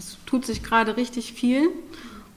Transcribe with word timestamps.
es 0.00 0.16
tut 0.24 0.46
sich 0.46 0.62
gerade 0.62 0.96
richtig 0.96 1.34
viel 1.34 1.68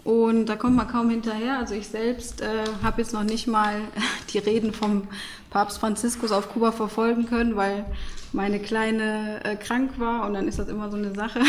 und 0.03 0.47
da 0.47 0.57
kommt 0.57 0.75
man 0.75 0.87
kaum 0.87 1.09
hinterher. 1.09 1.57
Also 1.57 1.75
ich 1.75 1.87
selbst 1.87 2.41
äh, 2.41 2.65
habe 2.83 3.01
jetzt 3.01 3.13
noch 3.13 3.23
nicht 3.23 3.47
mal 3.47 3.75
die 4.33 4.37
Reden 4.39 4.73
vom 4.73 5.07
Papst 5.49 5.79
Franziskus 5.79 6.31
auf 6.31 6.51
Kuba 6.51 6.73
verfolgen 6.73 7.25
können, 7.25 7.55
weil 7.55 7.85
meine 8.33 8.59
Kleine 8.59 9.39
äh, 9.45 9.55
krank 9.55 9.91
war 9.97 10.25
und 10.25 10.33
dann 10.33 10.47
ist 10.47 10.59
das 10.59 10.67
immer 10.67 10.91
so 10.91 10.97
eine 10.97 11.15
Sache. 11.15 11.39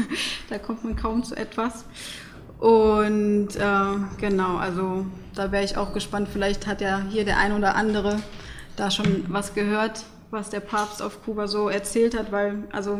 da 0.50 0.58
kommt 0.58 0.84
man 0.84 0.96
kaum 0.96 1.24
zu 1.24 1.34
etwas. 1.34 1.86
Und 2.58 3.56
äh, 3.56 4.20
genau, 4.20 4.56
also 4.56 5.06
da 5.34 5.50
wäre 5.50 5.64
ich 5.64 5.78
auch 5.78 5.94
gespannt. 5.94 6.28
Vielleicht 6.30 6.66
hat 6.66 6.82
ja 6.82 7.02
hier 7.08 7.24
der 7.24 7.38
ein 7.38 7.52
oder 7.52 7.74
andere 7.74 8.20
da 8.76 8.90
schon 8.90 9.24
was 9.28 9.54
gehört, 9.54 10.04
was 10.30 10.50
der 10.50 10.60
Papst 10.60 11.00
auf 11.00 11.24
Kuba 11.24 11.46
so 11.46 11.70
erzählt 11.70 12.18
hat, 12.18 12.32
weil 12.32 12.64
also 12.70 12.98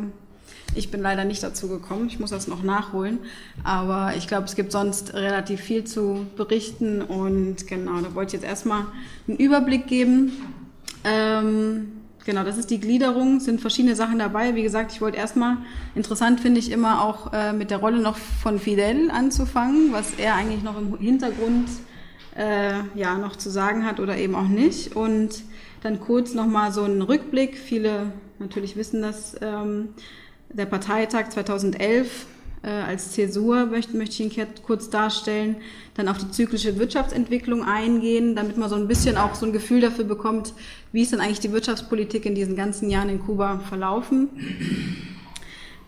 ich 0.74 0.90
bin 0.90 1.00
leider 1.00 1.24
nicht 1.24 1.42
dazu 1.42 1.68
gekommen. 1.68 2.06
Ich 2.08 2.18
muss 2.18 2.30
das 2.30 2.48
noch 2.48 2.62
nachholen. 2.62 3.18
Aber 3.62 4.14
ich 4.16 4.26
glaube, 4.26 4.44
es 4.44 4.56
gibt 4.56 4.72
sonst 4.72 5.14
relativ 5.14 5.60
viel 5.60 5.84
zu 5.84 6.26
berichten. 6.36 7.02
Und 7.02 7.66
genau, 7.66 8.00
da 8.00 8.14
wollte 8.14 8.36
ich 8.36 8.42
jetzt 8.42 8.48
erstmal 8.48 8.86
einen 9.28 9.36
Überblick 9.36 9.86
geben. 9.86 10.32
Ähm, 11.04 11.92
genau, 12.24 12.44
das 12.44 12.58
ist 12.58 12.70
die 12.70 12.80
Gliederung, 12.80 13.40
sind 13.40 13.60
verschiedene 13.60 13.94
Sachen 13.94 14.18
dabei. 14.18 14.54
Wie 14.54 14.62
gesagt, 14.62 14.92
ich 14.92 15.00
wollte 15.00 15.18
erstmal, 15.18 15.58
interessant 15.94 16.40
finde 16.40 16.60
ich 16.60 16.70
immer 16.70 17.04
auch 17.04 17.32
äh, 17.32 17.52
mit 17.52 17.70
der 17.70 17.78
Rolle 17.78 18.00
noch 18.00 18.16
von 18.16 18.58
Fidel 18.58 19.10
anzufangen, 19.10 19.92
was 19.92 20.14
er 20.14 20.34
eigentlich 20.34 20.62
noch 20.62 20.78
im 20.78 20.96
Hintergrund 20.98 21.68
äh, 22.36 22.80
ja, 22.94 23.16
noch 23.16 23.36
zu 23.36 23.50
sagen 23.50 23.84
hat 23.84 24.00
oder 24.00 24.16
eben 24.16 24.34
auch 24.34 24.48
nicht. 24.48 24.96
Und 24.96 25.42
dann 25.82 26.00
kurz 26.00 26.34
nochmal 26.34 26.72
so 26.72 26.82
einen 26.82 27.02
Rückblick. 27.02 27.58
Viele 27.58 28.12
natürlich 28.38 28.76
wissen 28.76 29.02
das. 29.02 29.36
Ähm, 29.40 29.90
der 30.54 30.66
Parteitag 30.66 31.30
2011 31.30 32.26
äh, 32.62 32.68
als 32.68 33.12
Zäsur 33.12 33.66
möchte, 33.66 33.96
möchte 33.96 34.22
ich 34.22 34.38
ihn 34.38 34.46
kurz 34.64 34.88
darstellen, 34.88 35.56
dann 35.94 36.08
auf 36.08 36.18
die 36.18 36.30
zyklische 36.30 36.78
Wirtschaftsentwicklung 36.78 37.64
eingehen, 37.64 38.34
damit 38.34 38.56
man 38.56 38.70
so 38.70 38.76
ein 38.76 38.88
bisschen 38.88 39.16
auch 39.16 39.34
so 39.34 39.46
ein 39.46 39.52
Gefühl 39.52 39.80
dafür 39.80 40.04
bekommt, 40.04 40.54
wie 40.92 41.02
ist 41.02 41.12
denn 41.12 41.20
eigentlich 41.20 41.40
die 41.40 41.52
Wirtschaftspolitik 41.52 42.24
in 42.24 42.34
diesen 42.34 42.56
ganzen 42.56 42.88
Jahren 42.88 43.08
in 43.08 43.20
Kuba 43.20 43.58
verlaufen. 43.68 44.30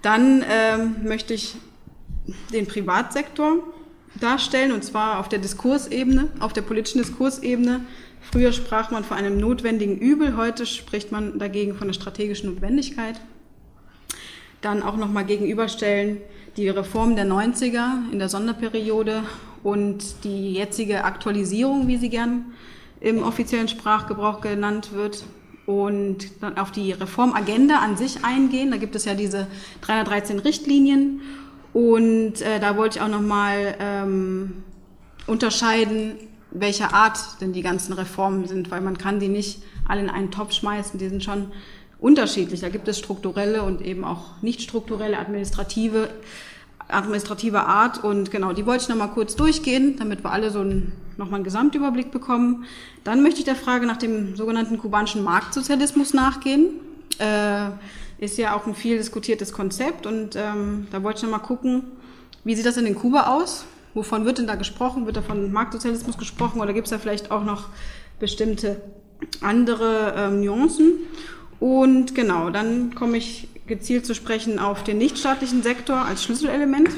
Dann 0.02 0.44
ähm, 0.48 0.96
möchte 1.04 1.34
ich 1.34 1.54
den 2.52 2.66
Privatsektor 2.66 3.58
darstellen, 4.20 4.72
und 4.72 4.84
zwar 4.84 5.20
auf 5.20 5.28
der 5.28 5.38
Diskursebene, 5.38 6.28
auf 6.40 6.52
der 6.52 6.62
politischen 6.62 6.98
Diskursebene. 6.98 7.80
Früher 8.20 8.52
sprach 8.52 8.90
man 8.90 9.04
von 9.04 9.16
einem 9.16 9.38
notwendigen 9.38 9.98
Übel, 9.98 10.36
heute 10.36 10.66
spricht 10.66 11.12
man 11.12 11.38
dagegen 11.38 11.76
von 11.76 11.86
der 11.86 11.94
strategischen 11.94 12.50
Notwendigkeit 12.50 13.20
dann 14.66 14.82
auch 14.82 14.96
nochmal 14.96 15.24
gegenüberstellen 15.24 16.18
die 16.56 16.68
Reform 16.68 17.16
der 17.16 17.26
90er 17.26 18.10
in 18.10 18.18
der 18.18 18.28
Sonderperiode 18.28 19.22
und 19.62 20.24
die 20.24 20.54
jetzige 20.54 21.04
Aktualisierung, 21.04 21.86
wie 21.86 21.98
sie 21.98 22.08
gern 22.08 22.46
im 23.00 23.22
offiziellen 23.22 23.68
Sprachgebrauch 23.68 24.40
genannt 24.40 24.92
wird. 24.92 25.24
Und 25.66 26.42
dann 26.42 26.58
auf 26.58 26.70
die 26.70 26.92
Reformagenda 26.92 27.80
an 27.80 27.96
sich 27.96 28.24
eingehen. 28.24 28.70
Da 28.70 28.76
gibt 28.76 28.94
es 28.94 29.04
ja 29.04 29.14
diese 29.14 29.48
313 29.80 30.38
Richtlinien. 30.38 31.20
Und 31.72 32.40
äh, 32.40 32.60
da 32.60 32.76
wollte 32.76 32.98
ich 32.98 33.04
auch 33.04 33.08
nochmal 33.08 33.74
ähm, 33.80 34.62
unterscheiden, 35.26 36.12
welcher 36.52 36.94
Art 36.94 37.18
denn 37.40 37.52
die 37.52 37.62
ganzen 37.62 37.92
Reformen 37.92 38.46
sind, 38.46 38.70
weil 38.70 38.80
man 38.80 38.96
kann 38.96 39.18
die 39.18 39.28
nicht 39.28 39.60
alle 39.86 40.00
in 40.00 40.08
einen 40.08 40.30
Topf 40.30 40.52
schmeißen. 40.52 40.98
Die 41.00 41.08
sind 41.08 41.24
schon 41.24 41.50
unterschiedlich. 41.98 42.60
Da 42.60 42.68
gibt 42.68 42.88
es 42.88 42.98
strukturelle 42.98 43.62
und 43.62 43.80
eben 43.82 44.04
auch 44.04 44.42
nicht 44.42 44.60
strukturelle 44.62 45.18
administrative, 45.18 46.08
administrative 46.88 47.64
Art. 47.64 48.02
Und 48.02 48.30
genau, 48.30 48.52
die 48.52 48.66
wollte 48.66 48.82
ich 48.82 48.88
nochmal 48.88 49.10
kurz 49.10 49.36
durchgehen, 49.36 49.96
damit 49.98 50.22
wir 50.24 50.30
alle 50.30 50.50
so 50.50 50.60
einen, 50.60 50.92
nochmal 51.16 51.36
einen 51.36 51.44
Gesamtüberblick 51.44 52.10
bekommen. 52.10 52.64
Dann 53.04 53.22
möchte 53.22 53.40
ich 53.40 53.44
der 53.44 53.56
Frage 53.56 53.86
nach 53.86 53.96
dem 53.96 54.36
sogenannten 54.36 54.78
kubanischen 54.78 55.22
Marktsozialismus 55.22 56.14
nachgehen. 56.14 56.80
Äh, 57.18 57.70
ist 58.18 58.38
ja 58.38 58.56
auch 58.56 58.66
ein 58.66 58.74
viel 58.74 58.96
diskutiertes 58.96 59.52
Konzept 59.52 60.06
und 60.06 60.36
ähm, 60.36 60.86
da 60.90 61.02
wollte 61.02 61.18
ich 61.18 61.22
nochmal 61.24 61.40
gucken, 61.40 61.84
wie 62.44 62.54
sieht 62.54 62.64
das 62.64 62.76
denn 62.76 62.86
in 62.86 62.94
Kuba 62.94 63.26
aus? 63.26 63.66
Wovon 63.92 64.24
wird 64.24 64.38
denn 64.38 64.46
da 64.46 64.54
gesprochen? 64.54 65.06
Wird 65.06 65.16
da 65.16 65.22
von 65.22 65.52
Marktsozialismus 65.52 66.16
gesprochen 66.16 66.60
oder 66.60 66.72
gibt 66.72 66.86
es 66.86 66.90
da 66.90 66.98
vielleicht 66.98 67.30
auch 67.30 67.44
noch 67.44 67.68
bestimmte 68.18 68.80
andere 69.40 70.14
ähm, 70.16 70.44
Nuancen? 70.44 70.92
Und 71.60 72.14
genau, 72.14 72.50
dann 72.50 72.94
komme 72.94 73.16
ich 73.16 73.48
gezielt 73.66 74.06
zu 74.06 74.14
sprechen 74.14 74.58
auf 74.58 74.84
den 74.84 74.98
nichtstaatlichen 74.98 75.62
Sektor 75.62 75.96
als 75.96 76.22
Schlüsselelement 76.22 76.90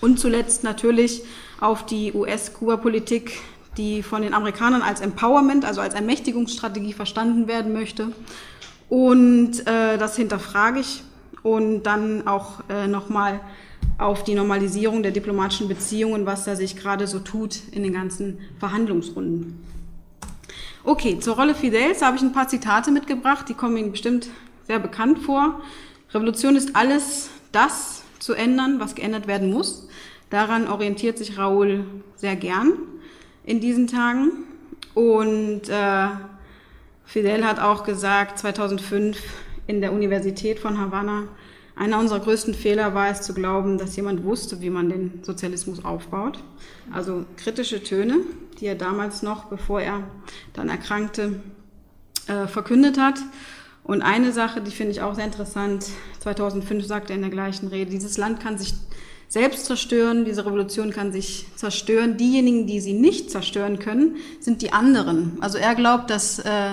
und 0.00 0.18
zuletzt 0.18 0.64
natürlich 0.64 1.22
auf 1.60 1.86
die 1.86 2.12
US-Kuba-Politik, 2.12 3.40
die 3.76 4.02
von 4.02 4.22
den 4.22 4.34
Amerikanern 4.34 4.82
als 4.82 5.00
Empowerment, 5.00 5.64
also 5.64 5.80
als 5.80 5.94
Ermächtigungsstrategie 5.94 6.92
verstanden 6.92 7.48
werden 7.48 7.72
möchte. 7.72 8.12
Und 8.88 9.66
äh, 9.66 9.98
das 9.98 10.16
hinterfrage 10.16 10.80
ich 10.80 11.02
und 11.42 11.84
dann 11.84 12.26
auch 12.26 12.62
äh, 12.68 12.86
nochmal 12.86 13.40
auf 13.98 14.24
die 14.24 14.34
Normalisierung 14.34 15.02
der 15.02 15.12
diplomatischen 15.12 15.68
Beziehungen, 15.68 16.26
was 16.26 16.44
da 16.44 16.56
sich 16.56 16.76
gerade 16.76 17.06
so 17.06 17.18
tut 17.18 17.60
in 17.70 17.82
den 17.82 17.92
ganzen 17.92 18.38
Verhandlungsrunden. 18.58 19.58
Okay, 20.86 21.18
zur 21.18 21.36
Rolle 21.36 21.54
Fidels 21.54 22.02
habe 22.02 22.18
ich 22.18 22.22
ein 22.22 22.32
paar 22.32 22.46
Zitate 22.46 22.90
mitgebracht, 22.90 23.48
die 23.48 23.54
kommen 23.54 23.78
Ihnen 23.78 23.92
bestimmt 23.92 24.28
sehr 24.66 24.78
bekannt 24.78 25.18
vor. 25.18 25.62
Revolution 26.10 26.56
ist 26.56 26.76
alles 26.76 27.30
das 27.52 28.02
zu 28.18 28.34
ändern, 28.34 28.80
was 28.80 28.94
geändert 28.94 29.26
werden 29.26 29.50
muss. 29.50 29.88
Daran 30.28 30.68
orientiert 30.68 31.16
sich 31.16 31.38
Raoul 31.38 31.86
sehr 32.16 32.36
gern 32.36 32.74
in 33.44 33.60
diesen 33.60 33.86
Tagen. 33.86 34.44
Und 34.92 35.70
äh, 35.70 36.08
Fidel 37.06 37.46
hat 37.46 37.60
auch 37.60 37.84
gesagt, 37.84 38.38
2005 38.38 39.16
in 39.66 39.80
der 39.80 39.90
Universität 39.90 40.58
von 40.58 40.78
Havanna, 40.78 41.28
einer 41.76 41.98
unserer 41.98 42.20
größten 42.20 42.54
Fehler 42.54 42.94
war 42.94 43.10
es 43.10 43.22
zu 43.22 43.34
glauben, 43.34 43.78
dass 43.78 43.96
jemand 43.96 44.22
wusste, 44.24 44.60
wie 44.60 44.70
man 44.70 44.88
den 44.88 45.20
Sozialismus 45.22 45.84
aufbaut. 45.84 46.38
Also 46.92 47.24
kritische 47.36 47.82
Töne, 47.82 48.20
die 48.60 48.66
er 48.66 48.76
damals 48.76 49.22
noch, 49.22 49.46
bevor 49.46 49.80
er 49.80 50.04
dann 50.52 50.68
erkrankte, 50.68 51.40
äh, 52.28 52.46
verkündet 52.46 52.96
hat. 52.98 53.18
Und 53.82 54.02
eine 54.02 54.32
Sache, 54.32 54.60
die 54.60 54.70
finde 54.70 54.92
ich 54.92 55.02
auch 55.02 55.14
sehr 55.14 55.24
interessant, 55.24 55.86
2005 56.20 56.86
sagte 56.86 57.12
er 57.12 57.16
in 57.16 57.22
der 57.22 57.30
gleichen 57.30 57.68
Rede, 57.68 57.90
dieses 57.90 58.16
Land 58.18 58.40
kann 58.40 58.56
sich 58.56 58.74
selbst 59.28 59.66
zerstören, 59.66 60.24
diese 60.24 60.46
Revolution 60.46 60.90
kann 60.90 61.12
sich 61.12 61.46
zerstören. 61.56 62.16
Diejenigen, 62.16 62.68
die 62.68 62.80
sie 62.80 62.92
nicht 62.92 63.32
zerstören 63.32 63.80
können, 63.80 64.16
sind 64.38 64.62
die 64.62 64.72
anderen. 64.72 65.38
Also 65.40 65.58
er 65.58 65.74
glaubt, 65.74 66.08
dass 66.08 66.38
äh, 66.38 66.70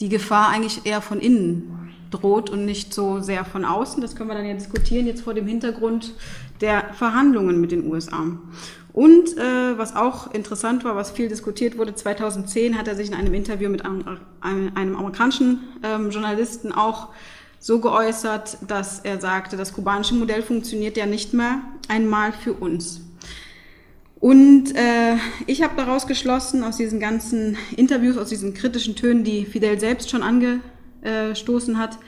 die 0.00 0.08
Gefahr 0.08 0.48
eigentlich 0.48 0.84
eher 0.84 1.00
von 1.00 1.20
innen 1.20 1.83
droht 2.14 2.50
und 2.50 2.64
nicht 2.64 2.94
so 2.94 3.20
sehr 3.20 3.44
von 3.44 3.64
außen. 3.64 4.00
Das 4.00 4.16
können 4.16 4.30
wir 4.30 4.34
dann 4.34 4.46
ja 4.46 4.54
diskutieren, 4.54 5.06
jetzt 5.06 5.22
vor 5.22 5.34
dem 5.34 5.46
Hintergrund 5.46 6.14
der 6.60 6.94
Verhandlungen 6.94 7.60
mit 7.60 7.72
den 7.72 7.90
USA. 7.90 8.24
Und 8.92 9.36
äh, 9.36 9.76
was 9.76 9.96
auch 9.96 10.32
interessant 10.32 10.84
war, 10.84 10.94
was 10.94 11.10
viel 11.10 11.28
diskutiert 11.28 11.76
wurde, 11.76 11.94
2010 11.94 12.78
hat 12.78 12.86
er 12.86 12.94
sich 12.94 13.08
in 13.08 13.14
einem 13.14 13.34
Interview 13.34 13.68
mit 13.68 13.84
einem, 13.84 14.04
einem 14.40 14.96
amerikanischen 14.96 15.60
ähm, 15.82 16.10
Journalisten 16.10 16.70
auch 16.70 17.08
so 17.58 17.80
geäußert, 17.80 18.58
dass 18.68 19.00
er 19.00 19.20
sagte, 19.20 19.56
das 19.56 19.72
kubanische 19.72 20.14
Modell 20.14 20.42
funktioniert 20.42 20.96
ja 20.96 21.06
nicht 21.06 21.34
mehr 21.34 21.60
einmal 21.88 22.32
für 22.32 22.52
uns. 22.52 23.00
Und 24.20 24.74
äh, 24.76 25.16
ich 25.46 25.62
habe 25.62 25.74
daraus 25.76 26.06
geschlossen, 26.06 26.62
aus 26.62 26.76
diesen 26.76 27.00
ganzen 27.00 27.58
Interviews, 27.76 28.16
aus 28.16 28.28
diesen 28.28 28.54
kritischen 28.54 28.96
Tönen, 28.96 29.24
die 29.24 29.44
Fidel 29.44 29.78
selbst 29.80 30.08
schon 30.08 30.22
ange, 30.22 30.60
gestoßen 31.04 31.78
hat, 31.78 31.98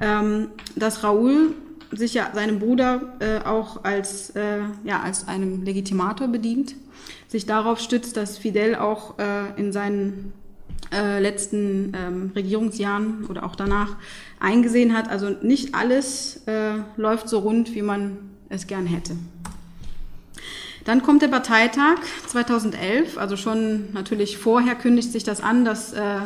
ähm, 0.00 0.48
dass 0.76 1.04
Raoul 1.04 1.54
sich 1.92 2.14
ja 2.14 2.30
seinem 2.34 2.58
Bruder 2.58 3.16
äh, 3.20 3.46
auch 3.46 3.84
als, 3.84 4.30
äh, 4.30 4.60
ja, 4.84 5.00
als 5.02 5.28
einem 5.28 5.62
Legitimator 5.62 6.28
bedient, 6.28 6.74
sich 7.28 7.46
darauf 7.46 7.80
stützt, 7.80 8.16
dass 8.16 8.38
Fidel 8.38 8.76
auch 8.76 9.18
äh, 9.18 9.60
in 9.60 9.72
seinen 9.72 10.32
äh, 10.92 11.20
letzten 11.20 11.92
ähm, 11.96 12.32
Regierungsjahren 12.34 13.26
oder 13.28 13.44
auch 13.44 13.56
danach 13.56 13.96
eingesehen 14.40 14.96
hat, 14.96 15.08
also 15.08 15.30
nicht 15.30 15.74
alles 15.74 16.42
äh, 16.46 16.74
läuft 16.96 17.28
so 17.28 17.38
rund, 17.38 17.74
wie 17.74 17.82
man 17.82 18.18
es 18.48 18.66
gern 18.66 18.86
hätte. 18.86 19.16
Dann 20.84 21.02
kommt 21.02 21.22
der 21.22 21.28
Parteitag 21.28 21.96
2011, 22.26 23.16
also 23.16 23.36
schon 23.36 23.92
natürlich 23.94 24.36
vorher 24.36 24.74
kündigt 24.74 25.12
sich 25.12 25.24
das 25.24 25.40
an, 25.40 25.64
dass 25.64 25.94
äh, 25.94 26.18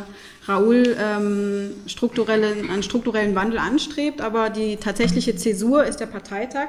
Raoul 0.49 0.97
ähm, 0.99 1.71
strukturelle, 1.85 2.55
einen 2.69 2.83
strukturellen 2.83 3.35
Wandel 3.35 3.59
anstrebt, 3.59 4.19
aber 4.19 4.49
die 4.49 4.77
tatsächliche 4.77 5.35
Zäsur 5.35 5.85
ist 5.85 5.99
der 5.99 6.07
Parteitag 6.07 6.67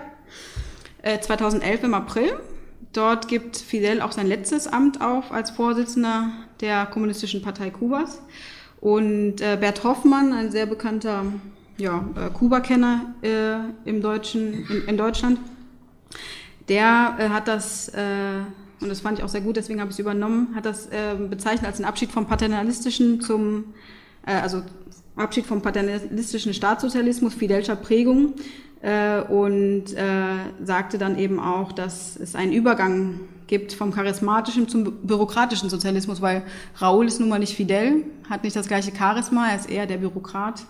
äh, 1.03 1.19
2011 1.19 1.85
im 1.85 1.95
April. 1.95 2.33
Dort 2.93 3.29
gibt 3.29 3.57
Fidel 3.57 4.03
auch 4.03 4.13
sein 4.13 4.27
letztes 4.27 4.67
Amt 4.67 5.01
auf 5.01 5.33
als 5.33 5.51
Vorsitzender 5.51 6.31
der 6.61 6.87
Kommunistischen 6.87 7.41
Partei 7.41 7.71
Kubas. 7.71 8.21
Und 8.81 9.41
äh, 9.41 9.57
Bert 9.61 9.85
Hoffmann, 9.85 10.33
ein 10.33 10.51
sehr 10.51 10.67
bekannter 10.67 11.25
ja, 11.77 12.05
äh, 12.17 12.31
Kuba-Kenner 12.31 13.15
äh, 13.23 13.89
in, 13.89 14.03
in 14.87 14.97
Deutschland, 14.97 15.39
der 16.69 17.17
äh, 17.19 17.29
hat 17.29 17.49
das, 17.49 17.89
äh, 17.91 18.41
und 18.81 18.89
das 18.89 19.01
fand 19.01 19.19
ich 19.19 19.25
auch 19.25 19.29
sehr 19.29 19.43
gut, 19.43 19.57
deswegen 19.57 19.81
habe 19.81 19.91
ich 19.91 19.97
es 19.97 20.01
übernommen, 20.01 20.55
hat 20.55 20.65
das 20.65 20.87
äh, 20.87 21.15
bezeichnet 21.29 21.67
als 21.67 21.77
einen 21.77 21.85
Abschied 21.85 22.11
vom 22.11 22.27
paternalistischen 22.27 23.21
zum, 23.21 23.75
äh, 24.27 24.33
also 24.33 24.63
Abschied 25.17 25.47
vom 25.47 25.61
paternalistischen 25.61 26.55
Staatssozialismus, 26.55 27.35
Fidelscher 27.35 27.77
Prägung 27.77 28.35
äh, 28.81 29.21
und 29.21 29.93
äh, 29.95 30.65
sagte 30.65 30.99
dann 30.99 31.19
eben 31.19 31.41
auch, 31.41 31.73
dass 31.73 32.17
es 32.17 32.35
einen 32.35 32.53
Übergang 32.53 33.21
gibt 33.47 33.73
vom 33.73 33.93
charismatischen 33.93 34.69
zum 34.69 34.85
bürokratischen 35.03 35.69
Sozialismus, 35.69 36.23
weil 36.23 36.43
Raoul 36.77 37.07
ist 37.07 37.21
nun 37.21 37.29
mal 37.29 37.41
nicht 37.41 37.55
Fidel, 37.55 38.05
hat 38.31 38.45
nicht 38.45 38.57
das 38.57 38.69
gleiche 38.69 38.93
Charisma, 38.97 39.51
er 39.51 39.57
ist 39.57 39.69
eher 39.69 39.87
der 39.87 39.99
Bürokrat, 39.99 40.65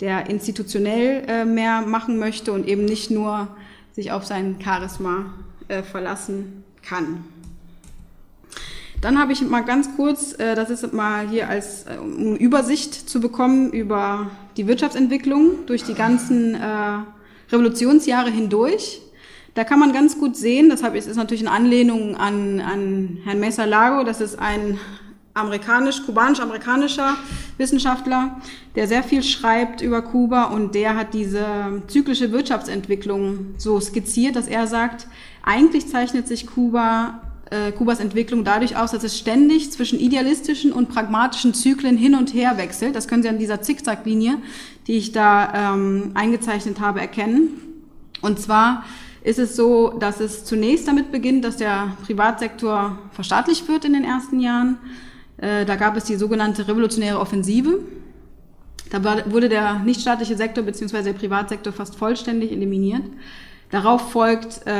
der 0.00 0.30
institutionell 0.30 1.24
äh, 1.26 1.44
mehr 1.44 1.82
machen 1.82 2.18
möchte 2.18 2.52
und 2.52 2.66
eben 2.66 2.84
nicht 2.84 3.10
nur 3.10 3.48
sich 3.92 4.12
auf 4.12 4.24
sein 4.24 4.56
Charisma 4.62 5.34
äh, 5.68 5.82
verlassen 5.82 6.64
kann. 6.82 7.24
Dann 9.02 9.18
habe 9.18 9.32
ich 9.32 9.42
mal 9.42 9.64
ganz 9.64 9.96
kurz, 9.96 10.38
äh, 10.38 10.54
das 10.54 10.70
ist 10.70 10.92
mal 10.92 11.28
hier 11.28 11.48
als 11.48 11.86
äh, 11.86 11.98
um 11.98 12.36
Übersicht 12.36 12.94
zu 12.94 13.20
bekommen 13.20 13.72
über 13.72 14.30
die 14.56 14.68
Wirtschaftsentwicklung 14.68 15.66
durch 15.66 15.82
die 15.82 15.94
ganzen 15.94 16.54
äh, 16.54 16.58
Revolutionsjahre 17.50 18.30
hindurch. 18.30 19.02
Da 19.54 19.64
kann 19.64 19.80
man 19.80 19.92
ganz 19.92 20.18
gut 20.18 20.36
sehen, 20.36 20.70
das 20.70 20.82
ist 20.82 21.16
natürlich 21.16 21.46
eine 21.46 21.50
Anlehnung 21.50 22.16
an, 22.16 22.60
an 22.60 23.18
Herrn 23.24 23.40
Mesa 23.40 23.64
Lago, 23.64 24.04
das 24.04 24.20
ist 24.20 24.38
ein 24.38 24.78
amerikanisch, 25.34 26.06
kubanisch-amerikanischer 26.06 27.16
Wissenschaftler, 27.58 28.40
der 28.76 28.86
sehr 28.86 29.02
viel 29.02 29.24
schreibt 29.24 29.80
über 29.80 30.00
Kuba 30.02 30.44
und 30.44 30.76
der 30.76 30.96
hat 30.96 31.12
diese 31.12 31.82
zyklische 31.88 32.30
Wirtschaftsentwicklung 32.30 33.54
so 33.58 33.80
skizziert, 33.80 34.36
dass 34.36 34.46
er 34.46 34.68
sagt, 34.68 35.08
eigentlich 35.42 35.88
zeichnet 35.88 36.28
sich 36.28 36.46
Kuba, 36.46 37.20
äh, 37.52 37.70
Kubas 37.72 38.00
Entwicklung 38.00 38.44
dadurch 38.44 38.76
aus, 38.76 38.92
dass 38.92 39.04
es 39.04 39.18
ständig 39.18 39.70
zwischen 39.70 40.00
idealistischen 40.00 40.72
und 40.72 40.88
pragmatischen 40.88 41.54
Zyklen 41.54 41.96
hin 41.96 42.14
und 42.14 42.32
her 42.34 42.56
wechselt. 42.56 42.96
Das 42.96 43.08
können 43.08 43.22
Sie 43.22 43.28
an 43.28 43.38
dieser 43.38 43.60
Zickzacklinie, 43.60 44.38
die 44.86 44.96
ich 44.96 45.12
da 45.12 45.74
ähm, 45.74 46.12
eingezeichnet 46.14 46.80
habe, 46.80 47.00
erkennen. 47.00 47.50
Und 48.22 48.40
zwar 48.40 48.84
ist 49.22 49.38
es 49.38 49.54
so, 49.54 49.90
dass 49.90 50.20
es 50.20 50.44
zunächst 50.44 50.88
damit 50.88 51.12
beginnt, 51.12 51.44
dass 51.44 51.56
der 51.56 51.96
Privatsektor 52.04 52.98
verstaatlicht 53.12 53.68
wird 53.68 53.84
in 53.84 53.92
den 53.92 54.04
ersten 54.04 54.40
Jahren. 54.40 54.78
Äh, 55.36 55.64
da 55.64 55.76
gab 55.76 55.96
es 55.96 56.04
die 56.04 56.16
sogenannte 56.16 56.66
revolutionäre 56.66 57.20
Offensive. 57.20 57.80
Da 58.90 59.02
wurde 59.30 59.48
der 59.48 59.78
nichtstaatliche 59.80 60.36
Sektor 60.36 60.64
bzw. 60.64 61.02
der 61.02 61.12
Privatsektor 61.12 61.72
fast 61.72 61.96
vollständig 61.96 62.52
eliminiert. 62.52 63.04
Darauf 63.72 64.12
folgt 64.12 64.66
äh, 64.66 64.74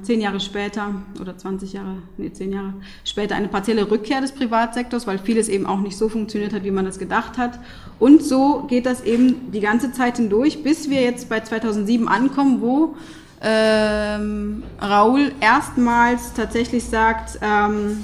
zehn 0.00 0.22
Jahre 0.22 0.40
später 0.40 0.94
oder 1.20 1.36
20 1.36 1.74
Jahre, 1.74 1.96
nee, 2.16 2.32
zehn 2.32 2.50
Jahre 2.50 2.72
später 3.04 3.34
eine 3.34 3.48
partielle 3.48 3.90
Rückkehr 3.90 4.22
des 4.22 4.32
Privatsektors, 4.32 5.06
weil 5.06 5.18
vieles 5.18 5.50
eben 5.50 5.66
auch 5.66 5.80
nicht 5.80 5.98
so 5.98 6.08
funktioniert 6.08 6.54
hat, 6.54 6.64
wie 6.64 6.70
man 6.70 6.86
das 6.86 6.98
gedacht 6.98 7.36
hat. 7.36 7.60
Und 7.98 8.22
so 8.22 8.62
geht 8.62 8.86
das 8.86 9.02
eben 9.02 9.52
die 9.52 9.60
ganze 9.60 9.92
Zeit 9.92 10.16
hindurch, 10.16 10.62
bis 10.62 10.88
wir 10.88 11.02
jetzt 11.02 11.28
bei 11.28 11.40
2007 11.40 12.08
ankommen, 12.08 12.62
wo 12.62 12.96
ähm, 13.42 14.62
Raoul 14.80 15.30
erstmals 15.40 16.32
tatsächlich 16.32 16.84
sagt, 16.84 17.38
ähm, 17.42 18.02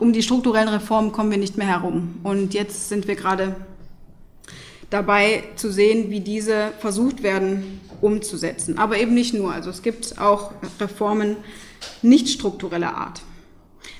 um 0.00 0.12
die 0.12 0.24
strukturellen 0.24 0.68
Reformen 0.68 1.12
kommen 1.12 1.30
wir 1.30 1.38
nicht 1.38 1.56
mehr 1.56 1.68
herum. 1.68 2.16
Und 2.24 2.54
jetzt 2.54 2.88
sind 2.88 3.06
wir 3.06 3.14
gerade 3.14 3.54
dabei 4.90 5.44
zu 5.54 5.70
sehen, 5.70 6.10
wie 6.10 6.18
diese 6.18 6.72
versucht 6.80 7.22
werden 7.22 7.80
umzusetzen. 8.02 8.78
Aber 8.78 8.98
eben 8.98 9.14
nicht 9.14 9.32
nur. 9.32 9.52
Also 9.52 9.70
es 9.70 9.82
gibt 9.82 10.18
auch 10.18 10.52
Reformen 10.78 11.36
nicht 12.02 12.28
struktureller 12.28 12.94
Art. 12.94 13.22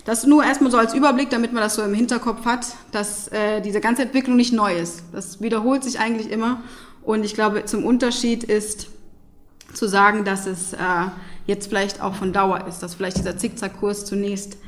Das 0.04 0.26
nur 0.26 0.44
erstmal 0.44 0.70
so 0.70 0.78
als 0.78 0.94
Überblick, 0.94 1.30
damit 1.30 1.52
man 1.52 1.62
das 1.62 1.76
so 1.76 1.82
im 1.82 1.94
Hinterkopf 1.94 2.44
hat, 2.44 2.66
dass 2.90 3.28
äh, 3.28 3.60
diese 3.60 3.80
ganze 3.80 4.02
Entwicklung 4.02 4.36
nicht 4.36 4.52
neu 4.52 4.76
ist. 4.76 5.04
Das 5.12 5.40
wiederholt 5.40 5.84
sich 5.84 5.98
eigentlich 5.98 6.30
immer. 6.30 6.62
Und 7.02 7.24
ich 7.24 7.34
glaube, 7.34 7.64
zum 7.64 7.84
Unterschied 7.84 8.44
ist, 8.44 8.88
zu 9.74 9.88
sagen, 9.88 10.24
dass 10.24 10.46
es 10.46 10.74
äh, 10.74 10.78
jetzt 11.46 11.68
vielleicht 11.68 12.02
auch 12.02 12.14
von 12.14 12.32
Dauer 12.32 12.66
ist, 12.66 12.80
dass 12.80 12.94
vielleicht 12.94 13.16
dieser 13.16 13.38
Zickzackkurs 13.38 14.04
zunächst 14.04 14.58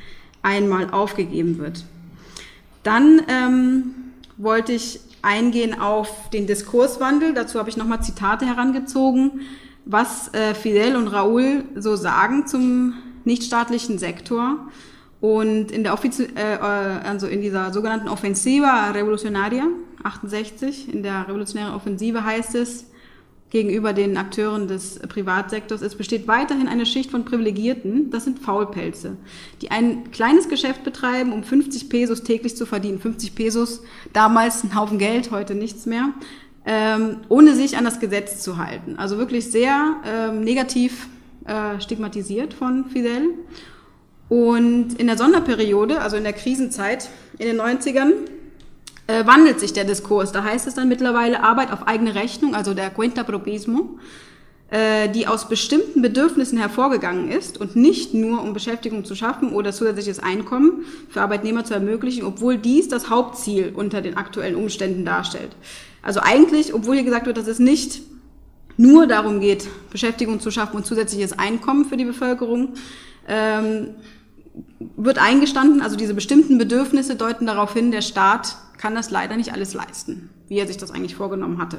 einmal 0.42 0.90
aufgegeben 0.90 1.58
wird. 1.58 1.84
Dann 2.82 3.22
ähm, 3.28 3.94
wollte 4.36 4.72
ich 4.72 5.00
eingehen 5.24 5.80
auf 5.80 6.30
den 6.30 6.46
Diskurswandel. 6.46 7.34
Dazu 7.34 7.58
habe 7.58 7.70
ich 7.70 7.76
nochmal 7.76 8.02
Zitate 8.02 8.46
herangezogen, 8.46 9.40
was 9.84 10.32
äh, 10.34 10.54
Fidel 10.54 10.96
und 10.96 11.08
Raúl 11.08 11.64
so 11.76 11.96
sagen 11.96 12.46
zum 12.46 12.94
nichtstaatlichen 13.24 13.98
Sektor. 13.98 14.68
Und 15.20 15.72
in 15.72 15.84
der 15.84 15.94
Offizi 15.94 16.28
äh, 16.36 16.54
äh 16.54 16.58
also 16.58 17.26
in 17.26 17.40
dieser 17.40 17.72
sogenannten 17.72 18.08
Offensiva 18.08 18.90
Revolucionaria 18.90 19.64
68, 20.02 20.92
in 20.92 21.02
der 21.02 21.26
revolutionären 21.26 21.74
Offensive 21.74 22.24
heißt 22.24 22.54
es, 22.56 22.86
gegenüber 23.54 23.92
den 23.92 24.16
Akteuren 24.16 24.66
des 24.66 24.98
Privatsektors. 24.98 25.80
Es 25.80 25.94
besteht 25.94 26.26
weiterhin 26.26 26.66
eine 26.66 26.84
Schicht 26.84 27.12
von 27.12 27.24
Privilegierten, 27.24 28.10
das 28.10 28.24
sind 28.24 28.40
Faulpelze, 28.40 29.16
die 29.62 29.70
ein 29.70 30.10
kleines 30.10 30.48
Geschäft 30.48 30.82
betreiben, 30.82 31.32
um 31.32 31.44
50 31.44 31.88
Pesos 31.88 32.24
täglich 32.24 32.56
zu 32.56 32.66
verdienen. 32.66 32.98
50 32.98 33.36
Pesos, 33.36 33.84
damals 34.12 34.64
ein 34.64 34.74
Haufen 34.74 34.98
Geld, 34.98 35.30
heute 35.30 35.54
nichts 35.54 35.86
mehr, 35.86 36.08
ähm, 36.66 37.18
ohne 37.28 37.54
sich 37.54 37.76
an 37.76 37.84
das 37.84 38.00
Gesetz 38.00 38.42
zu 38.42 38.58
halten. 38.58 38.96
Also 38.96 39.18
wirklich 39.18 39.48
sehr 39.48 39.98
ähm, 40.04 40.40
negativ 40.40 41.06
äh, 41.44 41.80
stigmatisiert 41.80 42.54
von 42.54 42.86
Fidel. 42.86 43.34
Und 44.28 44.94
in 44.98 45.06
der 45.06 45.16
Sonderperiode, 45.16 46.00
also 46.00 46.16
in 46.16 46.24
der 46.24 46.32
Krisenzeit 46.32 47.08
in 47.38 47.46
den 47.46 47.60
90ern, 47.60 48.14
äh, 49.06 49.26
wandelt 49.26 49.60
sich 49.60 49.72
der 49.72 49.84
Diskurs. 49.84 50.32
Da 50.32 50.44
heißt 50.44 50.66
es 50.66 50.74
dann 50.74 50.88
mittlerweile 50.88 51.42
Arbeit 51.42 51.72
auf 51.72 51.86
eigene 51.86 52.14
Rechnung, 52.14 52.54
also 52.54 52.74
der 52.74 52.90
Cuenta 52.90 53.22
Propismo, 53.22 53.98
äh, 54.70 55.08
die 55.08 55.26
aus 55.26 55.48
bestimmten 55.48 56.02
Bedürfnissen 56.02 56.58
hervorgegangen 56.58 57.30
ist 57.30 57.60
und 57.60 57.76
nicht 57.76 58.14
nur 58.14 58.42
um 58.42 58.54
Beschäftigung 58.54 59.04
zu 59.04 59.14
schaffen 59.14 59.52
oder 59.52 59.72
zusätzliches 59.72 60.20
Einkommen 60.20 60.84
für 61.10 61.20
Arbeitnehmer 61.20 61.64
zu 61.64 61.74
ermöglichen, 61.74 62.24
obwohl 62.24 62.56
dies 62.56 62.88
das 62.88 63.10
Hauptziel 63.10 63.72
unter 63.74 64.00
den 64.00 64.16
aktuellen 64.16 64.56
Umständen 64.56 65.04
darstellt. 65.04 65.50
Also 66.02 66.20
eigentlich, 66.20 66.74
obwohl 66.74 66.96
hier 66.96 67.04
gesagt 67.04 67.26
wird, 67.26 67.36
dass 67.36 67.46
es 67.46 67.58
nicht 67.58 68.02
nur 68.76 69.06
darum 69.06 69.40
geht, 69.40 69.68
Beschäftigung 69.90 70.40
zu 70.40 70.50
schaffen 70.50 70.76
und 70.76 70.86
zusätzliches 70.86 71.38
Einkommen 71.38 71.84
für 71.84 71.96
die 71.96 72.04
Bevölkerung, 72.04 72.74
ähm, 73.28 73.90
wird 74.96 75.18
eingestanden, 75.18 75.82
also 75.82 75.96
diese 75.96 76.14
bestimmten 76.14 76.58
Bedürfnisse 76.58 77.16
deuten 77.16 77.46
darauf 77.46 77.72
hin, 77.72 77.90
der 77.90 78.02
Staat 78.02 78.56
kann 78.84 78.94
das 78.94 79.10
leider 79.10 79.38
nicht 79.38 79.50
alles 79.50 79.72
leisten, 79.72 80.28
wie 80.46 80.58
er 80.58 80.66
sich 80.66 80.76
das 80.76 80.90
eigentlich 80.90 81.14
vorgenommen 81.14 81.56
hatte. 81.56 81.78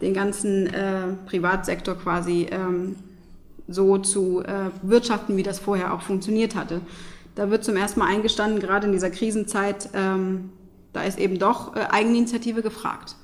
Den 0.00 0.14
ganzen 0.14 0.66
äh, 0.68 1.08
Privatsektor 1.26 1.96
quasi 1.96 2.46
ähm, 2.50 2.96
so 3.68 3.98
zu 3.98 4.42
äh, 4.42 4.70
wirtschaften, 4.80 5.36
wie 5.36 5.42
das 5.42 5.58
vorher 5.58 5.92
auch 5.92 6.00
funktioniert 6.00 6.54
hatte. 6.54 6.80
Da 7.34 7.50
wird 7.50 7.62
zum 7.62 7.76
ersten 7.76 8.00
Mal 8.00 8.06
eingestanden, 8.06 8.58
gerade 8.58 8.86
in 8.86 8.92
dieser 8.94 9.10
Krisenzeit, 9.10 9.90
ähm, 9.92 10.48
da 10.94 11.02
ist 11.02 11.18
eben 11.18 11.38
doch 11.38 11.76
äh, 11.76 11.80
Eigeninitiative 11.90 12.62
gefragt. 12.62 13.16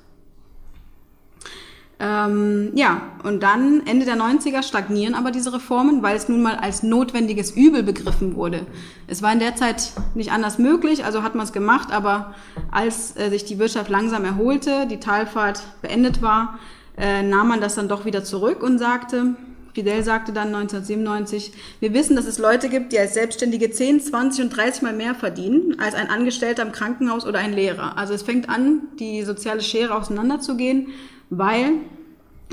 Ähm, 2.03 2.71
ja, 2.73 3.03
und 3.21 3.43
dann 3.43 3.85
Ende 3.85 4.07
der 4.07 4.15
90er 4.15 4.63
stagnieren 4.63 5.13
aber 5.13 5.29
diese 5.29 5.53
Reformen, 5.53 6.01
weil 6.01 6.17
es 6.17 6.27
nun 6.27 6.41
mal 6.41 6.55
als 6.55 6.81
notwendiges 6.81 7.51
Übel 7.51 7.83
begriffen 7.83 8.35
wurde. 8.35 8.65
Es 9.05 9.21
war 9.21 9.31
in 9.31 9.37
der 9.37 9.55
Zeit 9.55 9.91
nicht 10.15 10.31
anders 10.31 10.57
möglich, 10.57 11.05
also 11.05 11.21
hat 11.21 11.35
man 11.35 11.45
es 11.45 11.53
gemacht, 11.53 11.91
aber 11.91 12.33
als 12.71 13.15
äh, 13.17 13.29
sich 13.29 13.45
die 13.45 13.59
Wirtschaft 13.59 13.91
langsam 13.91 14.25
erholte, 14.25 14.87
die 14.87 14.99
Talfahrt 14.99 15.61
beendet 15.83 16.23
war, 16.23 16.57
äh, 16.97 17.21
nahm 17.21 17.49
man 17.49 17.61
das 17.61 17.75
dann 17.75 17.87
doch 17.87 18.03
wieder 18.03 18.23
zurück 18.23 18.63
und 18.63 18.79
sagte, 18.79 19.35
Fidel 19.75 20.03
sagte 20.03 20.33
dann 20.33 20.47
1997, 20.47 21.53
wir 21.81 21.93
wissen, 21.93 22.15
dass 22.15 22.25
es 22.25 22.39
Leute 22.39 22.67
gibt, 22.67 22.93
die 22.93 22.99
als 22.99 23.13
Selbstständige 23.13 23.69
10, 23.69 24.01
20 24.01 24.45
und 24.45 24.57
30 24.57 24.81
Mal 24.81 24.93
mehr 24.93 25.13
verdienen 25.13 25.79
als 25.79 25.93
ein 25.93 26.09
Angestellter 26.09 26.63
im 26.63 26.71
Krankenhaus 26.71 27.27
oder 27.27 27.37
ein 27.37 27.53
Lehrer. 27.53 27.95
Also 27.95 28.15
es 28.15 28.23
fängt 28.23 28.49
an, 28.49 28.81
die 28.99 29.21
soziale 29.21 29.61
Schere 29.61 29.95
auseinanderzugehen 29.95 30.87
weil 31.31 31.73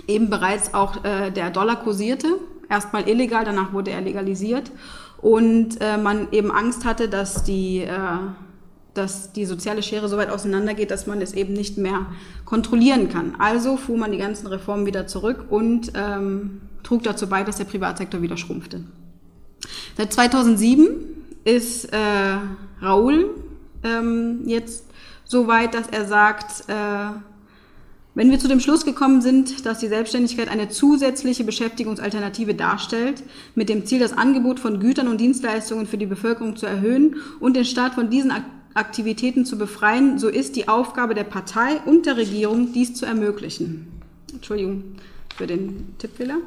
eben 0.06 0.30
bereits 0.30 0.72
auch 0.72 1.04
äh, 1.04 1.30
der 1.30 1.50
Dollar 1.50 1.76
kursierte, 1.76 2.28
erstmal 2.70 3.06
illegal, 3.06 3.44
danach 3.44 3.74
wurde 3.74 3.90
er 3.90 4.00
legalisiert 4.00 4.70
und 5.20 5.80
äh, 5.80 5.98
man 5.98 6.28
eben 6.32 6.50
Angst 6.50 6.84
hatte, 6.84 7.08
dass 7.08 7.42
die, 7.42 7.80
äh, 7.80 7.90
dass 8.94 9.32
die 9.32 9.44
soziale 9.44 9.82
Schere 9.82 10.08
so 10.08 10.16
weit 10.16 10.30
auseinandergeht, 10.30 10.90
dass 10.90 11.06
man 11.06 11.20
es 11.20 11.34
eben 11.34 11.52
nicht 11.52 11.76
mehr 11.76 12.06
kontrollieren 12.44 13.08
kann. 13.08 13.34
Also 13.38 13.76
fuhr 13.76 13.98
man 13.98 14.12
die 14.12 14.18
ganzen 14.18 14.46
Reformen 14.46 14.86
wieder 14.86 15.06
zurück 15.06 15.46
und 15.50 15.92
ähm, 15.94 16.60
trug 16.84 17.02
dazu 17.02 17.28
bei, 17.28 17.42
dass 17.42 17.56
der 17.56 17.64
Privatsektor 17.64 18.22
wieder 18.22 18.36
schrumpfte. 18.36 18.84
Seit 19.96 20.12
2007 20.12 20.86
ist 21.44 21.92
äh, 21.92 21.96
Raoul 22.80 23.34
ähm, 23.82 24.42
jetzt 24.46 24.84
so 25.24 25.48
weit, 25.48 25.74
dass 25.74 25.88
er 25.88 26.04
sagt, 26.06 26.68
äh, 26.68 27.10
Wenn 28.18 28.32
wir 28.32 28.40
zu 28.40 28.48
dem 28.48 28.58
Schluss 28.58 28.84
gekommen 28.84 29.22
sind, 29.22 29.64
dass 29.64 29.78
die 29.78 29.86
Selbstständigkeit 29.86 30.48
eine 30.48 30.68
zusätzliche 30.68 31.44
Beschäftigungsalternative 31.44 32.52
darstellt, 32.52 33.22
mit 33.54 33.68
dem 33.68 33.86
Ziel, 33.86 34.00
das 34.00 34.12
Angebot 34.12 34.58
von 34.58 34.80
Gütern 34.80 35.06
und 35.06 35.20
Dienstleistungen 35.20 35.86
für 35.86 35.98
die 35.98 36.06
Bevölkerung 36.06 36.56
zu 36.56 36.66
erhöhen 36.66 37.14
und 37.38 37.54
den 37.54 37.64
Staat 37.64 37.94
von 37.94 38.10
diesen 38.10 38.32
Aktivitäten 38.74 39.44
zu 39.44 39.56
befreien, 39.56 40.18
so 40.18 40.26
ist 40.26 40.56
die 40.56 40.66
Aufgabe 40.66 41.14
der 41.14 41.22
Partei 41.22 41.76
und 41.86 42.06
der 42.06 42.16
Regierung, 42.16 42.72
dies 42.72 42.92
zu 42.92 43.06
ermöglichen. 43.06 43.86
Entschuldigung 44.32 44.82
für 45.36 45.46
den 45.46 45.94
Tippfehler 45.98 46.38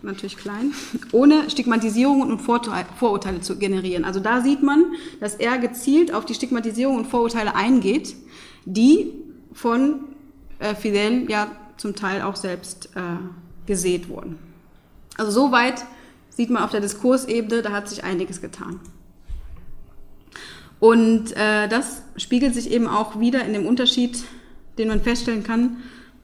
natürlich 0.00 0.38
klein, 0.38 0.72
ohne 1.12 1.50
Stigmatisierungen 1.50 2.32
und 2.32 2.38
Vorurteile 2.38 3.42
zu 3.42 3.58
generieren. 3.58 4.06
Also 4.06 4.20
da 4.20 4.40
sieht 4.40 4.62
man, 4.62 4.86
dass 5.20 5.34
er 5.34 5.58
gezielt 5.58 6.14
auf 6.14 6.24
die 6.24 6.32
Stigmatisierung 6.32 6.96
und 6.96 7.06
Vorurteile 7.08 7.54
eingeht, 7.54 8.16
die 8.64 9.12
von 9.52 10.07
äh, 10.58 10.74
Fidel 10.74 11.30
ja 11.30 11.50
zum 11.76 11.94
Teil 11.94 12.22
auch 12.22 12.36
selbst 12.36 12.90
äh, 12.96 13.00
gesät 13.66 14.08
wurden. 14.08 14.38
Also 15.16 15.30
soweit 15.30 15.84
sieht 16.30 16.50
man 16.50 16.62
auf 16.62 16.70
der 16.70 16.80
Diskursebene, 16.80 17.62
da 17.62 17.72
hat 17.72 17.88
sich 17.88 18.04
einiges 18.04 18.40
getan. 18.40 18.80
Und 20.80 21.36
äh, 21.36 21.68
das 21.68 22.02
spiegelt 22.16 22.54
sich 22.54 22.70
eben 22.70 22.86
auch 22.86 23.18
wieder 23.18 23.44
in 23.44 23.52
dem 23.52 23.66
Unterschied, 23.66 24.22
den 24.78 24.88
man 24.88 25.00
feststellen 25.00 25.42
kann. 25.42 25.78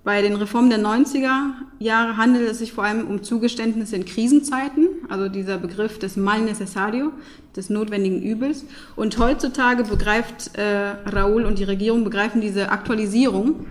Bei 0.05 0.21
den 0.21 0.37
Reformen 0.37 0.69
der 0.69 0.79
90er 0.79 1.55
Jahre 1.79 2.19
handelt 2.19 2.49
es 2.49 2.59
sich 2.59 2.73
vor 2.73 2.85
allem 2.85 3.07
um 3.07 3.23
Zugeständnisse 3.23 3.97
in 3.97 4.05
Krisenzeiten, 4.05 4.87
also 5.09 5.29
dieser 5.29 5.57
Begriff 5.57 5.99
des 5.99 6.17
mal 6.17 6.43
necesario, 6.43 7.11
des 7.57 7.71
notwendigen 7.71 8.23
Übels. 8.23 8.67
Und 8.97 9.19
heutzutage 9.19 9.83
begreift 9.85 10.57
äh, 10.59 10.91
Raúl 11.09 11.45
und 11.45 11.59
die 11.59 11.64
Regierung 11.64 12.05
begreifen 12.05 12.41
diese 12.41 12.71
Aktualisierung 12.71 13.67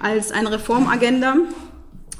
als 0.00 0.32
eine 0.32 0.52
Reformagenda, 0.52 1.36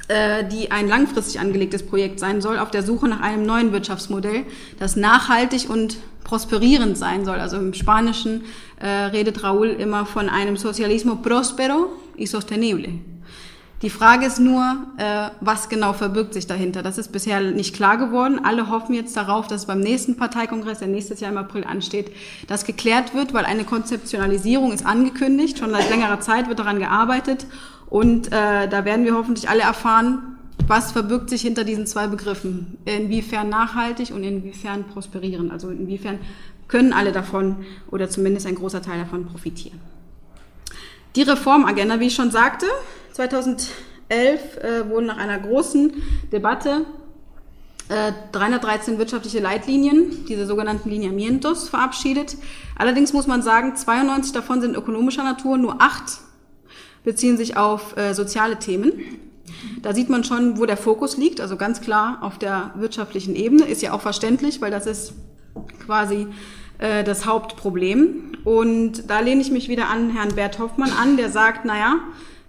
äh, 0.07 0.43
die 0.45 0.71
ein 0.71 0.87
langfristig 0.87 1.39
angelegtes 1.39 1.85
Projekt 1.85 2.19
sein 2.19 2.41
soll, 2.41 2.59
auf 2.59 2.71
der 2.71 2.83
Suche 2.83 3.07
nach 3.07 3.21
einem 3.21 3.45
neuen 3.45 3.71
Wirtschaftsmodell, 3.71 4.45
das 4.79 4.95
nachhaltig 4.95 5.69
und 5.69 5.97
prosperierend 6.23 6.97
sein 6.97 7.25
soll. 7.25 7.39
Also 7.39 7.57
im 7.57 7.73
Spanischen 7.73 8.43
äh, 8.79 8.87
redet 8.87 9.43
Raúl 9.43 9.67
immer 9.67 10.05
von 10.05 10.29
einem 10.29 10.57
Socialismo 10.57 11.15
próspero 11.15 11.89
y 12.17 12.27
sostenible. 12.27 12.99
Die 13.83 13.89
Frage 13.89 14.25
ist 14.25 14.39
nur, 14.39 14.77
äh, 14.95 15.27
was 15.41 15.67
genau 15.67 15.91
verbirgt 15.91 16.33
sich 16.33 16.47
dahinter. 16.47 16.83
Das 16.83 16.97
ist 16.97 17.11
bisher 17.11 17.41
nicht 17.41 17.75
klar 17.75 17.97
geworden. 17.97 18.39
Alle 18.41 18.69
hoffen 18.69 18.95
jetzt 18.95 19.15
darauf, 19.17 19.47
dass 19.47 19.65
beim 19.65 19.81
nächsten 19.81 20.15
Parteikongress, 20.15 20.79
der 20.79 20.87
nächstes 20.87 21.19
Jahr 21.19 21.33
im 21.33 21.37
April 21.37 21.65
ansteht, 21.65 22.09
das 22.47 22.63
geklärt 22.63 23.13
wird, 23.13 23.33
weil 23.33 23.43
eine 23.43 23.65
Konzeptionalisierung 23.65 24.71
ist 24.71 24.85
angekündigt. 24.85 25.59
Schon 25.59 25.71
seit 25.71 25.89
längerer 25.89 26.21
Zeit 26.21 26.47
wird 26.47 26.59
daran 26.59 26.79
gearbeitet. 26.79 27.45
Und 27.89 28.27
äh, 28.27 28.69
da 28.69 28.85
werden 28.85 29.03
wir 29.03 29.15
hoffentlich 29.15 29.49
alle 29.49 29.63
erfahren, 29.63 30.37
was 30.65 30.93
verbirgt 30.93 31.29
sich 31.29 31.41
hinter 31.41 31.65
diesen 31.65 31.85
zwei 31.85 32.07
Begriffen. 32.07 32.77
Inwiefern 32.85 33.49
nachhaltig 33.49 34.11
und 34.15 34.23
inwiefern 34.23 34.85
prosperieren. 34.85 35.51
Also 35.51 35.69
inwiefern 35.69 36.19
können 36.69 36.93
alle 36.93 37.11
davon 37.11 37.65
oder 37.91 38.09
zumindest 38.09 38.47
ein 38.47 38.55
großer 38.55 38.81
Teil 38.81 38.99
davon 38.99 39.25
profitieren. 39.25 39.81
Die 41.17 41.23
Reformagenda, 41.23 41.99
wie 41.99 42.07
ich 42.07 42.15
schon 42.15 42.31
sagte, 42.31 42.65
2011 43.13 43.69
äh, 44.09 44.89
wurden 44.89 45.07
nach 45.07 45.17
einer 45.17 45.39
großen 45.39 45.93
Debatte 46.31 46.85
äh, 47.89 48.11
313 48.31 48.97
wirtschaftliche 48.97 49.39
Leitlinien, 49.39 50.25
diese 50.27 50.45
sogenannten 50.45 50.89
Lineamientos, 50.89 51.69
verabschiedet. 51.69 52.37
Allerdings 52.75 53.13
muss 53.13 53.27
man 53.27 53.41
sagen, 53.41 53.75
92 53.75 54.31
davon 54.31 54.61
sind 54.61 54.75
ökonomischer 54.75 55.23
Natur, 55.23 55.57
nur 55.57 55.81
acht 55.81 56.19
beziehen 57.03 57.37
sich 57.37 57.57
auf 57.57 57.97
äh, 57.97 58.13
soziale 58.13 58.57
Themen. 58.59 58.93
Da 59.81 59.93
sieht 59.93 60.09
man 60.09 60.23
schon, 60.23 60.57
wo 60.57 60.65
der 60.65 60.77
Fokus 60.77 61.17
liegt, 61.17 61.41
also 61.41 61.57
ganz 61.57 61.81
klar 61.81 62.19
auf 62.21 62.39
der 62.39 62.71
wirtschaftlichen 62.75 63.35
Ebene, 63.35 63.65
ist 63.65 63.81
ja 63.81 63.93
auch 63.93 64.01
verständlich, 64.01 64.61
weil 64.61 64.71
das 64.71 64.87
ist 64.87 65.13
quasi 65.85 66.27
äh, 66.79 67.03
das 67.03 67.25
Hauptproblem. 67.25 68.37
Und 68.45 69.09
da 69.09 69.19
lehne 69.19 69.41
ich 69.41 69.51
mich 69.51 69.67
wieder 69.67 69.89
an 69.89 70.09
Herrn 70.09 70.35
Bert 70.35 70.59
Hoffmann 70.59 70.91
an, 70.91 71.17
der 71.17 71.29
sagt, 71.29 71.65
naja, 71.65 71.99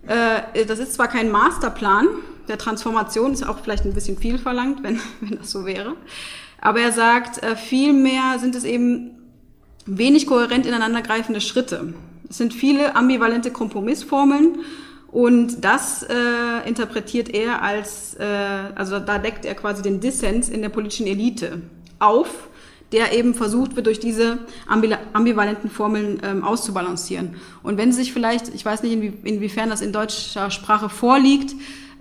äh, 0.06 0.64
das 0.66 0.78
ist 0.78 0.94
zwar 0.94 1.08
kein 1.08 1.30
Masterplan 1.30 2.06
der 2.49 2.58
Transformation, 2.58 3.32
ist 3.32 3.46
auch 3.46 3.58
vielleicht 3.61 3.84
ein 3.84 3.94
bisschen 3.94 4.18
viel 4.18 4.38
verlangt, 4.38 4.82
wenn, 4.82 5.00
wenn 5.20 5.38
das 5.38 5.50
so 5.50 5.66
wäre, 5.66 5.96
aber 6.61 6.80
er 6.80 6.92
sagt, 6.92 7.42
äh, 7.42 7.56
vielmehr 7.56 8.38
sind 8.38 8.54
es 8.54 8.64
eben 8.64 9.11
wenig 9.87 10.26
kohärent 10.26 10.66
ineinandergreifende 10.66 11.40
Schritte. 11.40 11.92
Es 12.28 12.38
sind 12.38 12.54
viele 12.54 12.96
ambivalente 12.96 13.50
Kompromissformeln 13.50 14.61
und 15.08 15.64
das 15.64 16.02
äh, 16.02 16.66
interpretiert 16.66 17.28
er 17.28 17.62
als, 17.62 18.14
äh, 18.14 18.25
also 18.75 18.99
da 18.99 19.18
deckt 19.18 19.44
er 19.44 19.54
quasi 19.54 19.82
den 19.82 20.00
Dissens 20.00 20.49
in 20.49 20.62
der 20.62 20.70
politischen 20.70 21.06
Elite 21.06 21.62
auf 21.99 22.49
der 22.93 23.12
eben 23.12 23.35
versucht 23.35 23.76
wird, 23.76 23.87
durch 23.87 23.99
diese 23.99 24.38
ambivalenten 24.67 25.71
Formeln 25.71 26.21
ähm, 26.23 26.45
auszubalancieren. 26.45 27.35
Und 27.62 27.76
wenn 27.76 27.93
Sie 27.93 28.03
sich 28.03 28.12
vielleicht, 28.12 28.55
ich 28.55 28.64
weiß 28.64 28.83
nicht, 28.83 28.93
inwie, 28.93 29.12
inwiefern 29.25 29.71
das 29.71 29.81
in 29.81 29.93
deutscher 29.93 30.50
Sprache 30.50 30.88
vorliegt, 30.88 31.55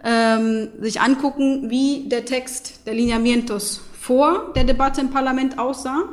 ähm, 0.03 0.67
sich 0.81 1.01
angucken, 1.01 1.69
wie 1.69 2.09
der 2.09 2.25
Text 2.25 2.85
der 2.85 2.93
Lineamientos 2.93 3.81
vor 3.99 4.51
der 4.55 4.65
Debatte 4.65 5.01
im 5.01 5.09
Parlament 5.09 5.57
aussah 5.57 6.03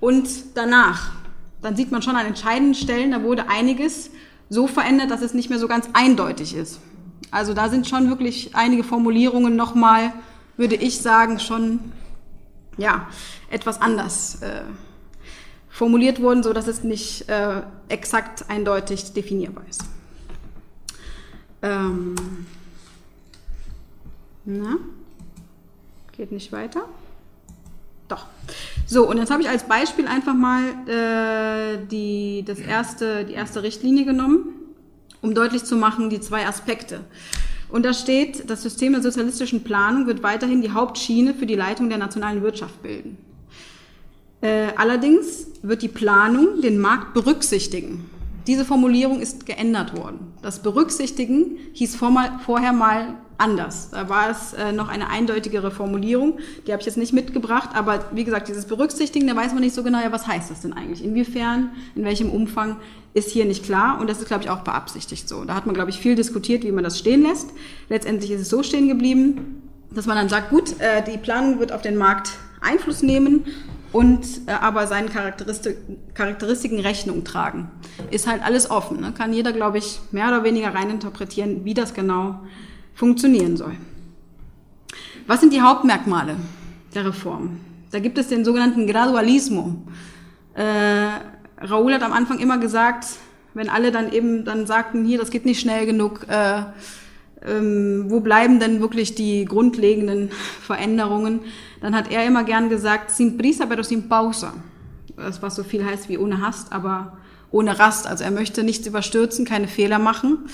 und 0.00 0.28
danach, 0.54 1.12
dann 1.60 1.76
sieht 1.76 1.92
man 1.92 2.02
schon 2.02 2.16
an 2.16 2.26
entscheidenden 2.26 2.74
Stellen, 2.74 3.10
da 3.10 3.22
wurde 3.22 3.48
einiges 3.48 4.10
so 4.48 4.66
verändert, 4.66 5.10
dass 5.10 5.22
es 5.22 5.34
nicht 5.34 5.50
mehr 5.50 5.58
so 5.58 5.68
ganz 5.68 5.88
eindeutig 5.92 6.54
ist. 6.54 6.80
Also 7.30 7.52
da 7.52 7.68
sind 7.68 7.86
schon 7.86 8.08
wirklich 8.08 8.54
einige 8.54 8.82
Formulierungen 8.82 9.56
nochmal, 9.56 10.12
würde 10.56 10.76
ich 10.76 11.00
sagen, 11.00 11.38
schon 11.38 11.80
ja, 12.78 13.08
etwas 13.50 13.80
anders 13.80 14.40
äh, 14.40 14.62
formuliert 15.68 16.22
wurden, 16.22 16.42
so 16.42 16.52
dass 16.52 16.66
es 16.66 16.82
nicht 16.82 17.28
äh, 17.28 17.62
exakt 17.88 18.48
eindeutig 18.48 19.12
definierbar 19.12 19.64
ist. 19.68 19.82
Ähm, 21.60 22.14
na, 24.44 24.76
geht 26.12 26.32
nicht 26.32 26.52
weiter. 26.52 26.84
Doch. 28.08 28.26
So, 28.86 29.06
und 29.06 29.18
jetzt 29.18 29.30
habe 29.30 29.42
ich 29.42 29.48
als 29.48 29.64
Beispiel 29.64 30.06
einfach 30.06 30.34
mal 30.34 30.62
äh, 30.88 31.86
die, 31.86 32.42
das 32.46 32.58
erste, 32.58 33.24
die 33.24 33.34
erste 33.34 33.62
Richtlinie 33.62 34.06
genommen, 34.06 34.54
um 35.20 35.34
deutlich 35.34 35.64
zu 35.64 35.76
machen, 35.76 36.08
die 36.08 36.20
zwei 36.20 36.46
Aspekte. 36.46 37.04
Und 37.68 37.84
da 37.84 37.92
steht, 37.92 38.48
das 38.48 38.62
System 38.62 38.92
der 38.92 39.02
sozialistischen 39.02 39.62
Planung 39.62 40.06
wird 40.06 40.22
weiterhin 40.22 40.62
die 40.62 40.70
Hauptschiene 40.70 41.34
für 41.34 41.46
die 41.46 41.54
Leitung 41.54 41.88
der 41.88 41.98
nationalen 41.98 42.42
Wirtschaft 42.42 42.82
bilden. 42.82 43.18
Äh, 44.40 44.68
allerdings 44.76 45.48
wird 45.62 45.82
die 45.82 45.88
Planung 45.88 46.60
den 46.60 46.78
Markt 46.78 47.12
berücksichtigen. 47.12 48.08
Diese 48.46 48.64
Formulierung 48.64 49.20
ist 49.20 49.44
geändert 49.44 49.96
worden. 49.96 50.32
Das 50.40 50.62
Berücksichtigen 50.62 51.58
hieß 51.74 51.96
vorher 51.96 52.72
mal 52.72 53.16
anders. 53.36 53.90
Da 53.90 54.08
war 54.08 54.30
es 54.30 54.52
äh, 54.52 54.72
noch 54.72 54.88
eine 54.88 55.08
eindeutigere 55.10 55.70
Formulierung. 55.70 56.38
Die 56.66 56.72
habe 56.72 56.80
ich 56.80 56.86
jetzt 56.86 56.96
nicht 56.96 57.12
mitgebracht, 57.12 57.70
aber 57.74 58.06
wie 58.12 58.24
gesagt, 58.24 58.48
dieses 58.48 58.66
Berücksichtigen, 58.66 59.26
da 59.26 59.36
weiß 59.36 59.52
man 59.52 59.62
nicht 59.62 59.74
so 59.74 59.82
genau, 59.82 60.00
ja, 60.00 60.12
was 60.12 60.26
heißt 60.26 60.50
das 60.50 60.62
denn 60.62 60.72
eigentlich? 60.72 61.04
Inwiefern, 61.04 61.70
in 61.94 62.04
welchem 62.04 62.30
Umfang 62.30 62.76
ist 63.14 63.30
hier 63.30 63.44
nicht 63.44 63.64
klar 63.64 64.00
und 64.00 64.08
das 64.08 64.20
ist, 64.20 64.28
glaube 64.28 64.44
ich, 64.44 64.50
auch 64.50 64.60
beabsichtigt 64.60 65.28
so. 65.28 65.44
Da 65.44 65.54
hat 65.54 65.66
man, 65.66 65.74
glaube 65.74 65.90
ich, 65.90 65.98
viel 65.98 66.14
diskutiert, 66.14 66.64
wie 66.64 66.72
man 66.72 66.84
das 66.84 66.98
stehen 66.98 67.22
lässt. 67.22 67.50
Letztendlich 67.88 68.30
ist 68.30 68.42
es 68.42 68.48
so 68.48 68.62
stehen 68.62 68.88
geblieben, 68.88 69.62
dass 69.90 70.06
man 70.06 70.16
dann 70.16 70.28
sagt, 70.28 70.50
gut, 70.50 70.80
äh, 70.80 71.02
die 71.02 71.18
Planung 71.18 71.58
wird 71.58 71.72
auf 71.72 71.82
den 71.82 71.96
Markt 71.96 72.32
Einfluss 72.60 73.02
nehmen 73.02 73.44
und 73.92 74.26
äh, 74.46 74.52
aber 74.52 74.86
seinen 74.86 75.08
Charakteristik, 75.08 75.78
Charakteristiken 76.14 76.80
Rechnung 76.80 77.24
tragen. 77.24 77.70
Ist 78.10 78.26
halt 78.26 78.42
alles 78.42 78.70
offen. 78.70 79.00
Ne? 79.00 79.12
Kann 79.16 79.32
jeder, 79.32 79.52
glaube 79.52 79.78
ich, 79.78 80.00
mehr 80.12 80.28
oder 80.28 80.44
weniger 80.44 80.74
reininterpretieren, 80.74 81.64
wie 81.64 81.74
das 81.74 81.94
genau 81.94 82.40
funktionieren 82.94 83.56
soll. 83.56 83.74
Was 85.26 85.40
sind 85.40 85.52
die 85.52 85.60
Hauptmerkmale 85.62 86.36
der 86.94 87.06
Reform? 87.06 87.60
Da 87.90 88.00
gibt 88.00 88.18
es 88.18 88.28
den 88.28 88.44
sogenannten 88.44 88.86
Gradualismo. 88.86 89.76
Äh, 90.54 91.08
Raoul 91.60 91.92
hat 91.92 92.02
am 92.02 92.12
Anfang 92.12 92.38
immer 92.38 92.58
gesagt, 92.58 93.06
wenn 93.54 93.68
alle 93.68 93.90
dann 93.90 94.12
eben 94.12 94.44
dann 94.44 94.66
sagten, 94.66 95.04
hier, 95.04 95.18
das 95.18 95.30
geht 95.30 95.44
nicht 95.44 95.60
schnell 95.60 95.86
genug, 95.86 96.26
äh, 96.28 96.62
ähm, 97.46 98.06
wo 98.08 98.20
bleiben 98.20 98.60
denn 98.60 98.80
wirklich 98.80 99.14
die 99.14 99.44
grundlegenden 99.44 100.30
Veränderungen? 100.62 101.40
Dann 101.80 101.94
hat 101.94 102.10
er 102.10 102.26
immer 102.26 102.44
gern 102.44 102.68
gesagt, 102.68 103.10
sin 103.10 103.36
prisa 103.36 103.66
pero 103.66 103.82
sin 103.82 104.08
pausa. 104.08 104.52
Das 105.16 105.42
was 105.42 105.56
so 105.56 105.64
viel 105.64 105.84
heißt 105.84 106.08
wie 106.08 106.18
ohne 106.18 106.40
Hast, 106.40 106.72
aber 106.72 107.18
ohne 107.50 107.78
Rast. 107.78 108.06
Also 108.06 108.24
er 108.24 108.30
möchte 108.30 108.62
nichts 108.62 108.86
überstürzen, 108.86 109.44
keine 109.44 109.68
Fehler 109.68 109.98
machen. 109.98 110.48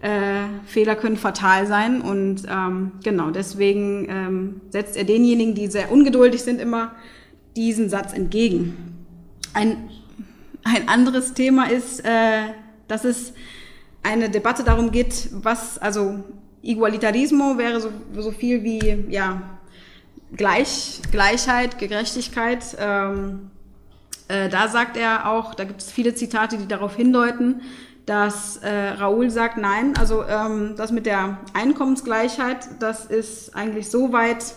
Äh, 0.00 0.44
Fehler 0.66 0.94
können 0.94 1.16
fatal 1.16 1.66
sein 1.66 2.00
und 2.00 2.42
ähm, 2.48 2.92
genau 3.02 3.30
deswegen 3.30 4.06
ähm, 4.08 4.60
setzt 4.70 4.96
er 4.96 5.02
denjenigen, 5.02 5.56
die 5.56 5.66
sehr 5.66 5.90
ungeduldig 5.90 6.42
sind, 6.42 6.60
immer 6.60 6.92
diesen 7.56 7.88
Satz 7.88 8.12
entgegen. 8.12 8.76
Ein, 9.54 9.90
ein 10.64 10.88
anderes 10.88 11.34
Thema 11.34 11.70
ist, 11.70 12.04
äh, 12.04 12.42
dass 12.86 13.04
es 13.04 13.32
eine 14.02 14.30
Debatte 14.30 14.64
darum 14.64 14.90
geht, 14.90 15.28
was, 15.32 15.78
also 15.78 16.24
Igualitarismo 16.62 17.58
wäre 17.58 17.80
so, 17.80 17.90
so 18.16 18.30
viel 18.30 18.62
wie, 18.62 19.06
ja, 19.08 19.42
Gleich, 20.36 21.00
Gleichheit, 21.10 21.78
Gerechtigkeit. 21.78 22.76
Ähm, 22.78 23.50
äh, 24.28 24.50
da 24.50 24.68
sagt 24.68 24.98
er 24.98 25.30
auch, 25.30 25.54
da 25.54 25.64
gibt 25.64 25.80
es 25.80 25.90
viele 25.90 26.14
Zitate, 26.14 26.58
die 26.58 26.68
darauf 26.68 26.94
hindeuten, 26.94 27.62
dass 28.04 28.58
äh, 28.58 28.68
Raoul 28.68 29.30
sagt, 29.30 29.56
nein, 29.56 29.96
also 29.96 30.24
ähm, 30.24 30.74
das 30.76 30.92
mit 30.92 31.06
der 31.06 31.38
Einkommensgleichheit, 31.54 32.68
das 32.78 33.06
ist 33.06 33.56
eigentlich 33.56 33.88
so 33.88 34.12
weit 34.12 34.54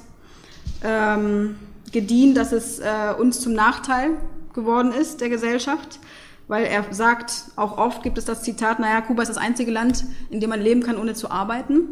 ähm, 0.84 1.55
gedient, 1.91 2.36
dass 2.36 2.51
es 2.51 2.79
äh, 2.79 3.13
uns 3.17 3.39
zum 3.39 3.53
Nachteil 3.53 4.12
geworden 4.53 4.91
ist, 4.91 5.22
der 5.22 5.29
Gesellschaft. 5.29 6.00
Weil 6.48 6.65
er 6.65 6.84
sagt, 6.91 7.46
auch 7.55 7.77
oft 7.77 8.03
gibt 8.03 8.17
es 8.17 8.25
das 8.25 8.43
Zitat, 8.43 8.79
naja, 8.79 9.01
Kuba 9.01 9.22
ist 9.22 9.29
das 9.29 9.38
einzige 9.38 9.72
Land, 9.72 10.03
in 10.29 10.39
dem 10.39 10.50
man 10.50 10.60
leben 10.60 10.84
kann, 10.84 10.98
ohne 10.98 11.13
zu 11.13 11.31
arbeiten. 11.31 11.88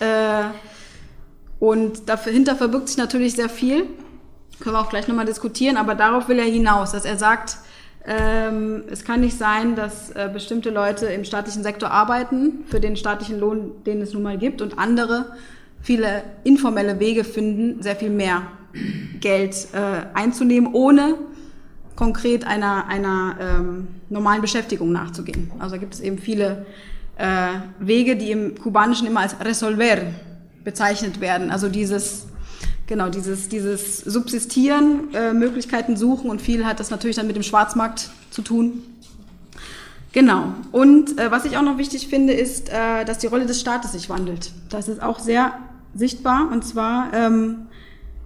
Äh, 0.00 0.44
und 1.60 2.08
dahinter 2.08 2.56
verbirgt 2.56 2.88
sich 2.88 2.96
natürlich 2.96 3.34
sehr 3.34 3.48
viel. 3.48 3.86
Können 4.60 4.74
wir 4.74 4.80
auch 4.80 4.90
gleich 4.90 5.08
nochmal 5.08 5.26
diskutieren, 5.26 5.76
aber 5.76 5.94
darauf 5.94 6.28
will 6.28 6.38
er 6.38 6.44
hinaus, 6.44 6.92
dass 6.92 7.04
er 7.04 7.16
sagt, 7.16 7.58
ähm, 8.06 8.84
es 8.90 9.04
kann 9.04 9.20
nicht 9.20 9.38
sein, 9.38 9.76
dass 9.76 10.10
äh, 10.10 10.28
bestimmte 10.32 10.70
Leute 10.70 11.06
im 11.06 11.24
staatlichen 11.24 11.62
Sektor 11.62 11.90
arbeiten, 11.90 12.64
für 12.66 12.80
den 12.80 12.96
staatlichen 12.96 13.40
Lohn, 13.40 13.72
den 13.86 14.02
es 14.02 14.12
nun 14.12 14.22
mal 14.22 14.36
gibt, 14.36 14.60
und 14.60 14.78
andere 14.78 15.36
viele 15.80 16.22
informelle 16.44 17.00
Wege 17.00 17.24
finden, 17.24 17.82
sehr 17.82 17.96
viel 17.96 18.10
mehr 18.10 18.42
Geld 19.20 19.68
äh, 19.72 20.06
einzunehmen, 20.14 20.74
ohne 20.74 21.14
konkret 21.96 22.46
einer, 22.46 22.86
einer 22.86 23.36
ähm, 23.40 23.88
normalen 24.08 24.40
Beschäftigung 24.40 24.92
nachzugehen. 24.92 25.50
Also 25.58 25.76
da 25.76 25.80
gibt 25.80 25.94
es 25.94 26.00
eben 26.00 26.18
viele 26.18 26.66
äh, 27.16 27.48
Wege, 27.78 28.16
die 28.16 28.30
im 28.30 28.58
Kubanischen 28.58 29.06
immer 29.06 29.20
als 29.20 29.38
Resolver 29.40 29.98
bezeichnet 30.64 31.20
werden. 31.20 31.50
Also 31.50 31.68
dieses, 31.68 32.26
genau, 32.86 33.08
dieses, 33.08 33.48
dieses 33.48 33.98
Subsistieren, 33.98 35.14
äh, 35.14 35.32
Möglichkeiten 35.32 35.96
suchen 35.96 36.30
und 36.30 36.42
viel 36.42 36.66
hat 36.66 36.80
das 36.80 36.90
natürlich 36.90 37.16
dann 37.16 37.26
mit 37.26 37.36
dem 37.36 37.42
Schwarzmarkt 37.42 38.10
zu 38.30 38.42
tun. 38.42 38.82
Genau. 40.12 40.54
Und 40.70 41.18
äh, 41.18 41.30
was 41.30 41.44
ich 41.44 41.56
auch 41.56 41.62
noch 41.62 41.76
wichtig 41.76 42.06
finde, 42.08 42.32
ist, 42.32 42.68
äh, 42.68 43.04
dass 43.04 43.18
die 43.18 43.26
Rolle 43.26 43.46
des 43.46 43.60
Staates 43.60 43.92
sich 43.92 44.08
wandelt. 44.08 44.52
Das 44.70 44.88
ist 44.88 45.02
auch 45.02 45.18
sehr 45.18 45.52
sichtbar. 45.94 46.50
Und 46.52 46.64
zwar 46.64 47.12
ähm, 47.12 47.66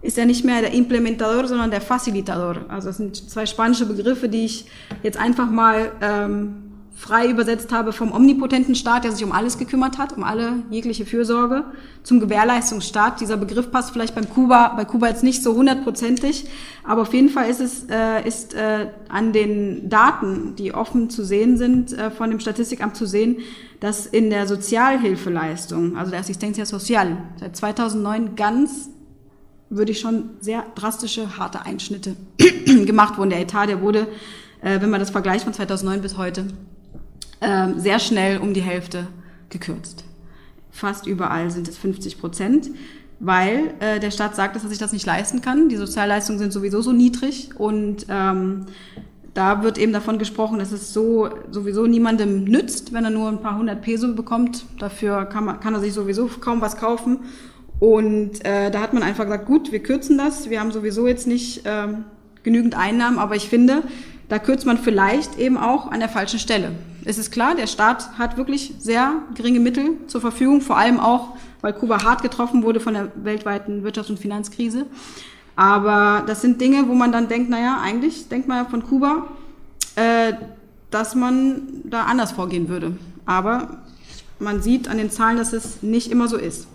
ist 0.00 0.18
er 0.18 0.26
nicht 0.26 0.44
mehr 0.44 0.60
der 0.60 0.72
Implementador, 0.72 1.46
sondern 1.46 1.70
der 1.70 1.80
Facilitador. 1.80 2.66
Also 2.68 2.88
das 2.88 2.98
sind 2.98 3.16
zwei 3.16 3.46
spanische 3.46 3.86
Begriffe, 3.86 4.28
die 4.28 4.44
ich 4.44 4.66
jetzt 5.02 5.18
einfach 5.18 5.50
mal 5.50 5.92
ähm, 6.00 6.68
frei 6.98 7.28
übersetzt 7.28 7.72
habe, 7.72 7.92
vom 7.92 8.12
omnipotenten 8.12 8.74
Staat, 8.74 9.04
der 9.04 9.12
sich 9.12 9.24
um 9.24 9.30
alles 9.30 9.56
gekümmert 9.56 9.98
hat, 9.98 10.16
um 10.16 10.24
alle 10.24 10.64
jegliche 10.68 11.06
Fürsorge, 11.06 11.64
zum 12.02 12.18
Gewährleistungsstaat. 12.18 13.20
Dieser 13.20 13.36
Begriff 13.36 13.70
passt 13.70 13.92
vielleicht 13.92 14.16
beim 14.16 14.28
Kuba, 14.28 14.74
bei 14.76 14.84
Kuba 14.84 15.06
jetzt 15.06 15.22
nicht 15.22 15.44
so 15.44 15.54
hundertprozentig, 15.54 16.46
aber 16.82 17.02
auf 17.02 17.14
jeden 17.14 17.28
Fall 17.28 17.48
ist 17.48 17.60
es 17.60 17.86
äh, 17.88 18.26
ist 18.26 18.52
äh, 18.54 18.88
an 19.08 19.32
den 19.32 19.88
Daten, 19.88 20.56
die 20.56 20.74
offen 20.74 21.08
zu 21.08 21.24
sehen 21.24 21.56
sind, 21.56 21.92
äh, 21.92 22.10
von 22.10 22.30
dem 22.30 22.40
Statistikamt 22.40 22.96
zu 22.96 23.06
sehen, 23.06 23.38
dass 23.78 24.06
in 24.06 24.30
der 24.30 24.48
Sozialhilfeleistung, 24.48 25.96
also 25.96 26.10
der 26.10 26.20
Assistencia 26.20 26.66
Social, 26.66 27.18
seit 27.38 27.56
2009 27.56 28.34
ganz 28.34 28.90
würde 29.70 29.92
ich 29.92 30.00
schon 30.00 30.30
sehr 30.40 30.64
drastische, 30.74 31.38
harte 31.38 31.62
Einschnitte 31.62 32.16
gemacht 32.86 33.18
wurden. 33.18 33.30
Der 33.30 33.40
Etat, 33.40 33.66
der 33.66 33.80
wurde, 33.80 34.08
äh, 34.62 34.80
wenn 34.80 34.90
man 34.90 35.00
das 35.00 35.10
vergleicht 35.10 35.44
von 35.44 35.52
2009 35.52 36.00
bis 36.00 36.16
heute, 36.16 36.46
ähm, 37.40 37.78
sehr 37.78 37.98
schnell 37.98 38.38
um 38.38 38.54
die 38.54 38.62
Hälfte 38.62 39.06
gekürzt. 39.50 40.04
Fast 40.70 41.06
überall 41.06 41.50
sind 41.50 41.68
es 41.68 41.76
50 41.78 42.18
Prozent, 42.20 42.70
weil 43.20 43.74
äh, 43.80 44.00
der 44.00 44.10
Staat 44.10 44.36
sagt, 44.36 44.56
dass 44.56 44.62
er 44.62 44.68
sich 44.68 44.78
das 44.78 44.92
nicht 44.92 45.06
leisten 45.06 45.40
kann. 45.40 45.68
Die 45.68 45.76
Sozialleistungen 45.76 46.38
sind 46.38 46.52
sowieso 46.52 46.82
so 46.82 46.92
niedrig 46.92 47.50
und 47.56 48.06
ähm, 48.08 48.66
da 49.34 49.62
wird 49.62 49.78
eben 49.78 49.92
davon 49.92 50.18
gesprochen, 50.18 50.58
dass 50.58 50.72
es 50.72 50.92
so 50.92 51.28
sowieso 51.50 51.86
niemandem 51.86 52.44
nützt, 52.44 52.92
wenn 52.92 53.04
er 53.04 53.10
nur 53.10 53.28
ein 53.28 53.40
paar 53.40 53.56
hundert 53.58 53.82
Peso 53.82 54.12
bekommt. 54.14 54.64
Dafür 54.78 55.26
kann, 55.26 55.44
man, 55.44 55.60
kann 55.60 55.74
er 55.74 55.80
sich 55.80 55.94
sowieso 55.94 56.26
kaum 56.26 56.60
was 56.60 56.76
kaufen. 56.76 57.20
Und 57.80 58.44
äh, 58.44 58.70
da 58.70 58.80
hat 58.80 58.92
man 58.92 59.02
einfach 59.02 59.24
gesagt, 59.24 59.46
gut, 59.46 59.70
wir 59.70 59.82
kürzen 59.82 60.18
das. 60.18 60.50
Wir 60.50 60.60
haben 60.60 60.72
sowieso 60.72 61.06
jetzt 61.06 61.26
nicht 61.26 61.62
ähm, 61.64 62.04
genügend 62.42 62.76
Einnahmen, 62.76 63.18
aber 63.18 63.36
ich 63.36 63.48
finde, 63.48 63.82
da 64.28 64.38
kürzt 64.38 64.66
man 64.66 64.78
vielleicht 64.78 65.38
eben 65.38 65.56
auch 65.56 65.90
an 65.90 66.00
der 66.00 66.08
falschen 66.08 66.38
Stelle. 66.38 66.72
Es 67.04 67.16
ist 67.16 67.30
klar, 67.30 67.54
der 67.54 67.66
Staat 67.66 68.18
hat 68.18 68.36
wirklich 68.36 68.74
sehr 68.78 69.22
geringe 69.34 69.60
Mittel 69.60 69.92
zur 70.08 70.20
Verfügung, 70.20 70.60
vor 70.60 70.76
allem 70.76 71.00
auch, 71.00 71.36
weil 71.60 71.72
Kuba 71.72 72.02
hart 72.04 72.22
getroffen 72.22 72.62
wurde 72.62 72.80
von 72.80 72.94
der 72.94 73.12
weltweiten 73.14 73.84
Wirtschafts- 73.86 74.10
und 74.10 74.18
Finanzkrise. 74.18 74.86
Aber 75.56 76.22
das 76.26 76.42
sind 76.42 76.60
Dinge, 76.60 76.88
wo 76.88 76.94
man 76.94 77.10
dann 77.10 77.28
denkt, 77.28 77.48
naja, 77.48 77.80
eigentlich 77.82 78.28
denkt 78.28 78.48
man 78.48 78.58
ja 78.58 78.64
von 78.64 78.82
Kuba, 78.84 79.28
äh, 79.96 80.34
dass 80.90 81.14
man 81.14 81.62
da 81.84 82.04
anders 82.04 82.32
vorgehen 82.32 82.68
würde. 82.68 82.96
Aber 83.24 83.82
man 84.38 84.62
sieht 84.62 84.88
an 84.88 84.98
den 84.98 85.10
Zahlen, 85.10 85.36
dass 85.36 85.52
es 85.52 85.82
nicht 85.82 86.10
immer 86.10 86.28
so 86.28 86.36
ist. 86.36 86.68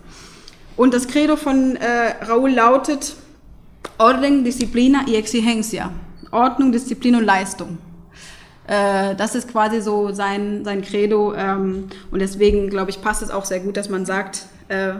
Und 0.75 0.93
das 0.93 1.07
Credo 1.07 1.35
von 1.35 1.75
äh, 1.75 2.25
Raúl 2.25 2.49
lautet 2.49 3.15
Orden, 3.97 4.43
Disciplina 4.43 5.05
y 5.07 5.15
Exigencia. 5.15 5.91
Ordnung, 6.31 6.71
Disziplin 6.71 7.15
und 7.15 7.25
Leistung. 7.25 7.77
Äh, 8.67 9.15
das 9.15 9.35
ist 9.35 9.49
quasi 9.49 9.81
so 9.81 10.11
sein, 10.13 10.65
sein 10.65 10.81
Credo. 10.81 11.33
Ähm, 11.35 11.89
und 12.11 12.19
deswegen, 12.19 12.69
glaube 12.69 12.89
ich, 12.89 13.01
passt 13.01 13.21
es 13.21 13.29
auch 13.29 13.45
sehr 13.45 13.59
gut, 13.59 13.77
dass 13.77 13.89
man 13.89 14.05
sagt, 14.05 14.47
äh, 14.67 14.93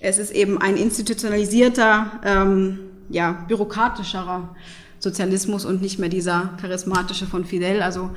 es 0.00 0.18
ist 0.18 0.32
eben 0.32 0.60
ein 0.60 0.76
institutionalisierter, 0.76 2.12
ähm, 2.24 2.78
ja, 3.10 3.44
bürokratischerer 3.46 4.54
Sozialismus 4.98 5.64
und 5.64 5.82
nicht 5.82 5.98
mehr 5.98 6.08
dieser 6.08 6.50
charismatische 6.60 7.26
von 7.26 7.44
Fidel. 7.44 7.82
Also 7.82 8.10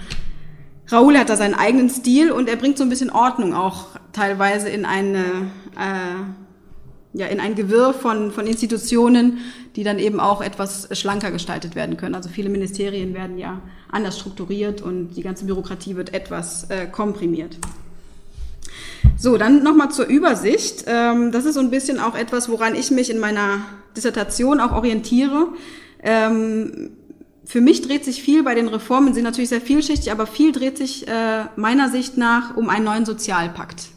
Raoul 0.90 1.18
hat 1.18 1.30
da 1.30 1.36
seinen 1.36 1.54
eigenen 1.54 1.90
Stil 1.90 2.32
und 2.32 2.48
er 2.48 2.56
bringt 2.56 2.78
so 2.78 2.84
ein 2.84 2.90
bisschen 2.90 3.10
Ordnung 3.10 3.54
auch 3.54 3.88
teilweise 4.14 4.70
in 4.70 4.86
eine 4.86 5.20
äh, 5.76 6.47
ja, 7.14 7.28
in 7.28 7.40
ein 7.40 7.56
Gewirr 7.56 7.94
von, 7.94 8.32
von 8.32 8.48
Institutionen, 8.48 9.40
die 9.76 9.84
dann 9.84 10.00
eben 10.00 10.20
auch 10.20 10.42
etwas 10.42 10.88
schlanker 10.98 11.32
gestaltet 11.32 11.76
werden 11.76 11.98
können. 11.98 12.16
Also 12.16 12.30
viele 12.30 12.50
Ministerien 12.50 13.14
werden 13.14 13.38
ja 13.38 13.62
anders 13.90 14.20
strukturiert 14.20 14.82
und 14.82 15.10
die 15.16 15.22
ganze 15.22 15.46
Bürokratie 15.46 15.96
wird 15.96 16.14
etwas 16.14 16.70
äh, 16.70 16.88
komprimiert. 16.88 17.58
So, 19.18 19.38
dann 19.38 19.64
nochmal 19.64 19.90
zur 19.92 20.06
Übersicht. 20.08 20.84
Ähm, 20.88 21.32
das 21.32 21.46
ist 21.46 21.56
so 21.56 21.60
ein 21.60 21.72
bisschen 21.72 22.00
auch 22.00 22.16
etwas, 22.16 22.50
woran 22.50 22.76
ich 22.76 22.92
mich 22.92 23.10
in 23.10 23.20
meiner 23.20 23.62
Dissertation 23.96 24.60
auch 24.60 24.74
orientiere. 24.74 25.48
Ähm, 26.04 26.92
für 27.46 27.62
mich 27.62 27.82
dreht 27.82 28.04
sich 28.04 28.22
viel 28.22 28.44
bei 28.44 28.56
den 28.56 28.68
Reformen, 28.68 29.14
sind 29.14 29.24
natürlich 29.24 29.50
sehr 29.50 29.62
vielschichtig, 29.62 30.12
aber 30.12 30.28
viel 30.28 30.52
dreht 30.52 30.78
sich 30.78 31.08
äh, 31.08 31.46
meiner 31.56 31.90
Sicht 31.90 32.18
nach 32.18 32.58
um 32.58 32.70
einen 32.70 32.84
neuen 32.84 33.06
Sozialpakt 33.06 33.88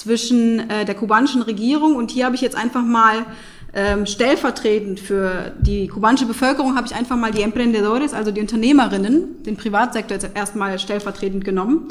zwischen 0.00 0.70
äh, 0.70 0.84
der 0.84 0.94
kubanischen 0.94 1.42
Regierung 1.42 1.96
und 1.96 2.10
hier 2.10 2.26
habe 2.26 2.34
ich 2.34 2.40
jetzt 2.40 2.56
einfach 2.56 2.82
mal 2.82 3.26
ähm, 3.74 4.06
stellvertretend 4.06 5.00
für 5.00 5.52
die 5.58 5.86
kubanische 5.88 6.24
Bevölkerung 6.24 6.76
habe 6.76 6.86
ich 6.86 6.94
einfach 6.94 7.16
mal 7.16 7.30
die 7.30 7.42
Emprendedores, 7.42 8.14
also 8.14 8.30
die 8.30 8.40
Unternehmerinnen, 8.40 9.42
den 9.42 9.56
Privatsektor 9.56 10.16
jetzt 10.16 10.34
erstmal 10.34 10.78
stellvertretend 10.78 11.44
genommen. 11.44 11.88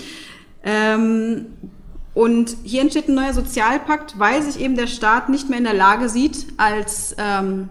Ähm, 0.63 1.46
und 2.15 2.56
hier 2.63 2.82
entsteht 2.82 3.08
ein 3.08 3.13
neuer 3.15 3.34
Sozialpakt, 3.34 4.18
weil 4.18 4.41
sich 4.41 4.60
eben 4.60 4.76
der 4.76 4.88
Staat 4.88 5.30
nicht 5.30 5.50
mehr 5.50 5.60
in 5.60 5.65
der 5.65 5.74
Lage 5.74 6.10
sieht, 6.10 6.48
als 6.58 7.15
ähm, 7.20 7.70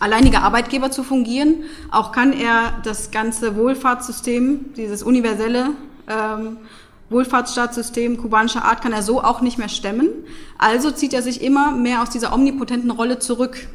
alleiniger 0.00 0.42
Arbeitgeber 0.42 0.90
zu 0.90 1.04
fungieren. 1.04 1.64
Auch 1.90 2.10
kann 2.10 2.32
er 2.32 2.80
das 2.82 3.10
ganze 3.10 3.56
Wohlfahrtssystem, 3.56 4.72
dieses 4.74 5.02
universelle 5.02 5.70
ähm, 6.08 6.56
Wohlfahrtsstaatssystem 7.10 8.18
kubanischer 8.18 8.64
Art 8.64 8.82
kann 8.82 8.92
er 8.92 9.02
so 9.02 9.22
auch 9.22 9.40
nicht 9.40 9.58
mehr 9.58 9.68
stemmen. 9.68 10.08
Also 10.58 10.90
zieht 10.90 11.14
er 11.14 11.22
sich 11.22 11.42
immer 11.42 11.70
mehr 11.70 12.02
aus 12.02 12.10
dieser 12.10 12.34
omnipotenten 12.34 12.90
Rolle 12.90 13.18
zurück. 13.18 13.66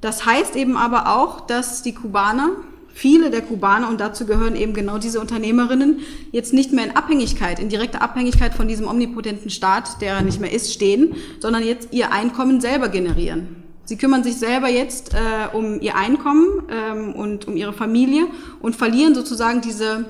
Das 0.00 0.26
heißt 0.26 0.56
eben 0.56 0.76
aber 0.76 1.16
auch, 1.16 1.40
dass 1.40 1.82
die 1.82 1.94
Kubaner, 1.94 2.50
viele 2.92 3.30
der 3.30 3.42
Kubaner, 3.42 3.88
und 3.88 4.00
dazu 4.00 4.26
gehören 4.26 4.56
eben 4.56 4.74
genau 4.74 4.98
diese 4.98 5.20
Unternehmerinnen, 5.20 6.00
jetzt 6.32 6.52
nicht 6.52 6.72
mehr 6.72 6.84
in 6.84 6.96
Abhängigkeit, 6.96 7.58
in 7.58 7.68
direkter 7.68 8.02
Abhängigkeit 8.02 8.54
von 8.54 8.68
diesem 8.68 8.86
omnipotenten 8.88 9.50
Staat, 9.50 10.00
der 10.00 10.22
nicht 10.22 10.40
mehr 10.40 10.52
ist, 10.52 10.72
stehen, 10.72 11.14
sondern 11.40 11.64
jetzt 11.64 11.92
ihr 11.92 12.12
Einkommen 12.12 12.60
selber 12.60 12.88
generieren. 12.88 13.64
Sie 13.84 13.96
kümmern 13.96 14.22
sich 14.22 14.36
selber 14.36 14.68
jetzt 14.68 15.14
äh, 15.14 15.56
um 15.56 15.80
ihr 15.80 15.96
Einkommen 15.96 16.62
ähm, 16.70 17.14
und 17.14 17.48
um 17.48 17.56
ihre 17.56 17.72
Familie 17.72 18.26
und 18.60 18.76
verlieren 18.76 19.14
sozusagen 19.14 19.62
diese 19.62 20.04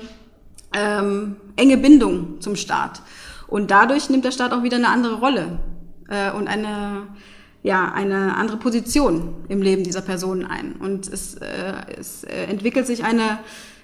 ähm, 0.73 1.37
enge 1.59 1.77
Bindung 1.77 2.41
zum 2.41 2.55
Staat. 2.55 3.01
Und 3.47 3.71
dadurch 3.71 4.09
nimmt 4.09 4.25
der 4.25 4.31
Staat 4.31 4.53
auch 4.53 4.63
wieder 4.63 4.77
eine 4.77 4.89
andere 4.89 5.15
Rolle 5.15 5.59
äh, 6.07 6.31
und 6.31 6.47
eine, 6.47 7.07
ja, 7.63 7.91
eine 7.91 8.35
andere 8.35 8.57
Position 8.57 9.33
im 9.47 9.61
Leben 9.61 9.83
dieser 9.83 10.01
Personen 10.01 10.45
ein. 10.45 10.73
Und 10.73 11.07
es, 11.07 11.35
äh, 11.35 11.73
es 11.99 12.23
äh, 12.23 12.45
entwickelt 12.45 12.87
sich 12.87 13.03
eine, 13.03 13.39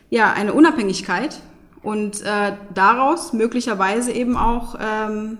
ja, 0.09 0.31
eine 0.33 0.53
Unabhängigkeit 0.53 1.41
und 1.81 2.21
äh, 2.21 2.53
daraus 2.73 3.33
möglicherweise 3.33 4.11
eben 4.11 4.37
auch 4.37 4.75
ähm, 4.79 5.37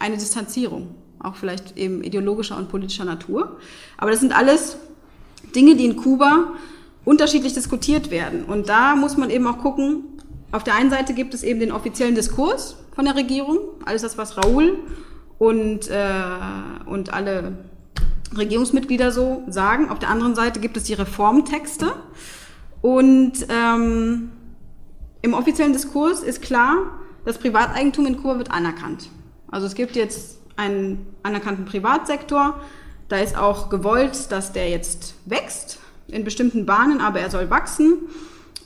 eine 0.00 0.16
Distanzierung, 0.16 0.94
auch 1.18 1.36
vielleicht 1.36 1.76
eben 1.76 2.02
ideologischer 2.02 2.56
und 2.56 2.68
politischer 2.68 3.04
Natur. 3.04 3.58
Aber 3.96 4.10
das 4.10 4.20
sind 4.20 4.36
alles 4.36 4.76
Dinge, 5.54 5.76
die 5.76 5.86
in 5.86 5.96
Kuba 5.96 6.52
unterschiedlich 7.04 7.54
diskutiert 7.54 8.10
werden. 8.10 8.44
Und 8.44 8.68
da 8.68 8.94
muss 8.96 9.16
man 9.16 9.30
eben 9.30 9.46
auch 9.46 9.58
gucken, 9.58 10.17
auf 10.52 10.64
der 10.64 10.74
einen 10.74 10.90
Seite 10.90 11.14
gibt 11.14 11.34
es 11.34 11.42
eben 11.42 11.60
den 11.60 11.72
offiziellen 11.72 12.14
Diskurs 12.14 12.76
von 12.94 13.04
der 13.04 13.16
Regierung, 13.16 13.58
alles 13.84 14.02
das, 14.02 14.16
was 14.16 14.36
Raúl 14.36 14.78
und, 15.38 15.88
äh, 15.88 16.12
und 16.86 17.12
alle 17.12 17.58
Regierungsmitglieder 18.36 19.12
so 19.12 19.42
sagen. 19.48 19.88
Auf 19.90 19.98
der 19.98 20.08
anderen 20.08 20.34
Seite 20.34 20.60
gibt 20.60 20.76
es 20.76 20.84
die 20.84 20.94
Reformtexte. 20.94 21.92
Und 22.80 23.46
ähm, 23.48 24.30
im 25.22 25.34
offiziellen 25.34 25.72
Diskurs 25.72 26.22
ist 26.22 26.42
klar, 26.42 26.76
das 27.24 27.38
Privateigentum 27.38 28.06
in 28.06 28.16
Kuba 28.16 28.38
wird 28.38 28.50
anerkannt. 28.50 29.10
Also 29.50 29.66
es 29.66 29.74
gibt 29.74 29.96
jetzt 29.96 30.38
einen 30.56 31.06
anerkannten 31.22 31.64
Privatsektor. 31.64 32.60
Da 33.08 33.18
ist 33.18 33.36
auch 33.36 33.70
gewollt, 33.70 34.30
dass 34.30 34.52
der 34.52 34.68
jetzt 34.68 35.14
wächst 35.24 35.78
in 36.06 36.24
bestimmten 36.24 36.66
Bahnen, 36.66 37.00
aber 37.00 37.20
er 37.20 37.30
soll 37.30 37.50
wachsen. 37.50 37.98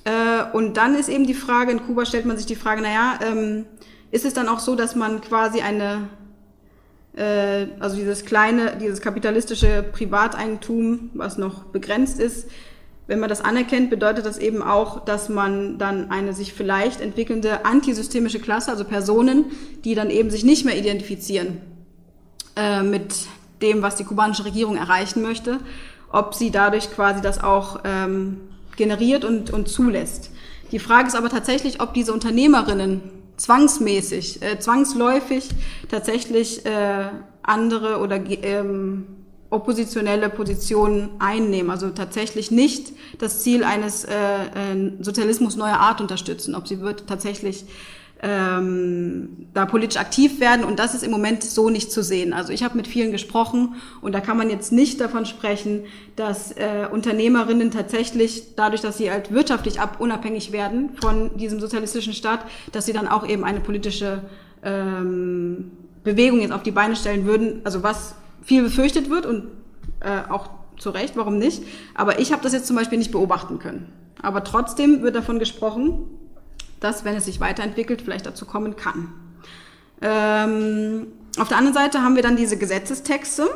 Äh, 0.05 0.45
und 0.53 0.77
dann 0.77 0.95
ist 0.95 1.09
eben 1.09 1.27
die 1.27 1.35
Frage, 1.35 1.71
in 1.73 1.85
Kuba 1.85 2.05
stellt 2.07 2.27
man 2.27 2.37
sich 2.37 2.47
die 2.47 2.57
Frage, 2.57 2.83
naja, 2.83 3.19
ähm, 3.25 3.67
ist 4.11 4.25
es 4.25 4.35
dann 4.35 4.49
auch 4.49 4.59
so, 4.59 4.75
dass 4.75 4.95
man 4.95 5.21
quasi 5.21 5.61
eine, 5.61 6.09
äh, 7.17 7.67
also 7.81 7.97
dieses 7.97 8.25
kleine, 8.25 8.77
dieses 8.81 9.01
kapitalistische 9.01 9.85
Privateigentum, 9.93 11.11
was 11.15 11.39
noch 11.39 11.65
begrenzt 11.65 12.21
ist, 12.21 12.49
wenn 13.07 13.21
man 13.21 13.29
das 13.29 13.41
anerkennt, 13.41 13.91
bedeutet 13.91 14.27
das 14.27 14.39
eben 14.39 14.63
auch, 14.63 15.05
dass 15.05 15.29
man 15.29 15.77
dann 15.77 16.11
eine 16.11 16.33
sich 16.33 16.53
vielleicht 16.53 17.01
entwickelnde 17.01 17.65
antisystemische 17.65 18.39
Klasse, 18.39 18.71
also 18.71 18.85
Personen, 18.85 19.47
die 19.85 19.95
dann 19.95 20.09
eben 20.09 20.31
sich 20.31 20.45
nicht 20.45 20.65
mehr 20.65 20.79
identifizieren 20.79 21.61
äh, 22.57 22.83
mit 22.83 23.27
dem, 23.61 23.83
was 23.83 23.97
die 23.97 24.05
kubanische 24.05 24.45
Regierung 24.45 24.77
erreichen 24.77 25.23
möchte, 25.23 25.59
ob 26.11 26.35
sie 26.35 26.51
dadurch 26.51 26.93
quasi 26.93 27.21
das 27.21 27.43
auch 27.43 27.81
ähm, 27.85 28.41
generiert 28.77 29.25
und, 29.25 29.51
und 29.51 29.69
zulässt. 29.69 30.31
Die 30.71 30.79
Frage 30.79 31.09
ist 31.09 31.15
aber 31.15 31.29
tatsächlich, 31.29 31.81
ob 31.81 31.95
diese 31.95 32.13
Unternehmerinnen 32.13 33.03
zwangsmäßig, 33.37 34.43
äh, 34.43 34.59
zwangsläufig 34.59 35.49
tatsächlich 35.91 36.65
äh, 36.65 37.09
andere 37.43 37.99
oder 37.99 38.17
ähm, 38.17 39.07
oppositionelle 39.51 40.31
Positionen 40.31 41.11
einnehmen, 41.19 41.71
also 41.71 41.91
tatsächlich 41.91 42.51
nicht 42.51 42.93
das 43.19 43.43
Ziel 43.43 43.65
eines 43.65 44.05
äh, 44.05 44.15
äh, 44.15 44.93
Sozialismus 45.01 45.57
neuer 45.57 45.79
Art 45.79 46.01
unterstützen, 46.01 46.55
ob 46.55 46.67
sie 46.67 46.81
wird 46.81 47.07
tatsächlich 47.07 47.67
ähm, 48.23 49.49
da 49.53 49.67
politisch 49.67 50.01
aktiv 50.01 50.39
werden 50.39 50.65
und 50.65 50.79
das 50.79 50.95
ist 50.95 51.03
im 51.03 51.11
Moment 51.11 51.43
so 51.43 51.71
nicht 51.71 51.91
zu 51.91 52.05
sehen. 52.05 52.33
Also 52.33 52.53
ich 52.53 52.63
habe 52.63 52.77
mit 52.77 52.87
vielen 52.87 53.11
gesprochen 53.11 53.75
und 54.01 54.13
da 54.13 54.21
kann 54.21 54.37
man 54.37 54.49
jetzt 54.49 54.71
nicht 54.71 55.01
davon 55.01 55.27
sprechen, 55.27 55.85
dass 56.15 56.53
äh, 56.53 56.87
Unternehmerinnen 56.91 57.73
tatsächlich 57.73 58.55
dadurch, 58.55 58.81
dass 58.81 58.99
sie 58.99 59.11
halt 59.11 59.33
wirtschaftlich 59.33 59.81
ab 59.81 59.97
unabhängig 59.99 60.53
werden 60.53 60.91
von 61.01 61.37
diesem 61.37 61.59
sozialistischen 61.59 62.13
Staat, 62.13 62.45
dass 62.71 62.87
sie 62.87 62.93
dann 62.93 63.09
auch 63.09 63.27
eben 63.27 63.45
eine 63.45 63.59
politische 63.59 64.23
ähm, 64.63 65.73
Bewegung 66.05 66.41
jetzt 66.41 66.53
auf 66.53 66.63
die 66.63 66.71
Beine 66.71 66.95
stellen 66.95 67.27
würden. 67.27 67.61
Also 67.65 67.83
was 67.83 68.15
viel 68.45 68.63
befürchtet 68.63 69.11
wird 69.11 69.27
und 69.27 69.49
äh, 70.01 70.31
auch 70.31 70.49
zu 70.79 70.91
Recht, 70.91 71.17
warum 71.17 71.39
nicht? 71.39 71.65
Aber 71.95 72.21
ich 72.21 72.33
habe 72.33 72.43
das 72.43 72.53
jetzt 72.53 72.67
zum 72.67 72.77
Beispiel 72.77 72.99
nicht 72.99 73.11
beobachten 73.13 73.59
können. 73.59 73.93
Aber 74.21 74.45
trotzdem 74.45 75.03
wird 75.03 75.17
davon 75.17 75.41
gesprochen, 75.41 76.05
dass, 76.85 77.05
wenn 77.05 77.17
es 77.17 77.25
sich 77.25 77.41
weiterentwickelt, 77.41 78.03
vielleicht 78.03 78.27
dazu 78.27 78.45
kommen 78.47 78.77
kann. 78.77 79.13
Ähm, 80.01 81.07
auf 81.39 81.49
der 81.49 81.57
anderen 81.57 81.75
Seite 81.75 82.03
haben 82.03 82.17
wir 82.17 82.23
dann 82.23 82.37
diese 82.37 82.59
Gesetzestexte, 82.59 83.49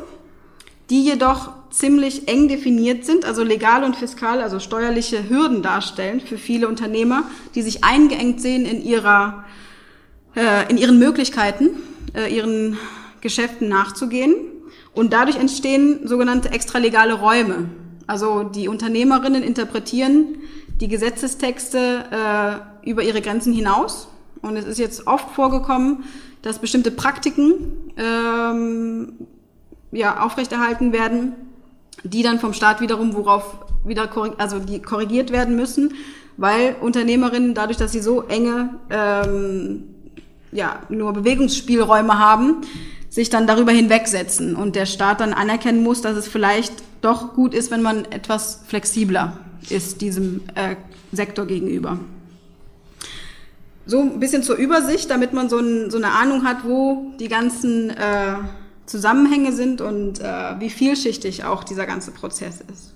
die 0.89 1.03
jedoch 1.03 1.51
ziemlich 1.69 2.27
eng 2.27 2.47
definiert 2.47 3.05
sind, 3.05 3.25
also 3.25 3.43
legal 3.43 3.83
und 3.83 3.95
fiskal, 3.95 4.41
also 4.41 4.59
steuerliche 4.59 5.29
Hürden 5.29 5.61
darstellen 5.61 6.21
für 6.21 6.37
viele 6.37 6.67
Unternehmer, 6.67 7.23
die 7.55 7.61
sich 7.61 7.83
eingeengt 7.83 8.41
sehen 8.41 8.65
in, 8.65 8.81
ihrer, 8.81 9.45
äh, 10.35 10.69
in 10.69 10.77
ihren 10.77 10.97
Möglichkeiten, 10.97 11.69
äh, 12.15 12.33
ihren 12.33 12.77
Geschäften 13.21 13.67
nachzugehen. 13.67 14.35
Und 14.93 15.13
dadurch 15.13 15.37
entstehen 15.37 16.07
sogenannte 16.07 16.51
extralegale 16.51 17.13
Räume. 17.13 17.69
Also 18.07 18.43
die 18.43 18.69
Unternehmerinnen 18.69 19.43
interpretieren 19.43 20.37
die 20.79 20.87
Gesetzestexte 20.87 22.05
äh, 22.11 22.76
über 22.87 23.03
ihre 23.03 23.21
Grenzen 23.21 23.53
hinaus. 23.53 24.07
Und 24.41 24.55
es 24.55 24.65
ist 24.65 24.79
jetzt 24.79 25.07
oft 25.07 25.29
vorgekommen, 25.31 26.03
dass 26.41 26.59
bestimmte 26.59 26.91
Praktiken 26.91 27.93
ähm, 27.97 29.13
ja, 29.91 30.23
aufrechterhalten 30.23 30.93
werden, 30.93 31.33
die 32.03 32.23
dann 32.23 32.39
vom 32.39 32.53
Staat 32.53 32.81
wiederum, 32.81 33.13
worauf 33.13 33.57
wieder 33.83 34.09
also 34.37 34.59
die 34.59 34.81
korrigiert 34.81 35.31
werden 35.31 35.55
müssen, 35.55 35.93
weil 36.37 36.75
Unternehmerinnen 36.79 37.53
dadurch, 37.53 37.77
dass 37.77 37.91
sie 37.91 38.01
so 38.01 38.23
enge 38.23 38.75
ähm, 38.89 39.83
ja, 40.51 40.81
nur 40.89 41.13
Bewegungsspielräume 41.13 42.19
haben, 42.19 42.61
sich 43.09 43.29
dann 43.29 43.47
darüber 43.47 43.71
hinwegsetzen 43.71 44.55
und 44.55 44.75
der 44.75 44.85
Staat 44.85 45.21
dann 45.21 45.33
anerkennen 45.33 45.81
muss, 45.81 46.01
dass 46.01 46.17
es 46.17 46.27
vielleicht 46.27 46.73
doch 47.01 47.33
gut 47.33 47.53
ist, 47.53 47.71
wenn 47.71 47.81
man 47.81 48.05
etwas 48.05 48.61
flexibler 48.67 49.39
ist 49.69 50.01
diesem 50.01 50.41
äh, 50.55 50.75
Sektor 51.11 51.45
gegenüber. 51.45 51.99
So 53.87 54.01
ein 54.01 54.19
bisschen 54.19 54.43
zur 54.43 54.57
Übersicht, 54.57 55.09
damit 55.09 55.33
man 55.33 55.49
so, 55.49 55.57
ein, 55.57 55.89
so 55.89 55.97
eine 55.97 56.11
Ahnung 56.11 56.43
hat, 56.43 56.65
wo 56.65 57.13
die 57.19 57.29
ganzen 57.29 57.89
äh, 57.89 58.35
Zusammenhänge 58.85 59.53
sind 59.53 59.81
und 59.81 60.19
äh, 60.19 60.59
wie 60.59 60.69
vielschichtig 60.69 61.45
auch 61.45 61.63
dieser 61.63 61.85
ganze 61.85 62.11
Prozess 62.11 62.61
ist. 62.71 62.93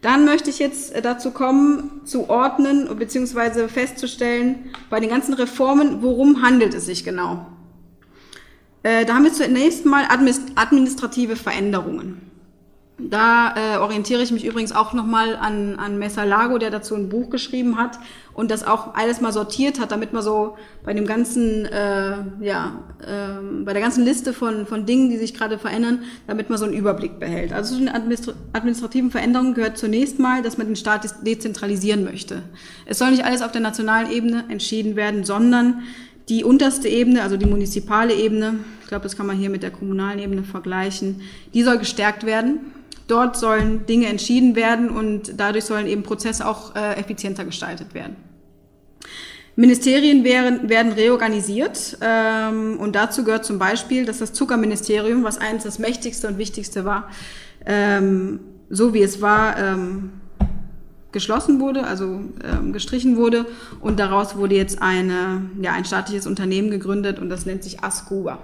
Dann 0.00 0.24
möchte 0.24 0.48
ich 0.48 0.60
jetzt 0.60 0.94
äh, 0.94 1.02
dazu 1.02 1.32
kommen, 1.32 2.02
zu 2.04 2.30
ordnen 2.30 2.88
bzw. 2.96 3.68
festzustellen, 3.68 4.70
bei 4.88 5.00
den 5.00 5.10
ganzen 5.10 5.34
Reformen, 5.34 6.02
worum 6.02 6.42
handelt 6.42 6.72
es 6.72 6.86
sich 6.86 7.04
genau. 7.04 7.46
Äh, 8.82 9.04
da 9.04 9.14
haben 9.14 9.24
wir 9.24 9.32
zunächst 9.32 9.84
mal 9.84 10.04
administrative 10.08 11.36
Veränderungen. 11.36 12.29
Da 13.08 13.54
äh, 13.56 13.78
orientiere 13.78 14.22
ich 14.22 14.30
mich 14.30 14.44
übrigens 14.44 14.72
auch 14.72 14.92
nochmal 14.92 15.36
an, 15.36 15.76
an 15.76 15.98
Messer 15.98 16.26
Lago, 16.26 16.58
der 16.58 16.70
dazu 16.70 16.94
ein 16.94 17.08
Buch 17.08 17.30
geschrieben 17.30 17.78
hat 17.78 17.98
und 18.34 18.50
das 18.50 18.66
auch 18.66 18.94
alles 18.94 19.20
mal 19.20 19.32
sortiert 19.32 19.80
hat, 19.80 19.90
damit 19.90 20.12
man 20.12 20.22
so 20.22 20.56
bei 20.84 20.92
dem 20.92 21.06
ganzen, 21.06 21.64
äh, 21.66 22.16
ja, 22.40 22.82
äh, 23.00 23.64
bei 23.64 23.72
der 23.72 23.80
ganzen 23.80 24.04
Liste 24.04 24.32
von, 24.32 24.66
von 24.66 24.86
Dingen, 24.86 25.08
die 25.08 25.16
sich 25.16 25.34
gerade 25.34 25.58
verändern, 25.58 26.04
damit 26.26 26.50
man 26.50 26.58
so 26.58 26.64
einen 26.64 26.74
Überblick 26.74 27.18
behält. 27.18 27.52
Also 27.52 27.74
zu 27.74 27.80
den 27.80 27.88
administra 27.88 28.32
administrativen 28.52 29.10
Veränderungen 29.10 29.54
gehört 29.54 29.78
zunächst 29.78 30.18
mal, 30.18 30.42
dass 30.42 30.58
man 30.58 30.66
den 30.66 30.76
Staat 30.76 31.08
dezentralisieren 31.24 32.04
möchte. 32.04 32.42
Es 32.86 32.98
soll 32.98 33.10
nicht 33.10 33.24
alles 33.24 33.42
auf 33.42 33.52
der 33.52 33.60
nationalen 33.60 34.10
Ebene 34.10 34.44
entschieden 34.48 34.96
werden, 34.96 35.24
sondern 35.24 35.82
die 36.28 36.44
unterste 36.44 36.88
Ebene, 36.88 37.22
also 37.22 37.36
die 37.36 37.46
municipale 37.46 38.14
Ebene, 38.14 38.60
ich 38.82 38.88
glaube, 38.88 39.04
das 39.04 39.16
kann 39.16 39.26
man 39.26 39.36
hier 39.36 39.50
mit 39.50 39.62
der 39.62 39.70
kommunalen 39.70 40.18
Ebene 40.18 40.44
vergleichen, 40.44 41.22
die 41.54 41.62
soll 41.62 41.78
gestärkt 41.78 42.24
werden 42.24 42.60
Dort 43.10 43.36
sollen 43.36 43.86
Dinge 43.86 44.06
entschieden 44.06 44.54
werden 44.54 44.88
und 44.88 45.32
dadurch 45.36 45.64
sollen 45.64 45.88
eben 45.88 46.04
Prozesse 46.04 46.46
auch 46.46 46.76
äh, 46.76 46.94
effizienter 46.94 47.44
gestaltet 47.44 47.92
werden. 47.92 48.14
Ministerien 49.56 50.22
werden, 50.22 50.68
werden 50.68 50.92
reorganisiert 50.92 51.98
ähm, 52.00 52.78
und 52.78 52.94
dazu 52.94 53.24
gehört 53.24 53.44
zum 53.44 53.58
Beispiel, 53.58 54.06
dass 54.06 54.18
das 54.18 54.32
Zuckerministerium, 54.32 55.24
was 55.24 55.38
eines 55.38 55.64
das 55.64 55.80
mächtigste 55.80 56.28
und 56.28 56.38
wichtigste 56.38 56.84
war, 56.84 57.10
ähm, 57.66 58.38
so 58.68 58.94
wie 58.94 59.02
es 59.02 59.20
war, 59.20 59.58
ähm, 59.58 60.12
geschlossen 61.10 61.58
wurde, 61.58 61.82
also 61.84 62.20
ähm, 62.44 62.72
gestrichen 62.72 63.16
wurde 63.16 63.44
und 63.80 63.98
daraus 63.98 64.36
wurde 64.36 64.54
jetzt 64.54 64.80
eine, 64.80 65.50
ja, 65.60 65.72
ein 65.72 65.84
staatliches 65.84 66.28
Unternehmen 66.28 66.70
gegründet 66.70 67.18
und 67.18 67.28
das 67.28 67.44
nennt 67.44 67.64
sich 67.64 67.82
Ascuba. 67.82 68.38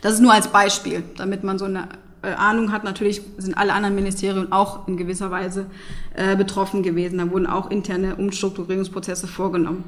Das 0.00 0.14
ist 0.14 0.20
nur 0.20 0.32
als 0.32 0.46
Beispiel, 0.46 1.02
damit 1.16 1.42
man 1.42 1.58
so 1.58 1.64
eine 1.64 1.88
äh, 2.22 2.32
Ahnung 2.32 2.72
hat, 2.72 2.84
natürlich 2.84 3.22
sind 3.38 3.56
alle 3.56 3.72
anderen 3.72 3.94
Ministerien 3.94 4.52
auch 4.52 4.86
in 4.88 4.96
gewisser 4.96 5.30
Weise 5.30 5.66
äh, 6.14 6.36
betroffen 6.36 6.82
gewesen. 6.82 7.18
Da 7.18 7.30
wurden 7.30 7.46
auch 7.46 7.70
interne 7.70 8.16
Umstrukturierungsprozesse 8.16 9.26
vorgenommen. 9.26 9.84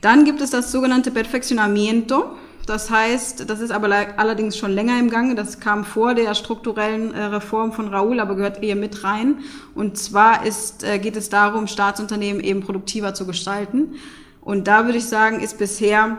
Dann 0.00 0.24
gibt 0.24 0.40
es 0.40 0.50
das 0.50 0.72
sogenannte 0.72 1.10
Perfeccionamiento. 1.10 2.24
Das 2.66 2.90
heißt, 2.90 3.50
das 3.50 3.60
ist 3.60 3.72
aber 3.72 3.88
allerdings 4.16 4.56
schon 4.56 4.70
länger 4.70 4.98
im 4.98 5.10
Gange. 5.10 5.34
Das 5.34 5.58
kam 5.58 5.84
vor 5.84 6.14
der 6.14 6.34
strukturellen 6.34 7.12
äh, 7.12 7.24
Reform 7.24 7.72
von 7.72 7.88
Raoul, 7.88 8.20
aber 8.20 8.36
gehört 8.36 8.62
eher 8.62 8.76
mit 8.76 9.02
rein. 9.02 9.38
Und 9.74 9.98
zwar 9.98 10.46
ist, 10.46 10.84
äh, 10.84 10.98
geht 10.98 11.16
es 11.16 11.28
darum, 11.28 11.66
Staatsunternehmen 11.66 12.42
eben 12.42 12.60
produktiver 12.60 13.14
zu 13.14 13.26
gestalten. 13.26 13.94
Und 14.40 14.68
da 14.68 14.84
würde 14.84 14.98
ich 14.98 15.06
sagen, 15.06 15.40
ist 15.40 15.58
bisher 15.58 16.18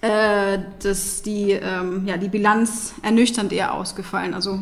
äh, 0.00 0.60
dass 0.80 1.22
die, 1.22 1.50
ähm, 1.50 2.06
ja, 2.06 2.16
die 2.18 2.28
Bilanz 2.28 2.94
ernüchternd 3.02 3.52
eher 3.52 3.74
ausgefallen. 3.74 4.32
Also 4.32 4.60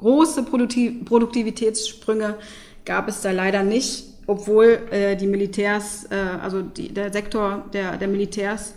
große 0.00 0.42
Produktivitätssprünge 0.42 2.36
gab 2.84 3.08
es 3.08 3.20
da 3.20 3.30
leider 3.30 3.62
nicht. 3.62 4.10
obwohl 4.30 4.78
äh, 4.92 5.16
die 5.16 5.26
Militärs, 5.26 6.06
äh, 6.10 6.14
also 6.40 6.62
die, 6.62 6.94
der 6.94 7.12
Sektor 7.12 7.64
der, 7.72 7.96
der 7.96 8.06
Militärs 8.06 8.74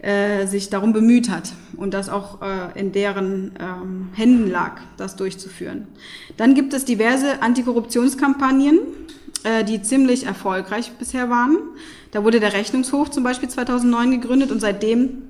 äh, 0.00 0.46
sich 0.46 0.70
darum 0.70 0.92
bemüht 0.92 1.30
hat 1.30 1.52
und 1.76 1.94
das 1.94 2.08
auch 2.08 2.40
äh, 2.42 2.78
in 2.78 2.92
deren 2.92 3.52
ähm, 3.58 4.10
Händen 4.12 4.48
lag, 4.48 4.80
das 4.96 5.16
durchzuführen. 5.16 5.88
Dann 6.36 6.54
gibt 6.54 6.74
es 6.74 6.84
diverse 6.84 7.42
Antikorruptionskampagnen, 7.42 8.78
äh, 9.42 9.64
die 9.64 9.82
ziemlich 9.82 10.26
erfolgreich 10.26 10.92
bisher 10.92 11.28
waren. 11.28 11.56
Da 12.12 12.22
wurde 12.22 12.38
der 12.38 12.52
Rechnungshof 12.52 13.10
zum 13.10 13.24
Beispiel 13.24 13.48
2009 13.48 14.20
gegründet 14.20 14.52
und 14.52 14.60
seitdem 14.60 15.22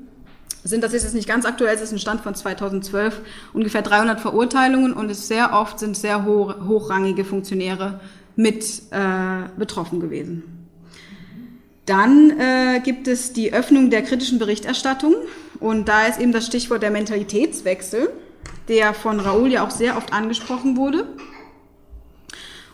sind, 0.64 0.82
das 0.82 0.94
ist 0.94 1.02
jetzt 1.02 1.14
nicht 1.14 1.28
ganz 1.28 1.44
aktuell, 1.44 1.74
es 1.74 1.82
ist 1.82 1.92
ein 1.92 1.98
Stand 1.98 2.22
von 2.22 2.34
2012, 2.34 3.20
ungefähr 3.52 3.82
300 3.82 4.20
Verurteilungen 4.20 4.94
und 4.94 5.10
es 5.10 5.28
sehr 5.28 5.52
oft 5.52 5.78
sind 5.78 5.96
sehr 5.96 6.24
hoch, 6.24 6.54
hochrangige 6.66 7.24
Funktionäre 7.24 8.00
mit 8.34 8.64
äh, 8.90 9.48
betroffen 9.58 10.00
gewesen. 10.00 10.42
Dann 11.86 12.30
äh, 12.40 12.80
gibt 12.80 13.08
es 13.08 13.34
die 13.34 13.52
Öffnung 13.52 13.90
der 13.90 14.02
kritischen 14.02 14.38
Berichterstattung 14.38 15.14
und 15.60 15.88
da 15.88 16.06
ist 16.06 16.18
eben 16.18 16.32
das 16.32 16.46
Stichwort 16.46 16.82
der 16.82 16.90
Mentalitätswechsel, 16.90 18.08
der 18.68 18.94
von 18.94 19.20
Raoul 19.20 19.52
ja 19.52 19.66
auch 19.66 19.70
sehr 19.70 19.98
oft 19.98 20.14
angesprochen 20.14 20.78
wurde. 20.78 21.06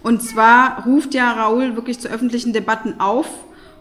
Und 0.02 0.22
zwar 0.22 0.84
ruft 0.86 1.12
ja 1.12 1.32
Raoul 1.32 1.74
wirklich 1.74 1.98
zu 1.98 2.08
öffentlichen 2.08 2.52
Debatten 2.52 3.00
auf 3.00 3.26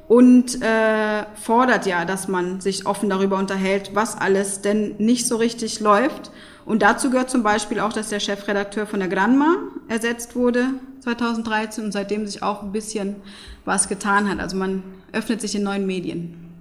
und 0.10 0.60
äh, 0.64 1.24
fordert 1.36 1.86
ja, 1.86 2.04
dass 2.04 2.28
man 2.28 2.62
sich 2.62 2.88
offen 2.88 3.12
darüber 3.12 3.38
unterhält, 3.38 3.92
was 3.94 4.18
alles 4.18 4.62
denn 4.62 4.96
nicht 4.98 5.28
so 5.28 5.36
richtig 5.36 5.80
läuft. 5.82 6.32
Und 6.66 6.82
dazu 6.82 7.12
gehört 7.12 7.30
zum 7.30 7.44
Beispiel 7.44 7.80
auch, 7.80 7.94
dass 7.94 8.10
der 8.10 8.20
Chefredakteur 8.20 8.88
von 8.88 9.00
der 9.00 9.08
Granma 9.08 9.58
ersetzt 9.88 10.36
wurde 10.36 10.66
2013 11.02 11.86
und 11.86 11.92
seitdem 11.92 12.26
sich 12.26 12.42
auch 12.42 12.64
ein 12.64 12.72
bisschen 12.72 13.18
was 13.66 13.88
getan 13.88 14.28
hat. 14.28 14.40
Also 14.40 14.58
man 14.58 14.82
öffnet 15.14 15.42
sich 15.42 15.54
in 15.54 15.62
neuen 15.62 15.86
Medien, 15.86 16.56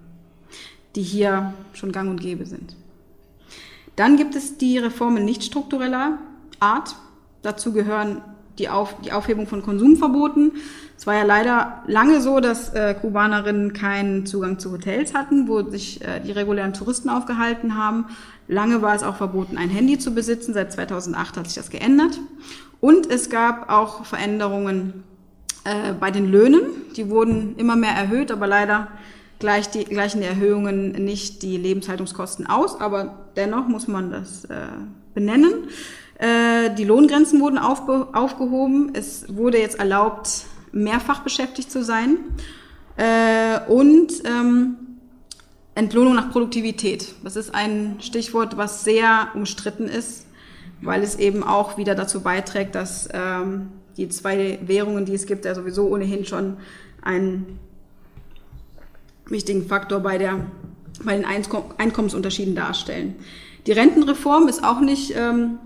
die 0.95 1.03
hier 1.03 1.55
schon 1.73 1.91
gang 1.91 2.11
und 2.11 2.21
gäbe 2.21 2.45
sind. 2.45 2.77
Dann 3.97 4.19
gibt 4.19 4.37
es 4.37 4.59
die 4.59 4.77
Reformen 4.77 5.25
nicht 5.25 5.43
struktureller 5.43 6.19
Art. 6.61 6.97
Dazu 7.41 7.73
gehören 7.73 8.21
die, 8.59 8.69
Auf, 8.69 8.95
die 9.03 9.13
Aufhebung 9.13 9.47
von 9.47 9.63
Konsumverboten. 9.63 10.53
Es 10.99 11.07
war 11.07 11.15
ja 11.15 11.23
leider 11.23 11.85
lange 11.87 12.21
so, 12.21 12.41
dass 12.41 12.71
äh, 12.75 12.93
Kubanerinnen 12.93 13.73
keinen 13.73 14.27
Zugang 14.27 14.59
zu 14.59 14.73
Hotels 14.73 15.15
hatten, 15.15 15.47
wo 15.47 15.63
sich 15.71 16.03
äh, 16.03 16.19
die 16.19 16.33
regulären 16.33 16.73
Touristen 16.73 17.09
aufgehalten 17.09 17.77
haben. 17.77 18.07
Lange 18.49 18.83
war 18.83 18.97
es 18.97 19.05
auch 19.05 19.15
verboten, 19.15 19.59
ein 19.59 19.71
Handy 19.71 20.01
zu 20.01 20.13
besitzen. 20.13 20.55
Seit 20.55 20.73
2008 20.73 21.37
hat 21.37 21.47
sich 21.47 21.55
das 21.55 21.71
geändert. 21.71 22.19
Und 22.81 23.09
es 23.09 23.31
gab 23.31 23.71
auch 23.71 24.07
Veränderungen 24.07 25.05
äh, 25.63 25.93
bei 25.93 26.11
den 26.11 26.33
Löhnen. 26.33 26.63
Die 26.97 27.09
wurden 27.09 27.55
immer 27.59 27.77
mehr 27.77 27.93
erhöht, 27.93 28.33
aber 28.33 28.49
leider 28.49 28.89
gleich 29.39 29.71
die, 29.71 29.85
gleichen 29.85 30.21
die 30.21 30.27
Erhöhungen 30.27 30.91
nicht 31.05 31.43
die 31.43 31.59
Lebenshaltungskosten 31.59 32.49
aus. 32.49 32.81
Aber 32.81 33.29
dennoch 33.37 33.69
muss 33.69 33.87
man 33.87 34.11
das 34.11 34.47
äh, 34.47 34.67
benennen. 35.15 35.69
Äh, 36.19 36.75
die 36.75 36.85
Lohngrenzen 36.85 37.41
wurden 37.41 37.59
aufge 37.59 38.09
aufgehoben. 38.15 38.91
Es 38.95 39.37
wurde 39.37 39.59
jetzt 39.59 39.79
erlaubt, 39.79 40.47
mehrfach 40.73 41.21
beschäftigt 41.21 41.71
zu 41.71 41.83
sein. 41.83 42.19
Äh, 42.97 43.61
und 43.69 44.13
ähm, 44.25 44.77
Entlohnung 45.75 46.17
nach 46.17 46.33
Produktivität. 46.33 47.15
Das 47.23 47.37
ist 47.37 47.55
ein 47.55 47.99
Stichwort, 48.01 48.57
was 48.57 48.83
sehr 48.83 49.29
umstritten 49.35 49.87
ist, 49.87 50.27
weil 50.83 51.03
es 51.03 51.17
eben 51.17 51.45
auch 51.45 51.79
wieder 51.79 51.95
dazu 51.95 52.21
beiträgt, 52.21 52.75
dass 52.75 53.09
ähm, 53.13 53.69
die 53.97 54.09
zwei 54.09 54.59
Währungen, 54.63 55.05
die 55.05 55.15
es 55.15 55.27
gibt, 55.27 55.45
ja 55.45 55.55
sowieso 55.55 55.87
ohnehin 55.87 56.25
schon 56.25 56.57
einen 57.03 57.61
wichtigen 59.27 59.69
Faktor 59.69 60.01
bei, 60.01 60.19
der, 60.19 60.47
bei 61.05 61.17
den 61.17 61.25
Einkommensunterschieden 61.25 62.57
darstellen. 62.57 63.15
Die 63.67 63.73
Rentenreform 63.73 64.49
ist 64.49 64.65
auch 64.65 64.81
nicht 64.81 65.13
ähm, 65.17 65.59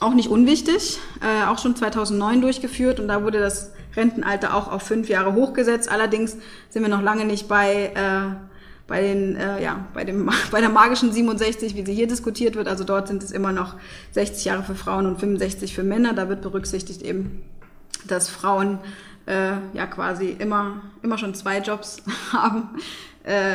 auch 0.00 0.14
nicht 0.14 0.28
unwichtig, 0.28 0.98
äh, 1.20 1.46
auch 1.46 1.58
schon 1.58 1.76
2009 1.76 2.40
durchgeführt 2.40 3.00
und 3.00 3.08
da 3.08 3.22
wurde 3.22 3.40
das 3.40 3.72
Rentenalter 3.96 4.54
auch 4.54 4.70
auf 4.70 4.82
fünf 4.82 5.08
Jahre 5.08 5.34
hochgesetzt. 5.34 5.90
Allerdings 5.90 6.36
sind 6.70 6.82
wir 6.82 6.88
noch 6.88 7.02
lange 7.02 7.24
nicht 7.24 7.48
bei, 7.48 7.92
äh, 7.94 8.34
bei, 8.86 9.02
den, 9.02 9.36
äh, 9.36 9.62
ja, 9.62 9.86
bei, 9.94 10.04
dem, 10.04 10.30
bei 10.50 10.60
der 10.60 10.70
magischen 10.70 11.12
67, 11.12 11.74
wie 11.74 11.84
sie 11.84 11.94
hier 11.94 12.06
diskutiert 12.06 12.56
wird. 12.56 12.68
Also 12.68 12.84
dort 12.84 13.08
sind 13.08 13.22
es 13.22 13.30
immer 13.30 13.52
noch 13.52 13.76
60 14.12 14.44
Jahre 14.44 14.62
für 14.62 14.74
Frauen 14.74 15.06
und 15.06 15.18
65 15.18 15.74
für 15.74 15.82
Männer. 15.82 16.12
Da 16.12 16.28
wird 16.28 16.42
berücksichtigt 16.42 17.02
eben, 17.02 17.42
dass 18.06 18.28
Frauen 18.28 18.78
äh, 19.26 19.52
ja 19.72 19.86
quasi 19.86 20.30
immer, 20.30 20.82
immer 21.02 21.18
schon 21.18 21.34
zwei 21.34 21.58
Jobs 21.58 22.02
haben 22.32 22.68
äh, 23.24 23.54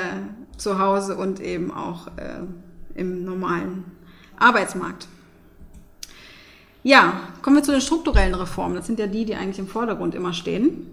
zu 0.58 0.80
Hause 0.80 1.16
und 1.16 1.40
eben 1.40 1.72
auch 1.72 2.08
äh, 2.18 2.42
im 2.96 3.24
normalen 3.24 3.86
Arbeitsmarkt. 4.38 5.08
Ja, 6.84 7.22
kommen 7.42 7.58
wir 7.58 7.64
zu 7.64 7.72
den 7.72 7.82
strukturellen 7.82 8.34
Reformen. 8.34 8.76
Das 8.76 8.88
sind 8.88 9.00
ja 9.00 9.08
die, 9.08 9.26
die 9.26 9.36
eigentlich 9.36 9.60
im 9.60 9.68
Vordergrund 9.68 10.16
immer 10.16 10.34
stehen. 10.34 10.88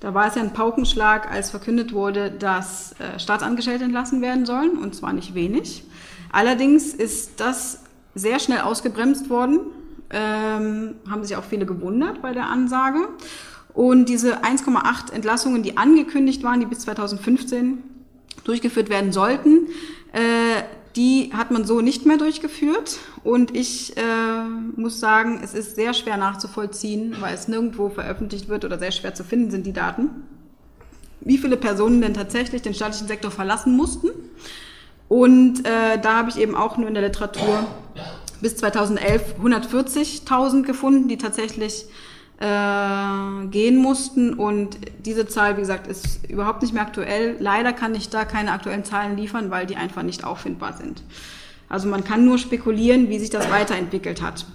Da 0.00 0.12
war 0.12 0.26
es 0.26 0.34
ja 0.34 0.42
ein 0.42 0.52
Paukenschlag, 0.52 1.30
als 1.30 1.50
verkündet 1.50 1.94
wurde, 1.94 2.30
dass 2.30 2.94
äh, 3.00 3.18
Staatsangestellte 3.18 3.84
entlassen 3.84 4.20
werden 4.20 4.44
sollen, 4.44 4.76
und 4.76 4.94
zwar 4.94 5.14
nicht 5.14 5.34
wenig. 5.34 5.84
Allerdings 6.30 6.92
ist 6.92 7.40
das 7.40 7.80
sehr 8.14 8.38
schnell 8.38 8.60
ausgebremst 8.60 9.30
worden, 9.30 9.60
ähm, 10.10 10.96
haben 11.08 11.24
sich 11.24 11.36
auch 11.36 11.44
viele 11.44 11.64
gewundert 11.64 12.20
bei 12.20 12.34
der 12.34 12.46
Ansage. 12.46 13.08
Und 13.72 14.10
diese 14.10 14.44
1,8 14.44 15.10
Entlassungen, 15.10 15.62
die 15.62 15.78
angekündigt 15.78 16.42
waren, 16.42 16.60
die 16.60 16.66
bis 16.66 16.80
2015 16.80 17.78
durchgeführt 18.44 18.90
werden 18.90 19.10
sollten, 19.10 19.68
äh, 20.12 20.62
die 20.96 21.30
hat 21.32 21.50
man 21.50 21.64
so 21.64 21.80
nicht 21.80 22.06
mehr 22.06 22.18
durchgeführt 22.18 22.98
und 23.24 23.54
ich 23.54 23.96
äh, 23.96 24.44
muss 24.76 25.00
sagen, 25.00 25.40
es 25.42 25.54
ist 25.54 25.74
sehr 25.74 25.92
schwer 25.92 26.16
nachzuvollziehen, 26.16 27.16
weil 27.20 27.34
es 27.34 27.48
nirgendwo 27.48 27.88
veröffentlicht 27.88 28.48
wird 28.48 28.64
oder 28.64 28.78
sehr 28.78 28.92
schwer 28.92 29.14
zu 29.14 29.24
finden 29.24 29.50
sind 29.50 29.66
die 29.66 29.72
Daten, 29.72 30.10
wie 31.20 31.38
viele 31.38 31.56
Personen 31.56 32.00
denn 32.00 32.14
tatsächlich 32.14 32.62
den 32.62 32.74
staatlichen 32.74 33.08
Sektor 33.08 33.30
verlassen 33.30 33.76
mussten. 33.76 34.10
Und 35.08 35.66
äh, 35.66 35.98
da 36.00 36.16
habe 36.16 36.30
ich 36.30 36.38
eben 36.38 36.54
auch 36.54 36.76
nur 36.76 36.88
in 36.88 36.94
der 36.94 37.02
Literatur 37.02 37.66
bis 38.40 38.56
2011 38.56 39.36
140.000 39.42 40.62
gefunden, 40.62 41.08
die 41.08 41.18
tatsächlich 41.18 41.86
äh, 42.40 43.46
gehen 43.46 43.76
mussten. 43.76 44.34
Und 44.34 44.78
diese 45.04 45.26
Zahl, 45.26 45.56
wie 45.56 45.60
gesagt, 45.60 45.86
ist 45.86 46.28
überhaupt 46.28 46.62
nicht 46.62 46.74
mehr 46.74 46.82
aktuell. 46.82 47.36
Leider 47.38 47.72
kann 47.72 47.94
ich 47.94 48.10
da 48.10 48.24
keine 48.24 48.52
aktuellen 48.52 48.84
Zahlen 48.84 49.16
liefern, 49.16 49.50
weil 49.50 49.66
die 49.66 49.76
einfach 49.76 50.02
nicht 50.02 50.24
auffindbar 50.24 50.74
sind. 50.74 51.02
Also 51.68 51.88
man 51.88 52.04
kann 52.04 52.24
nur 52.24 52.38
spekulieren, 52.38 53.08
wie 53.08 53.18
sich 53.18 53.30
das 53.30 53.50
weiterentwickelt 53.50 54.22
hat. 54.22 54.46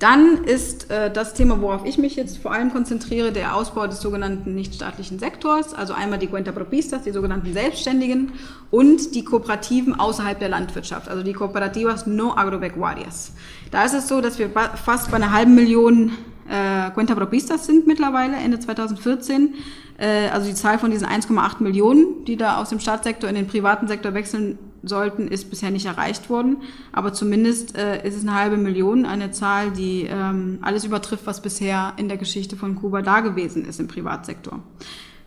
Dann 0.00 0.44
ist 0.44 0.90
äh, 0.90 1.12
das 1.12 1.34
Thema, 1.34 1.60
worauf 1.60 1.84
ich 1.84 1.98
mich 1.98 2.16
jetzt 2.16 2.38
vor 2.38 2.52
allem 2.52 2.72
konzentriere, 2.72 3.32
der 3.32 3.54
Ausbau 3.54 3.86
des 3.86 4.00
sogenannten 4.00 4.54
nichtstaatlichen 4.54 5.18
Sektors, 5.18 5.74
also 5.74 5.92
einmal 5.92 6.18
die 6.18 6.26
Cuenta 6.26 6.52
Propistas, 6.52 7.02
die 7.02 7.10
sogenannten 7.10 7.52
Selbstständigen 7.52 8.32
und 8.70 9.14
die 9.14 9.24
Kooperativen 9.24 10.00
außerhalb 10.00 10.38
der 10.38 10.48
Landwirtschaft, 10.48 11.10
also 11.10 11.22
die 11.22 11.34
Cooperativas 11.34 12.06
no 12.06 12.34
agropecuarias. 12.34 13.32
Da 13.70 13.84
ist 13.84 13.92
es 13.92 14.08
so, 14.08 14.22
dass 14.22 14.38
wir 14.38 14.48
fast 14.50 15.10
bei 15.10 15.18
einer 15.18 15.32
halben 15.32 15.54
Million 15.54 16.12
äh, 16.50 16.90
Cuenta 16.90 17.14
Propistas 17.14 17.66
sind 17.66 17.86
mittlerweile, 17.86 18.36
Ende 18.36 18.58
2014. 18.58 19.54
Äh, 19.98 20.28
also 20.28 20.48
die 20.48 20.54
Zahl 20.54 20.78
von 20.78 20.90
diesen 20.90 21.06
1,8 21.06 21.62
Millionen, 21.62 22.24
die 22.24 22.36
da 22.36 22.60
aus 22.60 22.70
dem 22.70 22.80
Staatssektor 22.80 23.28
in 23.28 23.36
den 23.36 23.46
privaten 23.46 23.86
Sektor 23.86 24.14
wechseln 24.14 24.58
sollten, 24.82 25.28
ist 25.28 25.50
bisher 25.50 25.70
nicht 25.70 25.86
erreicht 25.86 26.30
worden. 26.30 26.58
Aber 26.92 27.12
zumindest 27.12 27.76
äh, 27.76 28.06
ist 28.06 28.16
es 28.16 28.22
eine 28.22 28.34
halbe 28.34 28.56
Million, 28.56 29.06
eine 29.06 29.30
Zahl, 29.30 29.70
die 29.70 30.08
ähm, 30.10 30.58
alles 30.62 30.84
übertrifft, 30.84 31.26
was 31.26 31.40
bisher 31.40 31.92
in 31.96 32.08
der 32.08 32.16
Geschichte 32.16 32.56
von 32.56 32.74
Kuba 32.76 33.02
da 33.02 33.20
gewesen 33.20 33.64
ist 33.64 33.78
im 33.78 33.88
Privatsektor. 33.88 34.60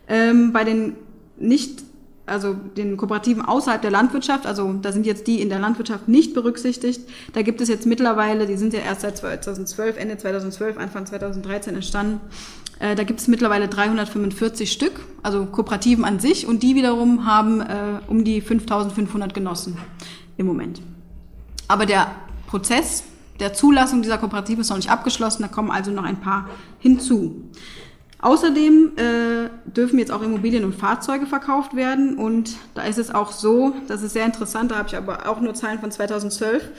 Ähm, 0.08 0.52
bei 0.52 0.64
den 0.64 0.96
nicht 1.38 1.82
also 2.26 2.54
den 2.54 2.96
Kooperativen 2.96 3.44
außerhalb 3.44 3.82
der 3.82 3.90
Landwirtschaft, 3.90 4.46
also 4.46 4.72
da 4.80 4.92
sind 4.92 5.06
jetzt 5.06 5.26
die 5.26 5.42
in 5.42 5.50
der 5.50 5.58
Landwirtschaft 5.58 6.08
nicht 6.08 6.34
berücksichtigt. 6.34 7.02
Da 7.32 7.42
gibt 7.42 7.60
es 7.60 7.68
jetzt 7.68 7.86
mittlerweile, 7.86 8.46
die 8.46 8.56
sind 8.56 8.72
ja 8.72 8.80
erst 8.80 9.02
seit 9.02 9.16
2012, 9.18 9.98
Ende 9.98 10.16
2012, 10.16 10.78
Anfang 10.78 11.06
2013 11.06 11.74
entstanden, 11.74 12.20
äh, 12.78 12.94
da 12.94 13.04
gibt 13.04 13.20
es 13.20 13.28
mittlerweile 13.28 13.68
345 13.68 14.72
Stück, 14.72 15.00
also 15.22 15.46
Kooperativen 15.46 16.04
an 16.04 16.18
sich, 16.18 16.46
und 16.46 16.62
die 16.62 16.74
wiederum 16.74 17.26
haben 17.26 17.60
äh, 17.60 18.00
um 18.06 18.24
die 18.24 18.40
5500 18.40 19.34
Genossen 19.34 19.76
im 20.36 20.46
Moment. 20.46 20.80
Aber 21.68 21.86
der 21.86 22.14
Prozess 22.46 23.04
der 23.40 23.52
Zulassung 23.52 24.02
dieser 24.02 24.18
Kooperative 24.18 24.60
ist 24.60 24.70
noch 24.70 24.76
nicht 24.76 24.90
abgeschlossen, 24.90 25.42
da 25.42 25.48
kommen 25.48 25.70
also 25.70 25.90
noch 25.90 26.04
ein 26.04 26.20
paar 26.20 26.48
hinzu. 26.78 27.50
Außerdem 28.24 28.92
äh, 28.96 29.50
dürfen 29.70 29.98
jetzt 29.98 30.10
auch 30.10 30.22
Immobilien 30.22 30.64
und 30.64 30.74
Fahrzeuge 30.74 31.26
verkauft 31.26 31.76
werden 31.76 32.16
und 32.16 32.56
da 32.74 32.84
ist 32.84 32.96
es 32.96 33.14
auch 33.14 33.30
so, 33.32 33.74
das 33.86 34.02
ist 34.02 34.14
sehr 34.14 34.24
interessant, 34.24 34.70
da 34.70 34.76
habe 34.76 34.88
ich 34.88 34.96
aber 34.96 35.28
auch 35.28 35.42
nur 35.42 35.52
Zahlen 35.52 35.78
von 35.78 35.90
2012, 35.90 36.70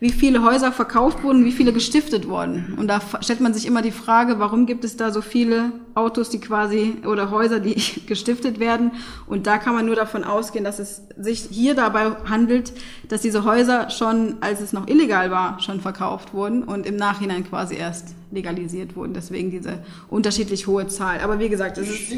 wie 0.00 0.08
viele 0.08 0.42
Häuser 0.42 0.72
verkauft 0.72 1.22
wurden, 1.22 1.44
wie 1.44 1.52
viele 1.52 1.74
gestiftet 1.74 2.26
wurden. 2.26 2.74
Und 2.78 2.88
da 2.88 3.02
stellt 3.20 3.40
man 3.40 3.52
sich 3.52 3.66
immer 3.66 3.82
die 3.82 3.90
Frage, 3.90 4.38
warum 4.38 4.64
gibt 4.64 4.82
es 4.82 4.96
da 4.96 5.10
so 5.10 5.20
viele 5.20 5.72
Autos, 5.94 6.30
die 6.30 6.40
quasi 6.40 6.96
oder 7.06 7.30
Häuser, 7.30 7.60
die 7.60 7.74
gestiftet 8.06 8.58
werden. 8.58 8.92
Und 9.26 9.46
da 9.46 9.58
kann 9.58 9.74
man 9.74 9.84
nur 9.84 9.96
davon 9.96 10.24
ausgehen, 10.24 10.64
dass 10.64 10.78
es 10.78 11.02
sich 11.18 11.48
hier 11.50 11.74
dabei 11.74 12.16
handelt, 12.28 12.72
dass 13.10 13.20
diese 13.20 13.44
Häuser 13.44 13.90
schon, 13.90 14.36
als 14.40 14.62
es 14.62 14.72
noch 14.72 14.88
illegal 14.88 15.30
war, 15.30 15.60
schon 15.60 15.82
verkauft 15.82 16.32
wurden 16.32 16.62
und 16.62 16.86
im 16.86 16.96
Nachhinein 16.96 17.46
quasi 17.46 17.76
erst 17.76 18.14
legalisiert 18.34 18.96
wurden. 18.96 19.14
Deswegen 19.14 19.50
diese 19.50 19.82
unterschiedlich 20.08 20.66
hohe 20.66 20.86
Zahl. 20.88 21.20
Aber 21.20 21.38
wie 21.38 21.48
gesagt, 21.48 21.78
es 21.78 21.88
ist 21.88 22.12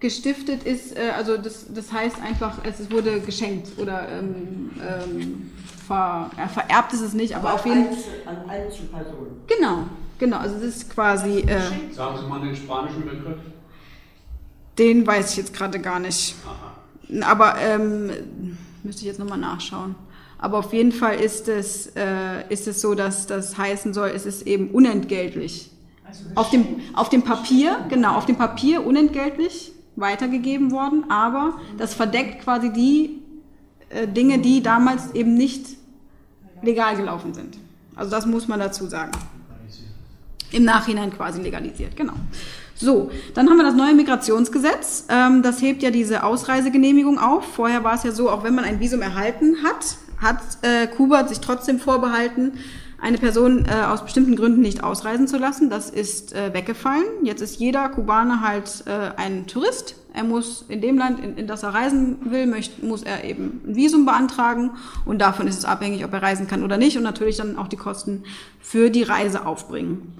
gestiftet 0.00 0.62
ist, 0.64 0.96
äh, 0.96 1.10
also 1.16 1.36
das, 1.36 1.66
das 1.72 1.92
heißt 1.92 2.20
einfach, 2.22 2.58
es 2.64 2.90
wurde 2.90 3.20
geschenkt 3.20 3.78
oder 3.78 4.06
ähm, 4.08 4.70
ähm, 4.80 5.50
ver, 5.86 6.30
ja, 6.36 6.48
vererbt 6.48 6.92
ist 6.92 7.00
es 7.00 7.14
nicht, 7.14 7.34
aber, 7.34 7.48
aber 7.48 7.54
auf 7.54 7.66
jeden 7.66 7.86
Fall. 7.86 8.02
An 8.26 8.48
Einzelpersonen. 8.48 9.42
Genau, 9.46 9.84
genau, 10.18 10.38
also 10.38 10.56
das 10.56 10.64
ist 10.64 10.90
quasi. 10.90 11.40
Äh, 11.40 11.92
Sagen 11.92 12.18
Sie 12.18 12.26
mal 12.26 12.40
den 12.40 12.54
spanischen 12.54 13.04
Begriff. 13.04 13.38
Den 14.78 15.06
weiß 15.06 15.30
ich 15.30 15.38
jetzt 15.38 15.54
gerade 15.54 15.80
gar 15.80 15.98
nicht. 15.98 16.34
Aha. 16.44 17.30
Aber 17.30 17.58
ähm, 17.58 18.58
müsste 18.82 19.02
ich 19.02 19.06
jetzt 19.06 19.18
nochmal 19.18 19.38
nachschauen. 19.38 19.94
Aber 20.38 20.58
auf 20.58 20.72
jeden 20.72 20.92
Fall 20.92 21.18
ist 21.20 21.48
es, 21.48 21.92
äh, 21.96 22.46
ist 22.50 22.66
es 22.66 22.80
so, 22.80 22.94
dass 22.94 23.26
das 23.26 23.56
heißen 23.56 23.94
soll, 23.94 24.10
es 24.10 24.26
ist 24.26 24.46
eben 24.46 24.70
unentgeltlich. 24.70 25.70
Also 26.06 26.24
auf, 26.34 26.50
dem, 26.50 26.80
auf 26.94 27.08
dem 27.08 27.22
Papier, 27.22 27.84
genau, 27.88 28.16
auf 28.16 28.26
dem 28.26 28.36
Papier 28.36 28.86
unentgeltlich 28.86 29.72
weitergegeben 29.96 30.70
worden, 30.70 31.10
aber 31.10 31.58
das 31.78 31.94
verdeckt 31.94 32.42
quasi 32.42 32.70
die 32.70 33.22
äh, 33.88 34.06
Dinge, 34.06 34.38
die 34.38 34.62
damals 34.62 35.14
eben 35.14 35.34
nicht 35.34 35.66
legal 36.62 36.96
gelaufen 36.96 37.32
sind. 37.34 37.56
Also 37.94 38.10
das 38.10 38.26
muss 38.26 38.46
man 38.46 38.60
dazu 38.60 38.86
sagen. 38.86 39.12
Im 40.52 40.64
Nachhinein 40.64 41.10
quasi 41.12 41.42
legalisiert, 41.42 41.96
genau. 41.96 42.12
So, 42.74 43.10
dann 43.34 43.48
haben 43.48 43.56
wir 43.56 43.64
das 43.64 43.74
neue 43.74 43.94
Migrationsgesetz. 43.94 45.06
Ähm, 45.08 45.42
das 45.42 45.62
hebt 45.62 45.82
ja 45.82 45.90
diese 45.90 46.22
Ausreisegenehmigung 46.22 47.18
auf. 47.18 47.44
Vorher 47.44 47.84
war 47.84 47.94
es 47.94 48.04
ja 48.04 48.12
so, 48.12 48.30
auch 48.30 48.44
wenn 48.44 48.54
man 48.54 48.64
ein 48.64 48.80
Visum 48.80 49.00
erhalten 49.00 49.56
hat, 49.64 49.96
hat 50.18 50.40
äh, 50.62 50.86
Kuba 50.86 51.26
sich 51.28 51.40
trotzdem 51.40 51.78
vorbehalten, 51.78 52.52
eine 52.98 53.18
Person 53.18 53.66
äh, 53.66 53.84
aus 53.84 54.02
bestimmten 54.02 54.36
Gründen 54.36 54.60
nicht 54.60 54.82
ausreisen 54.82 55.28
zu 55.28 55.36
lassen. 55.36 55.68
Das 55.68 55.90
ist 55.90 56.32
äh, 56.32 56.54
weggefallen. 56.54 57.04
Jetzt 57.22 57.42
ist 57.42 57.60
jeder 57.60 57.88
Kubaner 57.88 58.40
halt 58.40 58.84
äh, 58.86 59.20
ein 59.20 59.46
Tourist. 59.46 59.96
Er 60.14 60.24
muss 60.24 60.64
in 60.68 60.80
dem 60.80 60.96
Land, 60.96 61.20
in, 61.22 61.36
in 61.36 61.46
das 61.46 61.62
er 61.62 61.74
reisen 61.74 62.16
will, 62.30 62.46
möcht, 62.46 62.82
muss 62.82 63.02
er 63.02 63.24
eben 63.24 63.60
ein 63.66 63.76
Visum 63.76 64.06
beantragen 64.06 64.70
und 65.04 65.20
davon 65.20 65.46
ist 65.46 65.58
es 65.58 65.66
abhängig, 65.66 66.06
ob 66.06 66.12
er 66.14 66.22
reisen 66.22 66.46
kann 66.46 66.64
oder 66.64 66.78
nicht 66.78 66.96
und 66.96 67.02
natürlich 67.02 67.36
dann 67.36 67.58
auch 67.58 67.68
die 67.68 67.76
Kosten 67.76 68.24
für 68.60 68.88
die 68.88 69.02
Reise 69.02 69.44
aufbringen. 69.44 70.14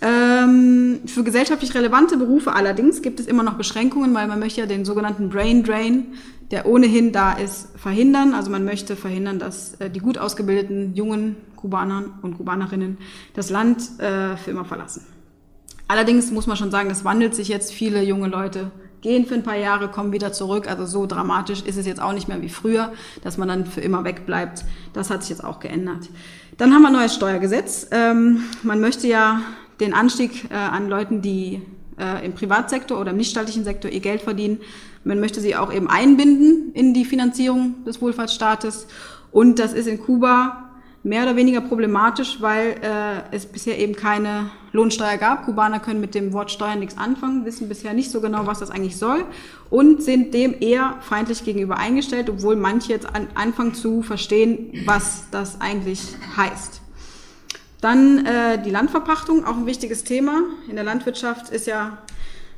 Ähm, 0.00 1.00
für 1.06 1.24
gesellschaftlich 1.24 1.74
relevante 1.74 2.16
Berufe 2.16 2.52
allerdings 2.52 3.02
gibt 3.02 3.20
es 3.20 3.26
immer 3.26 3.42
noch 3.42 3.54
Beschränkungen, 3.54 4.14
weil 4.14 4.26
man 4.26 4.38
möchte 4.38 4.60
ja 4.60 4.66
den 4.66 4.84
sogenannten 4.84 5.28
Brain 5.28 5.62
Drain, 5.62 6.14
der 6.50 6.66
ohnehin 6.66 7.12
da 7.12 7.32
ist, 7.32 7.68
verhindern. 7.76 8.34
Also 8.34 8.50
man 8.50 8.64
möchte 8.64 8.96
verhindern, 8.96 9.38
dass 9.38 9.74
äh, 9.76 9.90
die 9.90 10.00
gut 10.00 10.18
ausgebildeten 10.18 10.94
jungen 10.94 11.36
Kubanern 11.56 12.18
und 12.22 12.36
Kubanerinnen 12.36 12.98
das 13.34 13.50
Land 13.50 13.98
äh, 13.98 14.36
für 14.36 14.50
immer 14.50 14.64
verlassen. 14.64 15.06
Allerdings 15.88 16.30
muss 16.30 16.46
man 16.46 16.56
schon 16.56 16.70
sagen, 16.70 16.88
das 16.88 17.04
wandelt 17.04 17.34
sich 17.34 17.48
jetzt. 17.48 17.72
Viele 17.72 18.02
junge 18.02 18.28
Leute 18.28 18.70
gehen 19.00 19.26
für 19.26 19.34
ein 19.34 19.42
paar 19.42 19.56
Jahre, 19.56 19.88
kommen 19.88 20.12
wieder 20.12 20.32
zurück. 20.32 20.68
Also 20.68 20.86
so 20.86 21.06
dramatisch 21.06 21.62
ist 21.62 21.76
es 21.76 21.86
jetzt 21.86 22.00
auch 22.00 22.12
nicht 22.12 22.26
mehr 22.26 22.40
wie 22.42 22.48
früher, 22.48 22.92
dass 23.22 23.38
man 23.38 23.48
dann 23.48 23.66
für 23.66 23.82
immer 23.82 24.04
wegbleibt. 24.04 24.64
Das 24.92 25.10
hat 25.10 25.22
sich 25.22 25.30
jetzt 25.30 25.44
auch 25.44 25.60
geändert. 25.60 26.08
Dann 26.56 26.72
haben 26.72 26.82
wir 26.82 26.88
ein 26.88 26.94
neues 26.94 27.14
Steuergesetz. 27.14 27.88
Ähm, 27.90 28.44
man 28.62 28.80
möchte 28.80 29.06
ja 29.06 29.40
den 29.80 29.94
Anstieg 29.94 30.50
äh, 30.50 30.54
an 30.54 30.88
Leuten, 30.88 31.22
die 31.22 31.62
äh, 31.98 32.24
im 32.24 32.32
Privatsektor 32.34 33.00
oder 33.00 33.10
im 33.10 33.16
nichtstaatlichen 33.16 33.64
Sektor 33.64 33.90
ihr 33.90 34.00
Geld 34.00 34.22
verdienen, 34.22 34.60
man 35.04 35.20
möchte 35.20 35.40
sie 35.40 35.54
auch 35.54 35.72
eben 35.72 35.88
einbinden 35.88 36.72
in 36.72 36.94
die 36.94 37.04
Finanzierung 37.04 37.84
des 37.84 38.00
Wohlfahrtsstaates. 38.00 38.86
Und 39.32 39.58
das 39.58 39.72
ist 39.72 39.86
in 39.86 40.00
Kuba 40.00 40.70
mehr 41.02 41.24
oder 41.24 41.36
weniger 41.36 41.60
problematisch, 41.60 42.38
weil 42.40 42.76
äh, 42.82 43.36
es 43.36 43.44
bisher 43.44 43.78
eben 43.78 43.94
keine 43.94 44.50
Lohnsteuer 44.72 45.18
gab. 45.18 45.44
Kubaner 45.44 45.78
können 45.78 46.00
mit 46.00 46.14
dem 46.14 46.32
Wort 46.32 46.50
Steuern 46.50 46.80
nichts 46.80 46.96
anfangen, 46.96 47.44
wissen 47.44 47.68
bisher 47.68 47.92
nicht 47.92 48.10
so 48.10 48.20
genau, 48.20 48.46
was 48.46 48.60
das 48.60 48.70
eigentlich 48.70 48.96
soll 48.96 49.24
und 49.68 50.02
sind 50.02 50.32
dem 50.32 50.54
eher 50.58 50.96
feindlich 51.00 51.44
gegenüber 51.44 51.76
eingestellt, 51.76 52.30
obwohl 52.30 52.56
manche 52.56 52.92
jetzt 52.92 53.14
an, 53.14 53.28
anfangen 53.34 53.74
zu 53.74 54.02
verstehen, 54.02 54.72
was 54.86 55.28
das 55.30 55.60
eigentlich 55.60 56.00
heißt. 56.36 56.80
Dann 57.84 58.24
äh, 58.24 58.62
die 58.62 58.70
Landverpachtung, 58.70 59.44
auch 59.44 59.58
ein 59.58 59.66
wichtiges 59.66 60.04
Thema. 60.04 60.40
In 60.70 60.76
der 60.76 60.86
Landwirtschaft 60.86 61.50
ist 61.50 61.66
ja 61.66 61.98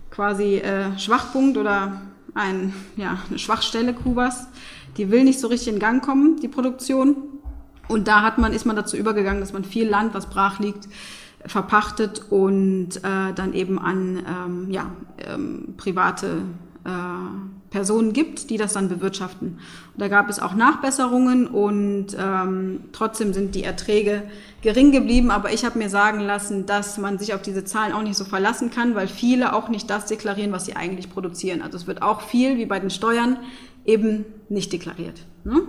quasi 0.09 0.59
äh, 0.59 0.97
Schwachpunkt 1.01 1.59
oder 1.59 2.01
ein, 2.35 2.73
ja, 2.95 3.19
eine 3.29 3.37
Schwachstelle 3.41 3.93
Kubas. 3.93 4.47
Die 4.97 5.11
will 5.11 5.25
nicht 5.25 5.41
so 5.41 5.49
richtig 5.49 5.75
in 5.75 5.81
Gang 5.81 6.01
kommen, 6.01 6.37
die 6.37 6.47
Produktion. 6.47 7.17
Und 7.89 8.07
da 8.07 8.23
hat 8.23 8.39
man, 8.39 8.53
ist 8.53 8.67
man 8.67 8.77
dazu 8.77 8.97
übergegangen, 8.97 9.41
dass 9.41 9.53
man 9.53 9.65
viel 9.65 9.89
Land, 9.89 10.15
was 10.15 10.27
brach 10.27 10.61
liegt, 10.61 10.87
verpachtet 11.45 12.23
und 12.31 12.99
äh, 12.99 13.33
dann 13.35 13.53
eben 13.53 13.81
an 13.81 14.25
ähm, 14.29 14.71
ja, 14.71 14.93
ähm, 15.27 15.75
private 15.77 16.43
äh, 16.85 17.66
Personen 17.77 18.15
gibt, 18.15 18.49
die 18.49 18.57
das 18.57 18.73
dann 18.73 18.89
bewirtschaften. 18.89 19.49
Und 19.49 20.01
da 20.01 20.09
gab 20.09 20.31
es 20.31 20.41
auch 20.41 20.55
Nachbesserungen 20.55 21.47
und 21.47 22.17
ähm, 22.19 22.85
trotzdem 22.93 23.35
sind 23.35 23.55
die 23.55 23.65
Erträge 23.65 24.23
gering 24.63 24.93
geblieben. 24.93 25.31
Aber 25.31 25.53
ich 25.53 25.63
habe 25.67 25.79
mir 25.79 25.91
sagen 25.91 26.21
lassen, 26.21 26.65
dass 26.65 26.97
man 26.97 27.19
sich 27.19 27.35
auf 27.35 27.43
diese 27.43 27.67
Zahlen 27.67 27.93
auch 27.93 28.01
nicht 28.01 28.17
so 28.17 28.25
verlassen 28.25 28.71
kann, 28.71 28.95
weil 28.95 29.09
viele 29.09 29.53
auch 29.53 29.69
nicht 29.69 29.91
das 29.91 30.07
deklarieren, 30.07 30.53
was 30.53 30.65
sie 30.65 30.75
eigentlich 30.75 31.11
produzieren. 31.11 31.61
Also 31.61 31.77
es 31.77 31.87
wird 31.87 32.01
auch 32.01 32.23
viel, 32.23 32.57
wie 32.57 32.65
bei 32.65 32.81
den 32.81 32.89
Steuern, 32.89 33.37
eben 33.85 34.25
nicht 34.49 34.73
deklariert. 34.73 35.27
Ne? 35.45 35.61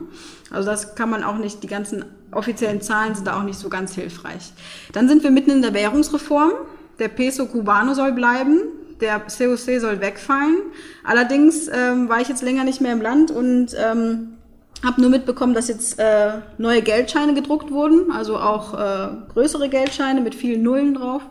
Also 0.49 0.69
das 0.69 0.95
kann 0.95 1.09
man 1.09 1.25
auch 1.25 1.37
nicht, 1.37 1.61
die 1.61 1.67
ganzen 1.67 2.05
offiziellen 2.31 2.81
Zahlen 2.81 3.15
sind 3.15 3.27
da 3.27 3.37
auch 3.37 3.43
nicht 3.43 3.59
so 3.59 3.67
ganz 3.67 3.95
hilfreich. 3.95 4.53
Dann 4.93 5.09
sind 5.09 5.23
wir 5.23 5.31
mitten 5.31 5.51
in 5.51 5.61
der 5.61 5.73
Währungsreform. 5.73 6.53
Der 6.99 7.09
Peso 7.09 7.47
Cubano 7.47 7.93
soll 7.93 8.13
bleiben, 8.13 8.61
der 9.01 9.19
COC 9.19 9.79
soll 9.79 10.01
wegfallen. 10.01 10.57
Allerdings 11.03 11.67
ähm, 11.67 12.09
war 12.09 12.21
ich 12.21 12.27
jetzt 12.27 12.41
länger 12.41 12.63
nicht 12.63 12.81
mehr 12.81 12.93
im 12.93 13.01
Land 13.01 13.31
und 13.31 13.75
ähm, 13.77 14.37
habe 14.85 15.01
nur 15.01 15.09
mitbekommen, 15.09 15.53
dass 15.53 15.67
jetzt 15.67 15.99
äh, 15.99 16.33
neue 16.57 16.81
Geldscheine 16.81 17.33
gedruckt 17.33 17.71
wurden, 17.71 18.11
also 18.11 18.37
auch 18.37 18.73
äh, 18.73 19.07
größere 19.33 19.69
Geldscheine 19.69 20.21
mit 20.21 20.35
vielen 20.35 20.63
Nullen 20.63 20.93
drauf. 20.93 21.21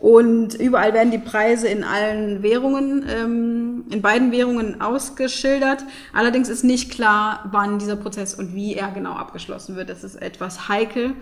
Und 0.00 0.54
überall 0.54 0.94
werden 0.94 1.10
die 1.10 1.18
Preise 1.18 1.66
in 1.66 1.82
allen 1.82 2.42
Währungen, 2.44 3.04
ähm, 3.08 3.84
in 3.90 4.00
beiden 4.00 4.30
Währungen 4.30 4.80
ausgeschildert. 4.80 5.84
Allerdings 6.12 6.48
ist 6.48 6.62
nicht 6.62 6.92
klar, 6.92 7.48
wann 7.50 7.80
dieser 7.80 7.96
Prozess 7.96 8.34
und 8.34 8.54
wie 8.54 8.74
er 8.74 8.92
genau 8.92 9.14
abgeschlossen 9.14 9.74
wird. 9.74 9.90
Das 9.90 10.04
ist 10.04 10.14
etwas 10.14 10.68
heikel. 10.68 11.14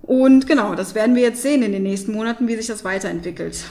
Und 0.00 0.46
genau, 0.46 0.74
das 0.74 0.94
werden 0.94 1.14
wir 1.14 1.22
jetzt 1.22 1.42
sehen 1.42 1.62
in 1.62 1.72
den 1.72 1.82
nächsten 1.82 2.12
Monaten, 2.12 2.48
wie 2.48 2.56
sich 2.56 2.66
das 2.66 2.84
weiterentwickelt. 2.84 3.64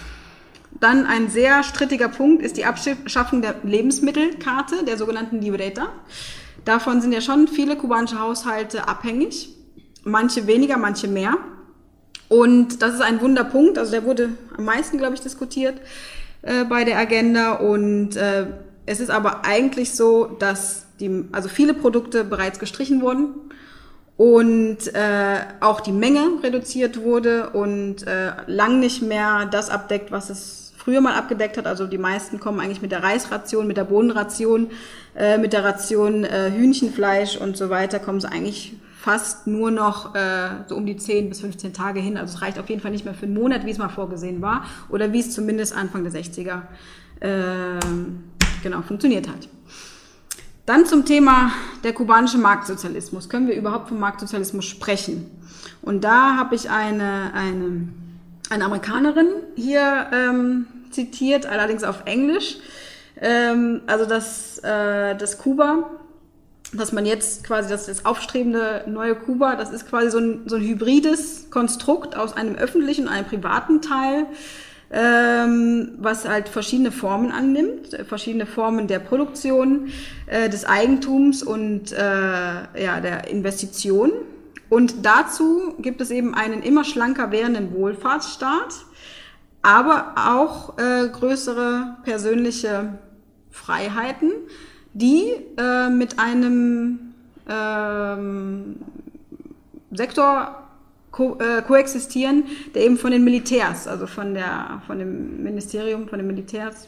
Dann 0.83 1.05
ein 1.05 1.29
sehr 1.29 1.63
strittiger 1.63 2.09
Punkt 2.09 2.43
ist 2.43 2.57
die 2.57 2.65
Abschaffung 2.65 3.41
der 3.41 3.55
Lebensmittelkarte, 3.63 4.83
der 4.83 4.97
sogenannten 4.97 5.41
Libreta. 5.41 5.87
Davon 6.65 6.99
sind 6.99 7.13
ja 7.13 7.21
schon 7.21 7.47
viele 7.47 7.77
kubanische 7.77 8.19
Haushalte 8.19 8.85
abhängig. 8.85 9.47
Manche 10.03 10.45
weniger, 10.45 10.75
manche 10.75 11.07
mehr. 11.07 11.37
Und 12.27 12.81
das 12.81 12.95
ist 12.95 13.01
ein 13.01 13.21
Wunderpunkt, 13.21 13.77
also 13.77 13.91
der 13.91 14.03
wurde 14.03 14.31
am 14.57 14.65
meisten, 14.65 14.97
glaube 14.97 15.13
ich, 15.13 15.21
diskutiert 15.21 15.79
äh, 16.41 16.65
bei 16.65 16.83
der 16.83 16.97
Agenda. 16.97 17.53
Und 17.53 18.17
äh, 18.17 18.47
es 18.85 18.99
ist 18.99 19.09
aber 19.09 19.45
eigentlich 19.45 19.93
so, 19.93 20.25
dass 20.25 20.87
die, 20.99 21.23
also 21.31 21.47
viele 21.47 21.73
Produkte 21.73 22.25
bereits 22.25 22.59
gestrichen 22.59 23.01
wurden 23.01 23.29
und 24.17 24.93
äh, 24.93 25.45
auch 25.61 25.79
die 25.79 25.93
Menge 25.93 26.43
reduziert 26.43 27.01
wurde 27.01 27.51
und 27.51 28.05
äh, 28.05 28.33
lang 28.47 28.81
nicht 28.81 29.01
mehr 29.01 29.45
das 29.45 29.69
abdeckt, 29.69 30.11
was 30.11 30.29
es 30.29 30.62
früher 30.83 31.01
mal 31.01 31.13
abgedeckt 31.15 31.57
hat. 31.57 31.65
Also 31.65 31.87
die 31.87 31.97
meisten 31.97 32.39
kommen 32.39 32.59
eigentlich 32.59 32.81
mit 32.81 32.91
der 32.91 33.03
Reisration, 33.03 33.67
mit 33.67 33.77
der 33.77 33.85
Bohnenration, 33.85 34.71
äh, 35.15 35.37
mit 35.37 35.53
der 35.53 35.63
Ration 35.63 36.25
äh, 36.25 36.51
Hühnchenfleisch 36.51 37.37
und 37.37 37.55
so 37.55 37.69
weiter, 37.69 37.99
kommen 37.99 38.19
sie 38.19 38.29
eigentlich 38.29 38.73
fast 38.99 39.47
nur 39.47 39.71
noch 39.71 40.15
äh, 40.15 40.49
so 40.67 40.75
um 40.75 40.85
die 40.85 40.95
10 40.97 41.29
bis 41.29 41.41
15 41.41 41.73
Tage 41.73 41.99
hin. 41.99 42.17
Also 42.17 42.35
es 42.35 42.41
reicht 42.41 42.59
auf 42.59 42.69
jeden 42.69 42.81
Fall 42.81 42.91
nicht 42.91 43.05
mehr 43.05 43.13
für 43.13 43.25
einen 43.25 43.33
Monat, 43.33 43.65
wie 43.65 43.71
es 43.71 43.77
mal 43.77 43.89
vorgesehen 43.89 44.41
war 44.41 44.65
oder 44.89 45.13
wie 45.13 45.19
es 45.19 45.31
zumindest 45.31 45.75
Anfang 45.75 46.03
der 46.03 46.13
60er 46.13 46.61
äh, 47.19 47.79
genau 48.61 48.81
funktioniert 48.81 49.27
hat. 49.27 49.47
Dann 50.65 50.85
zum 50.85 51.05
Thema 51.05 51.51
der 51.83 51.91
kubanische 51.93 52.37
Marktsozialismus. 52.37 53.27
Können 53.27 53.47
wir 53.47 53.55
überhaupt 53.55 53.89
vom 53.89 53.99
Marktsozialismus 53.99 54.65
sprechen? 54.65 55.29
Und 55.81 56.05
da 56.05 56.37
habe 56.37 56.55
ich 56.55 56.69
eine, 56.69 57.33
eine, 57.33 57.89
eine 58.53 58.65
Amerikanerin 58.65 59.27
hier 59.55 60.07
ähm, 60.13 60.67
zitiert, 60.91 61.45
allerdings 61.45 61.83
auf 61.83 62.03
Englisch. 62.05 62.57
Ähm, 63.21 63.81
also 63.87 64.05
dass, 64.05 64.59
äh, 64.59 65.15
dass 65.15 65.37
Kuba 65.37 65.89
dass 66.75 66.91
man 66.91 67.05
jetzt 67.05 67.43
quasi 67.43 67.69
das, 67.69 67.85
das 67.85 68.05
aufstrebende 68.05 68.83
neue 68.87 69.15
Kuba, 69.15 69.55
das 69.55 69.71
ist 69.71 69.87
quasi 69.87 70.09
so 70.09 70.17
ein, 70.17 70.41
so 70.47 70.55
ein 70.55 70.63
hybrides 70.63 71.49
Konstrukt 71.51 72.15
aus 72.15 72.35
einem 72.35 72.55
öffentlichen 72.55 73.07
und 73.07 73.13
einem 73.13 73.27
privaten 73.27 73.81
Teil, 73.81 74.25
ähm, 74.91 75.91
was 75.97 76.27
halt 76.27 76.49
verschiedene 76.49 76.91
Formen 76.91 77.31
annimmt, 77.31 77.97
verschiedene 78.07 78.45
Formen 78.45 78.87
der 78.87 78.99
Produktion, 78.99 79.89
äh, 80.27 80.49
des 80.49 80.65
Eigentums 80.65 81.43
und 81.43 81.91
äh, 81.91 81.95
ja, 81.97 82.99
der 83.01 83.27
Investition. 83.27 84.11
Und 84.73 85.05
dazu 85.05 85.75
gibt 85.77 86.01
es 86.01 86.09
eben 86.09 86.33
einen 86.33 86.63
immer 86.63 86.83
schlanker 86.83 87.29
werdenden 87.29 87.75
Wohlfahrtsstaat, 87.75 88.73
aber 89.61 90.15
auch 90.15 90.79
äh, 90.79 91.09
größere 91.09 91.97
persönliche 92.03 92.97
Freiheiten, 93.51 94.31
die 94.93 95.25
äh, 95.59 95.89
mit 95.89 96.17
einem 96.17 97.13
ähm, 97.47 98.77
Sektor 99.91 100.63
ko 101.11 101.37
äh, 101.37 101.61
koexistieren, 101.61 102.45
der 102.73 102.85
eben 102.85 102.97
von 102.97 103.11
den 103.11 103.23
Militärs, 103.23 103.87
also 103.87 104.07
von, 104.07 104.33
der, 104.33 104.81
von 104.87 104.97
dem 104.97 105.43
Ministerium, 105.43 106.07
von 106.07 106.17
den 106.17 106.25
Militärs, 106.25 106.87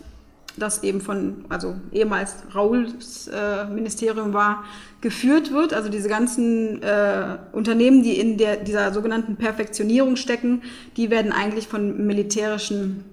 das 0.57 0.83
eben 0.83 1.01
von, 1.01 1.45
also 1.49 1.75
ehemals 1.91 2.35
Rauls 2.53 3.27
äh, 3.27 3.65
Ministerium 3.65 4.33
war, 4.33 4.63
geführt 5.01 5.51
wird. 5.51 5.73
Also 5.73 5.89
diese 5.89 6.09
ganzen 6.09 6.81
äh, 6.81 7.37
Unternehmen, 7.51 8.03
die 8.03 8.19
in 8.19 8.37
der, 8.37 8.57
dieser 8.57 8.93
sogenannten 8.93 9.35
Perfektionierung 9.35 10.15
stecken, 10.15 10.61
die 10.97 11.09
werden 11.09 11.31
eigentlich 11.31 11.67
von 11.67 12.05
militärischen 12.05 13.03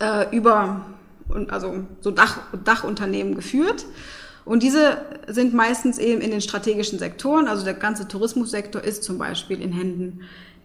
äh, 0.00 0.34
über, 0.36 0.86
also 1.48 1.84
so 2.00 2.10
Dach, 2.10 2.40
Dachunternehmen 2.64 3.34
geführt. 3.34 3.86
Und 4.44 4.62
diese 4.62 4.98
sind 5.26 5.54
meistens 5.54 5.98
eben 5.98 6.20
in 6.20 6.30
den 6.30 6.42
strategischen 6.42 6.98
Sektoren, 6.98 7.48
also 7.48 7.64
der 7.64 7.74
ganze 7.74 8.06
Tourismussektor 8.08 8.82
ist 8.82 9.02
zum 9.02 9.16
Beispiel 9.16 9.60
in 9.60 9.72
Händen 9.72 10.20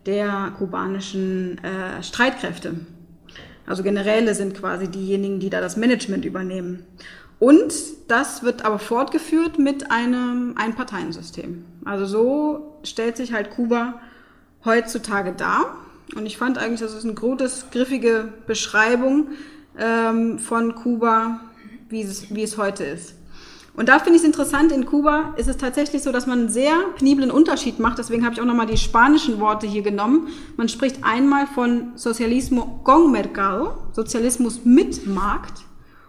der 0.05 0.53
kubanischen 0.57 1.63
äh, 1.63 2.03
Streitkräfte. 2.03 2.75
Also 3.69 3.83
Generäle 3.83 4.33
sind 4.33 4.55
quasi 4.55 4.87
diejenigen, 4.87 5.39
die 5.39 5.51
da 5.51 5.61
das 5.61 5.77
Management 5.77 6.25
übernehmen. 6.25 6.87
Und 7.37 7.71
das 8.07 8.41
wird 8.41 8.65
aber 8.65 8.79
fortgeführt 8.79 9.59
mit 9.59 9.91
einem 9.91 10.55
Einparteiensystem. 10.57 11.65
Also 11.85 12.05
so 12.05 12.79
stellt 12.83 13.15
sich 13.15 13.31
halt 13.31 13.51
Kuba 13.51 14.01
heutzutage 14.65 15.33
dar. 15.33 15.77
Und 16.15 16.25
ich 16.25 16.35
fand 16.35 16.57
eigentlich, 16.57 16.79
das 16.79 16.95
ist 16.95 17.05
eine 17.05 17.13
gutes, 17.13 17.67
griffige 17.69 18.33
Beschreibung 18.47 19.27
ähm, 19.77 20.39
von 20.39 20.73
Kuba, 20.73 21.39
wie 21.89 22.01
es, 22.01 22.33
wie 22.33 22.41
es 22.41 22.57
heute 22.57 22.85
ist. 22.85 23.13
Und 23.75 23.87
da 23.87 23.99
finde 23.99 24.17
ich 24.17 24.23
es 24.23 24.25
interessant, 24.25 24.71
in 24.71 24.85
Kuba 24.85 25.33
ist 25.37 25.47
es 25.47 25.57
tatsächlich 25.57 26.03
so, 26.03 26.11
dass 26.11 26.27
man 26.27 26.39
einen 26.39 26.49
sehr 26.49 26.73
peniblen 26.97 27.31
Unterschied 27.31 27.79
macht. 27.79 27.97
Deswegen 27.97 28.25
habe 28.25 28.33
ich 28.33 28.41
auch 28.41 28.45
nochmal 28.45 28.65
die 28.65 28.77
spanischen 28.77 29.39
Worte 29.39 29.67
hier 29.67 29.81
genommen. 29.81 30.27
Man 30.57 30.69
spricht 30.69 31.03
einmal 31.03 31.47
von 31.47 31.93
Socialismo 31.95 32.81
con 32.83 33.11
mercado, 33.11 33.77
Sozialismus 33.93 34.65
mit 34.65 35.07
Markt 35.07 35.61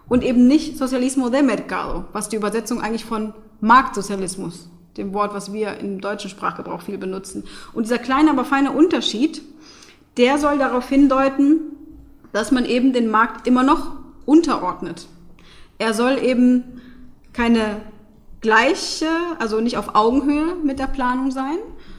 und 0.09 0.23
eben 0.23 0.47
nicht 0.47 0.77
Socialismo 0.77 1.29
de 1.29 1.41
mercado, 1.41 2.05
was 2.11 2.29
die 2.29 2.35
Übersetzung 2.35 2.81
eigentlich 2.81 3.05
von 3.05 3.33
Marktsozialismus, 3.61 4.69
dem 4.97 5.13
Wort, 5.13 5.33
was 5.33 5.53
wir 5.53 5.77
im 5.77 6.01
deutschen 6.01 6.29
Sprachgebrauch 6.29 6.81
viel 6.81 6.97
benutzen. 6.97 7.43
Und 7.73 7.83
dieser 7.85 7.99
kleine, 7.99 8.31
aber 8.31 8.43
feine 8.43 8.71
Unterschied, 8.71 9.41
der 10.17 10.37
soll 10.37 10.57
darauf 10.57 10.89
hindeuten, 10.89 11.59
dass 12.33 12.51
man 12.51 12.65
eben 12.65 12.91
den 12.91 13.09
Markt 13.09 13.47
immer 13.47 13.63
noch 13.63 13.93
unterordnet. 14.25 15.07
Er 15.77 15.93
soll 15.93 16.17
eben 16.21 16.80
keine 17.33 17.81
gleiche, 18.41 19.07
also 19.39 19.61
nicht 19.61 19.77
auf 19.77 19.95
Augenhöhe 19.95 20.55
mit 20.63 20.79
der 20.79 20.87
Planung 20.87 21.31
sein, 21.31 21.57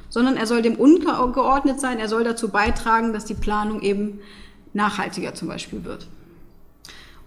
sondern 0.09 0.37
er 0.37 0.47
soll 0.47 0.63
dem 0.63 0.77
untergeordnet 0.77 1.81
sein. 1.81 1.99
Er 1.99 2.09
soll 2.09 2.25
dazu 2.25 2.49
beitragen, 2.49 3.13
dass 3.13 3.25
die 3.25 3.35
Planung 3.35 3.81
eben 3.81 4.21
nachhaltiger 4.75 5.35
zum 5.35 5.49
Beispiel 5.49 5.85
wird. 5.85 6.09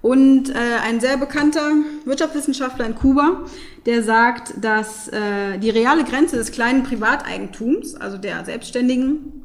Und 0.01 0.49
äh, 0.49 0.53
ein 0.84 0.99
sehr 0.99 1.18
bekannter 1.18 1.72
Wirtschaftswissenschaftler 2.06 2.86
in 2.86 2.93
Kuba, 2.93 3.41
der 3.88 4.03
sagt, 4.03 4.53
dass 4.64 5.08
äh, 5.08 5.58
die 5.58 5.72
reale 5.72 6.03
Grenze 6.03 6.36
des 6.36 6.51
kleinen 6.51 6.84
Privateigentums, 6.84 7.95
also 7.95 8.20
der 8.20 8.45
Selbstständigen, 8.45 9.41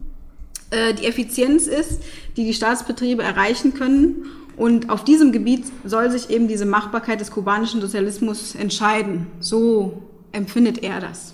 äh, 0.69 0.93
die 0.93 1.07
Effizienz 1.07 1.67
ist, 1.67 2.03
die 2.37 2.45
die 2.45 2.53
Staatsbetriebe 2.53 3.23
erreichen 3.23 3.73
können 3.73 4.27
und 4.61 4.91
auf 4.91 5.05
diesem 5.05 5.33
Gebiet 5.33 5.65
soll 5.85 6.11
sich 6.11 6.29
eben 6.29 6.47
diese 6.47 6.67
Machbarkeit 6.67 7.19
des 7.19 7.31
kubanischen 7.31 7.81
Sozialismus 7.81 8.55
entscheiden. 8.55 9.27
So 9.41 10.03
empfindet 10.33 10.83
er 10.83 11.01
das. 11.01 11.33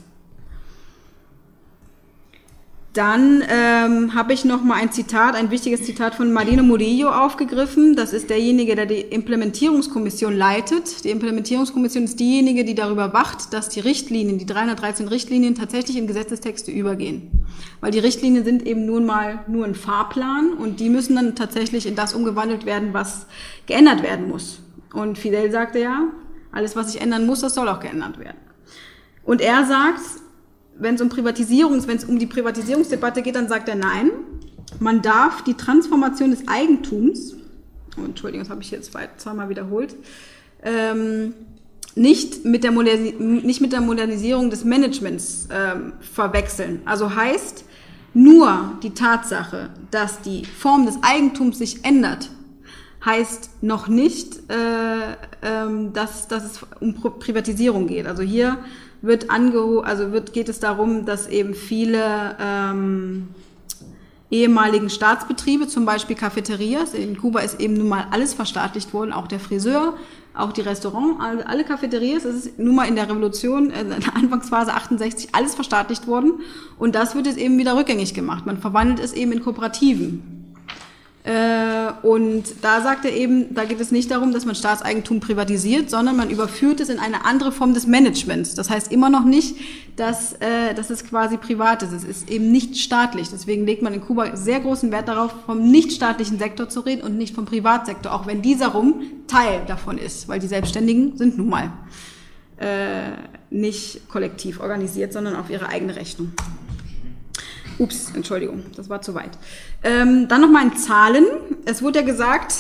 Dann 2.96 3.44
ähm, 3.46 4.14
habe 4.14 4.32
ich 4.32 4.46
noch 4.46 4.64
mal 4.64 4.76
ein 4.76 4.90
Zitat, 4.90 5.34
ein 5.34 5.50
wichtiges 5.50 5.82
Zitat 5.82 6.14
von 6.14 6.32
Marino 6.32 6.62
Murillo 6.62 7.10
aufgegriffen. 7.10 7.94
Das 7.94 8.14
ist 8.14 8.30
derjenige, 8.30 8.74
der 8.74 8.86
die 8.86 9.00
Implementierungskommission 9.00 10.34
leitet. 10.34 11.04
Die 11.04 11.10
Implementierungskommission 11.10 12.04
ist 12.04 12.18
diejenige, 12.18 12.64
die 12.64 12.74
darüber 12.74 13.12
wacht, 13.12 13.52
dass 13.52 13.68
die 13.68 13.80
Richtlinien, 13.80 14.38
die 14.38 14.46
313 14.46 15.08
Richtlinien 15.08 15.54
tatsächlich 15.54 15.98
in 15.98 16.06
Gesetzestexte 16.06 16.70
übergehen. 16.70 17.44
Weil 17.82 17.90
die 17.90 17.98
Richtlinien 17.98 18.46
sind 18.46 18.66
eben 18.66 18.86
nun 18.86 19.04
mal 19.04 19.44
nur 19.46 19.66
ein 19.66 19.74
Fahrplan 19.74 20.54
und 20.54 20.80
die 20.80 20.88
müssen 20.88 21.16
dann 21.16 21.34
tatsächlich 21.34 21.84
in 21.84 21.96
das 21.96 22.14
umgewandelt 22.14 22.64
werden, 22.64 22.94
was 22.94 23.26
geändert 23.66 24.02
werden 24.02 24.26
muss. 24.26 24.60
Und 24.94 25.18
Fidel 25.18 25.50
sagte 25.50 25.80
ja, 25.80 26.04
alles, 26.50 26.76
was 26.76 26.92
sich 26.92 27.02
ändern 27.02 27.26
muss, 27.26 27.40
das 27.40 27.54
soll 27.54 27.68
auch 27.68 27.80
geändert 27.80 28.18
werden. 28.18 28.38
Und 29.22 29.42
er 29.42 29.66
sagt, 29.66 30.00
wenn 30.78 30.94
es 30.96 31.00
um 31.00 31.08
Privatisierungs, 31.08 31.86
wenn 31.86 31.96
es 31.96 32.04
um 32.04 32.18
die 32.18 32.26
Privatisierungsdebatte 32.26 33.22
geht, 33.22 33.36
dann 33.36 33.48
sagt 33.48 33.68
er 33.68 33.76
nein. 33.76 34.10
Man 34.80 35.02
darf 35.02 35.42
die 35.44 35.54
Transformation 35.54 36.30
des 36.30 36.48
Eigentums, 36.48 37.34
oh, 37.98 38.04
Entschuldigung, 38.04 38.44
das 38.44 38.50
habe 38.50 38.62
ich 38.62 38.70
jetzt 38.70 38.92
zweimal 39.16 39.48
wiederholt, 39.48 39.94
ähm, 40.62 41.34
nicht, 41.94 42.44
mit 42.44 42.62
der 42.62 42.72
nicht 42.72 43.60
mit 43.60 43.72
der 43.72 43.80
Modernisierung 43.80 44.50
des 44.50 44.64
Managements 44.64 45.48
ähm, 45.50 45.94
verwechseln. 46.00 46.82
Also 46.84 47.14
heißt, 47.14 47.64
nur 48.12 48.78
die 48.82 48.90
Tatsache, 48.90 49.70
dass 49.90 50.20
die 50.20 50.44
Form 50.44 50.84
des 50.84 50.98
Eigentums 51.02 51.58
sich 51.58 51.84
ändert, 51.84 52.30
heißt 53.04 53.62
noch 53.62 53.88
nicht, 53.88 54.50
äh, 54.50 55.16
ähm, 55.42 55.92
dass, 55.92 56.28
dass 56.28 56.44
es 56.44 56.60
um 56.80 56.94
Privatisierung 56.94 57.86
geht. 57.86 58.06
Also 58.06 58.22
hier 58.22 58.58
wird 59.02 59.30
angeho 59.30 59.80
also 59.80 60.12
wird, 60.12 60.32
geht 60.32 60.48
es 60.48 60.60
darum, 60.60 61.04
dass 61.04 61.28
eben 61.28 61.54
viele 61.54 62.36
ähm, 62.40 63.28
ehemaligen 64.30 64.90
Staatsbetriebe, 64.90 65.68
zum 65.68 65.84
Beispiel 65.84 66.16
Cafeterias, 66.16 66.94
in 66.94 67.16
Kuba 67.16 67.40
ist 67.40 67.60
eben 67.60 67.74
nun 67.74 67.88
mal 67.88 68.06
alles 68.10 68.34
verstaatlicht 68.34 68.92
worden, 68.92 69.12
auch 69.12 69.28
der 69.28 69.38
Friseur, 69.38 69.94
auch 70.34 70.52
die 70.52 70.62
Restaurants, 70.62 71.22
alle, 71.22 71.46
alle 71.46 71.64
Cafeterias, 71.64 72.24
es 72.24 72.46
ist 72.46 72.58
nun 72.58 72.74
mal 72.74 72.88
in 72.88 72.96
der 72.96 73.08
Revolution, 73.08 73.70
äh, 73.70 73.82
in 73.82 73.88
der 73.90 74.16
Anfangsphase 74.16 74.74
68, 74.74 75.28
alles 75.32 75.54
verstaatlicht 75.54 76.06
worden 76.06 76.40
und 76.78 76.94
das 76.94 77.14
wird 77.14 77.26
jetzt 77.26 77.38
eben 77.38 77.56
wieder 77.58 77.76
rückgängig 77.76 78.14
gemacht. 78.14 78.46
Man 78.46 78.58
verwandelt 78.58 79.00
es 79.00 79.12
eben 79.12 79.32
in 79.32 79.42
Kooperativen. 79.42 80.35
Äh, 81.26 82.06
und 82.06 82.44
da 82.62 82.82
sagt 82.82 83.04
er 83.04 83.12
eben, 83.12 83.52
da 83.52 83.64
geht 83.64 83.80
es 83.80 83.90
nicht 83.90 84.12
darum, 84.12 84.32
dass 84.32 84.44
man 84.44 84.54
Staatseigentum 84.54 85.18
privatisiert, 85.18 85.90
sondern 85.90 86.16
man 86.16 86.30
überführt 86.30 86.78
es 86.78 86.88
in 86.88 87.00
eine 87.00 87.24
andere 87.24 87.50
Form 87.50 87.74
des 87.74 87.88
Managements. 87.88 88.54
Das 88.54 88.70
heißt 88.70 88.92
immer 88.92 89.10
noch 89.10 89.24
nicht, 89.24 89.56
dass, 89.96 90.34
äh, 90.34 90.72
dass 90.76 90.88
es 90.90 91.04
quasi 91.04 91.36
privat 91.36 91.82
ist. 91.82 91.92
Es 91.92 92.04
ist 92.04 92.30
eben 92.30 92.52
nicht 92.52 92.78
staatlich. 92.78 93.28
Deswegen 93.28 93.66
legt 93.66 93.82
man 93.82 93.92
in 93.92 94.02
Kuba 94.02 94.36
sehr 94.36 94.60
großen 94.60 94.92
Wert 94.92 95.08
darauf, 95.08 95.34
vom 95.46 95.68
nichtstaatlichen 95.68 96.38
Sektor 96.38 96.68
zu 96.68 96.78
reden 96.78 97.02
und 97.02 97.18
nicht 97.18 97.34
vom 97.34 97.44
Privatsektor, 97.44 98.14
auch 98.14 98.28
wenn 98.28 98.40
dieser 98.40 98.68
rum 98.68 99.02
Teil 99.26 99.62
davon 99.66 99.98
ist, 99.98 100.28
weil 100.28 100.38
die 100.38 100.46
Selbstständigen 100.46 101.16
sind 101.16 101.38
nun 101.38 101.48
mal 101.48 101.72
äh, 102.58 103.16
nicht 103.50 104.08
kollektiv 104.08 104.60
organisiert, 104.60 105.12
sondern 105.12 105.34
auf 105.34 105.50
ihre 105.50 105.66
eigene 105.70 105.96
Rechnung. 105.96 106.30
Ups, 107.78 108.12
Entschuldigung, 108.14 108.62
das 108.74 108.88
war 108.88 109.02
zu 109.02 109.14
weit. 109.14 109.36
Ähm, 109.86 110.26
dann 110.26 110.40
nochmal 110.40 110.64
in 110.64 110.76
Zahlen. 110.76 111.24
Es 111.64 111.80
wurde 111.80 112.00
ja 112.00 112.04
gesagt, 112.04 112.56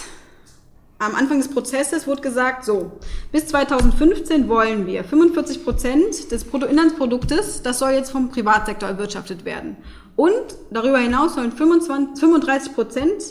am 1.00 1.16
Anfang 1.16 1.38
des 1.38 1.48
Prozesses 1.48 2.06
wurde 2.06 2.22
gesagt, 2.22 2.64
so, 2.64 2.92
bis 3.32 3.48
2015 3.48 4.48
wollen 4.48 4.86
wir 4.86 5.02
45 5.02 5.64
Prozent 5.64 6.30
des 6.30 6.44
Bruttoinlandsproduktes, 6.44 7.62
das 7.62 7.80
soll 7.80 7.90
jetzt 7.90 8.12
vom 8.12 8.30
Privatsektor 8.30 8.88
erwirtschaftet 8.88 9.44
werden. 9.44 9.76
Und 10.14 10.56
darüber 10.70 10.98
hinaus 10.98 11.34
sollen 11.34 11.50
25, 11.50 12.20
35 12.20 12.74
Prozent 12.74 13.24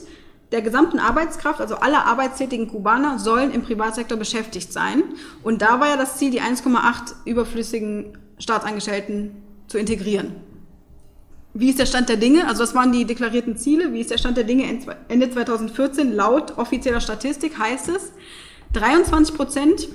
der 0.52 0.62
gesamten 0.62 1.00
Arbeitskraft, 1.00 1.62
also 1.62 1.76
aller 1.76 2.06
arbeitstätigen 2.06 2.68
Kubaner, 2.68 3.18
sollen 3.18 3.52
im 3.54 3.62
Privatsektor 3.62 4.18
beschäftigt 4.18 4.74
sein. 4.74 5.04
Und 5.42 5.62
da 5.62 5.80
war 5.80 5.88
ja 5.88 5.96
das 5.96 6.18
Ziel, 6.18 6.32
die 6.32 6.42
1,8 6.42 7.14
überflüssigen 7.24 8.18
Staatsangestellten 8.40 9.42
zu 9.68 9.78
integrieren. 9.78 10.36
Wie 11.58 11.70
ist 11.70 11.80
der 11.80 11.86
Stand 11.86 12.10
der 12.10 12.18
Dinge? 12.18 12.50
Also 12.50 12.64
das 12.64 12.76
waren 12.76 12.92
die 12.92 13.06
deklarierten 13.06 13.56
Ziele. 13.56 13.94
Wie 13.94 14.02
ist 14.02 14.12
der 14.12 14.18
Stand 14.18 14.36
der 14.36 14.44
Dinge 14.44 14.66
Ende 15.08 15.32
2014? 15.32 16.14
Laut 16.14 16.58
offizieller 16.58 17.00
Statistik 17.00 17.58
heißt 17.58 17.88
es, 17.88 18.12
23 18.74 19.34
Prozent 19.34 19.88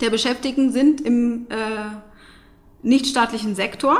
der 0.00 0.08
Beschäftigten 0.08 0.72
sind 0.72 1.02
im, 1.02 1.48
äh, 1.50 1.56
nichtstaatlichen 2.82 3.54
Sektor. 3.54 3.98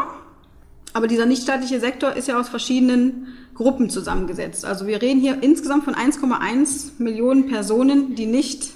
Aber 0.94 1.06
dieser 1.06 1.26
nichtstaatliche 1.26 1.80
Sektor 1.80 2.14
ist 2.14 2.28
ja 2.28 2.40
aus 2.40 2.48
verschiedenen 2.48 3.26
Gruppen 3.54 3.90
zusammengesetzt. 3.90 4.64
Also 4.64 4.86
wir 4.86 5.02
reden 5.02 5.20
hier 5.20 5.42
insgesamt 5.42 5.84
von 5.84 5.94
1,1 5.94 6.92
Millionen 6.96 7.46
Personen, 7.46 8.14
die 8.14 8.24
nicht 8.24 8.70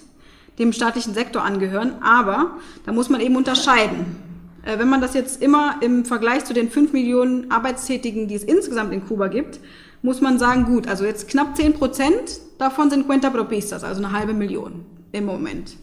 dem 0.58 0.74
staatlichen 0.74 1.14
Sektor 1.14 1.42
angehören. 1.42 2.02
Aber 2.02 2.58
da 2.84 2.92
muss 2.92 3.08
man 3.08 3.22
eben 3.22 3.36
unterscheiden. 3.36 4.29
Äh, 4.64 4.78
wenn 4.78 4.88
man 4.88 5.00
das 5.00 5.14
jetzt 5.14 5.42
immer 5.42 5.76
im 5.80 6.04
Vergleich 6.04 6.44
zu 6.44 6.54
den 6.54 6.70
5 6.70 6.92
Millionen 6.92 7.50
Arbeitstätigen, 7.50 8.28
die 8.28 8.34
es 8.34 8.44
insgesamt 8.44 8.92
in 8.92 9.06
Kuba 9.06 9.28
gibt, 9.28 9.60
muss 10.02 10.20
man 10.20 10.38
sagen, 10.38 10.64
gut, 10.64 10.88
also 10.88 11.04
jetzt 11.04 11.28
knapp 11.28 11.56
10 11.56 11.74
Prozent 11.74 12.40
davon 12.58 12.90
sind 12.90 13.06
Cuenta 13.06 13.30
Propistas, 13.30 13.84
also 13.84 14.02
eine 14.02 14.12
halbe 14.12 14.32
Million 14.32 14.84
im 15.12 15.24
Moment. 15.24 15.76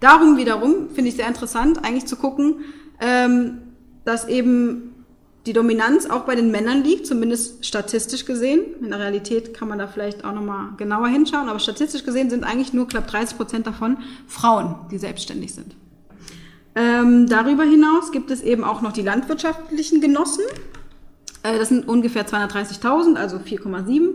Darum 0.00 0.36
wiederum 0.36 0.90
finde 0.92 1.10
ich 1.10 1.16
sehr 1.16 1.28
interessant, 1.28 1.84
eigentlich 1.84 2.06
zu 2.06 2.16
gucken, 2.16 2.56
ähm, 3.00 3.58
dass 4.04 4.28
eben 4.28 4.94
die 5.46 5.52
Dominanz 5.52 6.06
auch 6.06 6.22
bei 6.22 6.34
den 6.34 6.50
Männern 6.50 6.82
liegt, 6.82 7.06
zumindest 7.06 7.66
statistisch 7.66 8.24
gesehen. 8.24 8.62
In 8.80 8.90
der 8.90 8.98
Realität 8.98 9.52
kann 9.54 9.68
man 9.68 9.78
da 9.78 9.86
vielleicht 9.86 10.24
auch 10.24 10.32
nochmal 10.32 10.70
genauer 10.78 11.08
hinschauen, 11.08 11.48
aber 11.48 11.58
statistisch 11.58 12.04
gesehen 12.04 12.30
sind 12.30 12.44
eigentlich 12.44 12.72
nur 12.72 12.88
knapp 12.88 13.06
30 13.08 13.36
Prozent 13.36 13.66
davon 13.66 13.98
Frauen, 14.26 14.76
die 14.90 14.98
selbstständig 14.98 15.54
sind. 15.54 15.76
Ähm, 16.76 17.28
darüber 17.28 17.62
hinaus 17.62 18.10
gibt 18.10 18.30
es 18.30 18.42
eben 18.42 18.64
auch 18.64 18.82
noch 18.82 18.92
die 18.92 19.02
landwirtschaftlichen 19.02 20.00
Genossen. 20.00 20.42
Äh, 21.42 21.58
das 21.58 21.68
sind 21.68 21.86
ungefähr 21.86 22.26
230.000, 22.26 23.16
also 23.16 23.36
4,7. 23.36 24.08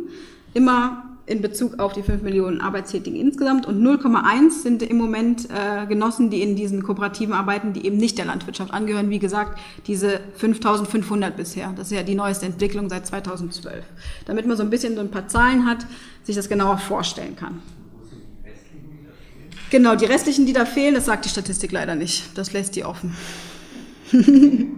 Immer 0.53 1.03
in 1.29 1.41
Bezug 1.41 1.79
auf 1.79 1.93
die 1.93 2.01
5 2.01 2.23
Millionen 2.23 2.59
Arbeitstätigen 2.59 3.17
insgesamt 3.17 3.67
und 3.67 3.81
0,1 3.81 4.63
sind 4.63 4.81
im 4.81 4.97
Moment 4.97 5.47
äh, 5.51 5.85
Genossen, 5.85 6.31
die 6.31 6.41
in 6.41 6.55
diesen 6.55 6.81
Kooperativen 6.81 7.35
arbeiten, 7.35 7.71
die 7.71 7.85
eben 7.85 7.97
nicht 7.97 8.17
der 8.17 8.25
Landwirtschaft 8.25 8.73
angehören. 8.73 9.11
Wie 9.11 9.19
gesagt, 9.19 9.59
diese 9.85 10.19
5500 10.37 11.37
bisher. 11.37 11.71
Das 11.77 11.91
ist 11.91 11.95
ja 11.95 12.01
die 12.01 12.15
neueste 12.15 12.47
Entwicklung 12.47 12.89
seit 12.89 13.05
2012. 13.05 13.85
Damit 14.25 14.47
man 14.47 14.57
so 14.57 14.63
ein 14.63 14.71
bisschen 14.71 14.95
so 14.95 15.01
ein 15.01 15.11
paar 15.11 15.27
Zahlen 15.27 15.67
hat, 15.67 15.85
sich 16.23 16.35
das 16.35 16.49
genauer 16.49 16.79
vorstellen 16.79 17.35
kann. 17.35 17.61
Genau, 19.69 19.95
die 19.95 20.05
restlichen, 20.05 20.45
die 20.45 20.53
da 20.53 20.65
fehlen, 20.65 20.95
das 20.95 21.05
sagt 21.05 21.25
die 21.25 21.29
Statistik 21.29 21.71
leider 21.71 21.95
nicht. 21.95 22.37
Das 22.37 22.53
lässt 22.53 22.75
die 22.75 22.85
offen. 22.85 23.15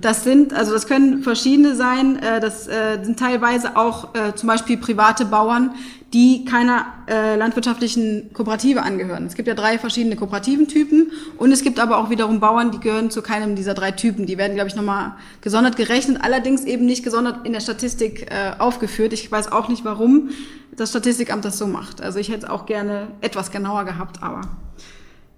das 0.00 0.22
sind, 0.22 0.52
also 0.52 0.72
das 0.72 0.86
können 0.86 1.22
verschiedene 1.22 1.74
sein. 1.74 2.18
Äh, 2.22 2.40
das 2.40 2.68
äh, 2.68 2.98
sind 3.02 3.18
teilweise 3.18 3.76
auch 3.76 4.14
äh, 4.14 4.34
zum 4.34 4.48
Beispiel 4.48 4.76
private 4.76 5.24
Bauern, 5.24 5.74
die 6.12 6.44
keiner 6.44 6.86
landwirtschaftlichen 7.08 8.32
Kooperative 8.32 8.82
angehören. 8.82 9.26
Es 9.26 9.34
gibt 9.34 9.48
ja 9.48 9.54
drei 9.54 9.78
verschiedene 9.78 10.16
kooperativen 10.16 10.68
Typen 10.68 11.10
und 11.38 11.52
es 11.52 11.62
gibt 11.62 11.80
aber 11.80 11.98
auch 11.98 12.10
wiederum 12.10 12.40
Bauern, 12.40 12.70
die 12.70 12.80
gehören 12.80 13.10
zu 13.10 13.22
keinem 13.22 13.56
dieser 13.56 13.74
drei 13.74 13.90
Typen. 13.90 14.26
Die 14.26 14.38
werden, 14.38 14.54
glaube 14.54 14.68
ich, 14.68 14.76
nochmal 14.76 15.14
gesondert 15.40 15.76
gerechnet, 15.76 16.18
allerdings 16.22 16.64
eben 16.64 16.86
nicht 16.86 17.02
gesondert 17.02 17.46
in 17.46 17.52
der 17.52 17.60
Statistik 17.60 18.30
aufgeführt. 18.58 19.12
Ich 19.12 19.30
weiß 19.30 19.52
auch 19.52 19.68
nicht, 19.68 19.84
warum 19.84 20.30
das 20.76 20.90
Statistikamt 20.90 21.44
das 21.44 21.58
so 21.58 21.66
macht. 21.66 22.00
Also 22.00 22.18
ich 22.18 22.28
hätte 22.28 22.46
es 22.46 22.50
auch 22.50 22.66
gerne 22.66 23.08
etwas 23.20 23.50
genauer 23.50 23.84
gehabt, 23.84 24.22
aber 24.22 24.42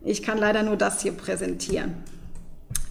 ich 0.02 0.22
kann 0.22 0.38
leider 0.38 0.62
nur 0.62 0.76
das 0.76 1.02
hier 1.02 1.12
präsentieren. 1.12 1.94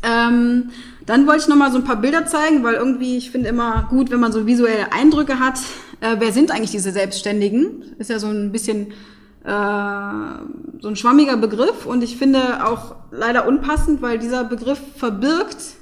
Ähm, 0.01 0.71
dann 1.05 1.27
wollte 1.27 1.41
ich 1.41 1.47
noch 1.47 1.55
mal 1.55 1.71
so 1.71 1.77
ein 1.77 1.83
paar 1.83 1.97
Bilder 1.97 2.25
zeigen, 2.25 2.63
weil 2.63 2.75
irgendwie, 2.75 3.17
ich 3.17 3.31
finde 3.31 3.49
immer 3.49 3.87
gut, 3.89 4.09
wenn 4.09 4.19
man 4.19 4.31
so 4.31 4.45
visuelle 4.45 4.91
Eindrücke 4.93 5.39
hat. 5.39 5.59
Äh, 5.99 6.15
wer 6.19 6.31
sind 6.31 6.51
eigentlich 6.51 6.71
diese 6.71 6.91
Selbstständigen? 6.91 7.95
Ist 7.97 8.09
ja 8.09 8.19
so 8.19 8.27
ein 8.27 8.51
bisschen 8.51 8.93
äh, 9.43 9.49
so 10.79 10.87
ein 10.87 10.95
schwammiger 10.95 11.37
Begriff 11.37 11.85
und 11.85 12.03
ich 12.03 12.17
finde 12.17 12.65
auch 12.65 12.95
leider 13.11 13.47
unpassend, 13.47 14.01
weil 14.01 14.17
dieser 14.17 14.45
Begriff 14.45 14.79
verbirgt 14.95 15.75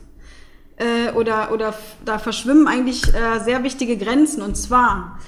äh, 0.77 1.11
oder, 1.13 1.51
oder 1.51 1.73
da 2.03 2.17
verschwimmen 2.17 2.67
eigentlich 2.67 3.03
äh, 3.13 3.39
sehr 3.43 3.63
wichtige 3.63 3.97
Grenzen 3.97 4.41
und 4.41 4.57
zwar 4.57 5.19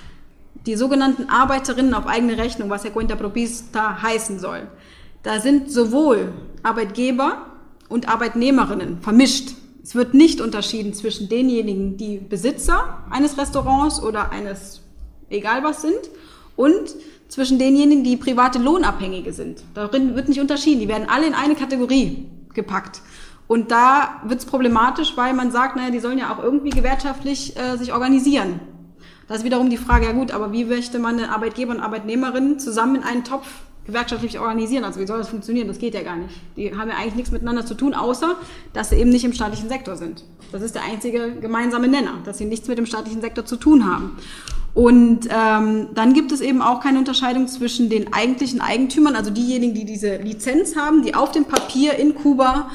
die 0.66 0.76
sogenannten 0.76 1.30
Arbeiterinnen 1.30 1.94
auf 1.94 2.08
eigene 2.08 2.38
Rechnung, 2.38 2.70
was 2.70 2.84
ja 2.84 2.90
Cuenta 2.90 3.16
Propista 3.16 4.02
heißen 4.02 4.40
soll. 4.40 4.68
Da 5.22 5.40
sind 5.40 5.72
sowohl 5.72 6.32
Arbeitgeber 6.64 7.46
und 7.90 8.10
Arbeitnehmerinnen 8.10 9.00
vermischt. 9.02 9.56
Es 9.84 9.96
wird 9.96 10.14
nicht 10.14 10.40
unterschieden 10.40 10.94
zwischen 10.94 11.28
denjenigen, 11.28 11.98
die 11.98 12.18
Besitzer 12.18 13.04
eines 13.10 13.38
Restaurants 13.38 14.02
oder 14.02 14.32
eines 14.32 14.82
egal 15.30 15.64
was 15.64 15.82
sind 15.82 16.00
und 16.56 16.96
zwischen 17.28 17.60
denjenigen, 17.60 18.04
die 18.04 18.16
private 18.16 18.60
Lohnabhängige 18.60 19.34
sind. 19.34 19.64
Darin 19.74 20.16
wird 20.16 20.30
nicht 20.30 20.40
unterschieden. 20.40 20.80
Die 20.80 20.88
werden 20.88 21.10
alle 21.10 21.28
in 21.28 21.34
eine 21.34 21.56
Kategorie 21.56 22.28
gepackt. 22.54 23.02
Und 23.48 23.72
da 23.72 24.22
wird 24.26 24.40
es 24.40 24.46
problematisch, 24.46 25.18
weil 25.18 25.34
man 25.34 25.52
sagt, 25.52 25.76
naja, 25.76 25.90
die 25.90 26.00
sollen 26.00 26.18
ja 26.18 26.34
auch 26.34 26.42
irgendwie 26.42 26.70
gewerkschaftlich 26.70 27.58
äh, 27.58 27.76
sich 27.78 27.92
organisieren. 27.92 28.62
Das 29.28 29.40
ist 29.40 29.44
wiederum 29.44 29.70
die 29.70 29.78
Frage, 29.78 30.06
ja 30.06 30.12
gut, 30.14 30.32
aber 30.32 30.54
wie 30.54 30.64
möchte 30.64 31.00
man 31.00 31.20
Arbeitgeber 31.20 31.74
und 31.74 31.82
Arbeitnehmerin 31.82 32.60
zusammen 32.60 32.98
in 32.98 33.04
einen 33.04 33.24
Topf 33.24 33.48
gewerkschaftlich 33.86 34.40
organisieren. 34.40 34.84
Also 34.84 35.00
wie 35.00 35.08
soll 35.08 35.18
das 35.18 35.30
funktionieren? 35.30 35.68
Das 35.68 35.80
geht 35.80 35.94
ja 35.94 36.04
gar 36.04 36.16
nicht. 36.16 36.34
Die 36.56 36.76
haben 36.76 36.90
ja 36.90 36.96
eigentlich 36.96 37.16
nichts 37.16 37.32
miteinander 37.32 37.66
zu 37.66 37.76
tun, 37.76 37.94
außer 37.94 38.36
dass 38.74 38.90
sie 38.90 38.96
eben 38.96 39.10
nicht 39.10 39.26
im 39.26 39.34
staatlichen 39.34 39.70
Sektor 39.70 39.96
sind. 39.96 40.24
Das 40.52 40.62
ist 40.62 40.76
der 40.76 40.84
einzige 40.84 41.36
gemeinsame 41.42 41.88
Nenner, 41.88 42.20
dass 42.26 42.38
sie 42.38 42.46
nichts 42.46 42.68
mit 42.68 42.78
dem 42.78 42.86
staatlichen 42.86 43.22
Sektor 43.22 43.46
zu 43.46 43.58
tun 43.58 43.86
haben. 43.86 44.18
Und 44.74 45.28
ähm, 45.30 45.90
dann 45.94 46.14
gibt 46.14 46.32
es 46.32 46.42
eben 46.42 46.62
auch 46.62 46.80
keine 46.80 46.98
Unterscheidung 46.98 47.48
zwischen 47.48 47.90
den 47.90 48.12
eigentlichen 48.12 48.60
Eigentümern, 48.60 49.16
also 49.16 49.30
diejenigen, 49.30 49.76
die 49.76 49.86
diese 49.86 50.18
Lizenz 50.18 50.76
haben, 50.76 51.04
die 51.04 51.14
auf 51.14 51.32
dem 51.32 51.46
Papier 51.46 51.94
in 51.94 52.16
Kuba 52.16 52.72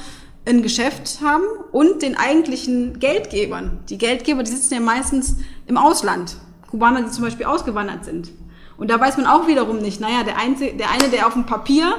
ein 0.46 0.62
Geschäft 0.62 1.18
haben, 1.22 1.42
und 1.72 2.02
den 2.02 2.16
eigentlichen 2.16 3.00
Geldgebern. 3.00 3.80
Die 3.90 3.98
Geldgeber, 3.98 4.42
die 4.42 4.50
sitzen 4.50 4.74
ja 4.74 4.80
meistens 4.80 5.36
im 5.66 5.76
Ausland. 5.76 6.36
Kubaner, 6.70 7.02
die 7.02 7.10
zum 7.10 7.24
Beispiel 7.24 7.46
ausgewandert 7.46 8.04
sind. 8.04 8.30
Und 8.78 8.90
da 8.90 8.98
weiß 8.98 9.16
man 9.18 9.26
auch 9.26 9.46
wiederum 9.46 9.78
nicht, 9.78 10.00
naja, 10.00 10.22
der, 10.22 10.38
Einzige, 10.38 10.74
der 10.76 10.90
eine, 10.90 11.08
der 11.10 11.26
auf 11.26 11.34
dem 11.34 11.44
Papier 11.44 11.96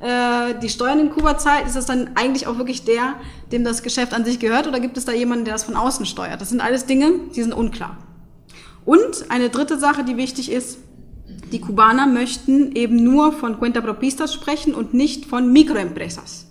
äh, 0.00 0.54
die 0.60 0.70
Steuern 0.70 0.98
in 0.98 1.10
Kuba 1.10 1.38
zahlt, 1.38 1.66
ist 1.66 1.76
das 1.76 1.86
dann 1.86 2.10
eigentlich 2.16 2.46
auch 2.46 2.58
wirklich 2.58 2.84
der, 2.84 3.14
dem 3.52 3.62
das 3.64 3.82
Geschäft 3.82 4.14
an 4.14 4.24
sich 4.24 4.40
gehört 4.40 4.66
oder 4.66 4.80
gibt 4.80 4.96
es 4.96 5.04
da 5.04 5.12
jemanden, 5.12 5.44
der 5.44 5.54
das 5.54 5.64
von 5.64 5.76
außen 5.76 6.06
steuert? 6.06 6.40
Das 6.40 6.48
sind 6.48 6.60
alles 6.60 6.86
Dinge, 6.86 7.12
die 7.36 7.42
sind 7.42 7.52
unklar. 7.52 7.98
Und 8.84 9.26
eine 9.30 9.50
dritte 9.50 9.78
Sache, 9.78 10.02
die 10.04 10.16
wichtig 10.16 10.50
ist, 10.50 10.78
die 11.52 11.60
Kubaner 11.60 12.06
möchten 12.06 12.74
eben 12.74 12.96
nur 12.96 13.32
von 13.32 13.58
Cuenta 13.58 13.82
Propistas 13.82 14.32
sprechen 14.32 14.74
und 14.74 14.94
nicht 14.94 15.26
von 15.26 15.52
Microempresas. 15.52 16.46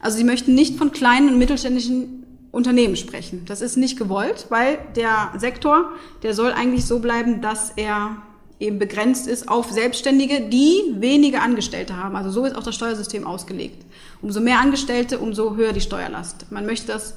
Also 0.00 0.16
sie 0.16 0.24
möchten 0.24 0.54
nicht 0.54 0.76
von 0.76 0.92
kleinen 0.92 1.30
und 1.30 1.38
mittelständischen 1.38 2.24
Unternehmen 2.52 2.96
sprechen. 2.96 3.44
Das 3.46 3.60
ist 3.60 3.76
nicht 3.76 3.98
gewollt, 3.98 4.46
weil 4.48 4.78
der 4.96 5.32
Sektor, 5.36 5.90
der 6.22 6.34
soll 6.34 6.52
eigentlich 6.52 6.86
so 6.86 7.00
bleiben, 7.00 7.42
dass 7.42 7.72
er 7.76 8.16
eben 8.60 8.78
begrenzt 8.78 9.26
ist 9.28 9.48
auf 9.48 9.70
Selbstständige, 9.70 10.48
die 10.48 10.94
wenige 10.96 11.40
Angestellte 11.40 11.96
haben. 11.96 12.16
Also 12.16 12.30
so 12.30 12.44
ist 12.44 12.56
auch 12.56 12.62
das 12.62 12.74
Steuersystem 12.74 13.26
ausgelegt. 13.26 13.84
Umso 14.20 14.40
mehr 14.40 14.60
Angestellte, 14.60 15.18
umso 15.18 15.56
höher 15.56 15.72
die 15.72 15.80
Steuerlast. 15.80 16.50
Man 16.50 16.66
möchte 16.66 16.88
das 16.88 17.14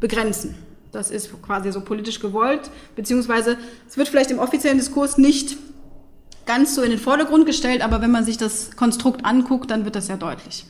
begrenzen. 0.00 0.54
Das 0.92 1.10
ist 1.10 1.30
quasi 1.42 1.70
so 1.70 1.82
politisch 1.82 2.20
gewollt, 2.20 2.70
beziehungsweise 2.96 3.56
es 3.88 3.96
wird 3.96 4.08
vielleicht 4.08 4.30
im 4.30 4.38
offiziellen 4.38 4.78
Diskurs 4.78 5.18
nicht 5.18 5.56
ganz 6.46 6.74
so 6.74 6.82
in 6.82 6.90
den 6.90 6.98
Vordergrund 6.98 7.46
gestellt, 7.46 7.82
aber 7.82 8.00
wenn 8.00 8.10
man 8.10 8.24
sich 8.24 8.36
das 8.36 8.74
Konstrukt 8.74 9.24
anguckt, 9.24 9.70
dann 9.70 9.84
wird 9.84 9.94
das 9.94 10.08
ja 10.08 10.16
deutlich. 10.16 10.64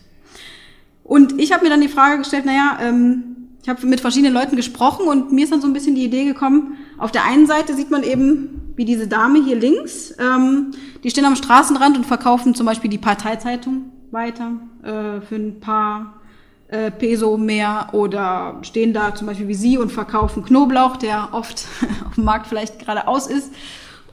Und 1.05 1.41
ich 1.41 1.53
habe 1.53 1.65
mir 1.65 1.71
dann 1.71 1.81
die 1.81 1.89
Frage 1.89 2.19
gestellt, 2.19 2.45
naja, 2.45 2.79
ähm, 2.83 3.49
ich 3.63 3.69
habe 3.69 3.87
mit 3.87 4.01
verschiedenen 4.01 4.35
Leuten 4.35 4.57
gesprochen 4.57 5.07
und 5.07 5.33
mir 5.33 5.45
ist 5.45 5.53
dann 5.53 5.61
so 5.61 5.67
ein 5.67 5.73
bisschen 5.73 5.95
die 5.95 6.05
Idee 6.05 6.25
gekommen, 6.25 6.77
auf 7.01 7.11
der 7.11 7.25
einen 7.25 7.47
Seite 7.47 7.75
sieht 7.75 7.91
man 7.91 8.03
eben 8.03 8.73
wie 8.77 8.85
diese 8.85 9.09
Dame 9.09 9.43
hier 9.43 9.57
links. 9.57 10.15
Ähm, 10.19 10.73
die 11.03 11.11
stehen 11.11 11.25
am 11.25 11.37
Straßenrand 11.37 11.97
und 11.97 12.05
verkaufen 12.05 12.55
zum 12.55 12.67
Beispiel 12.67 12.91
die 12.91 12.99
Parteizeitung 12.99 13.91
weiter 14.11 14.53
äh, 14.83 15.21
für 15.21 15.37
ein 15.37 15.61
paar 15.61 16.21
äh, 16.69 16.91
Peso 16.91 17.37
mehr 17.37 17.89
oder 17.93 18.59
stehen 18.63 18.93
da 18.93 19.15
zum 19.15 19.27
Beispiel 19.27 19.49
wie 19.49 19.55
Sie 19.55 19.79
und 19.79 19.91
verkaufen 19.91 20.45
Knoblauch, 20.45 20.97
der 20.97 21.31
oft 21.33 21.67
auf 22.07 22.15
dem 22.15 22.25
Markt 22.25 22.47
vielleicht 22.47 22.79
gerade 22.79 23.09
aus 23.09 23.27
ist. 23.27 23.53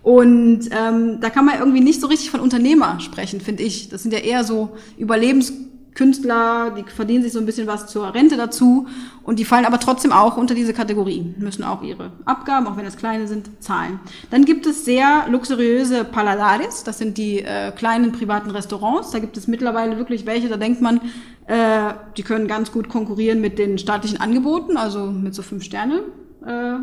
Und 0.01 0.69
ähm, 0.71 1.19
da 1.19 1.29
kann 1.29 1.45
man 1.45 1.59
irgendwie 1.59 1.81
nicht 1.81 1.99
so 1.99 2.07
richtig 2.07 2.31
von 2.31 2.39
Unternehmer 2.39 3.01
sprechen, 3.01 3.41
finde 3.41 3.63
ich. 3.63 3.89
Das 3.89 4.03
sind 4.03 4.13
ja 4.13 4.19
eher 4.19 4.45
so 4.45 4.77
Überlebens 4.97 5.51
Künstler, 5.97 6.71
die 6.77 6.83
verdienen 6.83 7.23
sich 7.23 7.33
so 7.33 7.39
ein 7.39 7.47
bisschen 7.47 7.65
was 7.65 7.87
zur 7.87 8.13
Rente 8.13 8.37
dazu 8.37 8.87
und 9.23 9.39
die 9.39 9.45
fallen 9.45 9.65
aber 9.65 9.79
trotzdem 9.79 10.11
auch 10.11 10.37
unter 10.37 10.53
diese 10.53 10.71
Kategorie, 10.71 11.33
müssen 11.39 11.63
auch 11.63 11.81
ihre 11.81 12.11
Abgaben, 12.23 12.67
auch 12.67 12.77
wenn 12.77 12.85
es 12.85 12.97
kleine 12.97 13.27
sind, 13.27 13.49
zahlen. 13.63 13.99
Dann 14.29 14.45
gibt 14.45 14.67
es 14.67 14.85
sehr 14.85 15.25
luxuriöse 15.27 16.03
Paladares, 16.03 16.83
das 16.83 16.99
sind 16.99 17.17
die 17.17 17.39
äh, 17.39 17.71
kleinen 17.71 18.11
privaten 18.11 18.51
Restaurants. 18.51 19.09
Da 19.09 19.17
gibt 19.17 19.37
es 19.37 19.47
mittlerweile 19.47 19.97
wirklich 19.97 20.27
welche, 20.27 20.49
da 20.49 20.57
denkt 20.57 20.81
man, 20.81 21.01
äh, 21.47 21.93
die 22.15 22.21
können 22.21 22.47
ganz 22.47 22.71
gut 22.71 22.89
konkurrieren 22.89 23.41
mit 23.41 23.57
den 23.57 23.79
staatlichen 23.79 24.21
Angeboten, 24.21 24.77
also 24.77 25.07
mit 25.07 25.33
so 25.33 25.41
fünf 25.41 25.63
Sterne. 25.63 26.03
Äh, 26.45 26.75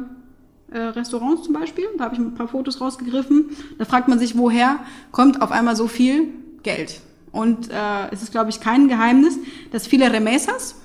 äh, 0.74 0.78
Restaurants 0.78 1.44
zum 1.44 1.54
Beispiel. 1.54 1.84
Da 1.98 2.04
habe 2.04 2.14
ich 2.14 2.20
ein 2.20 2.34
paar 2.34 2.48
Fotos 2.48 2.80
rausgegriffen. 2.80 3.50
Da 3.78 3.84
fragt 3.84 4.08
man 4.08 4.18
sich, 4.18 4.36
woher 4.36 4.80
kommt 5.12 5.40
auf 5.40 5.52
einmal 5.52 5.76
so 5.76 5.86
viel 5.86 6.28
Geld? 6.64 7.00
Und 7.34 7.68
äh, 7.68 8.12
es 8.12 8.22
ist, 8.22 8.30
glaube 8.30 8.50
ich, 8.50 8.60
kein 8.60 8.86
Geheimnis, 8.86 9.36
dass 9.72 9.88
viele 9.88 10.10
Remesas, 10.12 10.76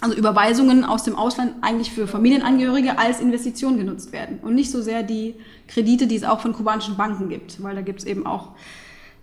also 0.00 0.16
Überweisungen 0.16 0.82
aus 0.82 1.04
dem 1.04 1.14
Ausland 1.14 1.52
eigentlich 1.60 1.92
für 1.92 2.08
Familienangehörige 2.08 2.98
als 2.98 3.20
Investition 3.20 3.76
genutzt 3.76 4.10
werden 4.10 4.38
und 4.40 4.54
nicht 4.54 4.70
so 4.70 4.80
sehr 4.80 5.02
die 5.02 5.34
Kredite, 5.68 6.06
die 6.06 6.16
es 6.16 6.24
auch 6.24 6.40
von 6.40 6.54
kubanischen 6.54 6.96
Banken 6.96 7.28
gibt, 7.28 7.62
weil 7.62 7.74
da 7.74 7.82
gibt 7.82 8.00
es 8.00 8.06
eben 8.06 8.24
auch 8.24 8.52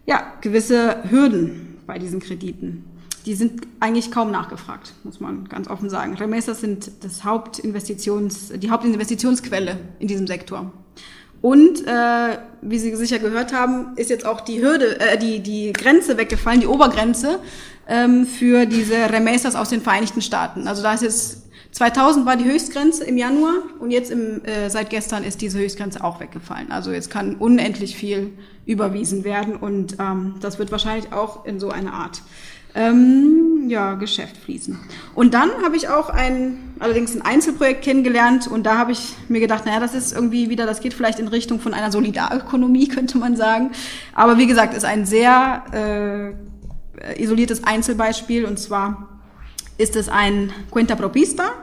ja, 0.05 0.33
gewisse 0.41 0.97
Hürden 1.09 1.79
bei 1.87 1.97
diesen 1.97 2.19
Krediten. 2.19 2.85
Die 3.25 3.33
sind 3.33 3.67
eigentlich 3.79 4.11
kaum 4.11 4.29
nachgefragt, 4.29 4.93
muss 5.03 5.19
man 5.19 5.49
ganz 5.49 5.67
offen 5.67 5.89
sagen. 5.89 6.13
Remesas 6.13 6.61
sind 6.61 6.91
das 7.01 7.23
Hauptinvestitions, 7.23 8.53
die 8.55 8.69
Hauptinvestitionsquelle 8.69 9.79
in 9.97 10.07
diesem 10.07 10.27
Sektor. 10.27 10.71
Und 11.41 11.87
äh, 11.87 12.37
wie 12.61 12.77
Sie 12.77 12.95
sicher 12.95 13.19
gehört 13.19 13.51
haben, 13.53 13.95
ist 13.95 14.09
jetzt 14.09 14.25
auch 14.25 14.41
die 14.41 14.61
Hürde, 14.61 14.99
äh, 14.99 15.17
die, 15.17 15.39
die 15.39 15.73
Grenze 15.73 16.17
weggefallen, 16.17 16.61
die 16.61 16.67
Obergrenze 16.67 17.39
ähm, 17.87 18.27
für 18.27 18.65
diese 18.65 19.11
Remesas 19.11 19.55
aus 19.55 19.69
den 19.69 19.81
Vereinigten 19.81 20.21
Staaten. 20.21 20.67
Also 20.67 20.83
da 20.83 20.93
ist 20.93 21.01
jetzt 21.01 21.41
2000 21.71 22.25
war 22.25 22.35
die 22.35 22.43
Höchstgrenze 22.43 23.05
im 23.05 23.17
Januar 23.17 23.53
und 23.79 23.91
jetzt 23.91 24.11
im, 24.11 24.43
äh, 24.43 24.69
seit 24.69 24.89
gestern 24.89 25.23
ist 25.23 25.41
diese 25.41 25.57
Höchstgrenze 25.57 26.03
auch 26.03 26.19
weggefallen. 26.19 26.71
Also 26.71 26.91
jetzt 26.91 27.09
kann 27.09 27.35
unendlich 27.35 27.95
viel 27.95 28.33
überwiesen 28.65 29.23
werden 29.23 29.55
und 29.55 29.95
ähm, 29.99 30.35
das 30.41 30.59
wird 30.59 30.71
wahrscheinlich 30.71 31.13
auch 31.13 31.45
in 31.45 31.59
so 31.59 31.69
eine 31.69 31.93
Art 31.93 32.21
ähm, 32.75 33.50
ja, 33.69 33.95
Geschäft 33.95 34.37
fließen. 34.37 34.77
Und 35.15 35.33
dann 35.33 35.49
habe 35.63 35.75
ich 35.75 35.89
auch 35.89 36.09
ein, 36.09 36.73
allerdings 36.79 37.15
ein 37.15 37.21
Einzelprojekt 37.21 37.83
kennengelernt 37.83 38.47
und 38.47 38.63
da 38.65 38.77
habe 38.77 38.91
ich 38.91 39.13
mir 39.27 39.39
gedacht, 39.39 39.65
naja, 39.65 39.79
das 39.79 39.93
ist 39.93 40.13
irgendwie 40.13 40.49
wieder, 40.49 40.65
das 40.65 40.81
geht 40.81 40.93
vielleicht 40.93 41.19
in 41.19 41.27
Richtung 41.27 41.59
von 41.59 41.73
einer 41.73 41.91
Solidarökonomie, 41.91 42.87
könnte 42.89 43.17
man 43.17 43.35
sagen. 43.35 43.71
Aber 44.13 44.37
wie 44.37 44.47
gesagt, 44.47 44.73
ist 44.73 44.85
ein 44.85 45.05
sehr 45.05 46.35
äh, 47.05 47.21
isoliertes 47.21 47.63
Einzelbeispiel 47.63 48.45
und 48.45 48.59
zwar 48.59 49.09
ist 49.77 49.95
es 49.95 50.09
ein 50.09 50.51
Cuenta 50.69 50.95
Propista, 50.95 51.53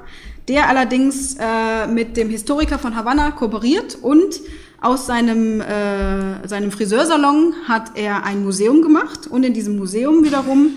der 0.48 0.68
allerdings 0.68 1.36
äh, 1.38 1.86
mit 1.86 2.16
dem 2.16 2.30
Historiker 2.30 2.78
von 2.78 2.96
Havanna 2.96 3.30
kooperiert 3.32 3.96
und 4.00 4.40
aus 4.80 5.06
seinem, 5.06 5.60
äh, 5.60 6.46
seinem 6.46 6.70
Friseursalon 6.70 7.54
hat 7.66 7.92
er 7.96 8.24
ein 8.24 8.44
Museum 8.44 8.80
gemacht 8.82 9.26
und 9.26 9.44
in 9.44 9.52
diesem 9.52 9.76
Museum 9.76 10.24
wiederum 10.24 10.74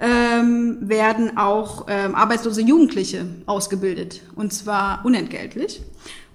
ähm, 0.00 0.78
werden 0.80 1.36
auch 1.36 1.86
ähm, 1.88 2.14
arbeitslose 2.14 2.62
Jugendliche 2.62 3.26
ausgebildet 3.46 4.22
und 4.34 4.52
zwar 4.52 5.04
unentgeltlich. 5.04 5.82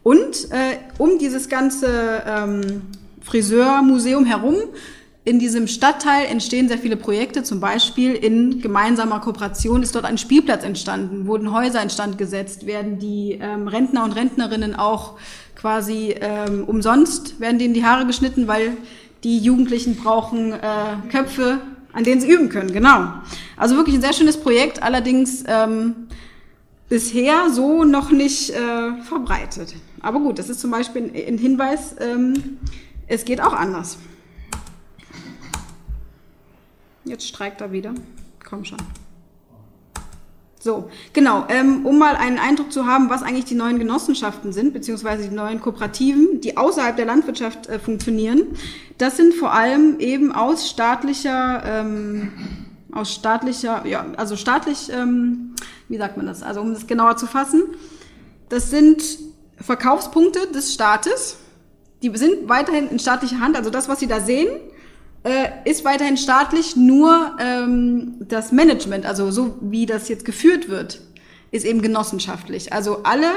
Und 0.03 0.51
äh, 0.51 0.77
um 0.97 1.19
dieses 1.19 1.49
ganze 1.49 2.23
ähm, 2.25 2.81
Friseurmuseum 3.21 4.25
herum 4.25 4.55
in 5.25 5.37
diesem 5.37 5.67
Stadtteil 5.67 6.25
entstehen 6.25 6.69
sehr 6.69 6.79
viele 6.79 6.95
Projekte, 6.95 7.43
zum 7.43 7.59
Beispiel 7.59 8.13
in 8.13 8.61
gemeinsamer 8.61 9.19
Kooperation 9.19 9.83
ist 9.83 9.93
dort 9.93 10.05
ein 10.05 10.17
Spielplatz 10.17 10.63
entstanden, 10.63 11.27
wurden 11.27 11.53
Häuser 11.53 11.83
instand 11.83 12.17
gesetzt, 12.17 12.65
werden 12.65 12.97
die 12.97 13.37
ähm, 13.39 13.67
Rentner 13.67 14.05
und 14.05 14.13
Rentnerinnen 14.13 14.75
auch 14.75 15.19
quasi 15.55 16.15
ähm, 16.19 16.63
umsonst, 16.63 17.39
werden 17.39 17.59
denen 17.59 17.73
die 17.73 17.83
Haare 17.83 18.07
geschnitten, 18.07 18.47
weil 18.47 18.77
die 19.23 19.37
Jugendlichen 19.37 19.97
brauchen 19.97 20.53
äh, 20.53 20.57
Köpfe, 21.11 21.59
an 21.99 22.05
denen 22.05 22.21
sie 22.21 22.31
üben 22.31 22.47
können, 22.47 22.71
genau. 22.71 23.11
Also 23.57 23.75
wirklich 23.75 23.95
ein 23.95 24.01
sehr 24.01 24.13
schönes 24.13 24.39
Projekt, 24.39 24.81
allerdings 24.81 25.43
ähm, 25.47 26.07
bisher 26.87 27.49
so 27.49 27.83
noch 27.83 28.09
nicht 28.09 28.51
äh, 28.51 29.01
verbreitet. 29.03 29.75
Aber 29.99 30.19
gut, 30.19 30.39
das 30.39 30.47
ist 30.47 30.61
zum 30.61 30.71
Beispiel 30.71 31.11
ein 31.13 31.37
Hinweis, 31.37 31.97
ähm, 31.99 32.57
es 33.07 33.25
geht 33.25 33.41
auch 33.41 33.51
anders. 33.51 33.97
Jetzt 37.03 37.27
streikt 37.27 37.59
er 37.59 37.73
wieder. 37.73 37.93
Komm 38.47 38.63
schon. 38.63 38.77
So, 40.61 40.89
genau, 41.13 41.45
ähm, 41.47 41.85
um 41.85 41.97
mal 41.97 42.17
einen 42.17 42.37
Eindruck 42.37 42.73
zu 42.73 42.85
haben, 42.85 43.09
was 43.09 43.23
eigentlich 43.23 43.45
die 43.45 43.55
neuen 43.55 43.79
Genossenschaften 43.79 44.51
sind, 44.51 44.73
beziehungsweise 44.73 45.29
die 45.29 45.33
neuen 45.33 45.61
Kooperativen, 45.61 46.41
die 46.41 46.57
außerhalb 46.57 46.97
der 46.97 47.05
Landwirtschaft 47.05 47.67
äh, 47.67 47.79
funktionieren. 47.79 48.43
Das 48.97 49.15
sind 49.15 49.33
vor 49.33 49.53
allem 49.53 49.99
eben 49.99 50.33
aus 50.33 50.69
staatlicher, 50.69 51.63
ähm, 51.65 52.33
aus 52.91 53.13
staatlicher, 53.13 53.85
ja, 53.85 54.05
also 54.17 54.35
staatlich, 54.35 54.91
ähm, 54.91 55.55
wie 55.87 55.97
sagt 55.97 56.17
man 56.17 56.25
das, 56.25 56.43
also 56.43 56.59
um 56.59 56.73
das 56.73 56.87
genauer 56.87 57.15
zu 57.15 57.25
fassen, 57.25 57.63
das 58.49 58.69
sind 58.69 59.01
Verkaufspunkte 59.61 60.47
des 60.47 60.73
Staates, 60.73 61.37
die 62.03 62.15
sind 62.17 62.49
weiterhin 62.49 62.89
in 62.89 62.99
staatlicher 62.99 63.39
Hand, 63.39 63.55
also 63.55 63.69
das, 63.69 63.87
was 63.87 63.99
Sie 64.01 64.07
da 64.07 64.19
sehen, 64.19 64.49
äh, 65.23 65.69
ist 65.69 65.85
weiterhin 65.85 66.17
staatlich, 66.17 66.75
nur 66.75 67.35
ähm, 67.39 68.15
das 68.19 68.51
Management, 68.51 69.05
also 69.05 69.31
so 69.31 69.57
wie 69.61 69.85
das 69.85 70.07
jetzt 70.09 70.25
geführt 70.25 70.69
wird, 70.69 71.01
ist 71.51 71.65
eben 71.65 71.81
genossenschaftlich. 71.81 72.71
Also 72.71 73.03
alle 73.03 73.27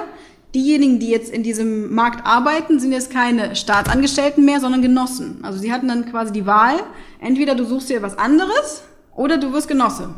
diejenigen, 0.55 0.99
die 0.99 1.09
jetzt 1.09 1.33
in 1.33 1.43
diesem 1.43 1.95
Markt 1.95 2.27
arbeiten, 2.27 2.79
sind 2.79 2.93
jetzt 2.93 3.11
keine 3.11 3.57
Staatsangestellten 3.57 4.45
mehr, 4.45 4.61
sondern 4.61 4.83
Genossen. 4.83 5.39
Also 5.43 5.59
sie 5.59 5.73
hatten 5.73 5.89
dann 5.89 6.07
quasi 6.11 6.33
die 6.33 6.47
Wahl, 6.47 6.77
entweder 7.21 7.55
du 7.55 7.65
suchst 7.65 7.89
dir 7.89 8.03
was 8.03 8.19
anderes 8.19 8.83
oder 9.17 9.39
du 9.39 9.53
wirst 9.53 9.69
Genosse. 9.69 10.11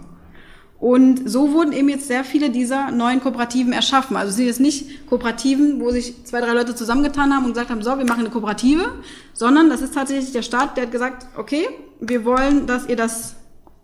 Und 0.84 1.22
so 1.30 1.54
wurden 1.54 1.72
eben 1.72 1.88
jetzt 1.88 2.08
sehr 2.08 2.24
viele 2.24 2.50
dieser 2.50 2.90
neuen 2.90 3.22
Kooperativen 3.22 3.72
erschaffen. 3.72 4.18
Also 4.18 4.28
es 4.28 4.36
sind 4.36 4.44
jetzt 4.44 4.60
nicht 4.60 5.06
Kooperativen, 5.06 5.80
wo 5.80 5.90
sich 5.90 6.26
zwei, 6.26 6.42
drei 6.42 6.52
Leute 6.52 6.74
zusammengetan 6.74 7.32
haben 7.32 7.46
und 7.46 7.54
gesagt 7.54 7.70
haben, 7.70 7.82
so, 7.82 7.96
wir 7.96 8.04
machen 8.04 8.20
eine 8.20 8.28
Kooperative, 8.28 8.92
sondern 9.32 9.70
das 9.70 9.80
ist 9.80 9.94
tatsächlich 9.94 10.32
der 10.32 10.42
Staat, 10.42 10.76
der 10.76 10.84
hat 10.84 10.92
gesagt, 10.92 11.26
okay, 11.38 11.66
wir 12.00 12.26
wollen, 12.26 12.66
dass 12.66 12.86
ihr 12.86 12.96
das 12.96 13.34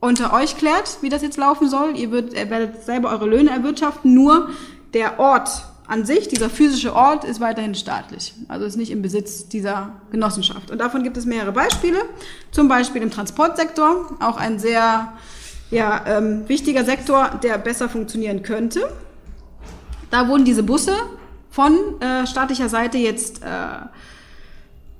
unter 0.00 0.34
euch 0.34 0.58
klärt, 0.58 0.98
wie 1.00 1.08
das 1.08 1.22
jetzt 1.22 1.38
laufen 1.38 1.70
soll. 1.70 1.96
Ihr, 1.96 2.10
wird, 2.10 2.34
ihr 2.34 2.50
werdet 2.50 2.84
selber 2.84 3.08
eure 3.12 3.24
Löhne 3.24 3.48
erwirtschaften, 3.48 4.12
nur 4.12 4.50
der 4.92 5.18
Ort 5.18 5.48
an 5.86 6.04
sich, 6.04 6.28
dieser 6.28 6.50
physische 6.50 6.94
Ort, 6.94 7.24
ist 7.24 7.40
weiterhin 7.40 7.74
staatlich. 7.74 8.34
Also 8.48 8.66
ist 8.66 8.76
nicht 8.76 8.90
im 8.90 9.00
Besitz 9.00 9.48
dieser 9.48 9.94
Genossenschaft. 10.10 10.70
Und 10.70 10.76
davon 10.76 11.02
gibt 11.02 11.16
es 11.16 11.24
mehrere 11.24 11.52
Beispiele. 11.52 11.98
Zum 12.50 12.68
Beispiel 12.68 13.00
im 13.00 13.10
Transportsektor, 13.10 14.18
auch 14.20 14.36
ein 14.36 14.58
sehr 14.58 15.14
ja, 15.70 16.04
ähm, 16.06 16.48
wichtiger 16.48 16.84
Sektor, 16.84 17.38
der 17.42 17.58
besser 17.58 17.88
funktionieren 17.88 18.42
könnte. 18.42 18.80
Da 20.10 20.28
wurden 20.28 20.44
diese 20.44 20.62
Busse 20.62 20.94
von 21.50 22.00
äh, 22.00 22.26
staatlicher 22.26 22.68
Seite 22.68 22.98
jetzt 22.98 23.42
äh, 23.42 23.46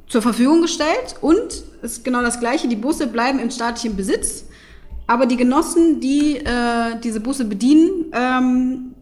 zur 0.08 0.22
Verfügung 0.22 0.62
gestellt. 0.62 1.16
Und 1.20 1.64
es 1.82 1.98
ist 1.98 2.04
genau 2.04 2.22
das 2.22 2.40
Gleiche, 2.40 2.68
die 2.68 2.76
Busse 2.76 3.06
bleiben 3.06 3.38
in 3.38 3.50
staatlichem 3.50 3.96
Besitz, 3.96 4.44
aber 5.06 5.26
die 5.26 5.36
Genossen, 5.36 6.00
die 6.00 6.36
äh, 6.36 7.00
diese 7.02 7.20
Busse 7.20 7.44
bedienen, 7.44 8.12
ähm, 8.12 8.94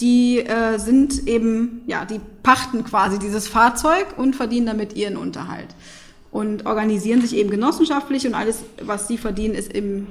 die 0.00 0.40
äh, 0.40 0.78
sind 0.78 1.26
eben, 1.26 1.82
ja, 1.86 2.04
die 2.04 2.20
pachten 2.42 2.84
quasi 2.84 3.18
dieses 3.18 3.48
Fahrzeug 3.48 4.06
und 4.16 4.36
verdienen 4.36 4.66
damit 4.66 4.94
ihren 4.94 5.16
Unterhalt. 5.16 5.68
Und 6.30 6.66
organisieren 6.66 7.22
sich 7.22 7.34
eben 7.34 7.50
genossenschaftlich 7.50 8.26
und 8.26 8.34
alles, 8.34 8.62
was 8.82 9.08
sie 9.08 9.16
verdienen, 9.16 9.54
ist 9.54 9.74
eben 9.74 10.06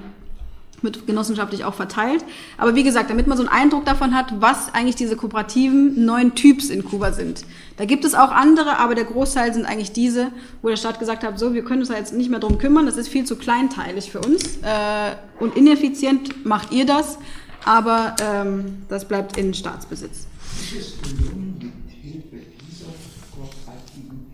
wird 0.82 1.08
genossenschaftlich 1.08 1.66
auch 1.66 1.74
verteilt. 1.74 2.24
Aber 2.58 2.76
wie 2.76 2.84
gesagt, 2.84 3.10
damit 3.10 3.28
man 3.28 3.38
so 3.38 3.44
einen 3.44 3.52
Eindruck 3.52 3.86
davon 3.86 4.16
hat, 4.16 4.34
was 4.40 4.74
eigentlich 4.74 4.96
diese 4.96 5.16
kooperativen 5.16 6.06
neuen 6.06 6.36
Typs 6.36 6.70
in 6.70 6.84
Kuba 6.84 7.12
sind. 7.12 7.46
Da 7.78 7.86
gibt 7.86 8.06
es 8.06 8.14
auch 8.14 8.32
andere, 8.32 8.78
aber 8.80 8.96
der 8.96 9.06
Großteil 9.06 9.54
sind 9.54 9.66
eigentlich 9.66 9.92
diese, 9.92 10.32
wo 10.62 10.70
der 10.70 10.78
Staat 10.78 11.00
gesagt 11.00 11.24
hat, 11.24 11.40
so, 11.40 11.54
wir 11.54 11.64
können 11.64 11.82
uns 11.82 11.90
da 11.90 11.96
jetzt 11.96 12.14
nicht 12.14 12.30
mehr 12.30 12.40
drum 12.40 12.58
kümmern, 12.58 12.86
das 12.86 12.98
ist 12.98 13.08
viel 13.08 13.26
zu 13.26 13.36
kleinteilig 13.36 14.12
für 14.12 14.20
uns 14.20 14.58
äh, 14.58 15.16
und 15.40 15.56
ineffizient 15.56 16.46
macht 16.46 16.72
ihr 16.72 16.86
das, 16.86 17.18
aber 17.66 18.16
ähm, 18.22 18.84
das 18.90 19.06
bleibt 19.06 19.38
in 19.38 19.54
Staatsbesitz. 19.54 20.28
Ist 20.72 20.74
es 20.80 21.02
gelungen, 21.02 21.56
mit 21.60 21.96
Hilfe 21.96 22.46
dieser 22.68 22.88
Kooperativen 23.36 24.26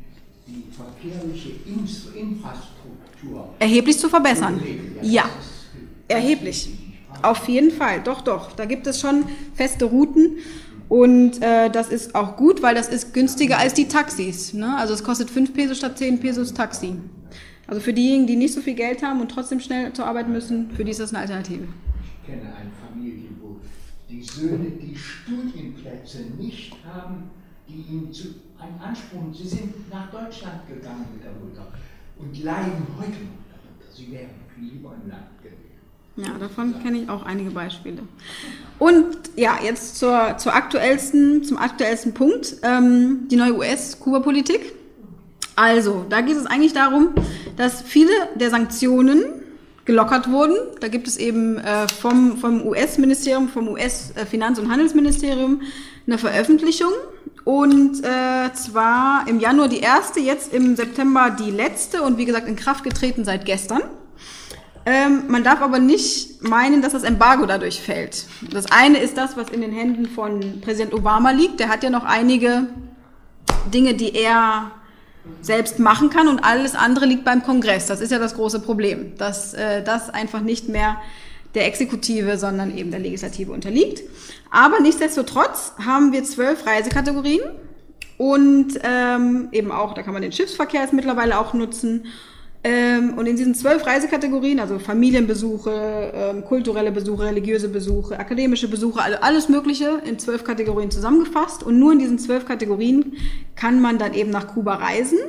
die 0.48 0.64
verkehrliche 0.72 1.50
Infrastruktur 2.18 3.50
erheblich 3.60 3.98
zu 3.98 4.10
verbessern? 4.10 4.62
Ja. 5.02 5.26
Erheblich. 6.08 6.70
Auf 7.22 7.48
jeden 7.48 7.72
Fall, 7.72 8.02
doch, 8.04 8.22
doch. 8.22 8.54
Da 8.54 8.66
gibt 8.66 8.88
es 8.88 9.00
schon 9.00 9.26
feste 9.54 9.86
Routen 9.86 10.38
und 10.90 11.42
äh, 11.42 11.70
das 11.70 11.90
ist 11.90 12.16
auch 12.16 12.36
gut, 12.36 12.62
weil 12.62 12.76
das 12.76 12.90
ist 12.90 13.14
günstiger 13.14 13.58
als 13.58 13.74
die 13.74 13.88
Taxis. 13.88 14.54
Ne? 14.54 14.78
Also 14.78 14.94
es 14.94 15.04
kostet 15.04 15.30
5 15.30 15.54
Pesos 15.54 15.78
statt 15.78 15.98
10 15.98 16.20
Pesos 16.20 16.54
Taxi. 16.54 16.96
Also 17.68 17.82
für 17.82 17.94
diejenigen, 17.94 18.28
die 18.28 18.36
nicht 18.36 18.54
so 18.54 18.62
viel 18.62 18.76
Geld 18.76 19.02
haben 19.04 19.22
und 19.22 19.30
trotzdem 19.30 19.60
schnell 19.60 19.94
zur 19.94 20.06
Arbeit 20.06 20.28
müssen, 20.28 20.70
für 20.72 20.84
die 20.84 20.92
ist 20.92 21.00
das 21.00 21.14
eine 21.14 21.22
Alternative. 21.22 21.68
Ich 22.22 22.28
kenne 22.28 22.54
eine 22.54 22.72
Familie, 22.88 23.30
wo 23.42 23.58
die 24.10 24.22
Söhne 24.22 24.70
die 24.72 24.96
Studienplätze 24.96 26.26
nicht 26.38 26.76
haben, 26.86 27.32
die 27.68 27.86
ihnen 27.92 28.12
zu 28.12 28.36
einem 28.60 28.80
Anspruch, 28.82 29.34
sie 29.34 29.48
sind 29.48 29.90
nach 29.90 30.12
Deutschland 30.12 30.68
gegangen 30.68 31.06
mit 31.14 31.24
der 31.24 31.32
Mutter 31.32 31.72
und 32.18 32.44
leiden 32.44 32.86
heute 32.98 33.12
noch 33.12 33.44
darunter. 33.50 33.92
Sie 33.94 34.12
wären 34.12 34.30
lieber 34.60 34.94
im 35.02 35.10
Land 35.10 35.42
gewesen. 35.42 35.63
Ja, 36.16 36.30
davon 36.40 36.82
kenne 36.84 37.00
ich 37.00 37.10
auch 37.10 37.24
einige 37.24 37.50
Beispiele. 37.50 38.00
Und 38.78 39.06
ja, 39.36 39.58
jetzt 39.64 39.98
zur, 39.98 40.38
zur 40.38 40.54
aktuellsten, 40.54 41.44
zum 41.44 41.58
aktuellsten 41.58 42.14
Punkt, 42.14 42.58
ähm, 42.62 43.28
die 43.32 43.36
neue 43.36 43.58
US-Kuba-Politik. 43.58 44.74
Also, 45.56 46.06
da 46.10 46.22
geht 46.22 46.38
es 46.38 46.46
eigentlich 46.46 46.74
darum, 46.74 47.10
dass 47.58 47.82
viele 47.82 48.12
der 48.36 48.52
Sanktionen 48.52 49.24
gelockert 49.86 50.30
wurden. 50.30 50.56
Da 50.82 50.88
gibt 50.88 51.08
es 51.08 51.18
eben 51.18 51.58
äh, 51.58 51.88
vom, 51.88 52.38
vom 52.38 52.66
US-Ministerium, 52.66 53.50
vom 53.50 53.68
US-Finanz- 53.68 54.60
und 54.60 54.72
Handelsministerium 54.72 55.62
eine 56.06 56.18
Veröffentlichung. 56.18 56.92
Und 57.44 58.04
äh, 58.04 58.54
zwar 58.54 59.28
im 59.28 59.40
Januar 59.40 59.68
die 59.68 59.80
erste, 59.80 60.20
jetzt 60.20 60.54
im 60.54 60.76
September 60.76 61.32
die 61.32 61.52
letzte 61.52 62.04
und 62.04 62.18
wie 62.18 62.26
gesagt 62.26 62.48
in 62.48 62.56
Kraft 62.56 62.84
getreten 62.84 63.26
seit 63.26 63.46
gestern. 63.46 63.82
Ähm, 64.86 65.24
man 65.30 65.44
darf 65.44 65.62
aber 65.62 65.80
nicht 65.80 66.44
meinen, 66.44 66.82
dass 66.82 66.92
das 66.92 67.04
Embargo 67.04 67.46
dadurch 67.46 67.82
fällt. 67.82 68.26
Das 68.52 68.72
eine 68.72 69.00
ist 69.00 69.18
das, 69.18 69.38
was 69.38 69.50
in 69.50 69.62
den 69.62 69.72
Händen 69.72 70.08
von 70.08 70.62
Präsident 70.62 70.94
Obama 70.94 71.32
liegt. 71.32 71.60
Der 71.60 71.70
hat 71.70 71.84
ja 71.84 71.90
noch 71.90 72.04
einige 72.04 72.68
Dinge, 73.74 73.94
die 73.94 74.14
er 74.14 74.72
selbst 75.42 75.80
machen 75.80 76.10
kann 76.10 76.28
und 76.28 76.44
alles 76.44 76.76
andere 76.76 77.06
liegt 77.06 77.24
beim 77.24 77.44
Kongress. 77.44 77.88
Das 77.88 78.02
ist 78.02 78.12
ja 78.12 78.20
das 78.20 78.36
große 78.36 78.60
Problem, 78.60 79.16
dass 79.18 79.54
äh, 79.54 79.82
das 79.82 80.10
einfach 80.10 80.42
nicht 80.42 80.68
mehr 80.68 80.98
der 81.56 81.68
Exekutive, 81.68 82.38
sondern 82.38 82.76
eben 82.78 82.92
der 82.92 83.00
Legislative 83.00 83.52
unterliegt. 83.52 84.02
Aber 84.50 84.80
nichtsdestotrotz 84.80 85.74
haben 85.86 86.12
wir 86.12 86.24
zwölf 86.24 86.66
Reisekategorien 86.66 87.42
und 88.18 88.80
ähm, 88.84 89.50
eben 89.52 89.72
auch, 89.72 89.94
da 89.94 90.04
kann 90.04 90.14
man 90.14 90.22
den 90.22 90.32
Schiffsverkehr 90.32 90.82
jetzt 90.82 90.94
mittlerweile 90.94 91.38
auch 91.40 91.54
nutzen. 91.54 92.06
Ähm, 92.66 93.18
und 93.18 93.26
in 93.26 93.36
diesen 93.36 93.56
zwölf 93.56 93.86
Reisekategorien, 93.86 94.60
also 94.62 94.80
Familienbesuche, 94.80 96.12
ähm, 96.16 96.46
kulturelle 96.46 96.94
Besuche, 96.94 97.24
religiöse 97.24 97.68
Besuche, 97.68 98.18
akademische 98.18 98.70
Besuche, 98.70 99.02
also 99.02 99.18
alles 99.20 99.50
Mögliche 99.50 100.02
in 100.06 100.18
zwölf 100.18 100.46
Kategorien 100.46 100.90
zusammengefasst. 100.90 101.64
Und 101.64 101.78
nur 101.78 101.92
in 101.92 102.00
diesen 102.00 102.20
zwölf 102.20 102.46
Kategorien 102.46 103.18
kann 103.56 103.82
man 103.82 103.98
dann 103.98 104.14
eben 104.14 104.30
nach 104.30 104.48
Kuba 104.48 104.76
reisen. 104.76 105.20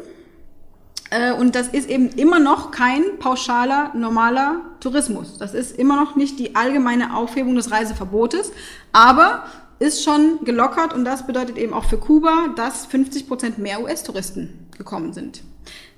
Äh, 1.10 1.32
und 1.32 1.56
das 1.56 1.68
ist 1.68 1.90
eben 1.90 2.10
immer 2.10 2.38
noch 2.38 2.70
kein 2.70 3.02
pauschaler, 3.18 3.90
normaler 3.96 4.60
Tourismus. 4.78 5.36
Das 5.36 5.54
ist 5.54 5.76
immer 5.76 5.96
noch 5.96 6.14
nicht 6.14 6.38
die 6.38 6.54
allgemeine 6.54 7.16
Aufhebung 7.16 7.56
des 7.56 7.72
Reiseverbotes, 7.72 8.52
aber 8.92 9.44
ist 9.80 10.04
schon 10.04 10.38
gelockert 10.44 10.94
und 10.94 11.04
das 11.04 11.26
bedeutet 11.26 11.58
eben 11.58 11.74
auch 11.74 11.84
für 11.84 11.98
Kuba, 11.98 12.54
dass 12.54 12.86
50 12.86 13.26
Prozent 13.26 13.58
mehr 13.58 13.82
US-Touristen 13.82 14.68
gekommen 14.78 15.12
sind 15.12 15.42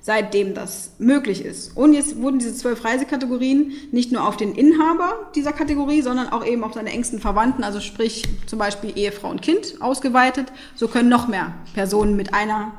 seitdem 0.06 0.54
das 0.54 0.92
möglich 0.98 1.44
ist. 1.44 1.76
Und 1.76 1.92
jetzt 1.92 2.16
wurden 2.22 2.38
diese 2.38 2.54
zwölf 2.54 2.84
Reisekategorien 2.84 3.72
nicht 3.90 4.12
nur 4.12 4.28
auf 4.28 4.36
den 4.36 4.54
Inhaber 4.54 5.14
dieser 5.34 5.52
Kategorie, 5.52 6.00
sondern 6.00 6.28
auch 6.28 6.46
eben 6.46 6.62
auf 6.62 6.74
seine 6.74 6.90
engsten 6.90 7.18
Verwandten, 7.18 7.64
also 7.64 7.80
sprich 7.80 8.22
zum 8.46 8.60
Beispiel 8.60 8.96
Ehefrau 8.96 9.30
und 9.30 9.42
Kind, 9.42 9.82
ausgeweitet. 9.82 10.52
So 10.76 10.86
können 10.86 11.08
noch 11.08 11.26
mehr 11.26 11.54
Personen 11.74 12.14
mit 12.14 12.34
einer 12.34 12.74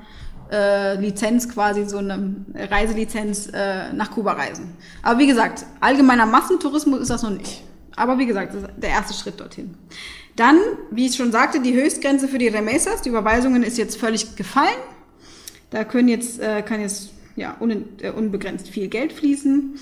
äh, 0.53 0.95
Lizenz, 1.01 1.49
quasi 1.49 1.83
so 1.83 1.97
eine 1.97 2.33
Reiselizenz 2.55 3.49
äh, 3.53 3.91
nach 3.91 4.11
Kuba 4.11 4.31
reisen. 4.31 4.77
Aber 5.03 5.19
wie 5.19 5.27
gesagt, 5.27 5.65
allgemeiner 5.81 6.25
Massentourismus 6.25 7.01
ist 7.01 7.09
das 7.09 7.23
noch 7.23 7.31
nicht. 7.31 7.61
Aber 7.97 8.19
wie 8.19 8.25
gesagt, 8.25 8.53
das 8.53 8.61
ist 8.61 8.69
der 8.77 8.91
erste 8.91 9.13
Schritt 9.13 9.37
dorthin. 9.41 9.75
Dann, 10.37 10.57
wie 10.91 11.07
ich 11.07 11.15
schon 11.17 11.33
sagte, 11.33 11.59
die 11.59 11.73
Höchstgrenze 11.73 12.29
für 12.29 12.37
die 12.37 12.47
Remesas, 12.47 13.01
die 13.01 13.09
Überweisungen 13.09 13.63
ist 13.63 13.77
jetzt 13.77 13.97
völlig 13.97 14.37
gefallen. 14.37 14.79
Da 15.71 15.83
können 15.83 16.07
jetzt, 16.07 16.39
äh, 16.39 16.61
kann 16.61 16.79
jetzt 16.79 17.16
ja, 17.37 17.55
un, 17.61 17.85
äh, 18.01 18.11
unbegrenzt 18.11 18.67
viel 18.67 18.89
Geld 18.89 19.13
fließen. 19.13 19.75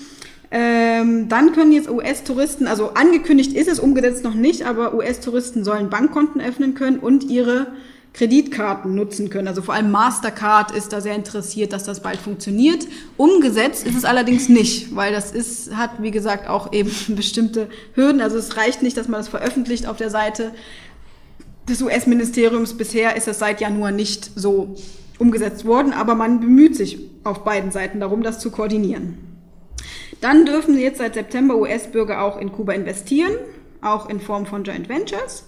Ähm, 0.52 1.28
dann 1.28 1.52
können 1.52 1.72
jetzt 1.72 1.90
US-Touristen, 1.90 2.68
also 2.68 2.90
angekündigt 2.90 3.52
ist 3.52 3.66
es, 3.66 3.80
umgesetzt 3.80 4.22
noch 4.22 4.34
nicht, 4.34 4.64
aber 4.64 4.94
US-Touristen 4.94 5.64
sollen 5.64 5.90
Bankkonten 5.90 6.40
öffnen 6.40 6.74
können 6.74 7.00
und 7.00 7.24
ihre 7.24 7.66
Kreditkarten 8.12 8.94
nutzen 8.94 9.28
können. 9.28 9.48
Also 9.48 9.60
vor 9.60 9.74
allem 9.74 9.90
Mastercard 9.90 10.70
ist 10.70 10.92
da 10.92 11.00
sehr 11.00 11.14
interessiert, 11.14 11.72
dass 11.72 11.84
das 11.84 12.00
bald 12.00 12.18
funktioniert. 12.18 12.86
Umgesetzt 13.16 13.86
ist 13.86 13.96
es 13.96 14.04
allerdings 14.04 14.48
nicht, 14.48 14.94
weil 14.94 15.12
das 15.12 15.32
ist, 15.32 15.74
hat, 15.74 15.90
wie 16.00 16.12
gesagt, 16.12 16.48
auch 16.48 16.72
eben 16.72 16.90
bestimmte 17.08 17.68
Hürden. 17.94 18.20
Also 18.20 18.38
es 18.38 18.56
reicht 18.56 18.82
nicht, 18.82 18.96
dass 18.96 19.08
man 19.08 19.20
das 19.20 19.28
veröffentlicht 19.28 19.86
auf 19.86 19.96
der 19.96 20.10
Seite 20.10 20.52
des 21.68 21.82
US-Ministeriums. 21.82 22.74
Bisher 22.74 23.16
ist 23.16 23.28
es 23.28 23.38
seit 23.38 23.60
Januar 23.60 23.90
nicht 23.90 24.30
so 24.36 24.76
umgesetzt 25.18 25.64
worden, 25.64 25.92
aber 25.92 26.14
man 26.14 26.40
bemüht 26.40 26.76
sich 26.76 26.98
auf 27.24 27.44
beiden 27.44 27.70
Seiten 27.70 28.00
darum, 28.00 28.22
das 28.22 28.38
zu 28.38 28.50
koordinieren. 28.50 29.18
Dann 30.20 30.46
dürfen 30.46 30.78
jetzt 30.78 30.98
seit 30.98 31.14
September 31.14 31.56
US-Bürger 31.56 32.22
auch 32.22 32.38
in 32.38 32.52
Kuba 32.52 32.72
investieren, 32.72 33.32
auch 33.82 34.08
in 34.08 34.20
Form 34.20 34.46
von 34.46 34.64
Joint 34.64 34.88
Ventures 34.88 35.44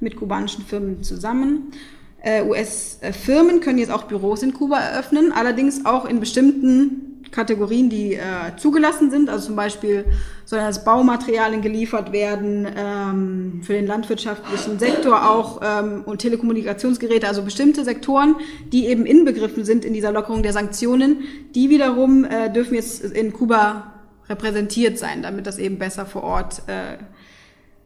mit 0.00 0.16
kubanischen 0.16 0.64
Firmen 0.64 1.02
zusammen. 1.02 1.72
Äh, 2.24 2.42
US-Firmen 2.42 3.60
können 3.60 3.78
jetzt 3.78 3.90
auch 3.90 4.04
Büros 4.04 4.42
in 4.42 4.54
Kuba 4.54 4.78
eröffnen, 4.78 5.30
allerdings 5.30 5.84
auch 5.84 6.06
in 6.06 6.20
bestimmten 6.20 7.20
Kategorien, 7.30 7.90
die 7.90 8.14
äh, 8.14 8.56
zugelassen 8.56 9.10
sind. 9.10 9.28
Also 9.28 9.48
zum 9.48 9.56
Beispiel 9.56 10.06
sollen 10.46 10.62
als 10.62 10.84
Baumaterialien 10.84 11.60
geliefert 11.60 12.12
werden, 12.12 12.66
ähm, 12.74 13.60
für 13.62 13.74
den 13.74 13.86
landwirtschaftlichen 13.86 14.78
Sektor 14.78 15.28
auch 15.28 15.60
ähm, 15.62 16.02
und 16.06 16.20
Telekommunikationsgeräte, 16.20 17.28
also 17.28 17.42
bestimmte 17.42 17.84
Sektoren, 17.84 18.36
die 18.72 18.86
eben 18.86 19.04
inbegriffen 19.04 19.66
sind 19.66 19.84
in 19.84 19.92
dieser 19.92 20.12
Lockerung 20.12 20.42
der 20.42 20.54
Sanktionen, 20.54 21.24
die 21.54 21.68
wiederum 21.68 22.24
äh, 22.24 22.50
dürfen 22.50 22.74
jetzt 22.74 23.04
in 23.04 23.34
Kuba 23.34 23.92
repräsentiert 24.30 24.98
sein, 24.98 25.22
damit 25.22 25.46
das 25.46 25.58
eben 25.58 25.78
besser 25.78 26.06
vor 26.06 26.22
Ort 26.22 26.62
äh, 26.68 26.96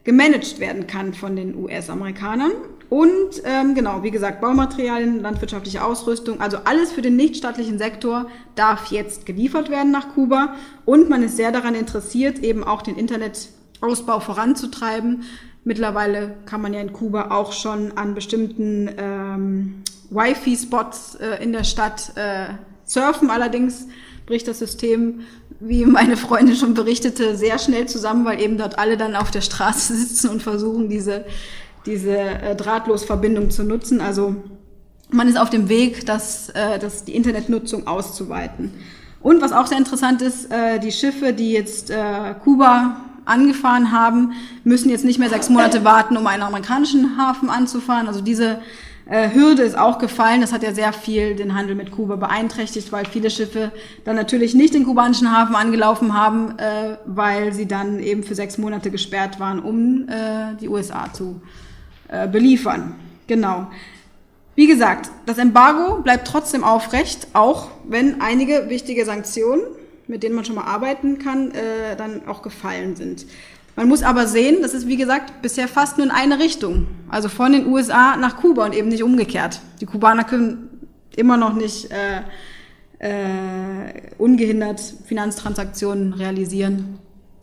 gemanagt 0.09 0.59
werden 0.59 0.87
kann 0.87 1.13
von 1.13 1.37
den 1.37 1.55
US-Amerikanern. 1.55 2.53
Und 2.89 3.43
ähm, 3.45 3.75
genau, 3.75 4.03
wie 4.03 4.11
gesagt, 4.11 4.41
Baumaterialien, 4.41 5.21
landwirtschaftliche 5.21 5.85
Ausrüstung, 5.85 6.41
also 6.41 6.57
alles 6.65 6.93
für 6.93 7.03
den 7.03 7.15
nichtstaatlichen 7.17 7.77
Sektor 7.77 8.31
darf 8.55 8.87
jetzt 8.87 9.27
geliefert 9.27 9.69
werden 9.69 9.93
nach 9.93 10.15
Kuba. 10.15 10.55
Und 10.87 11.11
man 11.11 11.23
ist 11.23 11.37
sehr 11.37 11.53
daran 11.53 11.75
interessiert, 11.75 12.39
eben 12.39 12.65
auch 12.65 12.81
den 12.81 12.97
Internetausbau 12.97 14.21
voranzutreiben. 14.21 15.25
Mittlerweile 15.65 16.37
kann 16.47 16.63
man 16.63 16.73
ja 16.73 16.81
in 16.81 16.95
Kuba 16.95 17.31
auch 17.31 17.53
schon 17.53 17.93
an 17.99 18.15
bestimmten 18.15 18.89
ähm, 18.97 19.83
Wi-Fi-Spots 20.09 21.17
äh, 21.17 21.45
in 21.45 21.53
der 21.53 21.65
Stadt 21.65 22.13
äh, 22.15 22.47
surfen. 22.87 23.29
Allerdings 23.29 23.89
bricht 24.25 24.49
das 24.49 24.59
System, 24.59 25.21
wie 25.61 25.85
meine 25.87 26.17
Freundin 26.17 26.57
schon 26.57 26.75
berichtete, 26.75 27.37
sehr 27.37 27.59
schnell 27.59 27.87
zusammen, 27.87 28.25
weil 28.25 28.41
eben 28.41 28.59
dort 28.59 28.79
alle 28.79 28.97
dann 28.97 29.17
auf 29.17 29.31
der 29.31 29.41
Straße 29.41 29.95
sitzen 29.97 30.31
und 30.31 30.43
versuchen, 30.43 30.89
diese 30.89 31.25
diese 31.89 32.17
äh, 32.17 32.55
Drahtlosverbindung 32.55 33.51
zu 33.51 33.65
nutzen. 33.65 34.01
Also 34.01 34.37
man 35.11 35.27
ist 35.27 35.39
auf 35.39 35.51
dem 35.51 35.69
Weg, 35.69 36.07
das, 36.07 36.51
äh, 36.51 36.79
das, 36.79 37.05
die 37.05 37.17
Internetnutzung 37.17 37.87
auszuweiten. 37.87 38.73
Und 39.21 39.41
was 39.41 39.53
auch 39.53 39.67
sehr 39.67 39.79
interessant 39.79 40.23
ist, 40.23 40.53
äh, 40.53 40.79
die 40.79 40.93
Schiffe, 40.93 41.33
die 41.33 41.53
jetzt 41.53 41.91
äh, 41.91 42.35
Kuba 42.45 43.01
angefahren 43.25 43.91
haben, 43.91 44.33
müssen 44.65 44.91
jetzt 44.91 45.05
nicht 45.05 45.19
mehr 45.19 45.29
sechs 45.29 45.51
Monate 45.51 45.85
warten, 45.85 46.17
um 46.17 46.27
einen 46.27 46.43
amerikanischen 46.43 47.19
Hafen 47.19 47.51
anzufahren. 47.51 48.07
Also 48.07 48.21
diese 48.21 48.61
Hürde 49.09 49.63
ist 49.63 49.79
auch 49.79 49.99
gefallen. 49.99 50.43
Das 50.43 50.53
hat 50.53 50.63
ja 50.63 50.75
sehr 50.75 50.93
viel 50.93 51.35
den 51.35 51.55
Handel 51.55 51.75
mit 51.75 51.91
Kuba 51.91 52.17
beeinträchtigt, 52.17 52.93
weil 52.93 53.07
viele 53.07 53.31
Schiffe 53.31 53.73
dann 54.05 54.17
natürlich 54.17 54.55
nicht 54.55 54.75
den 54.75 54.85
kubanischen 54.85 55.35
Hafen 55.35 55.57
angelaufen 55.57 56.13
haben, 56.13 56.59
äh, 56.59 56.99
weil 57.07 57.55
sie 57.55 57.67
dann 57.67 58.01
eben 58.01 58.23
für 58.23 58.35
sechs 58.35 58.59
Monate 58.59 58.91
gesperrt 58.91 59.41
waren, 59.41 59.61
um 59.61 60.09
äh, 60.09 60.57
die 60.61 60.69
USA 60.69 61.11
zu 61.13 61.41
äh, 62.09 62.29
beliefern. 62.29 62.97
Genau. 63.27 63.69
Wie 64.55 64.67
gesagt, 64.67 65.11
das 65.25 65.39
Embargo 65.39 66.03
bleibt 66.03 66.27
trotzdem 66.27 66.65
aufrecht, 66.65 67.29
auch 67.33 67.69
wenn 67.85 68.21
einige 68.21 68.69
wichtige 68.69 69.05
Sanktionen, 69.05 69.63
mit 70.07 70.23
denen 70.23 70.35
man 70.35 70.45
schon 70.45 70.57
mal 70.57 70.65
arbeiten 70.65 71.19
kann, 71.19 71.53
äh, 71.53 71.97
dann 71.97 72.27
auch 72.27 72.43
gefallen 72.43 72.97
sind. 72.97 73.25
Man 73.79 73.87
muss 73.89 74.03
aber 74.03 74.27
sehen, 74.27 74.57
das 74.61 74.75
ist 74.75 74.89
wie 74.89 74.97
gesagt 74.97 75.41
bisher 75.41 75.69
fast 75.69 75.99
nur 75.99 76.07
in 76.09 76.11
eine 76.11 76.41
Richtung, 76.41 76.89
also 77.09 77.29
von 77.29 77.53
den 77.53 77.69
USA 77.69 78.17
nach 78.17 78.37
Kuba 78.37 78.67
und 78.67 78.75
eben 78.75 78.89
nicht 78.89 79.05
umgekehrt. 79.05 79.61
Die 79.81 79.87
Kubaner 79.87 80.25
können 80.25 80.69
immer 81.15 81.37
noch 81.37 81.55
nicht 81.55 81.89
äh, 81.93 82.23
äh, 82.99 83.93
ungehindert 84.19 84.81
Finanztransaktionen 85.07 86.13
realisieren 86.13 86.99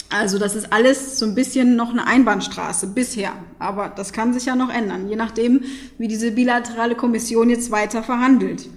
also 0.09 0.37
das 0.37 0.55
ist 0.55 0.71
alles 0.71 1.17
so 1.19 1.25
ein 1.25 1.35
bisschen 1.35 1.75
noch 1.75 1.91
eine 1.91 2.05
Einbahnstraße 2.05 2.87
bisher. 2.87 3.33
Aber 3.59 3.89
das 3.89 4.13
kann 4.13 4.33
sich 4.33 4.45
ja 4.45 4.55
noch 4.55 4.69
ändern, 4.69 5.09
je 5.09 5.15
nachdem, 5.15 5.61
wie 5.97 6.07
diese 6.07 6.31
bilaterale 6.31 6.95
Kommission 6.95 7.49
jetzt 7.49 7.71
weiter 7.71 8.03
verhandelt. 8.03 8.69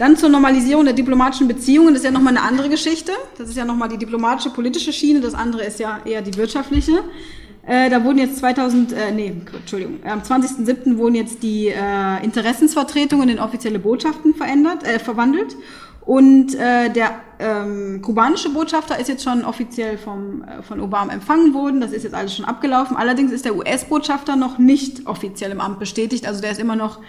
Dann 0.00 0.16
zur 0.16 0.30
Normalisierung 0.30 0.86
der 0.86 0.94
diplomatischen 0.94 1.46
Beziehungen, 1.46 1.88
das 1.88 1.98
ist 1.98 2.04
ja 2.06 2.10
nochmal 2.10 2.34
eine 2.34 2.46
andere 2.46 2.70
Geschichte. 2.70 3.12
Das 3.36 3.50
ist 3.50 3.56
ja 3.58 3.66
nochmal 3.66 3.90
die 3.90 3.98
diplomatische 3.98 4.48
politische 4.48 4.94
Schiene, 4.94 5.20
das 5.20 5.34
andere 5.34 5.62
ist 5.62 5.78
ja 5.78 6.00
eher 6.06 6.22
die 6.22 6.34
wirtschaftliche. 6.38 7.04
Äh, 7.66 7.90
da 7.90 8.02
wurden 8.02 8.16
jetzt 8.16 8.38
2000, 8.38 8.92
äh, 8.92 9.12
nee, 9.12 9.34
Entschuldigung, 9.54 9.98
am 10.04 10.20
20.07. 10.22 10.96
wurden 10.96 11.16
jetzt 11.16 11.42
die 11.42 11.68
äh, 11.68 12.24
Interessensvertretungen 12.24 13.28
in 13.28 13.38
offizielle 13.38 13.78
Botschaften 13.78 14.34
verändert, 14.34 14.84
äh, 14.84 14.98
verwandelt 14.98 15.54
und 16.00 16.54
äh, 16.54 16.88
der 16.88 17.20
ähm, 17.38 18.00
kubanische 18.00 18.48
Botschafter 18.48 18.98
ist 18.98 19.08
jetzt 19.08 19.22
schon 19.22 19.44
offiziell 19.44 19.98
vom, 19.98 20.42
äh, 20.44 20.62
von 20.62 20.80
Obama 20.80 21.12
empfangen 21.12 21.52
worden. 21.52 21.82
Das 21.82 21.92
ist 21.92 22.04
jetzt 22.04 22.14
alles 22.14 22.34
schon 22.34 22.46
abgelaufen. 22.46 22.96
Allerdings 22.96 23.32
ist 23.32 23.44
der 23.44 23.54
US-Botschafter 23.54 24.34
noch 24.34 24.56
nicht 24.56 25.06
offiziell 25.06 25.50
im 25.50 25.60
Amt 25.60 25.78
bestätigt. 25.78 26.26
Also 26.26 26.40
der 26.40 26.52
ist 26.52 26.58
immer 26.58 26.74
noch, 26.74 27.00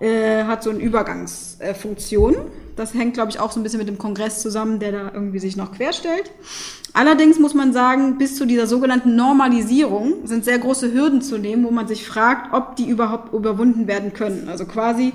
äh, 0.00 0.44
hat 0.44 0.62
so 0.62 0.70
eine 0.70 0.78
Übergangsfunktion. 0.78 2.36
das 2.76 2.92
hängt, 2.92 3.14
glaube 3.14 3.30
ich, 3.30 3.40
auch 3.40 3.50
so 3.50 3.58
ein 3.58 3.62
bisschen 3.62 3.78
mit 3.78 3.88
dem 3.88 3.96
Kongress 3.96 4.42
zusammen, 4.42 4.78
der 4.78 4.92
da 4.92 5.10
irgendwie 5.14 5.38
sich 5.38 5.56
noch 5.56 5.72
querstellt. 5.72 6.30
Allerdings 6.92 7.38
muss 7.38 7.54
man 7.54 7.72
sagen, 7.72 8.18
bis 8.18 8.36
zu 8.36 8.44
dieser 8.46 8.66
sogenannten 8.66 9.16
Normalisierung 9.16 10.26
sind 10.26 10.44
sehr 10.44 10.58
große 10.58 10.92
Hürden 10.92 11.22
zu 11.22 11.38
nehmen, 11.38 11.64
wo 11.64 11.70
man 11.70 11.88
sich 11.88 12.06
fragt, 12.06 12.52
ob 12.52 12.76
die 12.76 12.88
überhaupt 12.88 13.32
überwunden 13.32 13.86
werden 13.86 14.12
können. 14.12 14.48
Also 14.50 14.66
quasi 14.66 15.12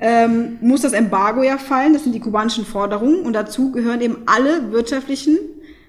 ähm, 0.00 0.58
muss 0.60 0.82
das 0.82 0.92
Embargo 0.92 1.42
ja 1.42 1.56
fallen, 1.56 1.94
das 1.94 2.04
sind 2.04 2.14
die 2.14 2.20
kubanischen 2.20 2.66
Forderungen 2.66 3.20
und 3.20 3.32
dazu 3.32 3.72
gehören 3.72 4.02
eben 4.02 4.18
alle 4.26 4.72
wirtschaftlichen, 4.72 5.38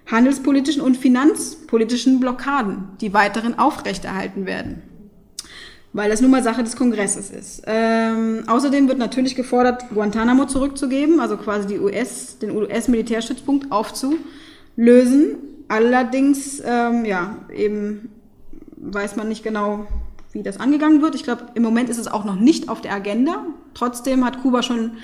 handelspolitischen 0.09 0.81
und 0.81 0.95
finanzpolitischen 0.95 2.19
Blockaden, 2.19 2.89
die 3.01 3.13
weiterhin 3.13 3.59
aufrechterhalten 3.59 4.45
werden 4.45 4.88
weil 5.93 6.09
das 6.09 6.21
nun 6.21 6.31
mal 6.31 6.43
Sache 6.43 6.63
des 6.63 6.75
Kongresses 6.75 7.31
ist. 7.31 7.63
Ähm, 7.65 8.43
außerdem 8.47 8.87
wird 8.87 8.99
natürlich 8.99 9.35
gefordert, 9.35 9.85
Guantanamo 9.93 10.45
zurückzugeben, 10.45 11.19
also 11.19 11.37
quasi 11.37 11.67
die 11.67 11.79
US, 11.79 12.37
den 12.39 12.51
US-Militärstützpunkt 12.51 13.71
aufzulösen. 13.71 15.37
Allerdings, 15.67 16.61
ähm, 16.65 17.05
ja, 17.05 17.37
eben 17.53 18.09
weiß 18.77 19.15
man 19.15 19.27
nicht 19.29 19.43
genau, 19.43 19.87
wie 20.31 20.43
das 20.43 20.59
angegangen 20.59 21.01
wird. 21.01 21.15
Ich 21.15 21.23
glaube, 21.23 21.47
im 21.55 21.63
Moment 21.63 21.89
ist 21.89 21.97
es 21.97 22.07
auch 22.07 22.23
noch 22.23 22.35
nicht 22.35 22.69
auf 22.69 22.81
der 22.81 22.93
Agenda. 22.93 23.45
Trotzdem 23.73 24.25
hat 24.25 24.41
Kuba 24.41 24.61
schon 24.61 24.97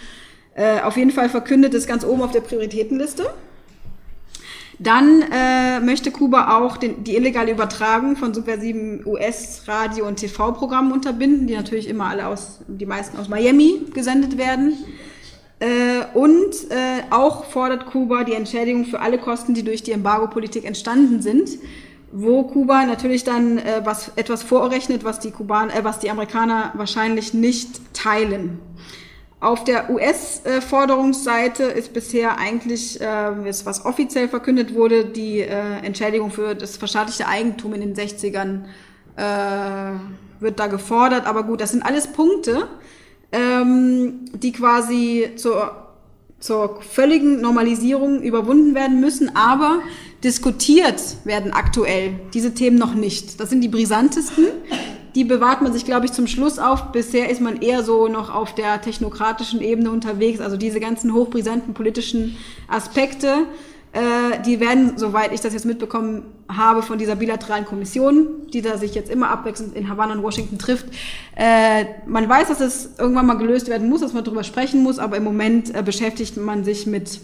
äh, 0.54 0.82
auf 0.82 0.98
jeden 0.98 1.12
Fall 1.12 1.30
verkündet, 1.30 1.74
ist 1.74 1.88
ganz 1.88 2.06
oben 2.06 2.22
auf 2.22 2.32
der 2.32 2.42
Prioritätenliste. 2.42 3.26
Dann 4.80 5.24
äh, 5.32 5.80
möchte 5.80 6.12
Kuba 6.12 6.58
auch 6.58 6.78
den, 6.78 7.04
die 7.04 7.16
illegale 7.16 7.52
Übertragung 7.52 8.18
von 8.18 8.34
subversiven 8.34 9.06
US-Radio- 9.06 10.08
und 10.08 10.18
TV-Programmen 10.18 10.92
unterbinden, 10.92 11.48
die 11.48 11.56
natürlich 11.56 11.88
immer 11.88 12.08
alle 12.08 12.28
aus, 12.28 12.60
die 12.68 12.86
meisten 12.86 13.18
aus 13.18 13.30
Miami 13.30 13.82
gesendet 13.94 14.38
werden. 14.38 14.74
Äh, 15.60 16.04
und 16.14 16.54
äh, 16.70 17.04
auch 17.10 17.46
fordert 17.46 17.86
Kuba 17.86 18.26
die 18.26 18.34
Entschädigung 18.34 18.86
für 18.86 19.00
alle 19.00 19.18
Kosten, 19.18 19.54
die 19.54 19.64
durch 19.64 19.84
die 19.84 19.92
Embargo-Politik 19.92 20.66
entstanden 20.66 21.22
sind, 21.22 21.50
wo 22.12 22.44
Kuba 22.44 22.86
natürlich 22.86 23.24
dann 23.24 23.58
äh, 23.58 23.82
was, 23.86 24.12
etwas 24.18 24.44
vorrechnet, 24.44 25.06
was 25.06 25.20
die, 25.20 25.32
Kuban, 25.32 25.70
äh, 25.70 25.84
was 25.84 26.00
die 26.00 26.10
Amerikaner 26.10 26.74
wahrscheinlich 26.76 27.34
nicht 27.34 27.94
teilen. 27.94 28.60
Auf 29.46 29.64
der 29.64 29.92
US-Forderungsseite 29.92 31.66
ist 31.66 31.94
bisher 31.94 32.40
eigentlich, 32.40 33.00
äh, 33.00 33.06
was 33.64 33.86
offiziell 33.86 34.28
verkündet 34.28 34.74
wurde, 34.74 35.06
die 35.06 35.42
äh, 35.42 35.78
Entschädigung 35.84 36.32
für 36.32 36.56
das 36.56 36.78
verstaatlichte 36.78 37.28
Eigentum 37.28 37.76
in 37.76 37.82
den 37.82 37.96
60ern 37.96 38.64
äh, 39.16 40.00
wird 40.40 40.60
da 40.60 40.66
gefordert. 40.66 41.28
Aber 41.28 41.44
gut, 41.44 41.62
das 41.62 41.74
sind 41.74 41.84
alles 41.84 42.08
Punkte, 42.08 42.68
ähm, 43.32 44.22
die 44.34 44.52
quasi 44.52 45.34
zur, 45.36 45.94
zur 46.40 46.82
völligen 46.82 47.40
Normalisierung 47.40 48.24
überwunden 48.24 48.74
werden 48.74 49.00
müssen. 49.00 49.36
Aber 49.36 49.78
diskutiert 50.24 51.18
werden 51.24 51.54
aktuell 51.54 52.16
diese 52.34 52.56
Themen 52.56 52.80
noch 52.80 52.96
nicht. 52.96 53.40
Das 53.40 53.52
sind 53.52 53.62
die 53.62 53.70
brisantesten 53.70 54.48
die 55.16 55.24
bewahrt 55.24 55.62
man 55.62 55.72
sich, 55.72 55.86
glaube 55.86 56.06
ich, 56.06 56.12
zum 56.12 56.28
Schluss 56.28 56.60
auf. 56.60 56.92
Bisher 56.92 57.30
ist 57.30 57.42
man 57.42 57.62
eher 57.62 57.84
so 57.84 58.08
noch 58.10 58.34
auf 58.34 58.54
der 58.54 58.82
technokratischen 58.82 59.62
Ebene 59.62 59.90
unterwegs. 59.90 60.42
Also 60.42 60.58
diese 60.58 60.82
ganzen 60.82 61.14
hochbrisanten 61.14 61.74
politischen 61.74 62.38
Aspekte, 62.68 63.48
äh, 63.94 64.42
die 64.46 64.60
werden, 64.60 64.98
soweit 64.98 65.32
ich 65.32 65.40
das 65.40 65.54
jetzt 65.54 65.66
mitbekommen 65.66 66.24
habe, 66.50 66.82
von 66.82 66.98
dieser 66.98 67.16
bilateralen 67.16 67.64
Kommission, 67.64 68.28
die 68.52 68.62
da 68.62 68.78
sich 68.78 68.94
jetzt 68.94 69.10
immer 69.10 69.30
abwechselnd 69.30 69.74
in 69.74 69.88
Havanna 69.88 70.14
und 70.16 70.22
Washington 70.22 70.60
trifft. 70.60 70.88
Äh, 71.38 71.86
man 72.06 72.28
weiß, 72.28 72.50
dass 72.50 72.60
es 72.60 73.00
irgendwann 73.00 73.26
mal 73.26 73.38
gelöst 73.38 73.70
werden 73.70 73.90
muss, 73.90 74.02
dass 74.02 74.12
man 74.12 74.26
darüber 74.26 74.44
sprechen 74.44 74.84
muss, 74.84 75.00
aber 75.00 75.16
im 75.16 75.24
Moment 75.24 75.74
äh, 75.74 75.82
beschäftigt 75.82 76.36
man 76.36 76.66
sich 76.66 76.88
mit 76.88 77.22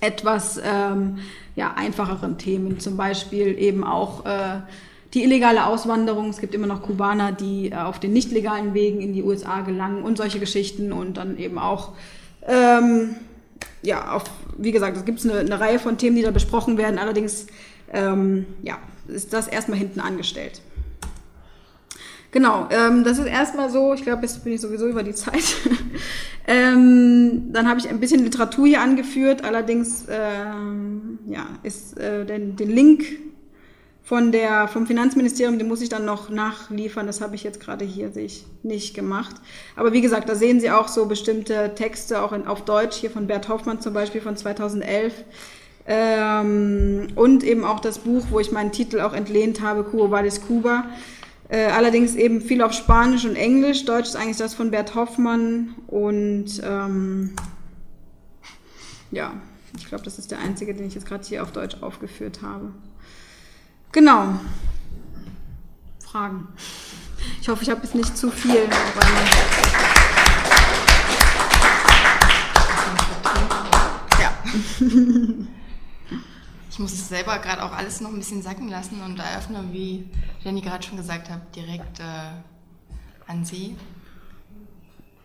etwas 0.00 0.58
ähm, 0.64 1.18
ja, 1.54 1.74
einfacheren 1.76 2.38
Themen, 2.38 2.80
zum 2.80 2.96
Beispiel 2.96 3.58
eben 3.58 3.84
auch 3.84 4.24
äh, 4.24 4.60
die 5.14 5.24
illegale 5.24 5.66
Auswanderung. 5.66 6.30
Es 6.30 6.38
gibt 6.38 6.54
immer 6.54 6.66
noch 6.66 6.82
Kubaner, 6.82 7.32
die 7.32 7.70
äh, 7.70 7.76
auf 7.76 7.98
den 7.98 8.12
nicht 8.12 8.30
legalen 8.30 8.74
Wegen 8.74 9.00
in 9.00 9.12
die 9.12 9.22
USA 9.22 9.60
gelangen 9.60 10.02
und 10.02 10.16
solche 10.18 10.38
Geschichten 10.38 10.92
und 10.92 11.16
dann 11.16 11.38
eben 11.38 11.58
auch, 11.58 11.92
ähm, 12.46 13.16
ja, 13.82 14.12
auf, 14.12 14.24
wie 14.56 14.72
gesagt, 14.72 14.96
es 14.96 15.04
gibt 15.04 15.24
eine, 15.24 15.38
eine 15.40 15.60
Reihe 15.60 15.78
von 15.78 15.98
Themen, 15.98 16.16
die 16.16 16.22
da 16.22 16.30
besprochen 16.30 16.78
werden. 16.78 16.98
Allerdings, 16.98 17.46
ähm, 17.92 18.46
ja, 18.62 18.78
ist 19.08 19.32
das 19.32 19.48
erstmal 19.48 19.78
hinten 19.78 20.00
angestellt. 20.00 20.60
Genau, 22.32 22.68
ähm, 22.70 23.02
das 23.02 23.18
ist 23.18 23.26
erstmal 23.26 23.70
so, 23.70 23.92
ich 23.92 24.04
glaube, 24.04 24.22
jetzt 24.22 24.44
bin 24.44 24.52
ich 24.52 24.60
sowieso 24.60 24.86
über 24.86 25.02
die 25.02 25.14
Zeit. 25.14 25.42
ähm, 26.46 27.52
dann 27.52 27.68
habe 27.68 27.80
ich 27.80 27.88
ein 27.88 27.98
bisschen 27.98 28.22
Literatur 28.22 28.68
hier 28.68 28.80
angeführt, 28.80 29.42
allerdings 29.42 30.04
ähm, 30.08 31.18
ja, 31.26 31.46
ist 31.64 31.98
äh, 31.98 32.24
den, 32.24 32.54
den 32.54 32.70
Link 32.70 33.04
von 34.10 34.32
der, 34.32 34.66
vom 34.66 34.88
Finanzministerium, 34.88 35.60
den 35.60 35.68
muss 35.68 35.80
ich 35.82 35.88
dann 35.88 36.04
noch 36.04 36.30
nachliefern. 36.30 37.06
Das 37.06 37.20
habe 37.20 37.36
ich 37.36 37.44
jetzt 37.44 37.60
gerade 37.60 37.84
hier, 37.84 38.10
sehe 38.10 38.24
ich, 38.24 38.44
nicht 38.64 38.92
gemacht. 38.92 39.36
Aber 39.76 39.92
wie 39.92 40.00
gesagt, 40.00 40.28
da 40.28 40.34
sehen 40.34 40.58
Sie 40.58 40.68
auch 40.68 40.88
so 40.88 41.06
bestimmte 41.06 41.76
Texte, 41.76 42.20
auch 42.20 42.32
in, 42.32 42.48
auf 42.48 42.64
Deutsch, 42.64 42.96
hier 42.96 43.12
von 43.12 43.28
Bert 43.28 43.48
Hoffmann 43.48 43.80
zum 43.80 43.94
Beispiel 43.94 44.20
von 44.20 44.36
2011. 44.36 45.14
Ähm, 45.86 47.06
und 47.14 47.44
eben 47.44 47.64
auch 47.64 47.78
das 47.78 48.00
Buch, 48.00 48.24
wo 48.30 48.40
ich 48.40 48.50
meinen 48.50 48.72
Titel 48.72 49.00
auch 49.00 49.12
entlehnt 49.12 49.60
habe, 49.60 49.84
Cuba 49.84 50.10
Valis 50.10 50.40
Cuba. 50.44 50.86
Äh, 51.48 51.66
allerdings 51.66 52.16
eben 52.16 52.40
viel 52.40 52.62
auf 52.62 52.72
Spanisch 52.72 53.24
und 53.24 53.36
Englisch. 53.36 53.84
Deutsch 53.84 54.08
ist 54.08 54.16
eigentlich 54.16 54.38
das 54.38 54.54
von 54.54 54.72
Bert 54.72 54.96
Hoffmann. 54.96 55.76
Und 55.86 56.60
ähm, 56.64 57.36
ja, 59.12 59.34
ich 59.78 59.86
glaube, 59.86 60.02
das 60.02 60.18
ist 60.18 60.32
der 60.32 60.40
einzige, 60.40 60.74
den 60.74 60.88
ich 60.88 60.96
jetzt 60.96 61.06
gerade 61.06 61.24
hier 61.24 61.44
auf 61.44 61.52
Deutsch 61.52 61.76
aufgeführt 61.80 62.42
habe. 62.42 62.72
Genau. 63.92 64.38
Fragen. 66.04 66.48
Ich 67.40 67.48
hoffe, 67.48 67.62
ich 67.62 67.70
habe 67.70 67.82
jetzt 67.82 67.94
nicht 67.94 68.16
zu 68.16 68.30
viel. 68.30 68.68
Ja. 74.20 74.32
Ich 76.72 76.78
muss 76.78 76.92
es 76.92 77.08
selber 77.08 77.38
gerade 77.40 77.64
auch 77.64 77.72
alles 77.72 78.00
noch 78.00 78.10
ein 78.10 78.16
bisschen 78.16 78.42
sacken 78.42 78.68
lassen 78.68 79.02
und 79.02 79.18
eröffnen, 79.18 79.72
wie 79.72 80.08
Jenny 80.42 80.60
gerade 80.60 80.82
schon 80.82 80.96
gesagt 80.96 81.28
hat, 81.28 81.54
direkt 81.54 81.98
äh, 81.98 82.02
an 83.26 83.44
Sie. 83.44 83.76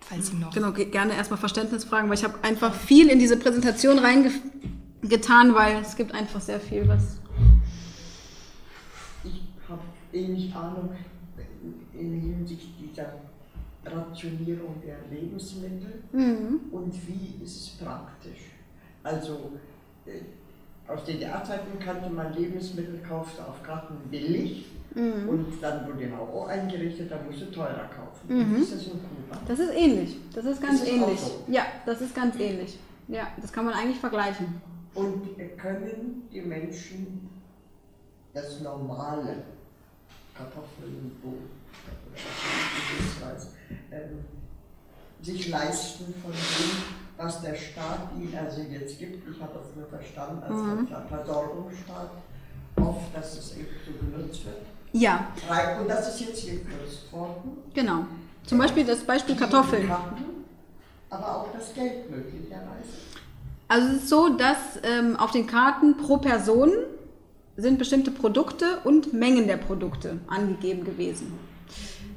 Falls 0.02 0.28
Sie 0.28 0.36
noch. 0.36 0.52
Genau, 0.54 0.72
gerne 0.74 1.14
erstmal 1.14 1.40
Verständnisfragen, 1.40 2.10
weil 2.10 2.18
ich 2.18 2.24
habe 2.24 2.44
einfach 2.44 2.74
viel 2.74 3.10
in 3.10 3.20
diese 3.20 3.38
Präsentation 3.38 4.00
reingetan, 4.00 5.54
weil 5.54 5.78
es 5.78 5.96
gibt 5.96 6.14
einfach 6.14 6.42
sehr 6.42 6.60
viel, 6.60 6.88
was 6.88 7.20
wenig 10.16 10.56
Ahnung 10.56 10.90
in 11.94 12.22
Hinsicht 12.22 12.70
dieser 12.80 13.14
Rationierung 13.86 14.82
der 14.84 14.98
Lebensmittel 15.12 16.04
mhm. 16.12 16.60
und 16.72 16.94
wie 17.08 17.44
ist 17.44 17.56
es 17.58 17.70
praktisch. 17.84 18.52
Also 19.04 19.52
äh, 20.06 20.22
aus 20.92 21.04
DDR-Zeiten 21.04 21.80
kannte 21.80 22.10
man 22.10 22.34
Lebensmittel, 22.34 23.00
kaufte 23.08 23.46
auf 23.46 23.62
Karten 23.62 23.96
billig 24.10 24.66
mhm. 24.96 25.30
und 25.30 25.46
dann 25.62 25.86
wurde 25.88 26.10
auch 26.18 26.48
eingerichtet, 26.48 27.12
da 27.12 27.20
musste 27.22 27.52
teurer 27.52 27.90
kaufen. 27.90 28.28
Mhm. 28.28 28.58
Wie 28.58 28.62
ist 28.62 28.74
das 28.74 28.88
in 28.88 28.94
Kuba? 28.94 29.42
Das 29.48 29.60
ist 29.60 29.74
ähnlich. 29.76 30.18
Das 30.34 30.46
ist 30.46 30.62
ganz 30.62 30.82
ist 30.82 30.90
ähnlich. 30.90 31.20
So? 31.20 31.44
Ja, 31.48 31.64
das 31.86 32.02
ist 32.02 32.16
ganz 32.16 32.40
ähnlich. 32.40 32.80
Ja, 33.08 33.28
das 33.40 33.52
kann 33.52 33.66
man 33.66 33.74
eigentlich 33.76 34.00
vergleichen. 34.00 34.62
Und 34.96 35.28
können 35.58 36.24
die 36.32 36.42
Menschen 36.42 37.30
das 38.34 38.62
Normale 38.62 39.44
Kartoffeln, 40.38 41.12
Brot 41.22 41.34
ähm, 43.92 44.26
sich 45.22 45.50
leisten 45.50 46.14
von 46.22 46.32
dem, 46.32 46.84
was 47.18 47.42
der 47.42 47.56
Staat 47.56 48.12
ihnen 48.16 48.38
also 48.38 48.62
jetzt 48.62 49.00
gibt. 49.00 49.30
Ich 49.30 49.42
habe 49.42 49.54
das 49.54 49.76
nur 49.76 49.88
verstanden 49.88 50.44
als 50.44 50.52
mhm. 50.52 50.88
Versorgungsstaat, 51.10 52.12
oft, 52.76 53.16
dass 53.16 53.38
es 53.38 53.58
eben 53.58 53.68
so 53.86 54.06
genutzt 54.06 54.46
wird. 54.46 54.58
Ja. 54.92 55.28
Und 55.80 55.90
das 55.90 56.10
ist 56.10 56.28
jetzt 56.28 56.40
hier 56.40 56.60
gekürzt 56.60 57.12
worden. 57.12 57.58
Genau. 57.74 58.06
Zum 58.46 58.60
Beispiel 58.60 58.86
das 58.86 59.04
Beispiel 59.04 59.36
Kartoffeln. 59.36 59.92
Aber 61.10 61.38
auch 61.38 61.48
das 61.54 61.74
Geld 61.74 62.10
möglicherweise. 62.10 62.66
Also 63.68 63.88
es 63.88 64.04
ist 64.04 64.10
so, 64.10 64.30
dass 64.38 64.58
ähm, 64.84 65.18
auf 65.18 65.32
den 65.32 65.48
Karten 65.48 65.98
pro 65.98 66.18
Person 66.18 66.72
sind 67.58 67.80
bestimmte 67.80 68.12
Produkte 68.12 68.80
und 68.84 69.14
Mengen 69.14 69.48
der 69.48 69.58
Produkte 69.58 70.20
angegeben 70.28 70.84
gewesen. 70.84 71.34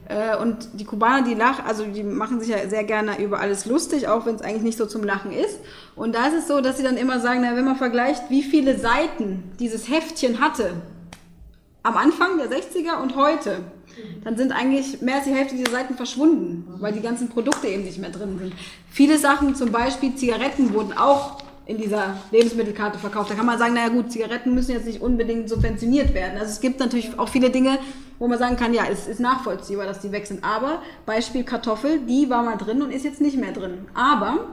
Äh, 0.09 0.36
und 0.36 0.68
die 0.74 0.84
Kubaner, 0.84 1.26
die 1.26 1.34
lachen, 1.34 1.64
also 1.66 1.84
die 1.84 2.03
machen 2.03 2.41
sich 2.41 2.49
ja 2.49 2.68
sehr 2.68 2.84
gerne 2.84 3.22
über 3.22 3.41
alles 3.41 3.66
lustig, 3.66 4.09
auch 4.09 4.26
wenn 4.26 4.34
es 4.34 4.43
eigentlich 4.43 4.62
nicht 4.62 4.78
so 4.78 4.86
zum 4.86 5.05
Lachen 5.05 5.32
ist. 5.32 5.59
Und 5.95 6.14
da 6.14 6.26
ist 6.26 6.34
es 6.34 6.49
so, 6.49 6.61
dass 6.61 6.78
sie 6.78 6.82
dann 6.82 6.97
immer 6.97 7.20
sagen, 7.20 7.41
na, 7.43 7.55
wenn 7.55 7.64
man 7.64 7.76
vergleicht, 7.76 8.30
wie 8.30 8.43
viele 8.43 8.78
Seiten 8.78 9.45
dieses 9.61 9.89
Heftchen 9.89 10.41
hatte, 10.41 10.72
am 11.82 11.97
Anfang 11.97 12.39
der 12.39 12.51
60er 12.51 13.01
und 13.03 13.16
heute, 13.16 13.61
dann 14.24 14.36
sind 14.36 14.53
eigentlich 14.53 15.01
mehr 15.01 15.16
als 15.16 15.24
die 15.24 15.32
Hälfte 15.32 15.57
dieser 15.57 15.70
Seiten 15.70 15.95
verschwunden, 15.95 16.64
weil 16.80 16.93
die 16.93 17.01
ganzen 17.01 17.28
Produkte 17.28 17.68
eben 17.68 17.84
nicht 17.84 17.99
mehr 17.99 18.11
drin 18.11 18.39
sind. 18.39 18.53
Viele 18.91 19.18
Sachen, 19.18 19.55
zum 19.55 19.72
Beispiel 19.72 20.14
Zigaretten, 20.14 20.74
wurden 20.74 20.93
auch 20.93 21.43
in 21.69 21.77
dieser 21.77 22.16
Lebensmittelkarte 22.31 22.99
verkauft. 22.99 23.31
Da 23.31 23.35
kann 23.35 23.45
man 23.45 23.59
sagen, 23.59 23.75
naja 23.75 23.89
gut, 23.89 24.11
Zigaretten 24.11 24.55
müssen 24.55 24.73
jetzt 24.73 24.87
nicht 24.87 25.03
unbedingt 25.03 25.51
subventioniert 25.51 26.14
werden. 26.14 26.39
Also 26.39 26.51
es 26.51 26.61
gibt 26.61 26.81
natürlich 26.81 27.19
auch 27.19 27.29
viele 27.29 27.51
Dinge, 27.51 27.79
wo 28.19 28.27
man 28.27 28.39
sagen 28.39 28.57
kann, 28.57 28.73
ja, 28.73 28.85
es 28.91 29.07
ist 29.07 29.21
nachvollziehbar, 29.21 29.85
dass 29.85 30.01
die 30.01 30.11
weg 30.11 30.27
sind. 30.27 30.43
Aber 30.43 30.83
Beispiel 31.05 31.45
Kartoffel, 31.45 32.01
die 32.01 32.31
war 32.31 32.43
mal 32.43 32.57
drin 32.57 32.81
und 32.81 32.91
ist 32.91 33.05
jetzt 33.05 33.21
nicht 33.21 33.37
mehr 33.37 33.53
drin. 33.53 33.87
Aber 33.93 34.47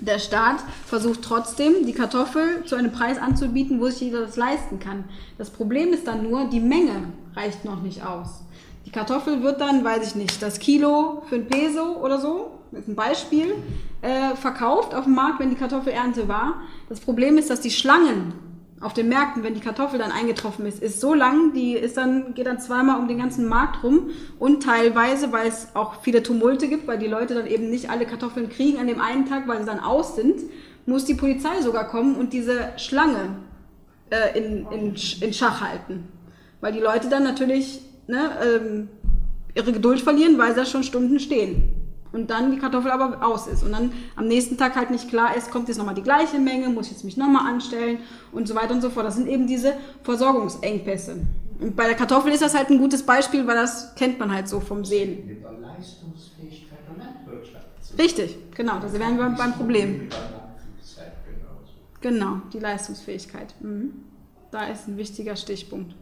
der 0.00 0.18
Staat 0.18 0.56
versucht 0.86 1.20
trotzdem, 1.22 1.84
die 1.84 1.92
Kartoffel 1.92 2.64
zu 2.64 2.74
einem 2.74 2.90
Preis 2.90 3.18
anzubieten, 3.18 3.78
wo 3.78 3.88
sich 3.88 4.00
jeder 4.00 4.22
das 4.22 4.36
leisten 4.36 4.78
kann. 4.78 5.04
Das 5.36 5.50
Problem 5.50 5.92
ist 5.92 6.06
dann 6.06 6.22
nur, 6.22 6.48
die 6.48 6.60
Menge 6.60 7.12
reicht 7.34 7.66
noch 7.66 7.82
nicht 7.82 8.02
aus. 8.02 8.28
Die 8.86 8.90
Kartoffel 8.90 9.42
wird 9.42 9.60
dann, 9.60 9.84
weiß 9.84 10.08
ich 10.08 10.14
nicht, 10.14 10.40
das 10.40 10.58
Kilo 10.58 11.22
für 11.28 11.34
ein 11.34 11.48
Peso 11.48 11.98
oder 12.02 12.18
so, 12.18 12.55
ist 12.72 12.88
ein 12.88 12.94
Beispiel, 12.94 13.54
äh, 14.02 14.34
verkauft 14.36 14.94
auf 14.94 15.04
dem 15.04 15.14
Markt, 15.14 15.40
wenn 15.40 15.50
die 15.50 15.56
Kartoffelernte 15.56 16.28
war. 16.28 16.60
Das 16.88 17.00
Problem 17.00 17.38
ist, 17.38 17.50
dass 17.50 17.60
die 17.60 17.70
Schlangen 17.70 18.34
auf 18.80 18.92
den 18.92 19.08
Märkten, 19.08 19.42
wenn 19.42 19.54
die 19.54 19.60
Kartoffel 19.60 19.98
dann 19.98 20.12
eingetroffen 20.12 20.66
ist, 20.66 20.82
ist 20.82 21.00
so 21.00 21.14
lang, 21.14 21.54
die 21.54 21.72
ist 21.72 21.96
dann, 21.96 22.34
geht 22.34 22.46
dann 22.46 22.60
zweimal 22.60 23.00
um 23.00 23.08
den 23.08 23.18
ganzen 23.18 23.48
Markt 23.48 23.82
rum 23.82 24.10
und 24.38 24.62
teilweise, 24.62 25.32
weil 25.32 25.48
es 25.48 25.68
auch 25.74 26.02
viele 26.02 26.22
Tumulte 26.22 26.68
gibt, 26.68 26.86
weil 26.86 26.98
die 26.98 27.06
Leute 27.06 27.34
dann 27.34 27.46
eben 27.46 27.70
nicht 27.70 27.88
alle 27.88 28.04
Kartoffeln 28.04 28.50
kriegen 28.50 28.78
an 28.78 28.86
dem 28.86 29.00
einen 29.00 29.26
Tag, 29.26 29.48
weil 29.48 29.60
sie 29.60 29.66
dann 29.66 29.80
aus 29.80 30.14
sind, 30.14 30.42
muss 30.84 31.04
die 31.06 31.14
Polizei 31.14 31.62
sogar 31.62 31.88
kommen 31.88 32.16
und 32.16 32.32
diese 32.32 32.72
Schlange 32.76 33.36
äh, 34.10 34.38
in, 34.38 34.66
in, 34.70 34.94
in 35.20 35.32
Schach 35.32 35.62
halten. 35.62 36.08
Weil 36.60 36.72
die 36.72 36.80
Leute 36.80 37.08
dann 37.08 37.24
natürlich 37.24 37.80
ne, 38.06 38.30
ähm, 38.44 38.88
ihre 39.54 39.72
Geduld 39.72 40.00
verlieren, 40.00 40.36
weil 40.38 40.50
sie 40.50 40.60
da 40.60 40.66
schon 40.66 40.82
Stunden 40.82 41.18
stehen. 41.18 41.75
Und 42.16 42.30
dann 42.30 42.50
die 42.50 42.56
Kartoffel 42.56 42.90
aber 42.90 43.22
aus 43.22 43.46
ist. 43.46 43.62
Und 43.62 43.72
dann 43.72 43.92
am 44.16 44.26
nächsten 44.26 44.56
Tag 44.56 44.74
halt 44.74 44.90
nicht 44.90 45.10
klar 45.10 45.36
ist, 45.36 45.50
kommt 45.50 45.68
jetzt 45.68 45.76
nochmal 45.76 45.94
die 45.94 46.02
gleiche 46.02 46.38
Menge, 46.38 46.70
muss 46.70 46.86
ich 46.86 46.92
jetzt 46.92 47.04
mich 47.04 47.18
nochmal 47.18 47.46
anstellen 47.46 47.98
und 48.32 48.48
so 48.48 48.54
weiter 48.54 48.72
und 48.72 48.80
so 48.80 48.88
fort. 48.88 49.04
Das 49.04 49.16
sind 49.16 49.28
eben 49.28 49.46
diese 49.46 49.74
Versorgungsengpässe. 50.02 51.16
Und 51.60 51.76
bei 51.76 51.84
der 51.84 51.94
Kartoffel 51.94 52.32
ist 52.32 52.40
das 52.40 52.54
halt 52.54 52.70
ein 52.70 52.78
gutes 52.78 53.02
Beispiel, 53.02 53.46
weil 53.46 53.56
das 53.56 53.94
kennt 53.96 54.18
man 54.18 54.32
halt 54.32 54.48
so 54.48 54.60
vom 54.60 54.82
Sehen. 54.82 55.42
Leistungsfähigkeit 55.60 56.78
der 56.88 57.04
Landwirtschaft. 57.04 57.66
Richtig, 57.98 58.38
genau, 58.54 58.78
da 58.80 58.90
wären 58.94 59.18
wir 59.18 59.28
beim 59.36 59.52
Problem. 59.52 60.08
Genau, 62.00 62.40
die 62.50 62.60
Leistungsfähigkeit. 62.60 63.54
Mhm. 63.60 63.92
Da 64.50 64.68
ist 64.68 64.88
ein 64.88 64.96
wichtiger 64.96 65.36
Stichpunkt. 65.36 65.94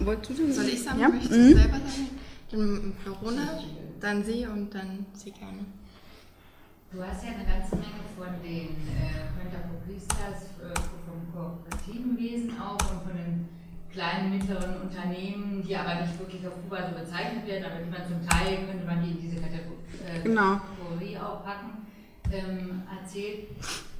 Wolltest 0.00 0.28
du 0.30 0.34
denn? 0.34 0.52
Soll 0.52 0.66
ich 0.66 0.82
sagen? 0.82 1.00
Ja? 1.00 1.08
Möchtest 1.08 1.30
Mhm. 1.32 1.48
du 1.48 1.54
selber 1.54 1.72
sagen? 1.72 2.08
Dann 2.52 2.92
Verona, 3.02 3.58
dann 4.00 4.22
sie 4.22 4.46
und 4.46 4.74
dann 4.74 5.06
sie 5.14 5.30
gerne. 5.30 5.64
Du 6.92 7.02
hast 7.02 7.24
ja 7.24 7.30
eine 7.30 7.46
ganze 7.46 7.76
Menge 7.76 8.04
von 8.14 8.28
den 8.44 8.76
äh, 8.92 9.24
Pentapopistas, 9.40 10.52
äh, 10.60 10.74
vom 11.06 11.32
kooperativen 11.32 12.18
Wesen 12.18 12.60
auch 12.60 12.76
und 12.92 13.02
von 13.08 13.16
den 13.16 13.48
kleinen, 13.90 14.36
mittleren 14.36 14.82
Unternehmen, 14.82 15.62
die 15.66 15.74
aber 15.74 16.02
nicht 16.02 16.18
wirklich 16.18 16.46
auf 16.46 16.52
Kuba 16.62 16.88
so 16.90 16.94
bezeichnet 16.98 17.46
werden, 17.46 17.64
aber 17.64 17.80
die 17.82 17.90
man 17.90 18.06
zum 18.06 18.28
Teil, 18.28 18.66
könnte 18.66 18.84
man 18.84 19.02
die 19.02 19.10
in 19.12 19.20
diese 19.22 19.36
Kategorie, 19.36 19.80
äh, 20.06 20.20
Genau. 20.22 20.60
Kategorie 20.60 21.16
auch 21.16 21.42
packen, 21.44 21.86
ähm, 22.30 22.82
erzählt. 23.00 23.48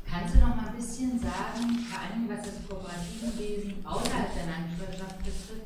Kannst 0.05 0.35
du 0.35 0.41
noch 0.41 0.55
mal 0.55 0.69
ein 0.69 0.77
bisschen 0.77 1.19
sagen, 1.19 1.73
vor 1.89 2.01
allem 2.05 2.29
was 2.29 2.45
das 2.45 2.61
kooperative 2.69 3.33
Wesen 3.39 3.81
außerhalb 3.87 4.29
der 4.35 4.45
Landwirtschaft 4.53 5.19
betrifft, 5.25 5.65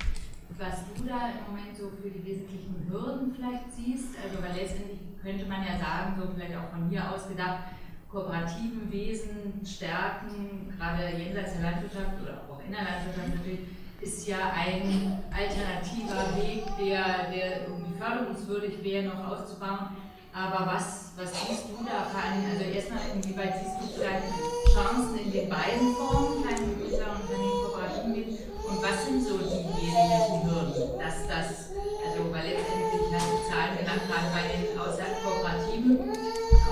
was 0.58 0.80
du 0.96 1.04
da 1.04 1.30
im 1.36 1.52
Moment 1.52 1.76
so 1.76 1.90
für 2.00 2.08
die 2.08 2.24
wesentlichen 2.24 2.86
Hürden 2.88 3.34
vielleicht 3.34 3.72
siehst? 3.72 4.16
Also, 4.22 4.42
weil 4.42 4.56
letztendlich 4.56 5.00
könnte 5.22 5.44
man 5.46 5.60
ja 5.60 5.76
sagen, 5.78 6.16
so 6.16 6.28
vielleicht 6.32 6.56
auch 6.56 6.70
von 6.70 6.88
hier 6.88 7.04
aus 7.10 7.28
gedacht, 7.28 7.76
kooperativen 8.10 8.90
Wesen 8.90 9.60
stärken, 9.64 10.72
gerade 10.72 11.12
jenseits 11.18 11.52
der 11.54 11.70
Landwirtschaft 11.70 12.16
oder 12.22 12.40
auch 12.48 12.60
in 12.64 12.72
der 12.72 12.82
Landwirtschaft 12.82 13.34
natürlich, 13.36 13.60
ist 14.00 14.28
ja 14.28 14.52
ein 14.54 15.22
alternativer 15.34 16.36
Weg, 16.36 16.64
der, 16.78 17.30
der 17.32 17.66
irgendwie 17.66 17.98
förderungswürdig 17.98 18.82
wäre, 18.82 19.06
noch 19.06 19.26
auszubauen. 19.28 19.96
Aber 20.32 20.66
was, 20.66 21.12
was 21.16 21.32
siehst 21.32 21.64
du 21.68 21.84
da 21.84 22.04
vor 22.04 22.20
allem, 22.20 22.44
also 22.52 22.64
erstmal, 22.64 23.00
inwieweit 23.14 23.54
siehst 23.56 23.80
du 23.80 23.98
vielleicht 23.98 24.24
Chancen 24.72 25.18
in 25.18 25.32
den 25.32 25.48
beiden 25.48 25.94
Formen, 25.96 26.44
kleinen 26.44 26.64
und 26.72 26.78
mittleren 26.80 27.16
Unternehmen, 27.20 27.64
kooperativen 27.64 28.14
Wesen? 28.14 28.45
Und 28.68 28.82
was 28.82 28.98
sind 29.06 29.22
so 29.22 29.38
die 29.38 29.62
wesentlichen 29.86 30.42
Hürden, 30.44 30.98
dass 30.98 31.16
das, 31.30 31.70
also 32.02 32.18
weil 32.32 32.44
letztendlich 32.50 33.06
hast 33.14 33.28
du 33.30 33.36
Zahlen 33.48 33.78
genannt, 33.78 34.02
gerade 34.08 34.28
bei 34.34 34.42
den 34.50 34.74
außerhalb 34.78 35.16
Kooperativen, 35.22 35.94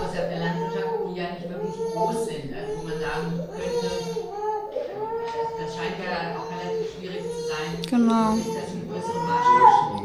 außerhalb 0.02 0.28
der 0.30 0.40
Landwirtschaft, 0.42 0.94
die 1.06 1.14
ja 1.18 1.26
nicht 1.32 1.48
wirklich 1.48 1.76
groß 1.94 2.18
sind, 2.26 2.50
also 2.54 2.70
wo 2.78 2.82
man 2.88 2.98
sagen 2.98 3.30
könnte, 3.54 3.88
das, 5.54 5.70
scheint 5.74 5.96
ja 6.02 6.34
auch 6.38 6.50
relativ 6.50 6.88
schwierig 6.98 7.22
zu 7.22 7.40
sein, 7.48 7.70
Genau. 7.90 8.34
ist 8.34 8.48
das 8.58 8.68
ein 8.74 8.84
größerer 8.90 9.22
Maßstab? 9.22 10.02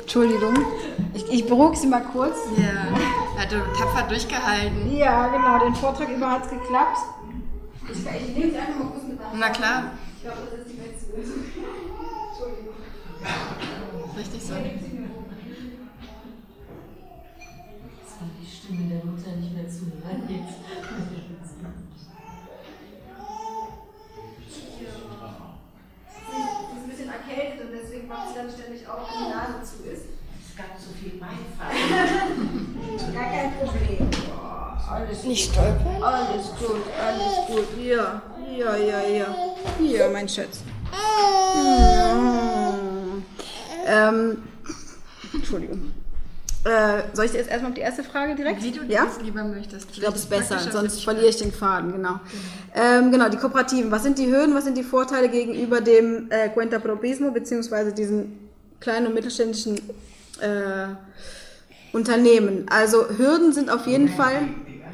Entschuldigung. 0.00 0.54
Ich, 1.14 1.28
ich 1.30 1.46
beruhige 1.46 1.76
Sie 1.76 1.86
mal 1.86 2.02
kurz. 2.02 2.36
Ja, 2.56 3.40
hat 3.40 3.52
du 3.52 3.56
tapfer 3.78 4.06
durchgehalten. 4.08 4.96
Ja, 4.96 5.28
genau, 5.28 5.58
den 5.64 5.74
Vortrag 5.74 6.08
über 6.08 6.30
hat 6.30 6.44
es 6.44 6.50
geklappt. 6.50 6.98
Ich, 7.90 7.98
ich 7.98 8.36
nehme 8.36 8.50
Sie 8.50 8.58
einfach 8.58 8.76
mal 8.76 8.90
kurz 8.90 9.04
mit 9.04 9.18
nach 9.18 9.32
Na 9.34 9.48
klar, 9.50 9.92
Ich 10.16 10.22
glaube, 10.22 10.48
das 10.50 10.60
ist 10.60 10.70
die 10.70 10.76
beste 10.76 11.16
Lösung. 11.16 11.44
Entschuldigung. 12.28 12.74
richtig 14.16 14.42
so. 14.42 14.54
die 18.40 18.46
Stimme 18.46 18.88
der 18.88 19.04
Mutter 19.04 19.30
nicht 19.36 19.54
mehr 19.54 19.68
zuhören 19.68 20.28
jetzt. 20.28 20.58
Sie 26.28 26.76
ist 26.76 26.82
ein 26.82 26.88
bisschen 26.90 27.08
erkältet 27.10 27.66
und 27.66 27.72
deswegen 27.72 28.08
macht 28.08 28.28
sie 28.28 28.34
dann 28.34 28.50
ständig 28.50 28.86
auf, 28.88 29.08
wenn 29.08 29.24
die 29.24 29.30
Nase 29.30 29.62
zu 29.64 29.88
ist. 29.88 30.06
Es 30.46 30.56
gab 30.56 30.76
so 30.78 30.90
viel 30.92 31.18
Beifall. 31.18 31.72
Gar 33.14 33.30
kein 33.30 33.52
Problem. 33.54 34.37
Alles 34.90 35.22
Nicht 35.24 35.52
stolpern? 35.52 36.02
Alles 36.02 36.46
gut, 36.58 36.82
alles 36.98 37.46
gut. 37.46 37.84
Ja, 37.84 38.22
ja, 38.56 38.76
ja, 38.76 39.02
ja. 39.02 39.26
Ja, 39.80 40.08
mein 40.08 40.28
Schatz. 40.28 40.60
Mm. 41.54 43.22
Ähm, 43.86 44.38
Entschuldigung. 45.34 45.92
Äh, 46.64 47.02
soll 47.12 47.26
ich 47.26 47.32
jetzt 47.34 47.50
erstmal 47.50 47.70
auf 47.70 47.74
die 47.76 47.82
erste 47.82 48.02
Frage 48.02 48.34
direkt? 48.34 48.62
Wie 48.62 48.72
du 48.72 48.82
ja? 48.84 49.04
das 49.04 49.22
lieber 49.22 49.44
möchtest. 49.44 49.88
Ich 49.92 50.00
glaube, 50.00 50.16
es 50.16 50.22
ist 50.22 50.30
besser, 50.30 50.58
sonst 50.58 51.04
verliere 51.04 51.28
ich 51.28 51.36
den 51.36 51.52
Faden, 51.52 51.92
genau. 51.92 52.20
Ähm, 52.74 53.12
genau, 53.12 53.28
die 53.28 53.36
Kooperativen. 53.36 53.90
Was 53.90 54.02
sind 54.02 54.18
die 54.18 54.26
Hürden, 54.26 54.54
was 54.54 54.64
sind 54.64 54.76
die 54.76 54.82
Vorteile 54.82 55.28
gegenüber 55.28 55.80
dem 55.80 56.30
äh, 56.30 56.48
Cuenta 56.48 56.78
Propismo, 56.78 57.30
beziehungsweise 57.30 57.92
diesen 57.92 58.50
kleinen 58.80 59.08
und 59.08 59.14
mittelständischen 59.14 59.76
äh, 60.40 60.88
Unternehmen? 61.92 62.66
Also 62.68 63.06
Hürden 63.16 63.52
sind 63.52 63.70
auf 63.70 63.86
jeden 63.86 64.08
Fall... 64.08 64.48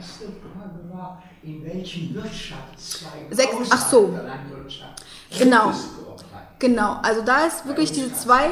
Erste 0.05 0.25
Frage 0.25 0.93
war, 0.93 1.23
in 1.43 1.65
Sechs- 3.31 3.55
außerhalb 3.55 3.71
ach 3.71 3.91
so. 3.91 4.07
der 4.09 4.23
Landwirtschaft 4.25 5.05
Genau. 5.39 5.73
Genau, 6.59 6.99
also 7.03 7.23
da 7.23 7.47
ist 7.47 7.67
wirklich 7.67 7.93
diese 7.93 8.13
zwei... 8.15 8.51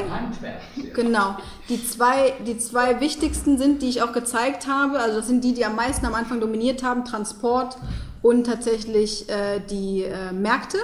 Genau. 0.92 1.36
Die 1.68 1.86
zwei, 1.86 2.34
die 2.46 2.58
zwei 2.58 3.00
wichtigsten 3.00 3.56
sind, 3.58 3.80
die 3.80 3.88
ich 3.88 4.02
auch 4.02 4.12
gezeigt 4.12 4.66
habe, 4.66 4.98
also 4.98 5.18
das 5.18 5.28
sind 5.28 5.44
die, 5.44 5.54
die 5.54 5.64
am 5.64 5.76
meisten 5.76 6.04
am 6.04 6.14
Anfang 6.14 6.40
dominiert 6.40 6.82
haben, 6.82 7.04
Transport 7.04 7.76
und 8.20 8.44
tatsächlich 8.44 9.28
äh, 9.30 9.60
die 9.60 10.04
äh, 10.04 10.32
Märkte, 10.32 10.78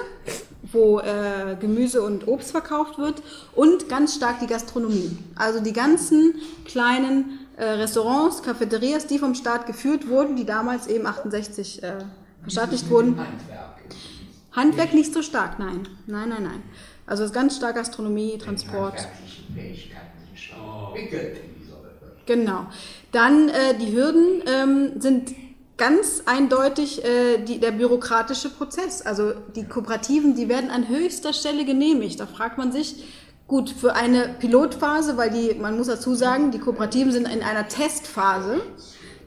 wo 0.71 0.99
äh, 0.99 1.55
Gemüse 1.59 2.01
und 2.01 2.27
Obst 2.27 2.51
verkauft 2.51 2.97
wird 2.97 3.21
und 3.53 3.89
ganz 3.89 4.15
stark 4.15 4.39
die 4.39 4.47
Gastronomie. 4.47 5.17
Also 5.35 5.59
die 5.59 5.73
ganzen 5.73 6.35
kleinen 6.65 7.39
Restaurants, 7.63 8.41
Cafeterias, 8.43 9.07
die 9.07 9.19
vom 9.19 9.35
Staat 9.35 9.65
geführt 9.65 10.07
wurden, 10.07 10.35
die 10.35 10.45
damals 10.45 10.87
eben 10.87 11.05
68 11.05 11.83
äh, 11.83 11.93
verstaatlicht 12.41 12.89
wurden. 12.89 13.17
Handwerk. 13.17 13.69
Handwerk 14.51 14.93
nicht 14.93 15.13
so 15.13 15.21
stark, 15.21 15.59
nein. 15.59 15.87
Nein, 16.07 16.29
nein, 16.29 16.43
nein. 16.43 16.63
Also 17.05 17.23
es 17.23 17.31
ist 17.31 17.33
ganz 17.33 17.55
stark 17.55 17.75
Gastronomie, 17.75 18.37
Transport. 18.37 19.07
Genau. 22.25 22.67
Dann 23.11 23.49
äh, 23.49 23.75
die 23.79 23.91
Hürden 23.95 24.43
ähm, 24.45 25.01
sind 25.01 25.33
ganz 25.77 26.21
eindeutig 26.25 27.03
äh, 27.03 27.39
die, 27.39 27.59
der 27.59 27.71
bürokratische 27.71 28.49
Prozess. 28.49 29.01
Also 29.01 29.33
die 29.55 29.63
Kooperativen, 29.63 30.35
die 30.35 30.47
werden 30.47 30.69
an 30.69 30.87
höchster 30.87 31.33
Stelle 31.33 31.65
genehmigt. 31.65 32.19
Da 32.19 32.27
fragt 32.27 32.59
man 32.59 32.71
sich, 32.71 33.03
gut, 33.49 33.71
für 33.71 33.95
eine 33.95 34.29
Pilotphase, 34.39 35.17
weil 35.17 35.31
die, 35.31 35.55
man 35.55 35.75
muss 35.75 35.87
dazu 35.87 36.15
sagen, 36.15 36.51
die 36.51 36.59
Kooperativen 36.59 37.11
sind 37.11 37.27
in 37.27 37.41
einer 37.41 37.67
Testphase, 37.67 38.61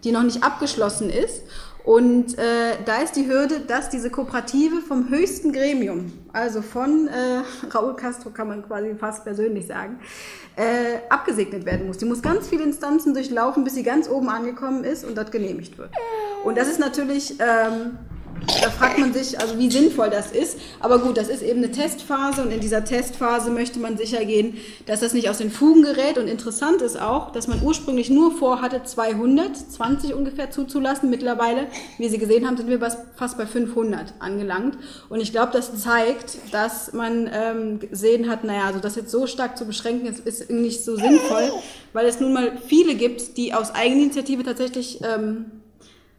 die 0.04 0.12
noch 0.12 0.22
nicht 0.22 0.42
abgeschlossen 0.42 1.10
ist. 1.10 1.42
Und 1.84 2.38
äh, 2.38 2.76
da 2.84 2.98
ist 2.98 3.16
die 3.16 3.26
Hürde, 3.26 3.58
dass 3.58 3.90
diese 3.90 4.08
Kooperative 4.08 4.80
vom 4.80 5.08
höchsten 5.10 5.52
Gremium, 5.52 6.12
also 6.32 6.62
von 6.62 7.08
äh, 7.08 7.42
Raúl 7.74 7.96
Castro 7.96 8.30
kann 8.30 8.46
man 8.46 8.64
quasi 8.64 8.94
fast 8.94 9.24
persönlich 9.24 9.66
sagen, 9.66 9.98
äh, 10.54 11.00
abgesegnet 11.08 11.66
werden 11.66 11.88
muss. 11.88 11.98
Die 11.98 12.04
muss 12.04 12.22
ganz 12.22 12.46
viele 12.46 12.62
Instanzen 12.62 13.14
durchlaufen, 13.14 13.64
bis 13.64 13.74
sie 13.74 13.82
ganz 13.82 14.08
oben 14.08 14.28
angekommen 14.28 14.84
ist 14.84 15.04
und 15.04 15.18
dort 15.18 15.32
genehmigt 15.32 15.76
wird. 15.76 15.90
Und 16.44 16.56
das 16.56 16.68
ist 16.68 16.78
natürlich 16.78 17.40
ähm, 17.40 17.98
da 18.46 18.70
fragt 18.70 18.98
man 18.98 19.12
sich, 19.12 19.40
also 19.40 19.58
wie 19.58 19.70
sinnvoll 19.70 20.10
das 20.10 20.32
ist. 20.32 20.58
Aber 20.80 20.98
gut, 20.98 21.16
das 21.16 21.28
ist 21.28 21.42
eben 21.42 21.58
eine 21.58 21.70
Testphase 21.70 22.42
und 22.42 22.50
in 22.50 22.60
dieser 22.60 22.84
Testphase 22.84 23.50
möchte 23.50 23.78
man 23.78 23.96
sicher 23.96 24.24
gehen, 24.24 24.56
dass 24.86 25.00
das 25.00 25.12
nicht 25.12 25.28
aus 25.28 25.38
den 25.38 25.50
Fugen 25.50 25.82
gerät. 25.82 26.18
Und 26.18 26.28
interessant 26.28 26.82
ist 26.82 27.00
auch, 27.00 27.30
dass 27.32 27.46
man 27.46 27.62
ursprünglich 27.62 28.10
nur 28.10 28.32
vorhatte, 28.32 28.82
220 28.82 30.14
ungefähr 30.14 30.50
zuzulassen. 30.50 31.10
Mittlerweile, 31.10 31.66
wie 31.98 32.08
Sie 32.08 32.18
gesehen 32.18 32.46
haben, 32.46 32.56
sind 32.56 32.68
wir 32.68 32.80
fast 32.80 33.38
bei 33.38 33.46
500 33.46 34.14
angelangt. 34.18 34.76
Und 35.08 35.20
ich 35.20 35.32
glaube, 35.32 35.52
das 35.52 35.80
zeigt, 35.80 36.38
dass 36.50 36.92
man 36.92 37.30
ähm, 37.32 37.78
gesehen 37.78 38.28
hat, 38.28 38.44
naja, 38.44 38.64
also 38.64 38.80
das 38.80 38.96
jetzt 38.96 39.10
so 39.10 39.26
stark 39.26 39.56
zu 39.56 39.64
beschränken, 39.66 40.06
ist, 40.06 40.20
ist 40.20 40.50
nicht 40.50 40.84
so 40.84 40.96
sinnvoll, 40.96 41.52
weil 41.92 42.06
es 42.06 42.20
nun 42.20 42.32
mal 42.32 42.58
viele 42.66 42.94
gibt, 42.94 43.36
die 43.36 43.54
aus 43.54 43.74
Eigeninitiative 43.74 44.42
tatsächlich 44.42 45.00
ähm, 45.02 45.61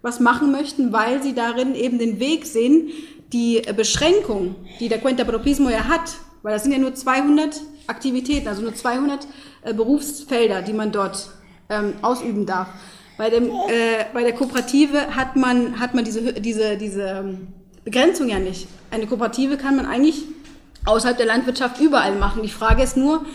was 0.04 0.20
machen 0.20 0.52
möchten, 0.52 0.94
weil 0.94 1.24
sie 1.24 1.34
darin 1.34 1.74
eben 1.74 1.98
den 1.98 2.20
Weg 2.20 2.46
sehen, 2.46 2.90
die 3.32 3.64
Beschränkung, 3.76 4.56
die 4.80 4.90
der 4.90 5.00
Cuenta 5.00 5.24
Propismo 5.24 5.70
ja 5.70 5.86
hat, 5.86 6.14
weil 6.44 6.54
das 6.54 6.64
sind 6.64 6.74
ja 6.74 6.78
nur 6.78 6.94
200 6.94 7.60
Aktivitäten, 7.88 8.48
also 8.48 8.62
nur 8.62 8.76
200 8.76 9.28
äh, 9.64 9.74
Berufsfelder, 9.74 10.62
die 10.62 10.74
man 10.74 10.92
dort 10.92 11.30
ähm, 11.70 11.94
ausüben 12.02 12.46
darf. 12.46 12.68
Bei, 13.18 13.30
dem, 13.30 13.46
äh, 13.46 14.06
bei 14.14 14.24
der 14.24 14.34
Kooperative 14.34 15.16
hat 15.16 15.36
man, 15.36 15.80
hat 15.80 15.94
man 15.94 16.04
diese, 16.04 16.34
diese, 16.34 16.78
diese 16.78 17.04
ähm, 17.04 17.48
Begrenzung 17.84 18.30
ja 18.30 18.40
nicht. 18.40 18.68
Eine 18.92 19.08
Kooperative 19.08 19.58
kann 19.58 19.76
man 19.76 19.86
eigentlich 19.86 20.24
außerhalb 20.86 21.18
der 21.18 21.26
Landwirtschaft 21.26 21.80
überall 21.80 22.16
machen. 22.16 22.44
Die 22.44 22.50
Frage 22.50 22.84
ist 22.84 22.98
nur, 22.98 23.26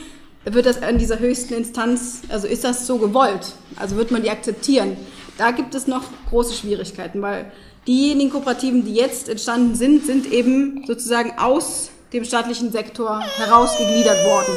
wird 0.44 0.66
das 0.66 0.82
an 0.82 0.98
dieser 0.98 1.18
höchsten 1.18 1.54
Instanz, 1.54 2.22
also 2.28 2.46
ist 2.46 2.64
das 2.64 2.86
so 2.86 2.98
gewollt? 2.98 3.54
Also 3.76 3.96
wird 3.96 4.10
man 4.10 4.22
die 4.22 4.30
akzeptieren? 4.30 4.96
Da 5.38 5.52
gibt 5.52 5.74
es 5.76 5.86
noch 5.86 6.02
große 6.30 6.52
Schwierigkeiten, 6.52 7.22
weil 7.22 7.50
diejenigen 7.86 8.30
Kooperativen, 8.30 8.84
die 8.84 8.94
jetzt 8.94 9.28
entstanden 9.28 9.76
sind, 9.76 10.04
sind 10.04 10.30
eben 10.32 10.84
sozusagen 10.84 11.38
aus 11.38 11.90
dem 12.12 12.24
staatlichen 12.24 12.72
Sektor 12.72 13.20
herausgegliedert 13.20 14.24
worden. 14.24 14.52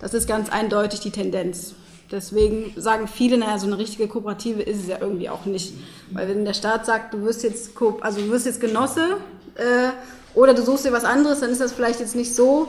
Das 0.00 0.12
ist 0.12 0.26
ganz 0.26 0.50
eindeutig 0.50 1.00
die 1.00 1.12
Tendenz. 1.12 1.74
Deswegen 2.10 2.72
sagen 2.76 3.06
viele, 3.06 3.38
naja, 3.38 3.58
so 3.58 3.66
eine 3.66 3.78
richtige 3.78 4.08
Kooperative 4.08 4.60
ist 4.62 4.82
es 4.82 4.88
ja 4.88 4.98
irgendwie 5.00 5.28
auch 5.28 5.44
nicht. 5.46 5.74
Weil 6.10 6.28
wenn 6.28 6.44
der 6.44 6.54
Staat 6.54 6.84
sagt, 6.84 7.14
du 7.14 7.22
wirst 7.22 7.44
jetzt, 7.44 7.74
Ko 7.76 7.98
also 8.00 8.20
du 8.20 8.28
wirst 8.30 8.46
jetzt 8.46 8.60
Genosse 8.60 9.18
äh, 9.54 9.90
oder 10.34 10.52
du 10.52 10.62
suchst 10.62 10.84
dir 10.84 10.92
was 10.92 11.04
anderes, 11.04 11.40
dann 11.40 11.50
ist 11.50 11.60
das 11.60 11.72
vielleicht 11.72 12.00
jetzt 12.00 12.16
nicht 12.16 12.34
so, 12.34 12.68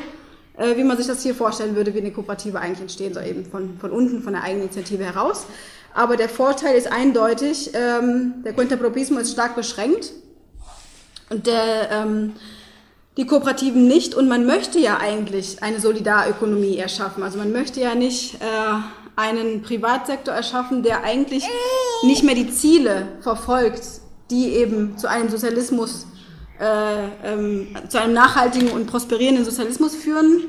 äh, 0.55 0.78
wie 0.78 0.84
man 0.84 0.97
sich 0.97 1.07
das 1.07 1.24
hier 1.24 1.36
vorstellen 1.36 1.76
würde, 1.76 1.93
wie 1.93 1.99
eine 1.99 2.11
Kooperative 2.11 2.59
eigentlich 2.59 2.82
entstehen 2.82 3.13
soll, 3.13 3.26
eben 3.26 3.45
von, 3.45 3.78
von 3.80 3.91
unten, 3.91 4.22
von 4.22 4.34
der 4.34 4.43
Eigeninitiative 4.43 5.03
heraus. 5.03 5.45
Aber 5.98 6.16
der 6.16 6.30
Vorteil 6.30 6.76
ist 6.78 6.91
eindeutig, 6.91 7.72
ähm, 7.74 8.43
der 8.45 8.54
Quintapropismo 8.54 9.18
ist 9.18 9.32
stark 9.32 9.56
beschränkt 9.56 10.12
und 11.32 11.48
der, 11.48 11.89
ähm, 11.91 12.34
die 13.18 13.26
Kooperativen 13.26 13.88
nicht. 13.88 14.14
Und 14.14 14.28
man 14.28 14.45
möchte 14.45 14.78
ja 14.78 15.00
eigentlich 15.00 15.64
eine 15.64 15.80
Solidarökonomie 15.80 16.78
erschaffen. 16.78 17.24
Also 17.24 17.39
man 17.39 17.52
möchte 17.52 17.82
ja 17.82 17.95
nicht 17.95 18.36
äh, 18.36 18.38
einen 19.16 19.64
Privatsektor 19.64 20.36
erschaffen, 20.36 20.84
der 20.84 21.04
eigentlich 21.04 21.43
nicht 22.04 22.22
mehr 22.22 22.36
die 22.36 22.52
Ziele 22.52 23.08
verfolgt, 23.22 23.82
die 24.30 24.50
eben 24.50 25.00
zu 25.00 25.10
einem 25.10 25.30
Sozialismus, 25.30 26.06
äh, 26.60 27.34
ähm, 27.34 27.76
zu 27.89 28.00
einem 28.00 28.14
nachhaltigen 28.14 28.70
und 28.70 28.86
prosperierenden 28.86 29.45
Sozialismus 29.45 29.95
führen 29.95 30.43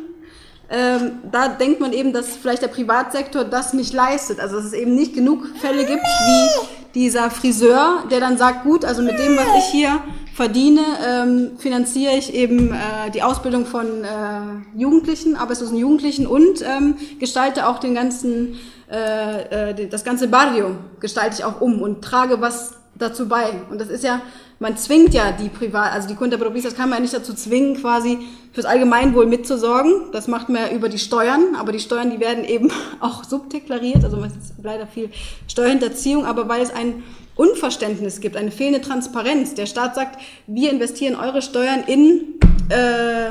ähm, 0.71 1.21
da 1.31 1.49
denkt 1.49 1.81
man 1.81 1.93
eben, 1.93 2.13
dass 2.13 2.37
vielleicht 2.37 2.63
der 2.63 2.69
Privatsektor 2.69 3.45
das 3.45 3.73
nicht 3.73 3.95
leistet. 3.95 4.41
Also 4.41 4.57
dass 4.57 4.67
es 4.67 4.73
eben 4.75 4.95
nicht 4.95 5.15
genug 5.15 5.47
Fälle 5.61 5.85
gibt 5.85 6.03
wie 6.03 6.69
dieser 6.95 7.31
Friseur, 7.31 8.05
der 8.11 8.21
dann 8.21 8.37
sagt, 8.37 8.65
gut, 8.65 8.85
also 8.85 9.03
mit 9.03 9.19
dem, 9.19 9.37
was 9.37 9.47
ich 9.59 9.71
hier 9.71 10.01
verdiene, 10.35 10.83
ähm, 11.07 11.59
finanziere 11.59 12.15
ich 12.17 12.33
eben 12.33 12.73
äh, 12.73 13.11
die 13.13 13.23
Ausbildung 13.23 13.67
von 13.67 14.05
äh, 14.05 14.79
Jugendlichen, 14.79 15.37
arbeitslosen 15.37 15.77
Jugendlichen 15.77 16.27
und 16.27 16.63
ähm, 16.63 16.97
gestalte 17.19 17.67
auch 17.67 17.79
den 17.79 17.95
ganzen, 17.95 18.57
äh, 18.91 19.71
äh, 19.71 19.89
das 19.89 20.05
ganze 20.05 20.29
Barrio 20.29 20.77
gestalte 21.01 21.37
ich 21.39 21.45
auch 21.45 21.61
um 21.61 21.83
und 21.83 22.03
trage 22.03 22.41
was 22.41 22.75
dazu 22.95 23.29
bei. 23.29 23.51
Und 23.71 23.81
das 23.81 23.89
ist 23.89 24.05
ja 24.05 24.21
man 24.61 24.77
zwingt 24.77 25.15
ja 25.15 25.31
die 25.33 25.49
Privat, 25.49 25.93
also 25.93 26.09
die 26.09 26.17
Kunterpropistas 26.17 26.75
kann 26.75 26.89
man 26.89 26.99
ja 26.99 27.03
nicht 27.03 27.15
dazu 27.15 27.33
zwingen, 27.33 27.77
quasi 27.81 28.19
fürs 28.53 28.67
Allgemeinwohl 28.67 29.27
mitzusorgen. 29.27 30.11
Das 30.13 30.27
macht 30.27 30.49
man 30.49 30.63
ja 30.63 30.73
über 30.73 30.89
die 30.89 30.99
Steuern, 30.99 31.55
aber 31.57 31.71
die 31.71 31.79
Steuern, 31.79 32.11
die 32.11 32.19
werden 32.19 32.45
eben 32.45 32.71
auch 33.01 33.23
subdeklariert, 33.25 34.05
also 34.05 34.17
man 34.17 34.31
ist 34.31 34.55
leider 34.63 34.87
viel 34.87 35.11
Steuerhinterziehung, 35.47 36.25
aber 36.25 36.49
weil 36.49 36.63
es 36.63 36.71
ein 36.71 37.05
Unverständnis 37.37 38.21
gibt, 38.21 38.37
eine 38.37 38.51
fehlende 38.51 38.81
Transparenz. 38.81 39.55
Der 39.55 39.67
Staat 39.67 39.95
sagt, 39.95 40.21
wir 40.49 40.73
investieren 40.73 41.15
eure 41.15 41.41
Steuern 41.41 41.85
in, 41.87 42.35
äh, 42.69 43.31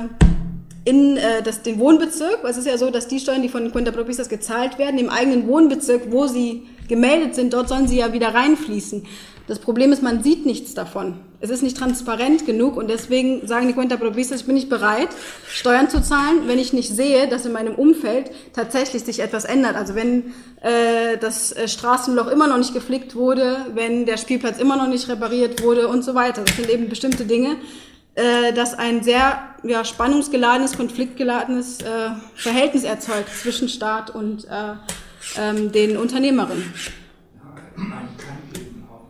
in 0.86 1.18
äh, 1.18 1.44
das, 1.44 1.62
den 1.62 1.78
Wohnbezirk. 1.78 2.40
Es 2.46 2.56
ist 2.56 2.68
ja 2.68 2.78
so, 2.78 2.90
dass 2.90 3.10
die 3.10 3.20
Steuern, 3.20 3.42
die 3.42 3.50
von 3.50 3.64
den 3.64 3.74
Kunterpropistas 3.74 4.30
gezahlt 4.30 4.78
werden, 4.80 4.98
im 4.98 5.10
eigenen 5.10 5.46
Wohnbezirk, 5.46 6.04
wo 6.10 6.26
sie 6.26 6.64
gemeldet 6.88 7.36
sind, 7.36 7.52
dort 7.52 7.68
sollen 7.68 7.90
sie 7.90 7.98
ja 7.98 8.14
wieder 8.14 8.34
reinfließen. 8.34 9.04
Das 9.48 9.60
Problem 9.60 9.94
ist, 9.94 10.04
man 10.04 10.24
sieht 10.24 10.46
nichts 10.46 10.74
davon. 10.74 11.16
Es 11.40 11.50
ist 11.50 11.64
nicht 11.64 11.78
transparent 11.78 12.46
genug 12.46 12.76
und 12.76 12.90
deswegen 12.90 13.48
sagen 13.48 13.68
die 13.68 13.74
Cuenta 13.74 13.96
Provistas, 13.96 14.42
ich 14.42 14.46
bin 14.46 14.56
nicht 14.56 14.70
bereit, 14.70 15.08
Steuern 15.48 15.90
zu 15.90 16.02
zahlen, 16.02 16.48
wenn 16.48 16.60
ich 16.60 16.74
nicht 16.74 16.90
sehe, 16.90 17.30
dass 17.30 17.46
in 17.46 17.54
meinem 17.54 17.76
Umfeld 17.76 18.32
tatsächlich 18.54 19.04
sich 19.06 19.22
etwas 19.22 19.46
ändert. 19.46 19.76
Also 19.78 19.96
wenn 19.96 20.34
äh, 20.62 21.18
das 21.18 21.54
äh, 21.54 21.70
Straßenloch 21.70 22.28
immer 22.28 22.48
noch 22.48 22.58
nicht 22.58 22.74
geflickt 22.74 23.16
wurde, 23.16 23.68
wenn 23.74 24.06
der 24.06 24.18
Spielplatz 24.18 24.60
immer 24.60 24.76
noch 24.76 24.88
nicht 24.88 25.08
repariert 25.08 25.64
wurde 25.64 25.88
und 25.88 26.04
so 26.04 26.14
weiter. 26.14 26.44
Das 26.44 26.56
sind 26.58 26.70
eben 26.70 26.90
bestimmte 26.90 27.24
Dinge, 27.24 27.56
äh, 28.16 28.52
dass 28.52 28.74
ein 28.74 29.02
sehr 29.02 29.40
ja, 29.64 29.86
spannungsgeladenes, 29.86 30.76
konfliktgeladenes 30.76 31.82
äh, 31.82 32.10
Verhältnis 32.36 32.84
erzeugt 32.84 33.30
zwischen 33.30 33.70
Staat 33.70 34.10
und 34.10 34.46
äh, 34.46 34.74
ähm, 35.40 35.72
den 35.72 35.96
Unternehmerinnen. 35.96 36.74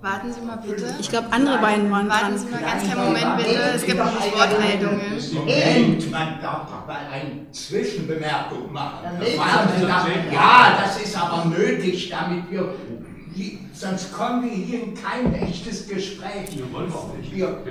Warten 0.07 0.31
Sie 0.31 0.39
mal 0.41 0.55
bitte. 0.55 0.95
Ich 1.01 1.09
glaube, 1.09 1.27
andere 1.31 1.57
beiden 1.57 1.91
waren 1.91 2.07
Warten 2.07 2.27
dran. 2.27 2.37
Sie 2.37 2.47
mal 2.47 2.61
ganz 2.61 2.83
kleinen 2.83 3.05
Moment 3.07 3.37
bitte. 3.37 3.59
Es 3.75 3.85
gibt 3.85 3.97
noch 3.97 4.05
Wortmeldungen. 4.05 5.01
Moment, 5.33 6.11
man 6.11 6.41
darf 6.41 6.61
doch 6.71 6.87
mal 6.87 6.99
eine 7.11 7.51
Zwischenbemerkung 7.51 8.71
machen. 8.71 9.03
Ja, 10.31 10.77
das 10.81 11.01
ist 11.01 11.21
aber 11.21 11.45
nötig, 11.49 12.09
damit 12.09 12.49
wir. 12.49 12.73
Sonst 13.73 14.11
kommen 14.13 14.43
wir 14.43 14.49
hier 14.49 14.83
in 14.83 14.95
kein 14.95 15.31
echtes 15.35 15.87
Gespräch. 15.87 16.57
Wir 16.57 16.73
wollen 16.73 16.91
auch 16.91 17.13
nicht. 17.15 17.31
Wir 17.35 17.49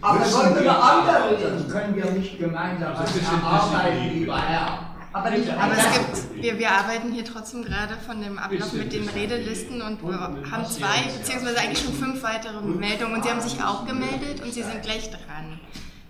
Aber 0.00 0.18
müssen 0.20 0.34
wollen 0.34 0.64
wir 0.64 0.82
andere? 0.82 1.36
sonst 1.38 1.70
können 1.70 1.94
wir 1.96 2.10
nicht 2.12 2.38
gemeinsam 2.38 2.94
Das 2.94 3.14
was 3.14 3.42
erarbeiten, 3.42 4.10
lieber 4.14 4.40
Herr. 4.40 4.95
Aber 5.12 5.30
nicht 5.30 5.50
Aber 5.50 5.72
es 5.76 5.92
gibt, 5.92 6.42
wir, 6.42 6.58
wir 6.58 6.70
arbeiten 6.70 7.12
hier 7.12 7.24
trotzdem 7.24 7.64
gerade 7.64 7.96
von 7.96 8.20
dem 8.20 8.38
Ablauf 8.38 8.72
mit 8.72 8.92
den 8.92 9.08
Redelisten 9.08 9.80
und 9.80 10.02
wir 10.02 10.18
haben 10.20 10.66
zwei, 10.66 11.02
beziehungsweise 11.16 11.58
eigentlich 11.58 11.84
schon 11.84 11.94
fünf 11.94 12.22
weitere 12.22 12.60
Meldungen 12.60 13.14
und 13.14 13.24
Sie 13.24 13.30
haben 13.30 13.40
sich 13.40 13.62
auch 13.62 13.86
gemeldet 13.86 14.42
und 14.42 14.52
Sie 14.52 14.62
sind 14.62 14.82
gleich 14.82 15.10
dran. 15.10 15.60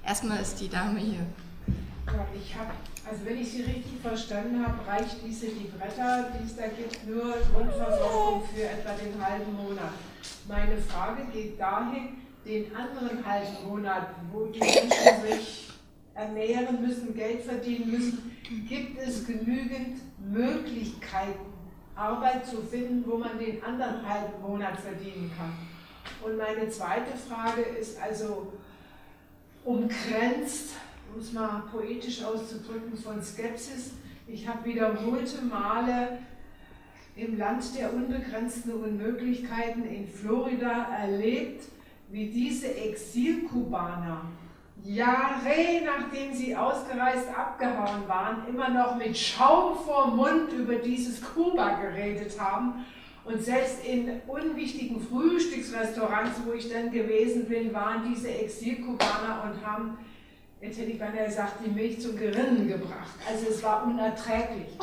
Erstmal 0.05 0.41
ist 0.41 0.61
die 0.61 0.69
Dame 0.69 0.99
hier. 0.99 1.27
Ja, 2.07 2.27
ich 2.35 2.55
habe, 2.55 2.71
also 3.09 3.25
wenn 3.25 3.41
ich 3.41 3.51
Sie 3.51 3.63
richtig 3.63 4.01
verstanden 4.03 4.65
habe, 4.65 4.87
reicht 4.87 5.17
diese 5.27 5.47
Libretta, 5.47 6.29
die 6.39 6.47
es 6.47 6.57
da 6.57 6.69
gibt, 6.69 7.07
nur 7.09 7.35
Grundversorgung 7.53 8.43
für 8.55 8.63
etwa 8.63 8.93
den 8.93 9.25
halben 9.25 9.53
Monat. 9.57 9.93
Meine 10.49 10.79
Frage 10.79 11.23
geht 11.33 11.59
dahin, 11.59 12.23
den 12.45 12.67
anderen 12.77 13.27
halben 13.27 13.69
Monat, 13.69 14.09
wo 14.33 14.47
die 14.47 14.61
Menschen 14.61 14.89
sich 15.29 15.66
ernähren 16.17 16.81
müssen, 16.83 17.15
Geld 17.15 17.43
verdienen 17.43 17.91
müssen, 17.91 18.37
gibt 18.69 18.99
es 18.99 19.27
genügend 19.27 20.01
Möglichkeiten, 20.19 21.53
Arbeit 21.95 22.47
zu 22.47 22.63
finden, 22.63 23.05
wo 23.07 23.19
man 23.19 23.39
den 23.39 23.63
anderen 23.63 24.07
halben 24.07 24.43
Monat 24.43 24.79
verdienen 24.79 25.31
kann. 25.37 25.53
Und 26.25 26.39
meine 26.39 26.69
zweite 26.69 27.17
Frage 27.17 27.63
ist 27.63 28.01
also 28.01 28.53
umgrenzt, 29.65 30.75
um 31.13 31.21
es 31.21 31.33
mal 31.33 31.65
poetisch 31.71 32.23
auszudrücken, 32.23 32.97
von 32.97 33.23
Skepsis. 33.23 33.93
Ich 34.27 34.47
habe 34.47 34.65
wiederholte 34.65 35.43
Male 35.43 36.19
im 37.15 37.39
Land 37.39 37.77
der 37.77 37.93
unbegrenzten 37.95 38.73
Unmöglichkeiten 38.73 39.85
in 39.85 40.07
Florida 40.07 40.89
erlebt, 40.95 41.65
wie 42.11 42.29
diese 42.29 42.75
Exilkubaner 42.75 44.23
Jahre 44.87 45.83
nachdem 45.85 46.33
sie 46.33 46.55
ausgereist 46.55 47.29
abgehauen 47.37 48.07
waren, 48.07 48.47
immer 48.49 48.69
noch 48.69 48.97
mit 48.97 49.17
Schaum 49.17 49.77
vor 49.79 50.09
Mund 50.09 50.53
über 50.53 50.77
dieses 50.77 51.21
Kuba 51.23 51.81
geredet 51.81 52.39
haben 52.39 52.85
Und 53.25 53.43
selbst 53.43 53.85
in 53.85 54.21
unwichtigen 54.29 55.01
Frühstücksrestaurants, 55.01 56.41
wo 56.47 56.53
ich 56.53 56.73
dann 56.73 56.93
gewesen 56.93 57.47
bin, 57.47 57.75
waren 57.75 58.09
diese 58.09 58.29
Exilkubaner 58.29 59.43
und 59.45 59.67
haben, 59.67 59.99
jetzt 60.61 60.79
hätte 60.79 60.93
ich 60.93 60.99
beinahe 60.99 61.27
gesagt, 61.27 61.55
die 61.65 61.71
Milch 61.71 62.01
zum 62.01 62.17
Gerinnen 62.17 62.69
gebracht. 62.69 63.17
Also 63.29 63.47
es 63.51 63.63
war 63.65 63.85
unerträglich. 63.85 64.79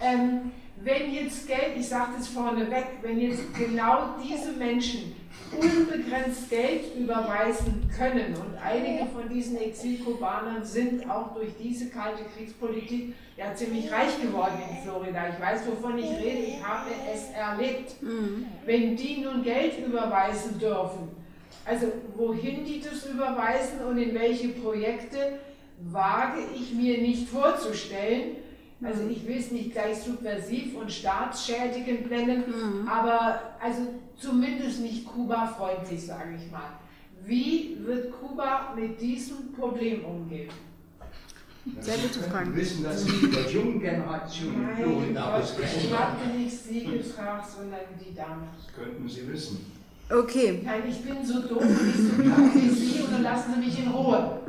Ähm, 0.00 0.50
wenn 0.82 1.12
jetzt 1.12 1.46
Geld, 1.46 1.76
ich 1.76 1.88
sage 1.88 2.12
das 2.16 2.28
vorneweg, 2.28 2.86
wenn 3.02 3.20
jetzt 3.20 3.42
genau 3.54 4.14
diese 4.22 4.52
Menschen 4.52 5.14
unbegrenzt 5.52 6.48
Geld 6.48 6.96
überweisen 6.96 7.90
können 7.96 8.34
und 8.34 8.56
einige 8.62 9.06
von 9.06 9.28
diesen 9.28 9.60
Exilkubanern 9.60 10.64
sind 10.64 11.08
auch 11.10 11.34
durch 11.34 11.50
diese 11.60 11.90
kalte 11.90 12.22
Kriegspolitik 12.36 13.14
ja 13.36 13.54
ziemlich 13.54 13.90
reich 13.90 14.20
geworden 14.22 14.58
in 14.70 14.82
Florida. 14.82 15.28
Ich 15.28 15.40
weiß, 15.40 15.62
wovon 15.66 15.98
ich 15.98 16.10
rede, 16.10 16.38
ich 16.38 16.64
habe 16.64 16.90
es 17.12 17.30
erlebt. 17.30 18.00
Mhm. 18.00 18.46
Wenn 18.64 18.96
die 18.96 19.18
nun 19.18 19.42
Geld 19.42 19.84
überweisen 19.84 20.58
dürfen, 20.58 21.08
also 21.64 21.86
wohin 22.16 22.64
die 22.64 22.80
das 22.80 23.06
überweisen 23.06 23.80
und 23.88 23.98
in 23.98 24.14
welche 24.14 24.48
Projekte, 24.48 25.40
wage 25.82 26.40
ich 26.54 26.72
mir 26.74 26.98
nicht 26.98 27.28
vorzustellen. 27.28 28.36
Also 28.82 29.06
ich 29.08 29.26
will 29.26 29.36
es 29.36 29.50
nicht 29.50 29.72
gleich 29.72 29.98
subversiv 29.98 30.74
und 30.74 30.90
staatsschädigend 30.90 32.08
nennen, 32.08 32.44
mhm. 32.46 32.88
aber 32.88 33.54
also 33.60 33.82
zumindest 34.16 34.80
nicht 34.80 35.06
Kuba-freundlich, 35.06 36.06
sage 36.06 36.36
ich 36.36 36.50
mal. 36.50 36.78
Wie 37.24 37.76
wird 37.84 38.10
Kuba 38.10 38.74
mit 38.74 38.98
diesem 39.00 39.52
Problem 39.52 40.04
umgehen? 40.04 40.48
Sehr 41.78 41.98
gute 41.98 42.20
Frage. 42.20 42.54
Wir 42.54 42.62
wissen, 42.62 42.82
dass 42.82 43.04
Sie 43.04 43.30
der 43.30 43.50
jungen 43.50 43.80
Generation 43.80 44.62
Nein, 44.62 44.76
Florida 44.76 45.42
Ich 45.42 45.92
habe 45.92 46.38
nicht 46.38 46.58
Sie 46.58 46.84
gefragt, 46.84 47.50
sondern 47.50 47.80
die 48.00 48.14
Dame. 48.14 48.48
Das 48.56 48.74
könnten 48.74 49.06
Sie 49.06 49.28
wissen. 49.28 49.79
Okay. 50.12 50.60
Nein, 50.64 50.82
ich 50.88 51.02
bin 51.02 51.24
so 51.24 51.40
doof 51.40 51.62
und 51.62 51.86
nicht 51.86 51.96
so 51.96 52.18
wie 52.18 52.68
Sie 52.70 53.00
und 53.00 53.12
dann 53.12 53.22
lassen 53.22 53.54
Sie 53.54 53.60
mich 53.60 53.78
in 53.78 53.92
Ruhe. 53.92 54.40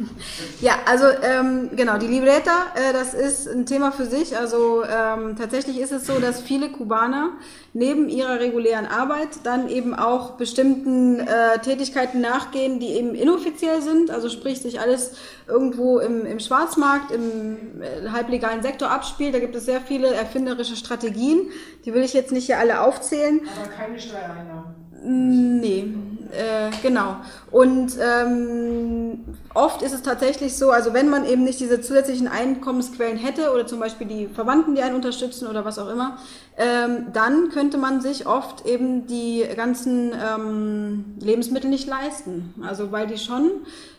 ja, 0.60 0.74
also 0.86 1.06
ähm, 1.22 1.70
genau, 1.74 1.98
die 1.98 2.06
Libreta, 2.06 2.66
äh, 2.76 2.92
das 2.92 3.14
ist 3.14 3.48
ein 3.48 3.66
Thema 3.66 3.90
für 3.90 4.06
sich. 4.06 4.36
Also 4.36 4.84
ähm, 4.84 5.34
tatsächlich 5.36 5.80
ist 5.80 5.90
es 5.90 6.06
so, 6.06 6.20
dass 6.20 6.40
viele 6.40 6.70
Kubaner 6.70 7.30
neben 7.72 8.08
ihrer 8.08 8.38
regulären 8.38 8.86
Arbeit 8.86 9.28
dann 9.42 9.68
eben 9.68 9.96
auch 9.96 10.32
bestimmten 10.32 11.18
äh, 11.18 11.58
Tätigkeiten 11.58 12.20
nachgehen, 12.20 12.78
die 12.78 12.90
eben 12.90 13.16
inoffiziell 13.16 13.82
sind. 13.82 14.12
Also 14.12 14.28
sprich, 14.28 14.60
sich 14.60 14.80
alles 14.80 15.16
irgendwo 15.48 15.98
im, 15.98 16.24
im 16.24 16.38
Schwarzmarkt, 16.38 17.10
im 17.10 17.82
äh, 17.82 18.10
halblegalen 18.10 18.62
Sektor 18.62 18.92
abspielt. 18.92 19.34
Da 19.34 19.40
gibt 19.40 19.56
es 19.56 19.64
sehr 19.64 19.80
viele 19.80 20.14
erfinderische 20.14 20.76
Strategien. 20.76 21.50
Die 21.84 21.94
will 21.94 22.04
ich 22.04 22.12
jetzt 22.12 22.30
nicht 22.30 22.46
hier 22.46 22.60
alle 22.60 22.80
aufzählen. 22.80 23.40
Aber 23.60 23.68
keine 23.70 23.98
Steuereinnahmen. 23.98 24.79
Nee, 25.02 25.94
äh, 26.32 26.70
genau. 26.82 27.16
Und 27.50 27.96
ähm, 28.00 29.24
oft 29.54 29.82
ist 29.82 29.92
es 29.92 30.02
tatsächlich 30.02 30.56
so, 30.56 30.70
also 30.70 30.92
wenn 30.92 31.08
man 31.08 31.24
eben 31.24 31.44
nicht 31.44 31.58
diese 31.58 31.80
zusätzlichen 31.80 32.28
Einkommensquellen 32.28 33.16
hätte 33.16 33.52
oder 33.52 33.66
zum 33.66 33.80
Beispiel 33.80 34.06
die 34.06 34.28
Verwandten, 34.28 34.74
die 34.74 34.82
einen 34.82 34.94
unterstützen 34.94 35.48
oder 35.48 35.64
was 35.64 35.78
auch 35.78 35.88
immer, 35.88 36.18
ähm, 36.58 37.06
dann 37.12 37.48
könnte 37.48 37.78
man 37.78 38.00
sich 38.00 38.26
oft 38.26 38.66
eben 38.66 39.06
die 39.06 39.44
ganzen 39.56 40.12
ähm, 40.12 41.04
Lebensmittel 41.18 41.70
nicht 41.70 41.88
leisten. 41.88 42.54
Also 42.62 42.92
weil 42.92 43.06
die 43.06 43.18
schon 43.18 43.50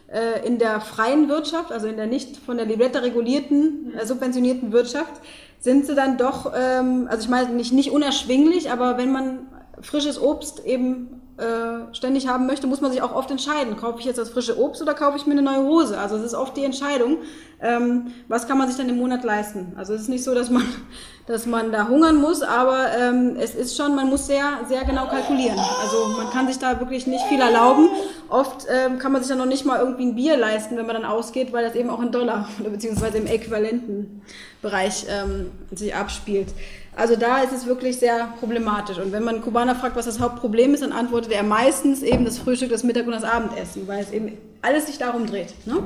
äh, 0.07 0.45
in 0.45 0.60
der 0.60 0.82
freien 0.82 1.30
Wirtschaft, 1.30 1.72
also 1.72 1.88
in 1.88 1.98
der 1.98 2.07
nicht 2.07 2.38
von 2.38 2.57
der 2.57 2.65
Libretta 2.65 2.99
regulierten, 2.99 3.94
äh, 3.98 4.06
subventionierten 4.06 4.72
Wirtschaft, 4.72 5.22
sind 5.60 5.86
sie 5.86 5.95
dann 5.95 6.18
doch, 6.18 6.52
ähm, 6.56 7.07
also 7.10 7.23
ich 7.23 7.30
meine 7.30 7.49
nicht, 7.49 7.72
nicht 7.72 7.91
unerschwinglich, 7.91 8.72
aber 8.72 8.98
wenn 8.98 9.11
man 9.11 9.48
frisches 9.82 10.22
Obst 10.22 10.66
eben 10.66 11.22
äh, 11.41 11.94
ständig 11.95 12.28
haben 12.28 12.45
möchte, 12.45 12.68
muss 12.68 12.82
man 12.82 12.91
sich 12.91 13.02
auch 13.02 13.16
oft 13.16 13.32
entscheiden. 13.32 13.76
Kaufe 13.76 13.99
ich 13.99 14.06
jetzt 14.06 14.18
das 14.18 14.30
frische 14.30 14.60
Obst 14.60 14.82
oder 14.82 14.94
kaufe 14.94 15.18
ich 15.18 15.26
mir 15.26 15.32
eine 15.32 15.41
neue 15.41 15.64
Hose? 15.64 15.98
Also 15.98 16.18
es 16.18 16.24
ist 16.24 16.34
oft 16.36 16.56
die 16.56 16.64
Entscheidung, 16.64 17.18
ähm, 17.62 18.12
was 18.28 18.48
kann 18.48 18.60
man 18.60 18.68
sich 18.68 18.78
dann 18.78 18.90
im 18.90 18.98
Monat 18.98 19.24
leisten. 19.24 19.74
Also 19.76 19.94
es 19.94 20.02
ist 20.02 20.10
nicht 20.10 20.24
so, 20.24 20.36
dass 20.36 20.52
man, 20.52 20.64
dass 21.26 21.48
man 21.48 21.72
da 21.72 21.88
hungern 21.88 22.18
muss, 22.18 22.44
aber 22.44 22.91
ähm, 22.95 23.38
es 23.40 23.56
ist 23.56 23.76
schon, 23.76 23.95
man 23.95 24.08
muss 24.08 24.28
sehr, 24.28 24.44
sehr 24.68 24.84
genau 24.84 25.08
kalkulieren. 25.08 25.58
Also 25.58 26.16
man 26.16 26.30
kann 26.30 26.48
sich 26.48 26.60
da 26.60 26.80
wirklich 26.80 27.08
nicht 27.08 27.24
viel 27.26 27.41
erlauben. 27.41 27.90
Oft 28.30 28.68
ähm, 28.70 28.99
kann 28.99 29.12
man 29.12 29.22
sich 29.22 29.30
dann 29.30 29.40
noch 29.40 29.45
nicht 29.45 29.66
mal 29.66 29.80
irgendwie 29.80 30.06
ein 30.06 30.16
Bier 30.16 30.38
leisten, 30.38 30.78
wenn 30.78 30.86
man 30.86 30.95
dann 30.95 31.06
ausgeht, 31.06 31.53
weil 31.53 31.66
das 31.66 31.74
eben 31.76 31.90
auch 31.90 32.02
in 32.02 32.12
Dollar 32.12 32.48
oder 32.60 32.70
beziehungsweise 32.70 33.18
im 33.18 33.26
äquivalenten 33.26 34.22
Bereich 34.62 35.08
ähm, 35.10 35.49
sich 35.72 35.95
abspielt. 35.95 36.49
Also 36.95 37.15
da 37.15 37.41
ist 37.41 37.53
es 37.53 37.65
wirklich 37.65 37.97
sehr 37.97 38.34
problematisch. 38.39 38.97
Und 38.97 39.11
wenn 39.11 39.23
man 39.23 39.41
Kubaner 39.41 39.76
fragt, 39.76 39.95
was 39.95 40.05
das 40.05 40.19
Hauptproblem 40.19 40.73
ist, 40.73 40.84
dann 40.84 40.91
antwortet 40.91 41.31
er 41.31 41.43
meistens 41.43 42.01
eben 42.01 42.26
das 42.26 42.38
Frühstück, 42.38 42.69
das 42.69 42.84
Mittag 42.84 43.05
und 43.05 43.13
das 43.13 43.23
Abendessen, 43.23 43.88
weil 43.88 44.03
es 44.03 44.11
eben 44.11 44.38
alles 44.61 44.88
sich 44.88 44.97
darum 44.97 45.26
dreht. 45.26 45.53
Ne? 45.65 45.84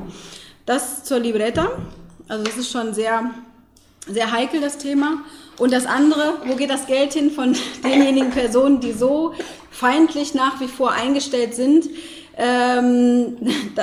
Das 0.64 1.04
zur 1.04 1.20
Libretta. 1.20 1.70
Also 2.28 2.44
das 2.44 2.56
ist 2.56 2.72
schon 2.72 2.92
sehr, 2.92 3.30
sehr 4.08 4.32
heikel, 4.32 4.60
das 4.60 4.78
Thema. 4.78 5.18
Und 5.58 5.72
das 5.72 5.86
andere, 5.86 6.34
wo 6.44 6.56
geht 6.56 6.70
das 6.70 6.86
Geld 6.86 7.12
hin 7.12 7.30
von 7.30 7.56
denjenigen 7.84 8.30
Personen, 8.30 8.80
die 8.80 8.92
so 8.92 9.32
feindlich 9.70 10.34
nach 10.34 10.60
wie 10.60 10.68
vor 10.68 10.92
eingestellt 10.92 11.54
sind, 11.54 11.88
ähm, 12.36 13.36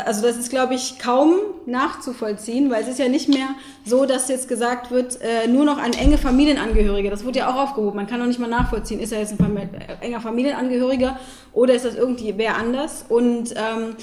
also 0.06 0.22
das 0.22 0.38
ist, 0.38 0.50
glaube 0.50 0.76
ich, 0.76 1.00
kaum 1.00 1.34
nachzuvollziehen, 1.66 2.70
weil 2.70 2.84
es 2.84 2.90
ist 2.90 3.00
ja 3.00 3.10
nicht 3.10 3.28
mehr 3.28 3.48
so, 3.84 4.06
dass 4.06 4.28
jetzt 4.28 4.48
gesagt 4.48 4.92
wird, 4.92 5.20
äh, 5.22 5.48
nur 5.48 5.66
noch 5.66 5.80
an 5.80 5.94
enge 5.94 6.18
Familienangehörige. 6.18 7.10
Das 7.10 7.26
wurde 7.26 7.40
ja 7.40 7.52
auch 7.52 7.56
aufgehoben. 7.56 7.96
Man 7.96 8.08
kann 8.08 8.20
noch 8.20 8.28
nicht 8.28 8.40
mal 8.40 8.50
nachvollziehen, 8.50 9.00
ist 9.00 9.12
er 9.12 9.20
jetzt 9.20 9.32
ein 9.32 9.38
Famili 9.38 9.70
äh, 9.76 10.06
enger 10.06 10.22
Familienangehöriger 10.22 11.20
oder 11.54 11.74
ist 11.74 11.86
das 11.86 11.96
irgendwie 11.96 12.34
wer 12.38 12.58
anders? 12.58 13.06
Und 13.10 13.56
ähm, 13.56 13.96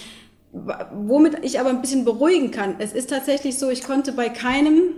womit 0.92 1.44
ich 1.44 1.60
aber 1.60 1.70
ein 1.70 1.80
bisschen 1.80 2.04
beruhigen 2.04 2.50
kann, 2.50 2.74
es 2.78 2.92
ist 2.92 3.10
tatsächlich 3.10 3.56
so, 3.56 3.70
ich 3.70 3.84
konnte 3.84 4.12
bei 4.12 4.28
keinem 4.28 4.94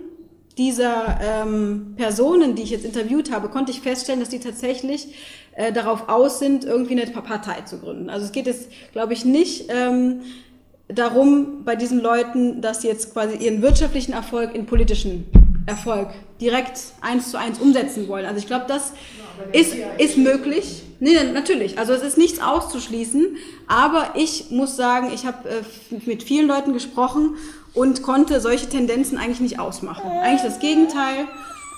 dieser 0.58 1.18
ähm, 1.22 1.94
Personen, 1.96 2.54
die 2.54 2.62
ich 2.62 2.70
jetzt 2.70 2.84
interviewt 2.84 3.30
habe, 3.30 3.48
konnte 3.48 3.72
ich 3.72 3.80
feststellen, 3.80 4.20
dass 4.20 4.28
die 4.28 4.40
tatsächlich 4.40 5.14
äh, 5.54 5.72
darauf 5.72 6.08
aus 6.08 6.38
sind, 6.38 6.64
irgendwie 6.64 7.00
eine 7.00 7.10
Partei 7.10 7.62
zu 7.62 7.78
gründen. 7.78 8.10
Also 8.10 8.26
es 8.26 8.32
geht 8.32 8.46
jetzt, 8.46 8.68
glaube 8.92 9.12
ich, 9.12 9.24
nicht 9.24 9.66
ähm, 9.68 10.20
darum 10.88 11.64
bei 11.64 11.76
diesen 11.76 12.00
Leuten, 12.00 12.60
dass 12.60 12.82
sie 12.82 12.88
jetzt 12.88 13.12
quasi 13.12 13.36
ihren 13.36 13.62
wirtschaftlichen 13.62 14.12
Erfolg 14.12 14.54
in 14.54 14.66
politischen 14.66 15.26
Erfolg 15.66 16.08
direkt 16.40 16.80
eins 17.00 17.30
zu 17.30 17.38
eins 17.38 17.58
umsetzen 17.58 18.08
wollen. 18.08 18.26
Also 18.26 18.38
ich 18.38 18.46
glaube, 18.46 18.66
das 18.68 18.92
ja, 19.52 19.60
ist, 19.60 19.74
ist 19.98 20.18
möglich. 20.18 20.82
Nee, 21.00 21.16
natürlich. 21.32 21.78
Also 21.78 21.92
es 21.92 22.02
ist 22.02 22.18
nichts 22.18 22.40
auszuschließen. 22.40 23.36
Aber 23.66 24.14
ich 24.16 24.50
muss 24.50 24.76
sagen, 24.76 25.10
ich 25.14 25.24
habe 25.24 25.48
äh, 25.48 25.62
mit 26.06 26.22
vielen 26.22 26.46
Leuten 26.46 26.72
gesprochen 26.72 27.36
und 27.74 28.02
konnte 28.02 28.40
solche 28.40 28.68
Tendenzen 28.68 29.18
eigentlich 29.18 29.40
nicht 29.40 29.58
ausmachen. 29.58 30.10
Eigentlich 30.10 30.42
das 30.42 30.58
Gegenteil. 30.58 31.26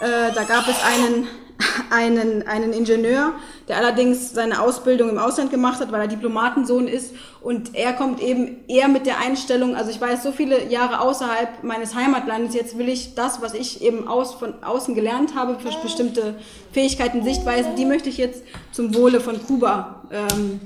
Äh, 0.01 0.33
da 0.35 0.43
gab 0.43 0.67
es 0.69 0.77
einen, 0.83 1.27
einen, 1.91 2.47
einen 2.49 2.73
Ingenieur, 2.73 3.33
der 3.69 3.77
allerdings 3.77 4.33
seine 4.33 4.61
Ausbildung 4.61 5.09
im 5.09 5.19
Ausland 5.19 5.51
gemacht 5.51 5.81
hat, 5.81 5.93
weil 5.93 6.01
er 6.01 6.09
Diplomatensohn 6.09 6.89
ist. 6.89 7.15
Und 7.41 7.77
er 7.77 7.93
kommt 7.93 8.21
eben 8.21 8.65
eher 8.67 8.89
mit 8.89 9.07
der 9.07 9.21
Einstellung, 9.21 9.77
also 9.77 9.91
ich 9.91 10.01
war 10.01 10.11
jetzt 10.11 10.25
so 10.25 10.33
viele 10.33 10.69
Jahre 10.69 11.01
außerhalb 11.01 11.63
meines 11.63 11.95
Heimatlandes, 11.95 12.55
jetzt 12.55 12.77
will 12.77 12.89
ich 12.89 13.15
das, 13.15 13.41
was 13.41 13.55
ich 13.55 13.83
eben 13.83 14.09
aus, 14.09 14.35
von 14.35 14.65
außen 14.65 14.95
gelernt 14.95 15.37
habe, 15.37 15.59
für 15.61 15.71
bestimmte 15.81 16.35
Fähigkeiten, 16.73 17.23
Sichtweisen, 17.23 17.77
die 17.77 17.85
möchte 17.85 18.09
ich 18.09 18.19
jetzt 18.19 18.43
zum 18.73 18.95
Wohle 18.95 19.21
von 19.21 19.41
Kuba 19.47 20.03
ähm, 20.11 20.61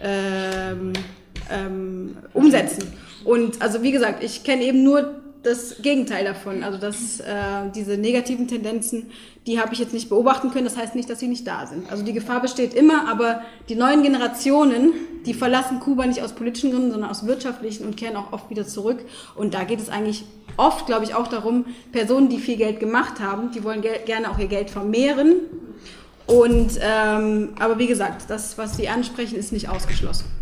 ähm, 0.00 0.92
ähm, 1.50 2.16
umsetzen. 2.32 2.92
Und 3.28 3.60
also 3.60 3.82
wie 3.82 3.92
gesagt, 3.92 4.24
ich 4.24 4.42
kenne 4.42 4.62
eben 4.62 4.82
nur 4.82 5.16
das 5.42 5.82
Gegenteil 5.82 6.24
davon. 6.24 6.62
Also 6.62 6.78
dass 6.78 7.20
äh, 7.20 7.26
diese 7.74 7.98
negativen 7.98 8.48
Tendenzen, 8.48 9.10
die 9.46 9.60
habe 9.60 9.74
ich 9.74 9.78
jetzt 9.78 9.92
nicht 9.92 10.08
beobachten 10.08 10.50
können. 10.50 10.64
Das 10.64 10.78
heißt 10.78 10.94
nicht, 10.94 11.10
dass 11.10 11.20
sie 11.20 11.28
nicht 11.28 11.46
da 11.46 11.66
sind. 11.66 11.90
Also 11.90 12.02
die 12.02 12.14
Gefahr 12.14 12.40
besteht 12.40 12.72
immer, 12.72 13.06
aber 13.06 13.42
die 13.68 13.74
neuen 13.74 14.02
Generationen, 14.02 14.94
die 15.26 15.34
verlassen 15.34 15.78
Kuba 15.78 16.06
nicht 16.06 16.22
aus 16.22 16.32
politischen 16.32 16.70
Gründen, 16.70 16.90
sondern 16.90 17.10
aus 17.10 17.26
wirtschaftlichen 17.26 17.84
und 17.84 17.98
kehren 17.98 18.16
auch 18.16 18.32
oft 18.32 18.48
wieder 18.48 18.66
zurück. 18.66 19.00
Und 19.36 19.52
da 19.52 19.64
geht 19.64 19.80
es 19.80 19.90
eigentlich 19.90 20.24
oft, 20.56 20.86
glaube 20.86 21.04
ich, 21.04 21.14
auch 21.14 21.28
darum, 21.28 21.66
Personen, 21.92 22.30
die 22.30 22.38
viel 22.38 22.56
Geld 22.56 22.80
gemacht 22.80 23.20
haben, 23.20 23.50
die 23.50 23.62
wollen 23.62 23.82
ge 23.82 23.90
gerne 24.06 24.30
auch 24.30 24.38
ihr 24.38 24.48
Geld 24.48 24.70
vermehren. 24.70 25.34
Und 26.26 26.78
ähm, 26.80 27.50
aber 27.58 27.78
wie 27.78 27.88
gesagt, 27.88 28.30
das, 28.30 28.56
was 28.56 28.78
Sie 28.78 28.88
ansprechen, 28.88 29.36
ist 29.36 29.52
nicht 29.52 29.68
ausgeschlossen. 29.68 30.37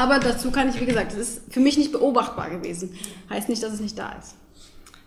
Aber 0.00 0.18
dazu 0.18 0.50
kann 0.50 0.70
ich, 0.70 0.80
wie 0.80 0.86
gesagt, 0.86 1.12
das 1.12 1.18
ist 1.18 1.52
für 1.52 1.60
mich 1.60 1.76
nicht 1.76 1.92
beobachtbar 1.92 2.48
gewesen. 2.48 2.96
Heißt 3.28 3.50
nicht, 3.50 3.62
dass 3.62 3.74
es 3.74 3.80
nicht 3.80 3.98
da 3.98 4.12
ist. 4.12 4.34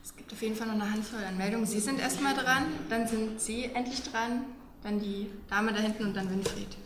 Es 0.03 0.15
gibt 0.15 0.31
auf 0.31 0.39
jeden 0.39 0.55
Fall 0.55 0.67
noch 0.67 0.75
eine 0.75 0.91
Handvoll 0.91 1.23
an 1.27 1.35
Meldungen. 1.35 1.65
Sie 1.65 1.79
sind 1.79 1.99
erstmal 1.99 2.35
dran, 2.35 2.65
dann 2.91 3.07
sind 3.07 3.41
Sie 3.41 3.63
endlich 3.73 4.03
dran, 4.03 4.45
dann 4.83 4.99
die 4.99 5.31
Dame 5.49 5.73
da 5.73 5.79
hinten 5.79 6.05
und 6.05 6.13
dann 6.15 6.29
Winfried. 6.29 6.77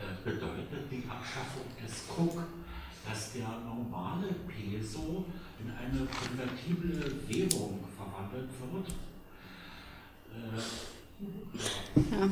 Äh, 0.00 0.28
bedeutet 0.28 0.90
die 0.90 1.04
Abschaffung 1.08 1.62
des 1.80 1.92
Cook, 2.08 2.42
dass 3.08 3.32
der 3.34 3.46
normale 3.64 4.34
Peso 4.48 5.24
in 5.60 5.70
eine 5.70 6.08
konvertible 6.08 7.20
Währung 7.28 7.84
verwandelt 7.96 8.50
wird? 8.58 8.88
Äh, 10.34 10.60
Ja. 12.10 12.28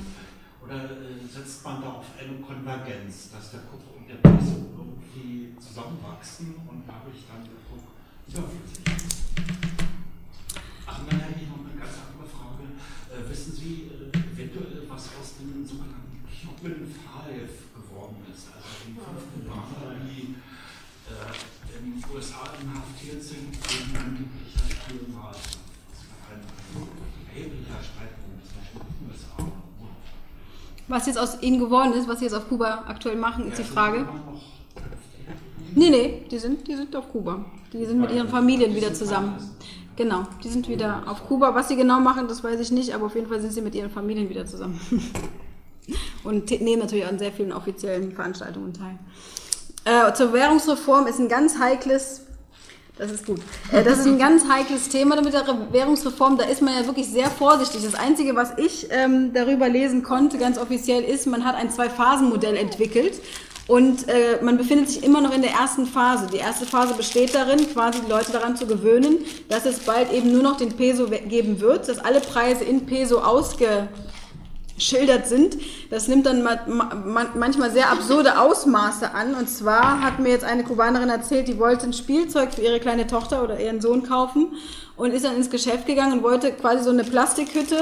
Oder 0.63 0.85
äh, 0.85 1.27
setzt 1.27 1.65
man 1.65 1.81
da 1.81 1.89
auf 1.95 2.07
eine 2.19 2.39
Konvergenz, 2.41 3.31
dass 3.33 3.53
der 3.53 3.61
und 3.61 4.00
der 4.11 4.19
Peso 4.19 4.67
irgendwie 4.75 5.55
zusammenwachsen 5.61 6.55
und 6.67 6.83
dadurch 6.87 7.23
dann 7.31 7.47
der 7.47 7.59
Druck 7.63 7.87
überflüssig? 8.27 8.83
Ach, 10.87 11.01
dann 11.07 11.21
hätte 11.21 11.41
ich 11.41 11.49
noch 11.49 11.63
eine 11.63 11.79
ganz 11.79 11.95
andere 12.03 12.27
Frage. 12.27 12.75
Äh, 13.07 13.23
wissen 13.31 13.55
Sie 13.55 13.87
äh, 13.87 14.11
eventuell, 14.11 14.83
was 14.91 15.15
aus 15.15 15.39
dem 15.39 15.63
sogenannten 15.63 16.19
Cuban 16.27 16.83
Five 16.91 17.71
geworden 17.71 18.19
ist? 18.27 18.51
Also 18.51 18.91
die 18.91 18.99
fünf 18.99 19.23
Kubaner, 19.31 20.03
die 20.03 20.35
äh, 21.07 21.79
in 21.79 21.95
den 21.95 22.05
USA 22.11 22.51
inhaftiert 22.59 23.23
sind, 23.23 23.55
wegen 23.55 23.95
angeblicher 23.95 24.67
Spionage. 24.67 25.63
Das 25.95 26.03
war 26.11 26.35
ein 26.35 26.43
erheblicher 27.31 27.79
Streitpunkt 27.79 28.43
zwischen 28.43 28.83
den 28.83 29.07
USA 29.07 29.39
und 29.39 29.95
Was 30.91 31.07
jetzt 31.07 31.19
aus 31.19 31.41
ihnen 31.41 31.61
geworden 31.61 31.93
ist, 31.93 32.09
was 32.09 32.19
sie 32.19 32.25
jetzt 32.25 32.35
auf 32.35 32.49
Kuba 32.49 32.83
aktuell 32.89 33.15
machen, 33.15 33.47
ist 33.47 33.59
die 33.59 33.63
Frage. 33.63 34.09
Nee, 35.77 35.89
nee, 35.89 36.27
die 36.29 36.39
sind, 36.39 36.67
die 36.67 36.75
sind 36.75 36.97
auf 36.97 37.09
Kuba. 37.13 37.45
Die 37.73 37.85
sind 37.87 38.01
mit 38.01 38.11
ihren 38.11 38.29
Familien 38.29 38.75
wieder 38.75 38.93
zusammen. 38.93 39.37
Genau, 39.95 40.25
die 40.43 40.49
sind 40.49 40.69
wieder 40.69 41.05
auf 41.07 41.29
Kuba. 41.29 41.55
Was 41.55 41.69
sie 41.69 41.77
genau 41.77 42.01
machen, 42.01 42.27
das 42.27 42.43
weiß 42.43 42.59
ich 42.59 42.73
nicht, 42.73 42.93
aber 42.93 43.07
auf 43.07 43.15
jeden 43.15 43.29
Fall 43.29 43.41
sind 43.41 43.53
sie 43.53 43.61
mit 43.61 43.77
ihren 43.77 43.91
Familien 43.91 44.29
wieder 44.29 44.47
zusammen. 44.47 44.81
Und 46.25 46.51
nehmen 46.51 46.81
natürlich 46.83 47.07
an 47.07 47.21
sehr 47.21 47.31
vielen 47.31 47.53
offiziellen 47.53 48.11
Veranstaltungen 48.11 48.75
teil. 48.75 48.99
Äh, 49.85 50.13
zur 50.15 50.33
Währungsreform 50.33 51.07
ist 51.07 51.21
ein 51.21 51.29
ganz 51.29 51.61
heikles, 51.61 52.27
das 53.01 53.13
ist 53.13 53.27
gut, 53.27 53.41
äh, 53.73 53.83
das 53.83 54.01
ist 54.01 54.07
ein 54.07 54.19
ganz 54.27 54.45
heikles 54.49 54.89
Thema 54.89 55.21
mit 55.21 55.33
der 55.33 55.45
Währungsreform. 55.71 56.37
Da 56.37 56.45
ist 56.45 56.61
man 56.61 56.75
ja 56.75 56.87
wirklich 56.87 57.09
sehr 57.09 57.31
vorsichtig. 57.31 57.83
Das 57.83 57.95
Einzige, 57.95 58.37
was 58.37 58.53
ich 58.59 58.89
ähm, 58.91 59.33
darüber 59.33 59.69
lesen 59.69 60.03
konnte, 60.03 60.39
ganz 60.39 60.59
offiziell, 60.59 61.03
ist, 61.03 61.27
man 61.27 61.45
hat 61.45 61.57
ein 61.57 61.71
Zwei-Phasen-Modell 61.71 62.57
entwickelt. 62.57 63.21
Und 63.67 64.09
äh, 64.09 64.43
man 64.43 64.59
befindet 64.59 64.91
sich 64.91 65.05
immer 65.05 65.21
noch 65.21 65.33
in 65.33 65.43
der 65.43 65.53
ersten 65.53 65.87
Phase. 65.87 66.27
Die 66.27 66.39
erste 66.39 66.67
Phase 66.67 66.93
besteht 66.95 67.37
darin, 67.37 67.73
quasi 67.73 68.01
die 68.01 68.11
Leute 68.11 68.33
daran 68.33 68.57
zu 68.57 68.67
gewöhnen, 68.67 69.19
dass 69.49 69.65
es 69.65 69.79
bald 69.79 70.13
eben 70.13 70.33
nur 70.33 70.43
noch 70.43 70.57
den 70.57 70.73
Peso 70.73 71.07
geben 71.07 71.61
wird, 71.61 71.89
dass 71.89 72.01
alle 72.01 72.21
Preise 72.21 72.65
in 72.65 72.85
Peso 72.85 73.21
ausge 73.21 73.89
schildert 74.81 75.29
sind. 75.29 75.57
Das 75.91 76.09
nimmt 76.09 76.27
dann 76.27 76.43
manchmal 76.43 77.71
sehr 77.71 77.91
absurde 77.91 78.41
Ausmaße 78.41 79.13
an. 79.15 79.35
Und 79.35 79.49
zwar 79.49 80.01
hat 80.03 80.19
mir 80.19 80.31
jetzt 80.31 80.45
eine 80.45 80.65
Kubanerin 80.65 81.09
erzählt, 81.09 81.49
die 81.49 81.59
wollte 81.59 81.87
ein 81.87 81.93
Spielzeug 81.93 82.55
für 82.55 82.63
ihre 82.63 82.81
kleine 82.81 83.07
Tochter 83.07 83.43
oder 83.43 83.61
ihren 83.61 83.81
Sohn 83.81 84.03
kaufen 84.03 84.49
und 84.97 85.13
ist 85.13 85.25
dann 85.25 85.37
ins 85.37 85.51
Geschäft 85.51 85.87
gegangen 85.87 86.15
und 86.15 86.23
wollte 86.23 86.53
quasi 86.53 86.85
so 86.85 86.91
eine 86.91 87.05
Plastikhütte 87.05 87.79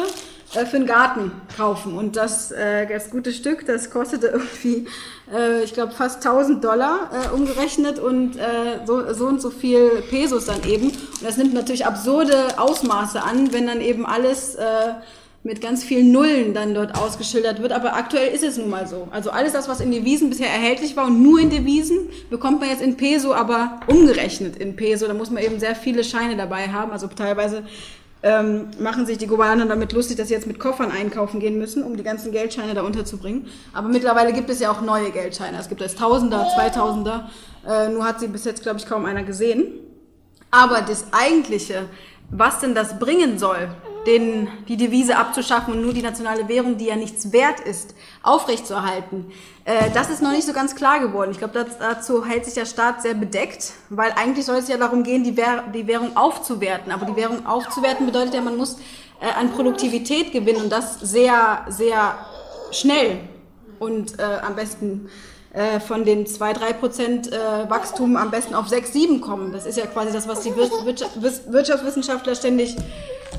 äh, 0.54 0.64
für 0.64 0.78
den 0.78 0.86
Garten 0.86 1.32
kaufen. 1.56 1.96
Und 1.96 2.16
das, 2.16 2.50
äh, 2.50 2.86
das 2.86 3.10
gute 3.10 3.32
Stück, 3.32 3.66
das 3.66 3.90
kostete 3.90 4.26
irgendwie, 4.28 4.86
äh, 5.34 5.62
ich 5.62 5.74
glaube, 5.74 5.92
fast 5.92 6.24
1000 6.24 6.64
Dollar 6.64 7.10
äh, 7.12 7.34
umgerechnet 7.34 7.98
und 7.98 8.36
äh, 8.36 8.80
so, 8.86 9.12
so 9.12 9.26
und 9.26 9.42
so 9.42 9.50
viel 9.50 10.02
Pesos 10.08 10.46
dann 10.46 10.62
eben. 10.64 10.88
Und 10.88 11.22
das 11.22 11.36
nimmt 11.36 11.54
natürlich 11.54 11.86
absurde 11.86 12.58
Ausmaße 12.58 13.22
an, 13.22 13.52
wenn 13.52 13.66
dann 13.66 13.80
eben 13.80 14.06
alles 14.06 14.54
äh, 14.54 14.94
mit 15.44 15.60
ganz 15.60 15.84
vielen 15.84 16.12
Nullen 16.12 16.52
dann 16.52 16.74
dort 16.74 16.98
ausgeschildert 16.98 17.62
wird. 17.62 17.72
Aber 17.72 17.94
aktuell 17.94 18.34
ist 18.34 18.42
es 18.42 18.58
nun 18.58 18.68
mal 18.68 18.86
so. 18.86 19.08
Also 19.10 19.30
alles 19.30 19.52
das, 19.52 19.68
was 19.68 19.80
in 19.80 19.90
Devisen 19.90 20.30
bisher 20.30 20.48
erhältlich 20.48 20.96
war 20.96 21.06
und 21.06 21.22
nur 21.22 21.40
in 21.40 21.50
Devisen, 21.50 22.08
bekommt 22.28 22.60
man 22.60 22.68
jetzt 22.68 22.82
in 22.82 22.96
Peso, 22.96 23.32
aber 23.32 23.80
umgerechnet 23.86 24.56
in 24.56 24.76
Peso. 24.76 25.06
Da 25.06 25.14
muss 25.14 25.30
man 25.30 25.42
eben 25.42 25.60
sehr 25.60 25.74
viele 25.74 26.04
Scheine 26.04 26.36
dabei 26.36 26.68
haben. 26.68 26.90
Also 26.90 27.06
teilweise 27.06 27.62
ähm, 28.22 28.68
machen 28.80 29.06
sich 29.06 29.18
die 29.18 29.28
Kubaner 29.28 29.66
damit 29.66 29.92
lustig, 29.92 30.16
dass 30.16 30.28
sie 30.28 30.34
jetzt 30.34 30.46
mit 30.46 30.58
Koffern 30.58 30.90
einkaufen 30.90 31.38
gehen 31.38 31.56
müssen, 31.56 31.84
um 31.84 31.96
die 31.96 32.02
ganzen 32.02 32.32
Geldscheine 32.32 32.74
da 32.74 32.82
unterzubringen. 32.82 33.46
Aber 33.72 33.88
mittlerweile 33.88 34.32
gibt 34.32 34.50
es 34.50 34.58
ja 34.58 34.72
auch 34.72 34.80
neue 34.80 35.10
Geldscheine. 35.10 35.56
Es 35.58 35.68
gibt 35.68 35.80
jetzt 35.80 35.98
Tausender, 35.98 36.48
Zweitausender. 36.54 37.30
Äh, 37.66 37.90
nur 37.90 38.04
hat 38.04 38.18
sie 38.18 38.26
bis 38.26 38.44
jetzt, 38.44 38.62
glaube 38.62 38.78
ich, 38.78 38.86
kaum 38.86 39.04
einer 39.04 39.22
gesehen. 39.22 39.66
Aber 40.50 40.80
das 40.80 41.06
eigentliche, 41.12 41.86
was 42.30 42.60
denn 42.60 42.74
das 42.74 42.98
bringen 42.98 43.38
soll, 43.38 43.68
den, 44.06 44.48
die 44.68 44.76
Devise 44.76 45.16
abzuschaffen 45.16 45.74
und 45.74 45.82
nur 45.82 45.92
die 45.92 46.02
nationale 46.02 46.48
Währung, 46.48 46.76
die 46.76 46.86
ja 46.86 46.96
nichts 46.96 47.32
wert 47.32 47.60
ist, 47.60 47.94
aufrechtzuerhalten. 48.22 49.30
Äh, 49.64 49.90
das 49.92 50.10
ist 50.10 50.22
noch 50.22 50.32
nicht 50.32 50.46
so 50.46 50.52
ganz 50.52 50.74
klar 50.74 51.00
geworden. 51.00 51.30
Ich 51.30 51.38
glaube, 51.38 51.66
dazu 51.78 52.24
hält 52.24 52.44
sich 52.44 52.54
der 52.54 52.66
Staat 52.66 53.02
sehr 53.02 53.14
bedeckt, 53.14 53.72
weil 53.90 54.12
eigentlich 54.12 54.46
soll 54.46 54.56
es 54.56 54.68
ja 54.68 54.76
darum 54.76 55.02
gehen, 55.02 55.24
die, 55.24 55.36
Währ 55.36 55.64
die 55.74 55.86
Währung 55.86 56.16
aufzuwerten. 56.16 56.92
Aber 56.92 57.06
die 57.06 57.16
Währung 57.16 57.46
aufzuwerten 57.46 58.06
bedeutet 58.06 58.34
ja, 58.34 58.40
man 58.40 58.56
muss 58.56 58.78
äh, 59.20 59.30
an 59.38 59.52
Produktivität 59.52 60.32
gewinnen 60.32 60.62
und 60.62 60.70
das 60.70 61.00
sehr, 61.00 61.64
sehr 61.68 62.14
schnell 62.70 63.20
und 63.78 64.18
äh, 64.18 64.22
am 64.22 64.56
besten 64.56 65.08
äh, 65.52 65.80
von 65.80 66.04
den 66.04 66.26
2-3 66.26 66.72
Prozent 66.74 67.32
äh, 67.32 67.70
Wachstum 67.70 68.16
am 68.16 68.30
besten 68.30 68.54
auf 68.54 68.68
6, 68.68 68.92
7 68.92 69.20
kommen. 69.20 69.52
Das 69.52 69.66
ist 69.66 69.78
ja 69.78 69.86
quasi 69.86 70.12
das, 70.12 70.28
was 70.28 70.40
die 70.40 70.54
Wirtschaftswissenschaftler 70.54 72.34
ständig 72.34 72.76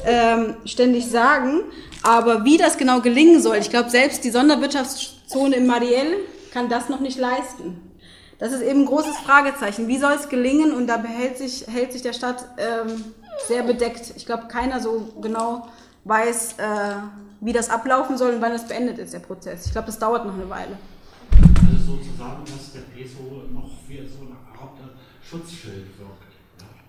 ähm, 0.06 0.56
ständig 0.66 1.08
sagen. 1.08 1.62
Aber 2.04 2.46
wie 2.46 2.58
das 2.58 2.78
genau 2.78 3.02
gelingen 3.02 3.42
soll, 3.42 3.58
ich 3.58 3.70
glaube, 3.70 3.90
selbst 3.90 4.24
die 4.24 4.32
Sonderwirtschaftszone 4.32 5.56
in 5.56 5.68
Marielle 5.68 6.16
kann 6.54 6.70
das 6.70 6.90
noch 6.90 7.00
nicht 7.00 7.18
leisten. 7.18 7.82
Das 8.40 8.54
ist 8.54 8.62
eben 8.62 8.82
ein 8.82 8.86
großes 8.86 9.18
Fragezeichen. 9.18 9.88
Wie 9.90 9.98
soll 9.98 10.14
es 10.14 10.30
gelingen? 10.30 10.72
Und 10.72 10.88
da 10.88 10.96
behält 10.96 11.38
sich, 11.38 11.68
hält 11.68 11.92
sich 11.92 12.02
der 12.02 12.14
Staat 12.14 12.46
ähm, 12.58 13.04
sehr 13.48 13.64
bedeckt. 13.64 14.14
Ich 14.16 14.26
glaube, 14.26 14.48
keiner 14.48 14.80
so 14.80 15.14
genau 15.22 15.68
weiß, 16.06 16.54
äh, 16.54 16.64
wie 17.42 17.52
das 17.52 17.70
ablaufen 17.70 18.18
soll 18.18 18.36
und 18.36 18.42
wann 18.42 18.54
es 18.54 18.66
beendet 18.66 18.98
ist, 18.98 19.14
der 19.14 19.20
Prozess. 19.20 19.66
Ich 19.66 19.72
glaube, 19.74 19.88
das 19.88 20.00
dauert 20.00 20.26
noch 20.26 20.34
eine 20.34 20.50
Weile. 20.50 20.78
Also 21.32 21.98
sozusagen, 21.98 22.44
dass 22.46 22.72
der 22.74 22.82
Peso 22.96 23.44
noch 23.54 23.72
wie 23.88 23.98
so 24.08 24.26
eine 24.26 24.38
Art 24.58 24.78
Schutzschild 25.30 26.00
wirkt. 26.00 26.19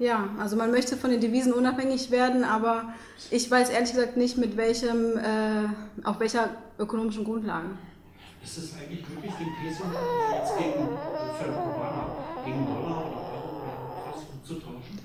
Ja, 0.01 0.31
also 0.39 0.56
man 0.56 0.70
möchte 0.70 0.97
von 0.97 1.10
den 1.10 1.20
Devisen 1.20 1.52
unabhängig 1.52 2.10
werden, 2.10 2.43
aber 2.43 2.94
ich 3.31 3.51
weiß 3.51 3.68
ehrlich 3.68 3.93
gesagt 3.93 4.16
nicht, 4.16 4.39
mit 4.39 4.56
welchem, 4.56 5.18
äh, 5.18 5.68
auf 6.05 6.18
welcher 6.20 6.48
ökonomischen 6.78 7.22
Grundlage. 7.22 7.66
Ist 8.43 8.56
es 8.56 8.72
eigentlich 8.74 9.06
möglich, 9.10 9.32
den 9.39 9.48
Peso 9.62 9.85
jetzt 10.32 10.56
gegen, 10.56 10.89
für 11.39 12.44
gegen 12.47 12.66
Dollar 12.66 13.10
oder 13.10 13.20
Euro 13.31 13.56
oder 13.59 14.14
was 14.14 14.22
umzutauschen? 14.32 14.98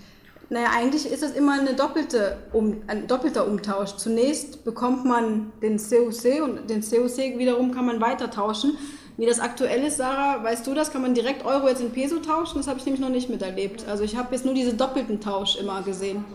Naja, 0.49 0.69
eigentlich 0.73 1.11
ist 1.11 1.23
das 1.23 1.31
immer 1.31 1.59
eine 1.59 1.73
doppelte 1.73 2.37
um, 2.53 2.81
ein 2.87 3.05
doppelter 3.07 3.45
Umtausch. 3.45 3.97
Zunächst 3.97 4.63
bekommt 4.63 5.03
man 5.03 5.51
den 5.61 5.77
COC 5.77 6.41
und 6.41 6.69
den 6.69 6.79
COC 6.79 7.37
wiederum 7.37 7.73
kann 7.73 7.85
man 7.85 7.99
weiter 7.99 8.31
tauschen. 8.31 8.77
Wie 9.17 9.25
das 9.25 9.39
aktuell 9.39 9.83
ist, 9.83 9.97
Sarah, 9.97 10.43
weißt 10.43 10.67
du 10.67 10.73
das? 10.73 10.91
Kann 10.91 11.01
man 11.01 11.13
direkt 11.13 11.45
Euro 11.45 11.69
jetzt 11.69 11.81
in 11.81 11.91
Peso 11.91 12.19
tauschen? 12.19 12.57
Das 12.57 12.67
habe 12.67 12.79
ich 12.79 12.85
nämlich 12.85 13.01
noch 13.01 13.09
nicht 13.09 13.29
miterlebt. 13.29 13.87
Also 13.87 14.03
ich 14.03 14.17
habe 14.17 14.35
jetzt 14.35 14.43
nur 14.43 14.53
diese 14.53 14.73
doppelten 14.73 15.21
Tausch 15.21 15.55
immer 15.55 15.81
gesehen. 15.83 16.25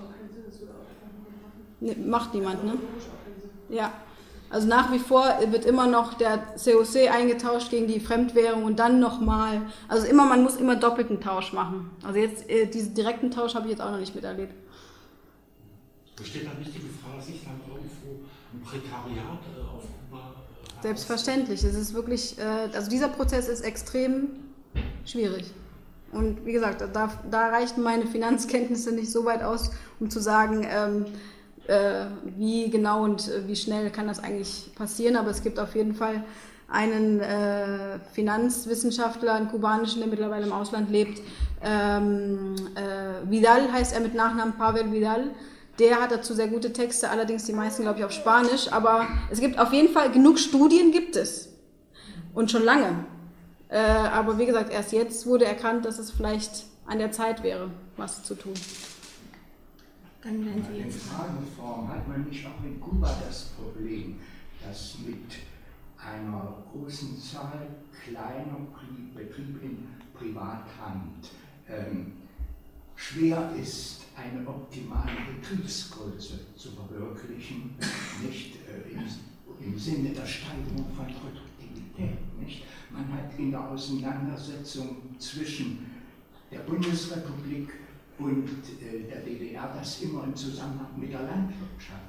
Nee, 1.81 1.95
macht 1.95 2.35
niemand, 2.35 2.65
ne? 2.65 2.75
Ja. 3.69 3.93
Also 4.49 4.67
nach 4.67 4.91
wie 4.93 4.99
vor 4.99 5.25
wird 5.51 5.65
immer 5.65 5.87
noch 5.87 6.15
der 6.15 6.39
COC 6.57 7.09
eingetauscht 7.11 7.71
gegen 7.71 7.87
die 7.87 8.01
Fremdwährung 8.01 8.65
und 8.65 8.81
dann 8.81 8.99
nochmal. 8.99 9.63
Also 9.87 10.07
immer, 10.09 10.25
man 10.25 10.43
muss 10.43 10.57
immer 10.57 10.75
doppelten 10.75 11.21
Tausch 11.21 11.53
machen. 11.53 11.91
Also 12.03 12.19
jetzt 12.19 12.51
äh, 12.51 12.67
diesen 12.67 12.95
direkten 12.95 13.31
Tausch 13.31 13.55
habe 13.55 13.67
ich 13.67 13.73
jetzt 13.73 13.81
auch 13.81 13.93
noch 13.93 13.99
nicht 13.99 14.15
miterlebt. 14.15 14.53
Besteht 16.17 16.47
da 16.47 16.59
nicht 16.59 16.75
die 16.75 16.81
Gefahr, 16.81 17.17
dass 17.17 17.27
sich 17.27 17.45
dann 17.45 17.61
irgendwo 17.67 18.25
ein 18.53 18.61
Prekariat 18.61 19.41
äh, 19.57 19.61
auf 19.61 19.85
Selbstverständlich. 20.83 21.63
Es 21.65 21.75
ist 21.75 21.95
wirklich, 21.95 22.39
äh, 22.39 22.75
also 22.75 22.91
dieser 22.91 23.09
Prozess 23.09 23.49
ist 23.49 23.61
extrem 23.61 24.29
schwierig. 25.05 25.53
Und 26.13 26.45
wie 26.45 26.53
gesagt, 26.53 26.83
da, 26.93 27.11
da 27.31 27.49
reichen 27.49 27.83
meine 27.83 28.07
Finanzkenntnisse 28.07 28.93
nicht 28.93 29.13
so 29.13 29.25
weit 29.25 29.43
aus, 29.43 29.71
um 30.01 30.11
zu 30.11 30.21
sagen, 30.21 30.67
ähm, 30.69 31.07
äh, 31.67 32.07
wie 32.37 32.69
genau 32.71 33.05
und 33.05 33.29
äh, 33.29 33.47
wie 33.47 33.55
schnell 33.55 33.91
kann 33.91 34.09
das 34.09 34.19
eigentlich 34.19 34.73
passieren. 34.75 35.17
Aber 35.17 35.31
es 35.31 35.43
gibt 35.43 35.59
auf 35.59 35.75
jeden 35.77 35.95
Fall 35.95 36.25
einen 36.69 37.21
äh, 37.21 37.99
Finanzwissenschaftler, 38.13 39.35
einen 39.35 39.49
kubanischen, 39.49 40.01
der 40.01 40.09
mittlerweile 40.09 40.47
im 40.47 40.53
Ausland 40.53 40.91
lebt. 40.91 41.21
Ähm, 41.63 42.55
äh, 42.75 43.31
Vidal 43.31 43.73
heißt 43.73 43.93
er 43.93 44.01
mit 44.01 44.15
Nachnamen 44.15 44.55
Pavel 44.55 44.91
Vidal 44.91 45.31
der 45.81 46.01
hat 46.01 46.13
dazu 46.13 46.35
sehr 46.35 46.49
gute 46.49 46.73
Texte, 46.73 47.11
allerdings 47.11 47.45
die 47.45 47.53
meisten, 47.53 47.83
glaube 47.83 47.99
ich, 47.99 48.05
auf 48.05 48.13
Spanisch. 48.13 48.71
Aber 48.71 49.09
es 49.31 49.41
gibt 49.41 49.59
auf 49.59 49.73
jeden 49.73 49.93
Fall 49.93 50.13
genug 50.13 50.39
Studien, 50.39 50.93
gibt 50.93 51.17
es. 51.17 51.49
Und 52.35 52.51
schon 52.51 52.63
lange. 52.63 53.05
Äh, 53.69 53.79
aber 53.79 54.39
wie 54.39 54.47
gesagt, 54.47 54.73
erst 54.73 54.93
jetzt 54.93 55.27
wurde 55.27 55.47
erkannt, 55.47 55.85
dass 55.85 55.99
es 55.99 56.11
vielleicht 56.11 56.65
an 56.87 56.99
der 56.99 57.11
Zeit 57.13 57.43
wäre, 57.43 57.71
was 57.97 58.23
zu 58.23 58.35
tun. 58.35 58.55
Dann 60.23 60.45
werden 60.45 60.65
Sie 60.71 60.79
jetzt. 60.79 60.95
In 60.97 61.01
Frageform 61.01 61.89
hat 61.89 62.07
man 62.07 62.25
nicht 62.25 62.47
auch 62.47 62.65
in 62.65 62.79
Kuba 62.81 63.17
das 63.27 63.45
Problem, 63.57 64.21
dass 64.65 64.97
mit 65.07 65.17
einer 65.97 66.63
großen 66.73 67.19
Zahl 67.19 67.69
kleiner 68.05 68.59
Betriebe 69.15 69.61
in 69.65 69.87
Privathand 70.15 71.29
ähm, 71.69 72.13
schwer 72.97 73.51
ist, 73.61 74.00
eine 74.21 74.47
optimale 74.47 75.13
Betriebsgröße 75.35 76.55
zu 76.57 76.71
verwirklichen, 76.73 77.75
nicht 78.23 78.57
äh, 78.69 78.93
in 78.93 79.09
im 79.63 79.79
Sinne 79.79 80.11
der 80.11 80.27
Steigerung 80.27 80.87
von 80.97 81.07
Produktivität. 81.07 82.19
Nicht? 82.41 82.65
Man 82.91 83.13
hat 83.13 83.39
in 83.39 83.51
der 83.51 83.69
Auseinandersetzung 83.69 85.19
zwischen 85.19 85.87
der 86.51 86.61
Bundesrepublik 86.61 87.69
und 88.19 88.49
äh, 88.83 89.09
der 89.09 89.21
DDR 89.21 89.75
das 89.77 90.03
immer 90.03 90.25
im 90.25 90.35
Zusammenhang 90.35 90.99
mit 90.99 91.13
der 91.13 91.23
Landwirtschaft 91.23 92.01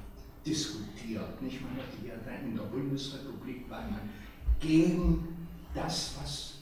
diskutiert. 0.46 1.40
Nicht? 1.42 1.60
Man 1.62 1.76
hat 1.76 1.92
ja 2.04 2.14
dann 2.24 2.50
in 2.50 2.56
der 2.56 2.64
Bundesrepublik, 2.64 3.64
weil 3.68 3.90
man 3.90 4.08
gegen 4.58 5.46
das, 5.74 6.14
was 6.20 6.54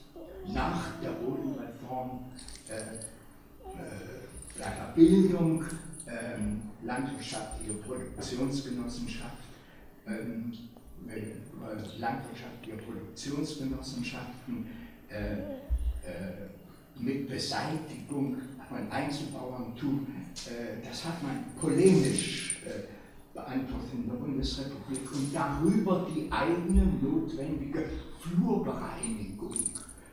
nach 0.52 1.00
der 1.00 1.10
Bodenreform 1.10 2.20
äh, 2.68 4.19
äh, 4.60 4.76
der 4.76 4.92
Bildung, 4.94 5.64
ähm, 6.06 6.62
landwirtschaftliche 6.82 7.74
Produktionsgenossenschaft, 7.74 9.36
ähm, 10.06 10.52
äh, 11.08 11.98
landwirtschaftliche 11.98 12.78
Produktionsgenossenschaften 12.78 14.66
äh, 15.08 15.32
äh, 15.32 16.48
mit 16.96 17.28
Beseitigung 17.28 18.36
von 18.68 18.90
Einzelbauerntum, 18.90 20.06
äh, 20.46 20.86
das 20.86 21.04
hat 21.04 21.22
man 21.22 21.44
polemisch 21.60 22.56
beantwortet 23.32 23.90
in 23.94 24.06
der 24.06 24.14
Bundesrepublik. 24.16 25.10
Und 25.12 25.34
darüber 25.34 26.06
die 26.14 26.30
eigene 26.30 26.84
notwendige 27.00 27.84
Flurbereinigung, 28.20 29.54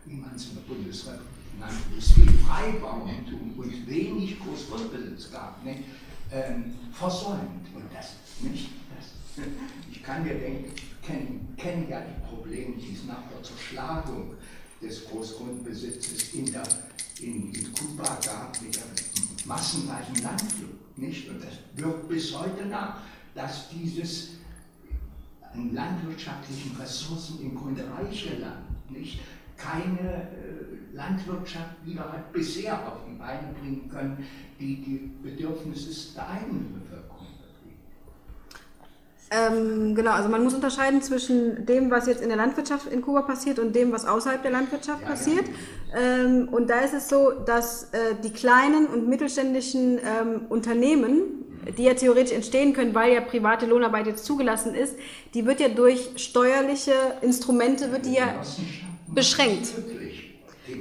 wie 0.06 0.15
man 0.15 0.36
es 0.36 0.49
in 0.49 0.56
der 0.56 0.61
Bundesrepublik 0.61 1.36
nannte, 1.60 1.98
es 1.98 2.12
viel 2.12 2.30
Freibauerntum 2.30 3.54
und 3.58 3.88
wenig 3.88 4.40
Großgrundbesitz 4.40 5.32
gab, 5.32 5.64
ne, 5.64 5.84
ähm, 6.32 6.76
versäumt. 6.92 7.68
Und 7.74 7.84
das, 7.94 8.14
nicht, 8.42 8.70
das, 8.96 9.44
ich 9.92 10.04
kann 10.04 10.24
mir 10.24 10.36
denken, 10.36 10.72
kenne 11.02 11.40
kenn 11.58 11.90
ja 11.90 12.02
die 12.02 12.28
Probleme, 12.28 12.76
die 12.76 12.94
es 12.94 13.06
nach 13.06 13.24
der 13.34 13.42
Zerschlagung 13.44 14.36
des 14.82 15.06
Großgrundbesitzes 15.06 16.34
in, 16.34 16.52
der, 16.52 16.64
in, 17.22 17.54
in 17.54 17.74
Kuba 17.74 18.18
gab 18.26 18.62
mit 18.62 18.76
der 18.76 18.84
massenweichen 19.46 20.16
Landflucht. 20.22 20.98
Nicht? 20.98 21.30
Und 21.30 21.44
das 21.44 21.54
wirkt 21.76 22.08
bis 22.10 22.38
heute 22.38 22.66
nach, 22.66 22.98
dass 23.34 23.70
dieses 23.70 24.30
an 25.54 25.74
landwirtschaftlichen 25.74 26.76
Ressourcen 26.76 27.42
im 27.42 27.56
Grunde 27.56 27.84
reiche 27.90 28.38
Land 28.38 28.92
nicht, 28.92 29.20
keine 29.58 30.00
äh, 30.00 30.96
Landwirtschaft 30.96 31.76
wieder 31.86 32.12
hat 32.12 32.32
bisher 32.32 32.76
auf 32.88 33.00
die 33.08 33.18
Beine 33.18 33.54
bringen 33.60 33.90
können, 33.90 34.26
die 34.60 34.82
die 34.82 35.12
Bedürfnisse 35.22 36.14
der 36.16 36.30
eigenen 36.30 36.82
Bevölkerung 36.82 37.08
ähm, 39.30 39.94
genau, 39.94 40.12
also 40.12 40.30
man 40.30 40.44
muss 40.44 40.54
unterscheiden 40.54 41.02
zwischen 41.02 41.66
dem, 41.66 41.92
was 41.92 42.08
jetzt 42.08 42.22
in 42.22 42.30
der 42.30 42.38
Landwirtschaft 42.38 42.88
in 42.88 43.02
Kuba 43.02 43.24
passiert 43.24 43.60
und 43.60 43.76
dem, 43.76 43.92
was 43.92 44.06
außerhalb 44.06 44.42
der 44.42 44.52
Landwirtschaft 44.52 45.02
ja, 45.02 45.10
passiert. 45.10 45.44
Ja. 45.92 46.00
Ähm, 46.00 46.48
und 46.50 46.70
da 46.70 46.80
ist 46.80 46.94
es 46.94 47.10
so, 47.10 47.32
dass 47.32 47.92
äh, 47.92 48.16
die 48.24 48.32
kleinen 48.32 48.88
und 48.88 49.10
mittelständischen 49.10 49.98
ähm, 49.98 50.46
Unternehmen, 50.48 51.24
die 51.78 51.84
ja 51.84 51.94
theoretisch 51.94 52.32
entstehen 52.34 52.72
können, 52.72 52.96
weil 52.96 53.14
ja 53.14 53.20
private 53.20 53.66
Lohnarbeit 53.66 54.08
jetzt 54.08 54.24
zugelassen 54.24 54.74
ist, 54.74 54.96
die 55.34 55.46
wird 55.46 55.60
ja 55.60 55.68
durch 55.68 56.12
steuerliche 56.16 56.94
Instrumente, 57.22 57.92
wird 57.92 58.06
die 58.06 58.14
ja 58.14 58.42
beschränkt. 59.08 59.74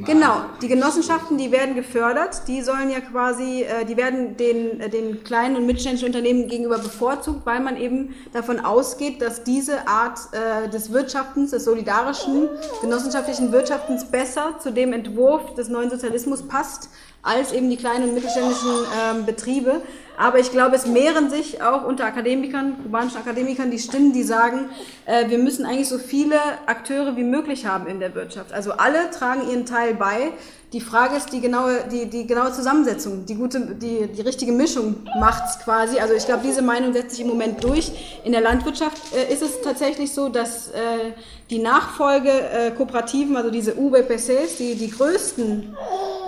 Genau, 0.04 0.40
die 0.60 0.66
Genossenschaften, 0.66 1.38
die 1.38 1.52
werden 1.52 1.76
gefördert, 1.76 2.48
die 2.48 2.60
sollen 2.60 2.90
ja 2.90 3.00
quasi, 3.00 3.62
äh, 3.62 3.84
die 3.84 3.96
werden 3.96 4.36
den, 4.36 4.80
äh, 4.80 4.88
den 4.88 5.22
kleinen 5.22 5.54
und 5.54 5.66
mittelständischen 5.66 6.08
Unternehmen 6.08 6.48
gegenüber 6.48 6.78
bevorzugt, 6.78 7.46
weil 7.46 7.60
man 7.60 7.76
eben 7.76 8.14
davon 8.32 8.58
ausgeht, 8.58 9.22
dass 9.22 9.44
diese 9.44 9.86
Art 9.86 10.18
äh, 10.32 10.68
des 10.68 10.92
Wirtschaftens, 10.92 11.52
des 11.52 11.64
solidarischen, 11.64 12.48
genossenschaftlichen 12.80 13.52
Wirtschaftens 13.52 14.06
besser 14.06 14.58
zu 14.60 14.72
dem 14.72 14.92
Entwurf 14.92 15.54
des 15.54 15.68
neuen 15.68 15.88
Sozialismus 15.88 16.42
passt, 16.42 16.88
als 17.22 17.52
eben 17.52 17.70
die 17.70 17.76
kleinen 17.76 18.08
und 18.08 18.14
mittelständischen 18.14 18.70
ähm, 19.00 19.24
Betriebe. 19.24 19.82
Aber 20.18 20.38
ich 20.38 20.50
glaube, 20.50 20.76
es 20.76 20.86
mehren 20.86 21.30
sich 21.30 21.62
auch 21.62 21.84
unter 21.84 22.04
Akademikern, 22.04 22.82
kubanischen 22.82 23.18
Akademikern, 23.18 23.70
die 23.70 23.78
Stimmen, 23.78 24.12
die 24.12 24.22
sagen, 24.22 24.70
äh, 25.04 25.28
wir 25.28 25.38
müssen 25.38 25.66
eigentlich 25.66 25.88
so 25.88 25.98
viele 25.98 26.36
Akteure 26.66 27.16
wie 27.16 27.24
möglich 27.24 27.66
haben 27.66 27.86
in 27.86 28.00
der 28.00 28.14
Wirtschaft. 28.14 28.52
Also 28.52 28.72
alle 28.72 29.10
tragen 29.10 29.48
ihren 29.50 29.66
Teil 29.66 29.94
bei. 29.94 30.32
Die 30.72 30.80
Frage 30.80 31.16
ist 31.16 31.32
die 31.32 31.40
genaue, 31.40 31.84
die, 31.90 32.06
die 32.06 32.26
genaue 32.26 32.52
Zusammensetzung, 32.52 33.24
die 33.24 33.36
gute, 33.36 33.60
die, 33.60 34.08
die 34.08 34.20
richtige 34.22 34.52
Mischung 34.52 34.96
macht's 35.20 35.60
quasi. 35.60 36.00
Also 36.00 36.14
ich 36.14 36.26
glaube, 36.26 36.42
diese 36.44 36.60
Meinung 36.60 36.92
setzt 36.92 37.12
sich 37.12 37.20
im 37.20 37.28
Moment 37.28 37.62
durch. 37.62 37.92
In 38.24 38.32
der 38.32 38.40
Landwirtschaft 38.40 39.00
äh, 39.14 39.32
ist 39.32 39.42
es 39.42 39.60
tatsächlich 39.62 40.12
so, 40.12 40.28
dass 40.28 40.68
äh, 40.68 41.12
die 41.50 41.60
Nachfolge-Kooperativen, 41.60 43.36
also 43.36 43.50
diese 43.50 43.76
UBPCs, 43.76 44.56
die 44.58 44.74
die 44.74 44.90
größten 44.90 45.76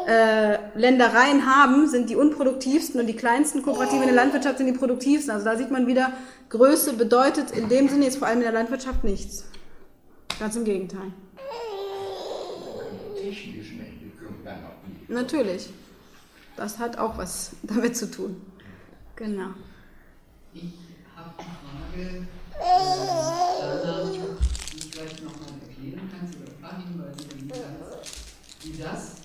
äh, 0.09 0.59
Ländereien 0.75 1.45
haben, 1.45 1.87
sind 1.87 2.09
die 2.09 2.17
unproduktivsten 2.17 2.99
und 2.99 3.07
die 3.07 3.17
kleinsten 3.17 3.63
Kooperativen 3.63 4.01
in 4.01 4.07
der 4.07 4.15
Landwirtschaft 4.15 4.57
sind 4.57 4.67
die 4.67 4.73
produktivsten. 4.73 5.31
Also 5.35 5.45
da 5.45 5.55
sieht 5.55 5.71
man 5.71 5.87
wieder, 5.87 6.15
Größe 6.49 6.95
bedeutet 6.95 7.51
in 7.51 7.69
dem 7.69 7.91
Sinne 7.91 8.07
jetzt 8.07 8.17
vor 8.17 8.27
allem 8.27 8.39
in 8.39 8.45
der 8.45 8.53
Landwirtschaft 8.53 9.05
nichts. 9.05 9.45
Ganz 10.41 10.57
im 10.57 10.65
Gegenteil. 10.65 11.13
Natürlich. 15.09 15.69
Das 16.57 16.79
hat 16.79 16.97
auch 16.97 17.19
was 17.19 17.51
damit 17.63 17.95
zu 17.95 18.11
tun. 18.11 18.41
Genau. 19.15 19.51
Ich 20.55 20.73
habe 21.15 21.35
eine 21.39 21.49
Frage, 21.93 22.27
die 24.73 24.81
du 24.81 24.89
vielleicht 24.91 25.23
nochmal 25.23 25.51
erklären 25.69 26.11
kannst 26.19 26.35
oder 26.41 26.53
paar 26.63 26.79
Hinweise 26.83 27.29
geben 27.29 27.51
kannst, 27.51 28.65
wie 28.65 28.83
das, 28.83 29.18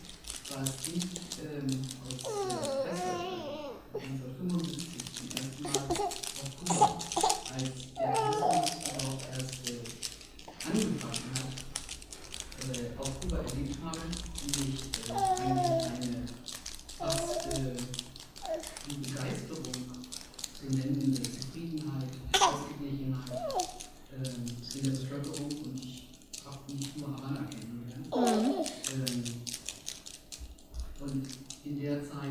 ich 0.61 1.03
ähm, 1.41 1.81
aus 2.05 2.21
der 2.21 2.67
Presse 2.83 3.13
1975 3.93 5.01
zum 5.13 5.27
ersten 5.29 5.63
Mal 5.63 5.71
auf 5.73 6.51
Kuba 6.59 6.99
als 7.53 7.71
der 7.97 8.13
Tourismus 8.13 8.77
auch 9.01 9.21
erst 9.31 9.61
äh, 9.69 9.81
angefangen 10.69 11.29
hat, 11.33 11.55
äh, 12.69 12.99
auf 12.99 13.19
Kuba 13.21 13.37
erlebt 13.37 13.77
habe, 13.83 13.99
nämlich 14.57 14.81
äh, 15.07 15.13
eigentlich 15.41 15.85
eine 15.89 16.21
fast 16.99 17.47
äh, 17.47 17.75
die 18.89 18.97
Begeisterung 18.97 19.73
zu 20.53 20.65
nennende 20.69 21.21
Zufriedenheit, 21.23 22.09
Ausgeglichenheit 22.39 23.31
äh, 24.11 24.77
in 24.77 24.83
der 24.83 24.91
Bevölkerung 24.91 25.49
und 25.63 25.83
ich 25.83 26.09
habe 26.45 26.73
nicht 26.73 26.97
nur 26.97 27.07
Havanna 27.17 27.47
kennengelernt. 27.49 28.07
Mhm. 28.15 28.65
Ähm, 28.93 29.23
und 31.03 31.27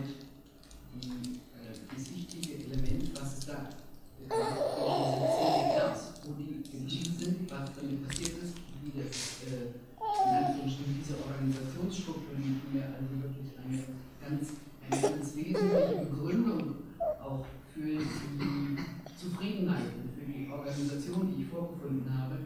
die, 0.00 1.04
äh, 1.04 1.74
wichtige 1.96 2.64
Element, 2.64 3.20
was 3.20 3.38
es 3.38 3.46
da 3.46 3.68
äh, 4.18 4.28
CDRs, 4.28 6.12
wo 6.24 6.32
die 6.34 6.62
geblieben 6.62 7.16
sind, 7.18 7.50
was 7.50 7.70
damit 7.76 8.08
passiert 8.08 8.42
ist, 8.42 8.54
wie 8.82 8.92
das 8.98 9.44
äh, 9.48 9.72
in 10.62 10.98
diese 10.98 11.14
Organisationsstruktur, 11.26 12.36
die 12.38 12.76
mir 12.76 12.84
also 12.84 13.12
wirklich 13.20 13.52
eine 13.58 13.82
ganz, 14.20 14.52
eine 14.88 15.00
ganz 15.00 15.36
wesentliche 15.36 16.06
Begründung 16.06 16.76
auch 17.20 17.44
für 17.74 17.98
die 17.98 18.76
Zufriedenheit 19.18 19.92
und 20.00 20.12
für 20.14 20.26
die 20.30 20.48
Organisation, 20.50 21.34
die 21.34 21.42
ich 21.42 21.48
vorgefunden 21.48 22.06
habe, 22.16 22.38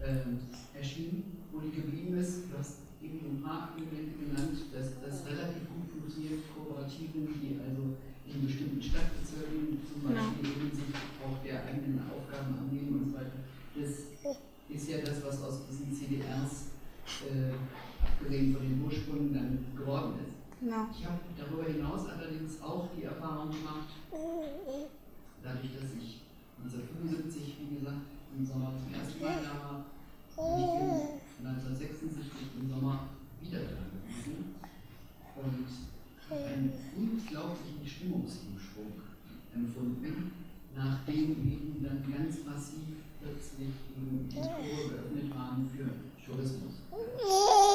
äh, 0.00 0.78
erschien, 0.78 1.24
wo 1.52 1.60
die 1.60 1.70
geblieben 1.70 2.18
ist. 2.18 2.44
Hast 2.58 2.78
eben 3.02 3.38
ein 3.38 3.42
paar 3.42 3.74
genannt, 3.76 4.58
dass 4.72 5.00
das 5.00 5.26
relativ 5.26 5.69
Kooperativen, 6.90 7.40
die 7.40 7.58
also 7.62 7.94
in 8.26 8.46
bestimmten 8.46 8.82
Stadtbezirken 8.82 9.78
zum 9.86 10.02
Beispiel 10.02 10.50
ja. 10.50 10.50
eben 10.50 10.70
sich 10.74 10.94
auch 11.22 11.38
der 11.44 11.64
eigenen 11.64 12.02
Aufgaben 12.10 12.58
annehmen 12.58 13.02
und 13.02 13.10
so 13.10 13.16
weiter. 13.16 13.42
Das 13.74 14.10
ist 14.68 14.88
ja 14.88 14.98
das, 14.98 15.24
was 15.24 15.42
aus 15.42 15.66
diesen 15.66 15.92
CDRs, 15.94 16.74
äh, 17.26 17.54
abgesehen 18.02 18.54
von 18.54 18.62
den 18.62 18.84
Ursprüngen, 18.84 19.34
dann 19.34 19.58
geworden 19.76 20.14
ist. 20.22 20.68
Ja. 20.68 20.88
Ich 20.92 21.06
habe 21.06 21.18
darüber 21.38 21.64
hinaus 21.64 22.06
allerdings 22.06 22.60
auch 22.60 22.88
die 22.96 23.04
Erfahrung 23.04 23.48
gemacht, 23.50 23.88
dadurch, 25.42 25.72
dass 25.72 25.96
ich 25.96 26.20
1975, 26.62 27.56
wie 27.70 27.78
gesagt, 27.80 28.04
im 28.36 28.44
Sommer 28.44 28.72
zum 28.76 28.92
ersten 28.92 29.24
Mal 29.24 29.40
da 29.42 29.54
war, 29.56 29.84
ich 30.36 31.46
1976 31.46 32.30
im 32.60 32.68
Sommer 32.68 33.08
wieder 33.40 33.60
da 33.60 33.88
gewesen 33.88 34.54
und 35.36 35.66
einen 36.30 36.72
unglaublichen 36.96 37.86
Stimmungsumschwung 37.86 38.92
empfunden, 39.54 40.32
nachdem 40.76 41.30
eben 41.30 41.82
dann 41.82 42.04
ganz 42.12 42.44
massiv 42.44 43.02
plötzlich 43.20 43.68
eben 43.96 44.28
die 44.28 44.36
Tore 44.36 44.62
geöffnet 44.88 45.34
waren 45.34 45.68
für 45.68 45.90
Tourismus. 46.24 46.74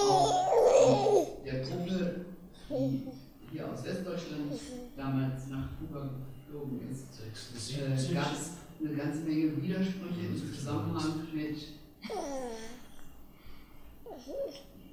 Auch 0.07 1.43
der 1.43 1.59
Gruppe, 1.61 2.25
die 2.69 3.03
hier 3.51 3.71
aus 3.71 3.83
Westdeutschland 3.83 4.53
damals 4.95 5.47
nach 5.47 5.69
Kuba 5.77 6.09
geflogen 6.47 6.79
ist, 6.89 7.21
äh, 7.77 8.13
gab 8.13 8.33
es 8.33 8.51
eine 8.79 8.95
ganze 8.95 9.19
Menge 9.21 9.61
Widersprüche 9.61 10.27
im 10.27 10.53
Zusammenhang 10.53 11.27
mit. 11.33 11.57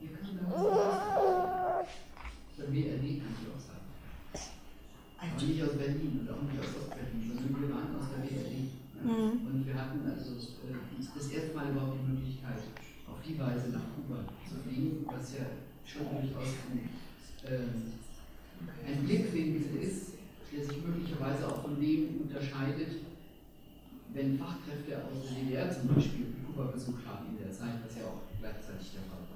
Hier 0.00 0.10
kann 0.18 0.38
da 0.40 1.84
der 2.62 2.70
BRD 2.70 3.18
kann 3.18 3.34
ich 3.34 3.50
auch 3.50 3.58
sagen. 3.58 3.86
Aber 5.18 5.42
nicht 5.42 5.62
aus 5.62 5.74
Berlin 5.74 6.20
und 6.22 6.30
auch 6.30 6.42
nicht 6.46 6.58
aus 6.62 6.78
Ostberlin, 6.78 7.26
sondern 7.26 7.58
wir 7.58 7.70
waren 7.74 7.90
aus 7.98 8.06
der 8.14 8.22
BRD. 8.22 8.70
Ja. 8.94 9.02
Mhm. 9.02 9.46
Und 9.46 9.66
wir 9.66 9.74
hatten 9.74 10.00
also 10.06 10.38
äh, 10.38 10.78
das 11.02 11.26
erste 11.30 11.56
Mal 11.56 11.70
überhaupt 11.70 11.98
die 11.98 12.12
Möglichkeit, 12.12 12.62
auf 13.10 13.18
die 13.26 13.38
Weise 13.38 13.74
nach 13.74 13.86
Kuba 13.94 14.22
zu 14.46 14.62
fliegen, 14.62 15.04
was 15.10 15.34
ja 15.34 15.46
schon 15.82 16.06
durchaus 16.06 16.54
ein, 16.70 16.86
ähm, 17.50 17.98
ein 18.86 19.02
Blickwinkel 19.04 19.82
ist, 19.82 20.14
der 20.52 20.64
sich 20.64 20.78
möglicherweise 20.86 21.48
auch 21.48 21.62
von 21.62 21.80
dem 21.80 22.22
unterscheidet, 22.22 23.02
wenn 24.14 24.38
Fachkräfte 24.38 25.02
aus 25.02 25.24
der 25.26 25.42
DDR 25.42 25.70
zum 25.72 25.88
Beispiel 25.94 26.26
Kuba 26.46 26.70
besucht 26.70 27.02
haben 27.06 27.34
in 27.34 27.38
der 27.42 27.50
Zeit, 27.50 27.80
was 27.82 27.96
ja 27.96 28.04
auch 28.06 28.22
gleichzeitig 28.38 28.92
der 28.92 29.02
Fall 29.08 29.26
war. 29.26 29.32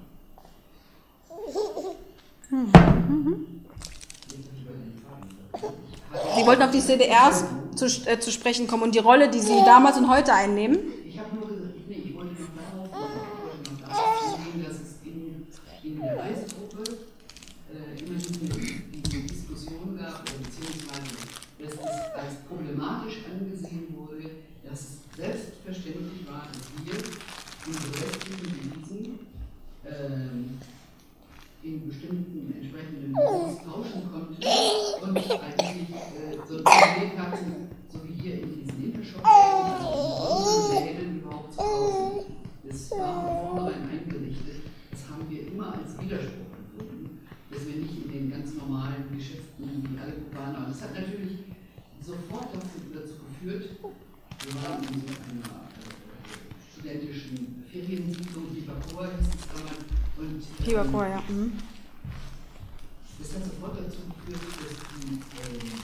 Sie 6.13 6.27
wollten 6.47 6.63
auf 6.63 6.71
die 6.71 6.79
CDRs 6.79 7.43
zu, 7.75 7.85
äh, 8.05 8.19
zu 8.19 8.31
sprechen 8.31 8.67
kommen 8.67 8.83
und 8.83 8.95
die 8.95 8.99
Rolle, 8.99 9.29
die 9.29 9.39
Sie 9.39 9.59
damals 9.65 9.97
und 9.97 10.09
heute 10.09 10.33
einnehmen. 10.33 10.79
Ich 11.05 11.19
habe 11.19 11.35
nur 11.35 11.47
gesagt, 11.47 11.73
nee, 11.89 12.01
ich 12.05 12.15
wollte 12.15 12.41
noch 12.41 12.47
darauf, 12.55 12.87
ich 12.87 13.43
wollte 13.43 13.71
noch 13.71 13.87
darauf 13.89 14.39
eingehen, 14.39 14.65
dass 14.65 14.77
es 14.77 14.95
in, 15.03 15.45
in 15.83 16.01
der 16.01 16.17
Reisegruppe 16.17 16.83
äh, 17.67 17.99
immer 17.99 18.17
diese, 18.17 18.39
diese 18.39 19.21
Diskussion 19.23 19.99
gab, 19.99 20.21
oder 20.23 20.39
beziehungsweise 20.41 21.27
dass 21.59 21.73
es 21.73 21.79
als 21.79 22.35
problematisch 22.47 23.17
angesehen 23.29 23.93
wurde, 23.97 24.29
dass 24.63 24.79
es 24.79 25.15
selbstverständlich 25.17 26.25
war, 26.27 26.47
dass 26.47 26.85
wir 26.85 26.95
unsere 27.67 27.93
restlichen 27.93 28.71
Devisen 28.71 29.19
ähm, 29.85 30.59
in 31.63 31.87
bestimmten 31.87 32.53
entsprechenden 32.55 33.13
Büros 33.13 33.57
tauschen 33.65 34.09
konnten 34.11 34.35
und 34.37 35.17
eigentlich 35.17 35.89
äh, 35.89 36.37
so 36.47 36.57
ein 36.57 36.63
Privileg 36.63 37.17
hatten, 37.17 37.67
so 37.91 37.99
wie 38.07 38.21
hier 38.21 38.41
in 38.41 38.53
diesen 38.55 38.83
Intershop, 38.83 39.25
also 39.25 40.77
in 40.77 40.85
Läden 40.85 41.19
überhaupt 41.19 41.53
zu 41.53 41.59
kaufen. 41.59 42.25
Das 42.63 42.91
war 42.91 43.23
von 43.23 43.57
vornherein 43.57 43.89
eingerichtet. 43.89 44.61
Das 44.91 45.09
haben 45.09 45.29
wir 45.29 45.47
immer 45.47 45.73
als 45.73 45.99
Widerspruch 45.99 46.53
empfunden, 46.55 47.19
dass 47.51 47.65
wir 47.67 47.75
nicht 47.75 48.05
in 48.05 48.11
den 48.11 48.31
ganz 48.31 48.53
normalen 48.53 49.03
Geschäften 49.15 49.67
wie 49.67 49.99
alle 49.99 50.13
Kubaner. 50.13 50.59
Und 50.59 50.69
das 50.69 50.81
hat 50.83 50.93
natürlich 50.93 51.39
sofort 52.01 52.47
dazu, 52.53 52.79
dazu 52.93 53.13
geführt, 53.27 53.69
wir 54.45 54.55
waren 54.61 54.83
in 54.83 55.01
so 55.01 55.11
einer 55.27 55.67
äh, 55.73 56.07
studentischen 56.71 57.65
Feriensiedlung, 57.69 58.53
Pipacoa 58.53 59.09
hieß 59.17 59.27
es 59.27 59.47
damals, 59.51 59.97
und 60.17 60.41
Pipacoa, 60.63 61.07
ja. 61.07 61.23
Mhm. 61.29 61.53
das 63.19 63.35
hat 63.35 63.43
sofort 63.45 63.77
dazu 63.77 64.01
geführt, 64.07 64.41
dass 64.57 64.73
die 64.97 65.13
ähm, 65.13 65.77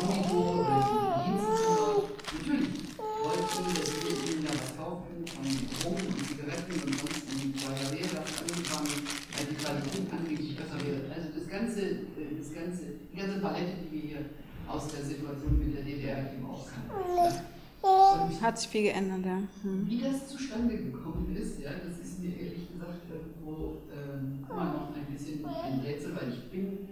Monitore 0.00 0.64
oder 0.64 0.80
die 0.80 1.28
Dienstzimmer 1.28 2.08
natürlich 2.32 2.72
wollten, 3.20 3.68
dass 3.76 3.90
wir 4.00 4.16
ihnen 4.32 4.44
da 4.44 4.52
was 4.56 4.70
kaufen, 4.80 5.12
von 5.28 5.44
Rum 5.84 6.00
und 6.08 6.24
Zigaretten 6.24 6.72
und 6.72 6.94
sonst 7.00 7.28
die 7.28 7.52
Guayabera 7.52 8.24
angefangen, 8.24 8.96
weil 9.36 9.46
die 9.50 9.56
Qualität 9.60 10.06
angeblich 10.08 10.56
besser 10.56 10.78
wäre. 10.80 11.02
Also 11.12 11.28
das 11.36 11.46
ganze, 11.48 11.80
äh, 11.82 12.32
das 12.38 12.48
ganze, 12.54 12.82
die 13.12 13.16
ganze 13.16 13.40
Palette, 13.40 13.76
die 13.84 13.92
wir 13.92 14.00
hier 14.00 14.24
aus 14.68 14.88
der 14.88 15.04
Situation 15.04 15.58
mit 15.58 15.76
der 15.76 15.84
DDR 15.84 16.32
eben 16.32 16.46
auch 16.48 16.64
kannten. 16.64 16.96
Ja. 17.14 17.52
Und 17.82 18.40
Hat 18.40 18.58
sich 18.58 18.68
viel 18.82 18.92
geändert, 18.92 19.24
ja. 19.24 19.38
Mhm. 19.62 19.86
wie 19.88 20.00
das 20.00 20.28
zustande 20.28 20.76
gekommen 20.76 21.36
ist, 21.36 21.60
ja, 21.60 21.70
das 21.70 21.98
ist 21.98 22.20
mir 22.20 22.36
ehrlich 22.36 22.70
gesagt 22.72 23.02
irgendwo 23.10 23.78
ähm, 23.92 24.44
immer 24.48 24.64
noch 24.64 24.94
ein 24.94 25.06
bisschen 25.12 25.44
ein 25.44 25.80
Rätsel, 25.80 26.16
weil 26.16 26.32
ich 26.32 26.50
bin 26.50 26.88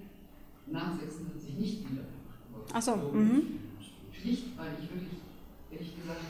nach 0.67 0.99
46 0.99 1.55
nicht 1.59 1.91
wieder 1.91 2.05
Ach 2.73 2.83
so, 2.83 2.95
mhm. 2.97 3.59
Schlicht, 4.13 4.57
weil 4.57 4.71
ich 4.81 4.91
wirklich, 4.91 5.19
ehrlich 5.73 5.97
gesagt, 5.97 6.23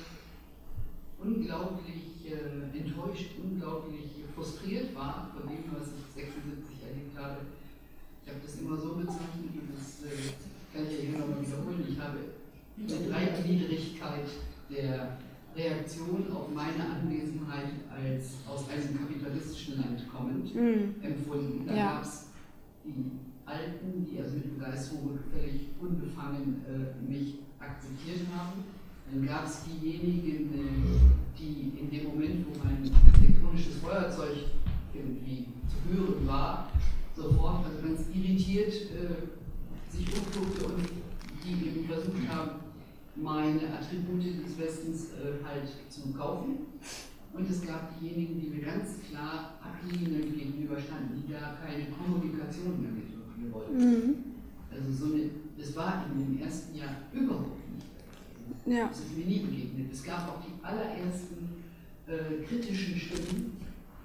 unglaublich 1.23 2.24
äh, 2.24 2.78
enttäuscht, 2.78 3.32
unglaublich 3.43 4.24
frustriert 4.35 4.95
war 4.95 5.31
von 5.35 5.49
dem, 5.49 5.65
was 5.77 5.89
ich 5.89 6.23
76 6.23 6.89
erlebt 6.89 7.19
habe. 7.19 7.41
Ich 8.24 8.31
habe 8.31 8.41
das 8.43 8.61
immer 8.61 8.77
so 8.77 8.95
bezeichnet 8.95 9.53
und 9.53 9.69
das 9.77 10.05
äh, 10.07 10.32
kann 10.73 10.87
ich 10.87 10.93
ja 10.97 11.11
hier 11.11 11.19
nochmal 11.19 11.45
wiederholen. 11.45 11.85
Ich 11.87 11.99
habe 11.99 12.19
eine 12.78 13.09
Dreigliedrigkeit 13.11 14.28
der 14.70 15.19
Reaktion 15.56 16.31
auf 16.32 16.48
meine 16.55 16.85
Anwesenheit 16.89 17.72
als 17.90 18.35
aus 18.48 18.68
einem 18.68 18.98
kapitalistischen 18.98 19.78
Land 19.78 20.05
kommend 20.12 20.55
Mhm. 20.55 20.94
empfunden. 21.02 21.66
Da 21.66 21.74
Ja. 21.74 21.93
gab 21.94 22.02
es 22.05 22.27
die 22.85 23.10
Alten, 23.44 24.06
die 24.06 24.20
also 24.20 24.36
mit 24.36 24.59
Begeisterung 24.59 25.18
völlig 25.32 25.68
unbefangen 25.81 26.62
äh, 26.68 27.10
mich 27.10 27.39
akzeptiert 27.59 28.20
haben. 28.35 28.62
Dann 29.12 29.27
gab 29.27 29.44
es 29.47 29.64
diejenigen, 29.64 30.55
äh, 30.55 31.39
die 31.39 31.72
in 31.81 31.90
dem 31.90 32.05
Moment, 32.09 32.47
wo 32.47 32.64
mein 32.64 32.89
elektronisches 33.22 33.77
Feuerzeug 33.78 34.36
irgendwie 34.94 35.47
zu 35.66 35.77
hören 35.98 36.27
war, 36.27 36.70
sofort 37.16 37.66
also 37.66 37.86
ganz 37.86 38.02
irritiert 38.14 38.72
äh, 38.72 39.90
sich 39.94 40.06
umguckte 40.14 40.66
und 40.66 40.89
die 41.44 41.66
eben 41.66 41.85
versucht 41.86 42.28
haben, 42.28 42.60
meine 43.22 43.60
Attribute 43.72 44.44
des 44.44 44.59
Westens 44.59 45.10
äh, 45.12 45.44
halt 45.44 45.68
zu 45.88 46.12
kaufen. 46.12 46.59
Und 47.32 47.48
es 47.48 47.62
gab 47.64 47.98
diejenigen, 48.01 48.40
die 48.40 48.48
mir 48.48 48.62
ganz 48.62 49.02
klar 49.09 49.59
ablehnend 49.62 50.34
gegenüberstanden, 50.36 51.22
die 51.22 51.32
da 51.32 51.56
keine 51.64 51.86
Kommunikation 51.86 52.82
mehr 52.82 52.90
mit 52.90 53.38
mir 53.38 53.52
wollten. 53.52 53.76
Mhm. 53.76 54.14
Also 54.70 54.92
so 54.92 55.12
eine, 55.12 55.30
das 55.56 55.76
war 55.76 56.06
in 56.12 56.18
dem 56.18 56.42
ersten 56.42 56.76
Jahr 56.76 56.97
überhaupt 57.12 57.59
nicht. 57.72 57.86
Ja. 58.66 58.88
Das 58.88 58.98
ist 58.98 59.16
mir 59.16 59.26
nie 59.26 59.40
begegnet. 59.40 59.92
Es 59.92 60.02
gab 60.02 60.28
auch 60.28 60.42
die 60.42 60.64
allerersten 60.64 61.48
äh, 62.06 62.42
kritischen 62.44 62.97
Stimmen, 62.97 63.56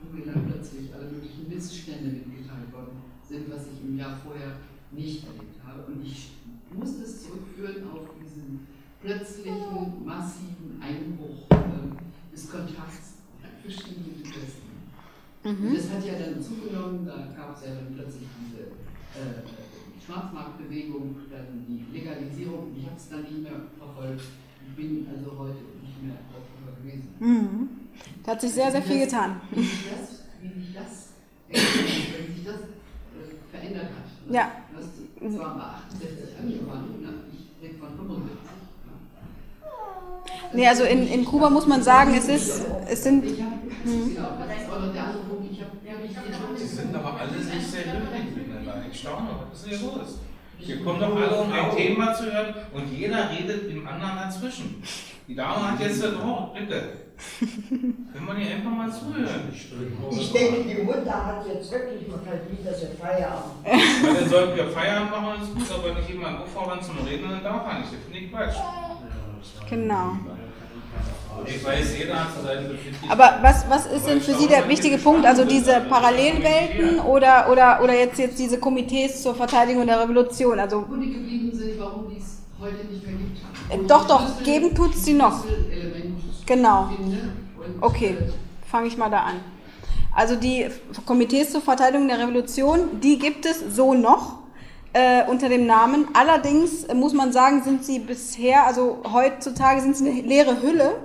wo 0.02 0.16
mir 0.16 0.26
dann 0.26 0.46
plötzlich 0.46 0.94
alle 0.94 1.12
möglichen 1.12 1.50
Missstände 1.50 2.12
mitgeteilt 2.12 2.72
worden 2.72 2.98
sind, 3.28 3.52
was 3.52 3.68
ich 3.74 3.88
im 3.88 3.98
Jahr 3.98 4.18
vorher 4.24 4.58
nicht 4.92 5.26
erlebt 5.26 5.58
habe. 5.66 5.92
Und 5.92 6.06
ich 6.06 6.32
muss 6.72 7.00
das 7.00 7.24
zurückführen 7.24 7.90
auf 7.90 8.10
diesen 8.22 8.68
plötzlichen, 9.06 10.04
massiven 10.04 10.82
Einbruch 10.82 11.46
äh, 11.52 12.34
des 12.34 12.50
Kontakts 12.50 13.22
zwischen 13.62 14.04
den 14.04 14.26
Westen. 14.26 14.66
Mhm. 15.44 15.68
Und 15.68 15.78
das 15.78 15.90
hat 15.92 16.06
ja 16.06 16.14
dann 16.14 16.42
zugenommen, 16.42 17.06
da 17.06 17.28
gab 17.38 17.56
es 17.56 17.66
ja 17.66 17.76
dann 17.76 17.94
plötzlich 17.94 18.28
diese 18.42 18.64
äh, 19.22 19.46
Schwarzmarktbewegung, 20.04 21.16
dann 21.30 21.66
die 21.68 21.86
Legalisierung. 21.96 22.76
Ich 22.78 22.86
habe 22.86 22.96
es 22.98 23.10
dann 23.10 23.22
nicht 23.22 23.44
mehr 23.44 23.62
verfolgt. 23.78 24.24
Ich 24.68 24.76
bin 24.76 25.08
also 25.08 25.38
heute 25.38 25.62
nicht 25.82 26.02
mehr 26.02 26.18
auf 26.34 26.46
Kuba 26.58 26.76
gewesen. 26.82 27.10
Mhm. 27.20 27.70
Da 28.24 28.32
hat 28.32 28.42
sich 28.42 28.54
sehr, 28.54 28.72
sehr 28.72 28.82
viel 28.82 29.06
getan. 29.06 29.40
Wie 29.52 29.62
sich 29.62 29.86
das, 29.90 30.24
wie 30.42 30.62
sich 30.62 30.74
das, 30.74 31.14
äh, 31.50 32.28
wie 32.28 32.34
sich 32.34 32.46
das 32.46 32.56
äh, 32.56 33.52
verändert 33.52 33.86
hat. 33.86 34.34
Ja. 34.34 34.52
Du 34.72 34.78
hast 34.78 35.38
zwar 35.38 35.56
bei 35.56 35.64
68 35.64 36.40
angefangen, 36.42 37.02
ne? 37.02 37.14
ich 37.32 37.64
rede 37.64 37.78
von 37.78 37.96
75. 37.96 38.45
Nee, 40.54 40.68
also 40.68 40.84
in, 40.84 41.08
in 41.08 41.26
Kuba 41.26 41.50
muss 41.50 41.68
man 41.68 41.84
sagen, 41.84 42.14
es 42.16 42.28
ist, 42.28 42.66
es 42.90 43.04
sind, 43.04 43.24
den 43.24 43.46
Sie 46.58 46.66
sind 46.68 46.96
aber 46.96 47.20
alle 47.20 47.32
nicht 47.32 47.68
sehr 47.68 47.84
glücklich 47.84 48.36
miteinander. 48.36 48.86
Ich 48.92 49.00
staune, 49.00 49.30
was 49.52 49.60
ist 49.60 49.72
denn 49.72 49.80
hier 49.80 49.88
los? 49.88 50.20
Wir 50.58 50.84
kommen 50.84 51.00
doch 51.00 51.16
alle, 51.16 51.36
um 51.36 51.52
ein 51.52 51.76
Thema 51.76 52.14
zu 52.14 52.32
hören 52.32 52.54
und 52.74 52.92
jeder 52.92 53.30
redet 53.30 53.70
dem 53.70 53.88
anderen 53.88 54.16
dazwischen. 54.18 54.82
Die 55.28 55.36
Dame 55.36 55.72
hat 55.72 55.80
jetzt 55.80 56.04
das 56.04 56.16
Wort, 56.24 56.54
bitte. 56.54 56.82
Können 57.40 58.28
wir 58.28 58.36
dir 58.36 58.56
einfach 58.56 58.72
mal 58.72 58.92
zuhören? 58.92 59.52
Ich 60.12 60.32
denke, 60.32 60.64
die 60.64 60.84
Mutter 60.84 61.26
hat 61.26 61.46
jetzt 61.48 61.72
wirklich 61.72 62.08
mal 62.08 62.20
verdient, 62.20 62.66
dass 62.66 62.82
Feierabend 63.00 63.64
Weil 63.64 64.14
dann 64.16 64.30
sollten 64.30 64.56
wir 64.56 64.68
Feierabend 64.70 65.12
machen, 65.12 65.42
ist 65.42 65.54
gut, 65.54 65.80
aber 65.80 66.00
nicht 66.00 66.10
jemand 66.10 66.42
auffordern 66.42 66.82
zum 66.82 67.00
Reden, 67.00 67.30
dann 67.30 67.44
darf 67.44 67.66
er 67.68 67.80
nicht. 67.80 67.94
Das 67.94 68.00
finde 68.04 68.20
ich 68.20 68.32
Quatsch. 68.32 68.56
Genau. 69.70 70.12
Aber 73.10 73.40
was, 73.42 73.70
was 73.70 73.86
ist 73.88 74.08
denn 74.08 74.22
für 74.22 74.34
Sie 74.36 74.48
der 74.48 74.68
wichtige 74.68 74.98
Punkt? 74.98 75.26
Also 75.26 75.46
diese 75.46 75.82
Parallelwelten 75.82 77.00
oder, 77.00 77.50
oder, 77.52 77.82
oder 77.84 77.94
jetzt, 77.94 78.18
jetzt 78.18 78.40
diese 78.40 78.60
Komitees 78.60 79.22
zur 79.22 79.36
Verteidigung 79.36 79.86
der 79.86 80.02
Revolution? 80.02 80.60
Also 80.60 80.82
Kunde 80.82 81.08
geblieben 81.08 81.52
sind, 81.54 81.80
warum 81.80 82.10
die 82.10 82.18
es 82.18 82.40
heute 82.60 82.86
nicht 82.90 83.06
mehr 83.06 83.16
gibt. 83.16 83.84
Äh, 83.84 83.88
doch, 83.88 84.08
doch, 84.08 84.44
geben 84.44 84.74
tut's 84.74 85.06
sie 85.06 85.14
noch. 85.14 85.44
Genau. 86.46 86.90
Okay, 87.82 88.18
äh, 88.20 88.70
fange 88.70 88.88
ich 88.88 88.98
mal 88.98 89.10
da 89.10 89.22
an. 89.22 89.36
Also 90.14 90.36
die 90.36 90.68
Komitees 91.06 91.52
zur 91.52 91.62
Verteidigung 91.62 92.08
der 92.08 92.20
Revolution, 92.20 93.02
die 93.02 93.20
gibt 93.20 93.46
es 93.46 93.60
so 93.76 93.94
noch. 93.94 94.45
Äh, 94.96 95.26
unter 95.28 95.50
dem 95.50 95.66
Namen. 95.66 96.08
Allerdings 96.14 96.88
muss 96.94 97.14
man 97.14 97.34
sagen, 97.34 97.62
sind 97.64 97.84
sie 97.84 98.00
bisher, 98.00 98.66
also 98.66 99.04
heutzutage 99.12 99.82
sind 99.82 99.98
sie 99.98 100.10
eine 100.10 100.22
leere 100.22 100.62
Hülle, 100.62 100.96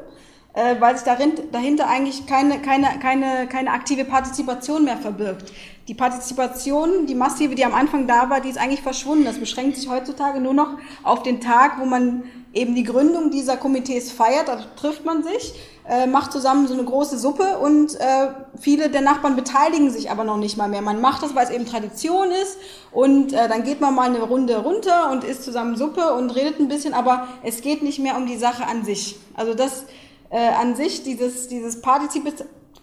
äh, 0.53 0.77
weil 0.79 0.97
sich 0.97 1.05
darin, 1.05 1.33
dahinter 1.51 1.89
eigentlich 1.89 2.25
keine, 2.27 2.61
keine, 2.61 2.87
keine, 3.01 3.49
keine 3.49 3.73
aktive 3.73 4.05
Partizipation 4.05 4.85
mehr 4.85 4.97
verbirgt. 4.97 5.53
Die 5.89 5.95
Partizipation, 5.95 7.07
die 7.07 7.17
massive, 7.17 7.57
die 7.57 7.65
am 7.65 7.75
Anfang 7.75 8.07
da 8.07 8.31
war, 8.31 8.41
die 8.41 8.49
ist 8.49 8.59
eigentlich 8.59 8.83
verschwunden. 8.83 9.25
Das 9.25 9.41
beschränkt 9.41 9.77
sich 9.77 9.89
heutzutage 9.89 10.41
nur 10.41 10.55
noch 10.55 10.79
auf 11.03 11.25
den 11.25 11.41
Tag, 11.41 11.81
wo 11.81 11.85
man 11.85 12.23
eben 12.53 12.77
die 12.77 12.85
Gründung 12.85 13.33
dieser 13.33 13.57
Komitees 13.57 14.13
feiert. 14.13 14.47
Da 14.47 14.67
trifft 14.77 15.05
man 15.05 15.25
sich, 15.25 15.53
äh, 15.89 16.07
macht 16.07 16.33
zusammen 16.33 16.67
so 16.67 16.75
eine 16.75 16.85
große 16.85 17.19
Suppe 17.19 17.59
und 17.59 17.99
äh, 17.99 18.29
viele 18.61 18.91
der 18.91 19.01
Nachbarn 19.01 19.37
beteiligen 19.37 19.91
sich 19.91 20.11
aber 20.11 20.25
noch 20.25 20.37
nicht 20.37 20.57
mal 20.57 20.69
mehr. 20.69 20.83
Man 20.83 21.01
macht 21.01 21.23
das, 21.23 21.35
weil 21.35 21.45
es 21.45 21.51
eben 21.51 21.67
Tradition 21.67 22.31
ist 22.31 22.59
und 22.93 23.33
äh, 23.33 23.49
dann 23.49 23.65
geht 23.65 23.81
man 23.81 23.95
mal 23.95 24.09
eine 24.09 24.23
Runde 24.23 24.59
runter 24.59 25.11
und 25.11 25.25
isst 25.25 25.45
zusammen 25.45 25.77
Suppe 25.77 26.15
und 26.15 26.31
redet 26.31 26.61
ein 26.61 26.69
bisschen, 26.69 26.95
aber 26.95 27.29
es 27.43 27.63
geht 27.63 27.83
nicht 27.83 27.99
mehr 27.99 28.17
um 28.17 28.27
die 28.27 28.37
Sache 28.37 28.67
an 28.67 28.85
sich. 28.85 29.17
Also 29.35 29.55
das 29.55 29.85
äh, 30.31 30.49
an 30.49 30.77
sich, 30.77 31.03
dieses, 31.03 31.49
dieses 31.49 31.81
Partizip 31.81 32.25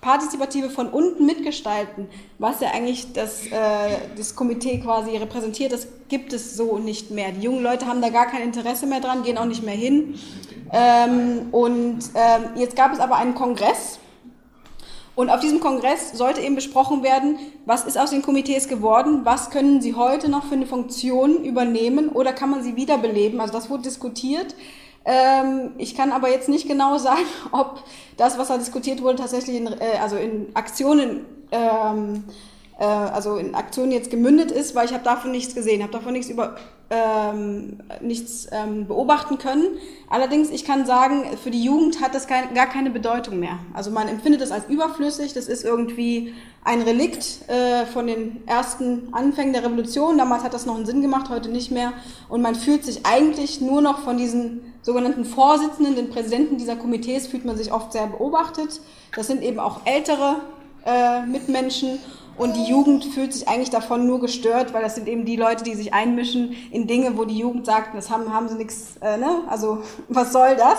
Partizipative 0.02 0.70
von 0.70 0.90
unten 0.90 1.26
mitgestalten, 1.26 2.08
was 2.40 2.60
ja 2.60 2.70
eigentlich 2.72 3.14
das, 3.14 3.48
äh, 3.48 3.52
das 4.16 4.36
Komitee 4.36 4.80
quasi 4.80 5.18
repräsentiert, 5.18 5.72
das 5.72 5.88
gibt 6.08 6.34
es 6.34 6.56
so 6.56 6.78
nicht 6.78 7.12
mehr. 7.12 7.32
Die 7.32 7.42
jungen 7.42 7.64
Leute 7.64 7.88
haben 7.88 8.02
da 8.02 8.10
gar 8.10 8.28
kein 8.28 8.44
Interesse 8.44 8.86
mehr 8.86 9.02
dran, 9.02 9.24
gehen 9.24 9.38
auch 9.38 9.46
nicht 9.46 9.64
mehr 9.64 9.76
hin. 9.76 10.16
Ähm, 10.72 11.48
und 11.52 12.00
ähm, 12.16 12.44
jetzt 12.56 12.76
gab 12.76 12.94
es 12.94 13.00
aber 13.00 13.16
einen 13.16 13.36
Kongress. 13.36 14.00
Und 15.16 15.32
auf 15.32 15.40
diesem 15.40 15.60
Kongress 15.60 16.12
sollte 16.12 16.42
eben 16.42 16.54
besprochen 16.54 17.02
werden, 17.02 17.40
was 17.66 17.86
ist 17.86 17.98
aus 17.98 18.12
den 18.12 18.22
Komitees 18.22 18.68
geworden, 18.68 19.22
was 19.24 19.50
können 19.50 19.82
sie 19.82 19.96
heute 19.96 20.30
noch 20.30 20.46
für 20.46 20.54
eine 20.54 20.68
Funktion 20.68 21.44
übernehmen 21.44 22.10
oder 22.10 22.34
kann 22.34 22.52
man 22.52 22.62
sie 22.62 22.76
wiederbeleben. 22.76 23.42
Also 23.42 23.52
das 23.52 23.68
wurde 23.68 23.82
diskutiert. 23.84 24.54
Ähm, 25.10 25.72
ich 25.78 25.96
kann 25.96 26.12
aber 26.12 26.30
jetzt 26.30 26.50
nicht 26.50 26.68
genau 26.68 26.98
sagen, 26.98 27.26
ob 27.54 27.82
das, 28.18 28.38
was 28.38 28.50
da 28.50 28.58
diskutiert 28.58 29.02
wurde, 29.02 29.16
tatsächlich 29.16 29.56
in, 29.56 29.68
äh, 29.68 29.98
also 30.02 30.18
in 30.18 30.54
Aktionen, 30.54 31.26
ähm, 31.52 32.26
äh, 32.78 32.84
also 32.84 33.38
in 33.38 33.56
Aktionen 33.56 33.94
jetzt 33.94 34.12
gemündet 34.12 34.52
ist, 34.52 34.76
weil 34.76 34.86
ich 34.86 34.94
habe 34.94 35.06
davon 35.06 35.32
nichts 35.32 35.56
gesehen, 35.56 35.82
habe 35.82 35.94
davon 35.94 36.12
nichts 36.12 36.30
über 36.30 36.58
ähm, 36.90 37.80
nichts 38.02 38.48
ähm, 38.52 38.88
beobachten 38.88 39.38
können. 39.38 39.66
Allerdings, 40.10 40.50
ich 40.50 40.64
kann 40.64 40.86
sagen, 40.86 41.26
für 41.42 41.52
die 41.52 41.62
Jugend 41.62 42.02
hat 42.02 42.16
das 42.16 42.28
kein, 42.28 42.54
gar 42.54 42.68
keine 42.68 42.90
Bedeutung 42.90 43.40
mehr. 43.40 43.60
Also 43.74 43.92
man 43.92 44.08
empfindet 44.08 44.42
es 44.42 44.52
als 44.52 44.70
überflüssig, 44.70 45.34
das 45.34 45.48
ist 45.48 45.66
irgendwie 45.66 46.34
ein 46.64 46.82
Relikt 46.82 47.50
äh, 47.50 47.86
von 47.86 48.08
den 48.08 48.42
ersten 48.48 49.10
Anfängen 49.14 49.54
der 49.54 49.66
Revolution. 49.66 50.18
Damals 50.18 50.44
hat 50.44 50.54
das 50.54 50.66
noch 50.66 50.76
einen 50.76 50.86
Sinn 50.86 51.02
gemacht, 51.02 51.30
heute 51.30 51.50
nicht 51.50 51.72
mehr. 51.72 51.92
Und 52.30 52.42
man 52.42 52.56
fühlt 52.56 52.86
sich 52.86 53.06
eigentlich 53.06 53.60
nur 53.60 53.82
noch 53.82 54.00
von 54.00 54.18
diesen 54.18 54.74
sogenannten 54.88 55.26
Vorsitzenden, 55.26 55.98
den 55.98 56.10
Präsidenten 56.10 56.58
dieser 56.58 56.78
Komitees, 56.78 57.28
fühlt 57.28 57.44
man 57.44 57.58
sich 57.58 57.74
oft 57.74 57.92
sehr 57.92 58.08
beobachtet. 58.08 58.80
Das 59.14 59.28
sind 59.28 59.44
eben 59.44 59.60
auch 59.60 59.82
ältere 59.84 60.38
äh, 60.86 61.24
Mitmenschen 61.24 62.00
und 62.38 62.56
die 62.56 62.64
Jugend 62.64 63.04
fühlt 63.04 63.34
sich 63.34 63.50
eigentlich 63.50 63.70
davon 63.70 64.08
nur 64.08 64.22
gestört, 64.22 64.74
weil 64.74 64.82
das 64.84 64.96
sind 64.96 65.10
eben 65.10 65.26
die 65.26 65.36
Leute, 65.36 65.66
die 65.66 65.76
sich 65.76 65.94
einmischen 65.94 66.56
in 66.72 66.88
Dinge, 66.88 67.18
wo 67.18 67.26
die 67.26 67.38
Jugend 67.38 67.66
sagt, 67.66 67.98
das 67.98 68.10
haben, 68.10 68.34
haben 68.34 68.48
sie 68.48 68.56
nichts, 68.56 68.96
äh, 69.02 69.18
ne? 69.18 69.42
also 69.50 69.80
was 70.08 70.32
soll 70.32 70.56
das? 70.56 70.78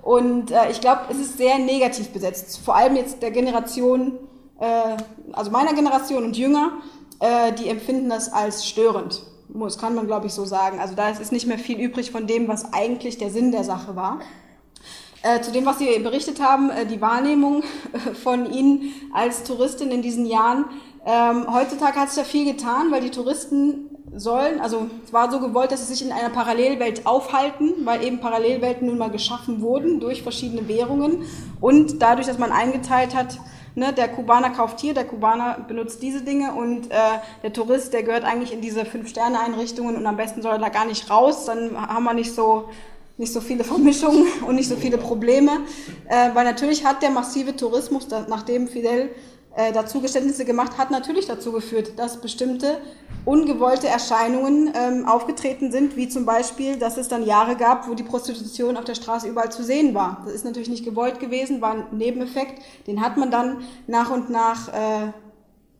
Und 0.00 0.52
äh, 0.52 0.70
ich 0.70 0.80
glaube, 0.80 1.00
es 1.10 1.18
ist 1.18 1.36
sehr 1.36 1.58
negativ 1.58 2.10
besetzt. 2.10 2.60
Vor 2.64 2.76
allem 2.76 2.94
jetzt 2.94 3.20
der 3.20 3.32
Generation, 3.32 4.12
äh, 4.60 4.96
also 5.32 5.50
meiner 5.50 5.74
Generation 5.74 6.22
und 6.22 6.36
jünger, 6.36 6.74
äh, 7.18 7.50
die 7.54 7.68
empfinden 7.68 8.10
das 8.10 8.32
als 8.32 8.64
störend. 8.64 9.24
Das 9.54 9.78
kann 9.78 9.94
man, 9.94 10.06
glaube 10.06 10.26
ich, 10.26 10.32
so 10.32 10.44
sagen. 10.44 10.78
Also 10.78 10.94
da 10.94 11.08
ist 11.08 11.32
nicht 11.32 11.46
mehr 11.46 11.58
viel 11.58 11.78
übrig 11.78 12.10
von 12.10 12.26
dem, 12.26 12.48
was 12.48 12.72
eigentlich 12.72 13.18
der 13.18 13.30
Sinn 13.30 13.52
der 13.52 13.64
Sache 13.64 13.96
war. 13.96 14.20
Äh, 15.22 15.42
zu 15.42 15.52
dem, 15.52 15.66
was 15.66 15.78
Sie 15.78 15.98
berichtet 15.98 16.40
haben, 16.40 16.70
äh, 16.70 16.86
die 16.86 17.00
Wahrnehmung 17.00 17.62
von 18.22 18.50
Ihnen 18.50 18.92
als 19.12 19.42
Touristin 19.44 19.90
in 19.90 20.02
diesen 20.02 20.24
Jahren. 20.24 20.64
Ähm, 21.04 21.46
heutzutage 21.52 21.98
hat 21.98 22.08
sich 22.08 22.18
ja 22.18 22.24
viel 22.24 22.44
getan, 22.50 22.90
weil 22.90 23.02
die 23.02 23.10
Touristen 23.10 23.90
sollen, 24.14 24.60
also 24.60 24.86
es 25.04 25.12
war 25.12 25.30
so 25.30 25.40
gewollt, 25.40 25.70
dass 25.72 25.86
sie 25.86 25.94
sich 25.94 26.04
in 26.04 26.12
einer 26.12 26.30
Parallelwelt 26.30 27.06
aufhalten, 27.06 27.74
weil 27.84 28.02
eben 28.02 28.20
Parallelwelten 28.20 28.86
nun 28.86 28.98
mal 28.98 29.10
geschaffen 29.10 29.60
wurden 29.60 30.00
durch 30.00 30.22
verschiedene 30.22 30.66
Währungen 30.68 31.24
und 31.60 32.02
dadurch, 32.02 32.26
dass 32.26 32.38
man 32.38 32.50
eingeteilt 32.50 33.14
hat, 33.14 33.38
ne, 33.74 33.92
der 33.92 34.08
Kubaner 34.08 34.50
kauft 34.50 34.80
hier, 34.80 34.94
der 34.94 35.04
Kubaner 35.04 35.58
benutzt 35.66 36.02
diese 36.02 36.22
Dinge 36.22 36.52
und 36.52 36.90
äh, 36.90 36.94
der 37.42 37.52
Tourist, 37.52 37.92
der 37.92 38.02
gehört 38.02 38.24
eigentlich 38.24 38.52
in 38.52 38.60
diese 38.60 38.84
Fünf-Sterne-Einrichtungen 38.84 39.96
und 39.96 40.06
am 40.06 40.16
besten 40.16 40.42
soll 40.42 40.52
er 40.52 40.58
da 40.58 40.68
gar 40.68 40.84
nicht 40.84 41.10
raus, 41.10 41.44
dann 41.44 41.76
haben 41.76 42.04
wir 42.04 42.14
nicht 42.14 42.34
so 42.34 42.68
nicht 43.16 43.32
so 43.32 43.40
viele 43.40 43.64
Vermischungen 43.72 44.26
und 44.46 44.56
nicht 44.56 44.68
so 44.68 44.76
viele 44.76 44.98
Probleme, 44.98 45.50
äh, 46.08 46.30
weil 46.34 46.44
natürlich 46.44 46.84
hat 46.84 47.02
der 47.02 47.10
massive 47.10 47.54
Tourismus, 47.54 48.08
nachdem 48.28 48.66
Fidel 48.66 49.10
äh, 49.56 49.72
dazu 49.72 50.00
Geständnisse 50.00 50.44
gemacht 50.44 50.78
hat, 50.78 50.90
natürlich 50.90 51.26
dazu 51.26 51.52
geführt, 51.52 51.98
dass 51.98 52.20
bestimmte 52.20 52.78
ungewollte 53.24 53.88
Erscheinungen 53.88 54.72
ähm, 54.74 55.06
aufgetreten 55.06 55.72
sind, 55.72 55.96
wie 55.96 56.08
zum 56.08 56.24
Beispiel, 56.24 56.76
dass 56.76 56.96
es 56.96 57.08
dann 57.08 57.26
Jahre 57.26 57.56
gab, 57.56 57.88
wo 57.88 57.94
die 57.94 58.02
Prostitution 58.02 58.76
auf 58.76 58.84
der 58.84 58.94
Straße 58.94 59.28
überall 59.28 59.52
zu 59.52 59.62
sehen 59.62 59.94
war. 59.94 60.22
Das 60.24 60.34
ist 60.34 60.44
natürlich 60.44 60.68
nicht 60.68 60.84
gewollt 60.84 61.20
gewesen, 61.20 61.60
war 61.60 61.72
ein 61.72 61.84
Nebeneffekt. 61.90 62.62
Den 62.86 63.02
hat 63.02 63.16
man 63.16 63.30
dann 63.30 63.62
nach 63.86 64.10
und 64.10 64.30
nach, 64.30 64.68
äh, 64.68 65.12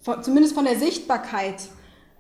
von, 0.01 0.23
zumindest 0.23 0.55
von 0.55 0.65
der 0.65 0.79
Sichtbarkeit, 0.79 1.69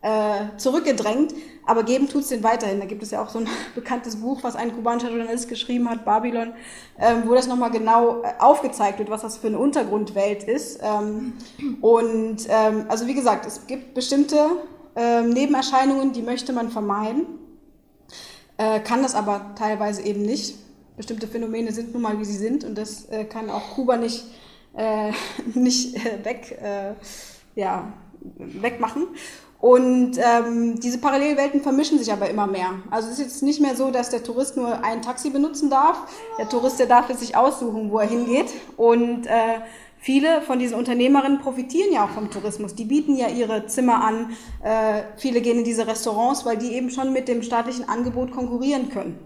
äh, 0.02 0.56
zurückgedrängt, 0.56 1.35
aber 1.66 1.82
geben 1.82 2.09
tut 2.09 2.22
es 2.22 2.28
den 2.28 2.43
weiterhin. 2.43 2.81
Da 2.81 2.86
gibt 2.86 3.02
es 3.02 3.10
ja 3.10 3.22
auch 3.22 3.28
so 3.28 3.39
ein 3.39 3.48
bekanntes 3.74 4.16
Buch, 4.16 4.43
was 4.43 4.56
ein 4.56 4.74
kubanischer 4.74 5.10
Journalist 5.10 5.48
geschrieben 5.48 5.90
hat, 5.90 6.05
Babylon, 6.05 6.55
ähm, 6.98 7.24
wo 7.27 7.35
das 7.35 7.47
nochmal 7.47 7.70
genau 7.70 8.22
äh, 8.22 8.32
aufgezeigt 8.39 8.98
wird, 8.98 9.10
was 9.10 9.22
das 9.22 9.36
für 9.39 9.48
eine 9.48 9.59
Untergrundwelt 9.59 10.44
ist. 10.44 10.81
Ähm, 10.82 11.35
und 11.81 12.39
ähm, 12.48 12.86
also 12.89 13.06
wie 13.06 13.14
gesagt, 13.14 13.47
es 13.47 13.66
gibt 13.66 13.94
bestimmte 13.94 14.39
ähm, 14.97 15.31
Nebenerscheinungen, 15.31 16.12
die 16.12 16.22
möchte 16.22 16.52
man 16.52 16.70
vermeiden, 16.70 17.27
äh, 18.56 18.81
kann 18.81 19.02
das 19.02 19.14
aber 19.14 19.55
teilweise 19.56 20.02
eben 20.02 20.22
nicht. 20.22 20.56
Bestimmte 20.97 21.27
Phänomene 21.27 21.72
sind 21.72 21.93
nun 21.93 22.02
mal, 22.02 22.18
wie 22.18 22.24
sie 22.24 22.36
sind 22.36 22.64
und 22.64 22.77
das 22.77 23.06
äh, 23.10 23.24
kann 23.24 23.48
auch 23.48 23.74
Kuba 23.74 23.97
nicht, 23.97 24.24
äh, 24.74 25.12
nicht 25.55 25.97
äh, 25.97 26.24
weg, 26.24 26.59
ja, 27.55 27.93
wegmachen. 28.39 29.09
Und 29.61 30.12
ähm, 30.16 30.81
diese 30.81 30.99
Parallelwelten 30.99 31.61
vermischen 31.61 31.99
sich 31.99 32.11
aber 32.11 32.31
immer 32.31 32.47
mehr. 32.47 32.70
Also 32.91 33.09
es 33.09 33.19
ist 33.19 33.24
jetzt 33.24 33.43
nicht 33.43 33.61
mehr 33.61 33.77
so, 33.77 33.91
dass 33.91 34.09
der 34.09 34.23
Tourist 34.23 34.57
nur 34.57 34.82
ein 34.82 35.03
Taxi 35.03 35.28
benutzen 35.28 35.69
darf. 35.69 35.99
Der 36.39 36.49
Tourist, 36.49 36.78
der 36.78 36.87
darf 36.87 37.11
es 37.11 37.20
sich 37.20 37.37
aussuchen, 37.37 37.91
wo 37.91 37.99
er 37.99 38.09
hingeht. 38.09 38.47
Und 38.78 39.27
äh, 39.27 39.61
viele 39.99 40.41
von 40.43 40.59
diesen 40.59 40.78
Unternehmerinnen 40.78 41.41
profitieren 41.41 41.93
ja 41.93 42.05
auch 42.05 42.11
vom 42.11 42.31
Tourismus. 42.31 42.74
Die 42.74 42.87
bieten 42.87 43.16
ja 43.16 43.28
ihre 43.28 43.66
Zimmer 43.66 44.03
an. 44.03 44.31
Äh, 44.62 45.03
viele 45.19 45.43
gehen 45.43 45.59
in 45.59 45.65
diese 45.65 45.87
Restaurants, 45.87 46.47
weil 46.47 46.57
die 46.57 46.73
eben 46.73 46.91
schon 46.91 47.12
mit 47.12 47.28
dem 47.28 47.43
staatlichen 47.43 47.87
Angebot 47.87 48.32
konkurrieren 48.32 48.89
können. 48.89 49.19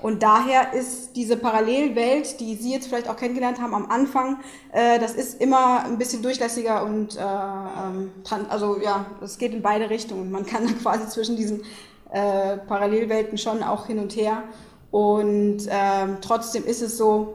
Und 0.00 0.22
daher 0.22 0.74
ist 0.74 1.16
diese 1.16 1.36
Parallelwelt, 1.36 2.38
die 2.38 2.54
Sie 2.54 2.72
jetzt 2.72 2.86
vielleicht 2.86 3.08
auch 3.08 3.16
kennengelernt 3.16 3.60
haben 3.60 3.74
am 3.74 3.90
Anfang, 3.90 4.38
äh, 4.72 4.98
das 5.00 5.14
ist 5.14 5.40
immer 5.40 5.84
ein 5.84 5.98
bisschen 5.98 6.22
durchlässiger 6.22 6.84
und 6.84 7.16
äh, 7.16 7.20
ähm, 7.20 8.10
also 8.48 8.80
ja, 8.80 9.06
es 9.22 9.38
geht 9.38 9.52
in 9.52 9.62
beide 9.62 9.90
Richtungen. 9.90 10.30
Man 10.30 10.46
kann 10.46 10.64
dann 10.66 10.78
quasi 10.78 11.08
zwischen 11.08 11.36
diesen 11.36 11.62
äh, 12.10 12.58
Parallelwelten 12.58 13.38
schon 13.38 13.62
auch 13.62 13.86
hin 13.86 13.98
und 13.98 14.14
her. 14.14 14.44
Und 14.90 15.66
ähm, 15.68 16.18
trotzdem 16.20 16.64
ist 16.64 16.80
es 16.80 16.96
so, 16.96 17.34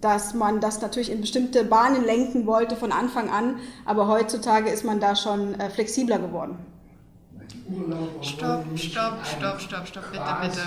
dass 0.00 0.34
man 0.34 0.60
das 0.60 0.80
natürlich 0.80 1.10
in 1.10 1.20
bestimmte 1.20 1.62
Bahnen 1.62 2.04
lenken 2.04 2.46
wollte 2.46 2.74
von 2.74 2.90
Anfang 2.90 3.30
an, 3.30 3.56
aber 3.84 4.08
heutzutage 4.08 4.68
ist 4.68 4.84
man 4.84 4.98
da 4.98 5.14
schon 5.14 5.54
äh, 5.60 5.70
flexibler 5.70 6.18
geworden. 6.18 6.58
Stopp, 8.20 8.51
stopp, 8.76 9.18
stopp, 9.26 9.60
stopp, 9.60 9.86
stopp, 9.86 10.12
bitte, 10.12 10.24
bitte. 10.40 10.60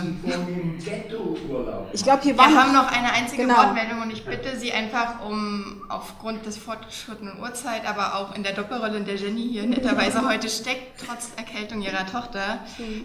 Ich 1.94 2.04
glaube, 2.04 2.24
hier 2.24 2.38
war 2.38 2.50
Wir 2.50 2.62
haben 2.62 2.74
noch 2.74 2.92
eine 2.92 3.14
einzige 3.14 3.44
genau. 3.44 3.58
Wortmeldung 3.58 4.02
und 4.02 4.12
ich 4.12 4.26
bitte 4.26 4.58
Sie 4.58 4.72
einfach 4.72 5.26
um 5.26 5.84
aufgrund 5.90 6.46
des 6.46 6.58
fortgeschrittenen 6.58 7.40
Uhrzeit, 7.40 7.88
aber 7.88 8.16
auch 8.16 8.36
in 8.36 8.44
der 8.44 8.54
Doppelrolle, 8.54 8.98
in 8.98 9.06
der 9.06 9.16
Jenny 9.16 9.48
hier 9.50 9.66
netterweise 9.66 10.28
heute 10.28 10.50
steckt, 10.50 11.02
trotz 11.06 11.32
Erkältung 11.38 11.82
ihrer 11.82 12.06
Tochter, 12.06 12.60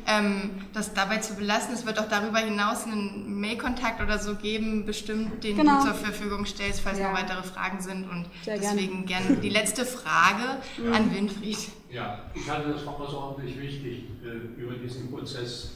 ähm, 0.06 0.50
das 0.72 0.94
dabei 0.94 1.18
zu 1.18 1.34
belassen. 1.34 1.74
Es 1.74 1.86
wird 1.86 1.98
auch 1.98 2.08
darüber 2.08 2.38
hinaus 2.38 2.84
einen 2.84 3.40
Mail-Kontakt 3.40 4.02
oder 4.02 4.18
so 4.18 4.34
geben, 4.34 4.84
bestimmt, 4.84 5.44
den 5.44 5.56
genau. 5.56 5.78
du 5.78 5.86
zur 5.86 5.94
Verfügung 5.94 6.46
stellst, 6.46 6.80
falls 6.80 6.98
ja. 6.98 7.10
noch 7.10 7.18
weitere 7.18 7.42
Fragen 7.42 7.80
sind. 7.80 8.10
Und 8.10 8.26
Sehr 8.44 8.58
deswegen 8.58 9.06
gerne 9.06 9.20
gern 9.20 9.40
die 9.40 9.50
letzte 9.50 9.84
Frage 9.84 10.58
mhm. 10.78 10.92
an 10.92 11.14
Winfried. 11.14 11.58
Ja, 11.90 12.30
ich 12.34 12.48
halte 12.48 12.72
das 12.72 12.86
auch 12.86 13.00
außerordentlich 13.00 13.60
wichtig, 13.60 14.04
äh, 14.24 14.60
über 14.60 14.74
diesen 14.74 15.10
Prozess 15.10 15.72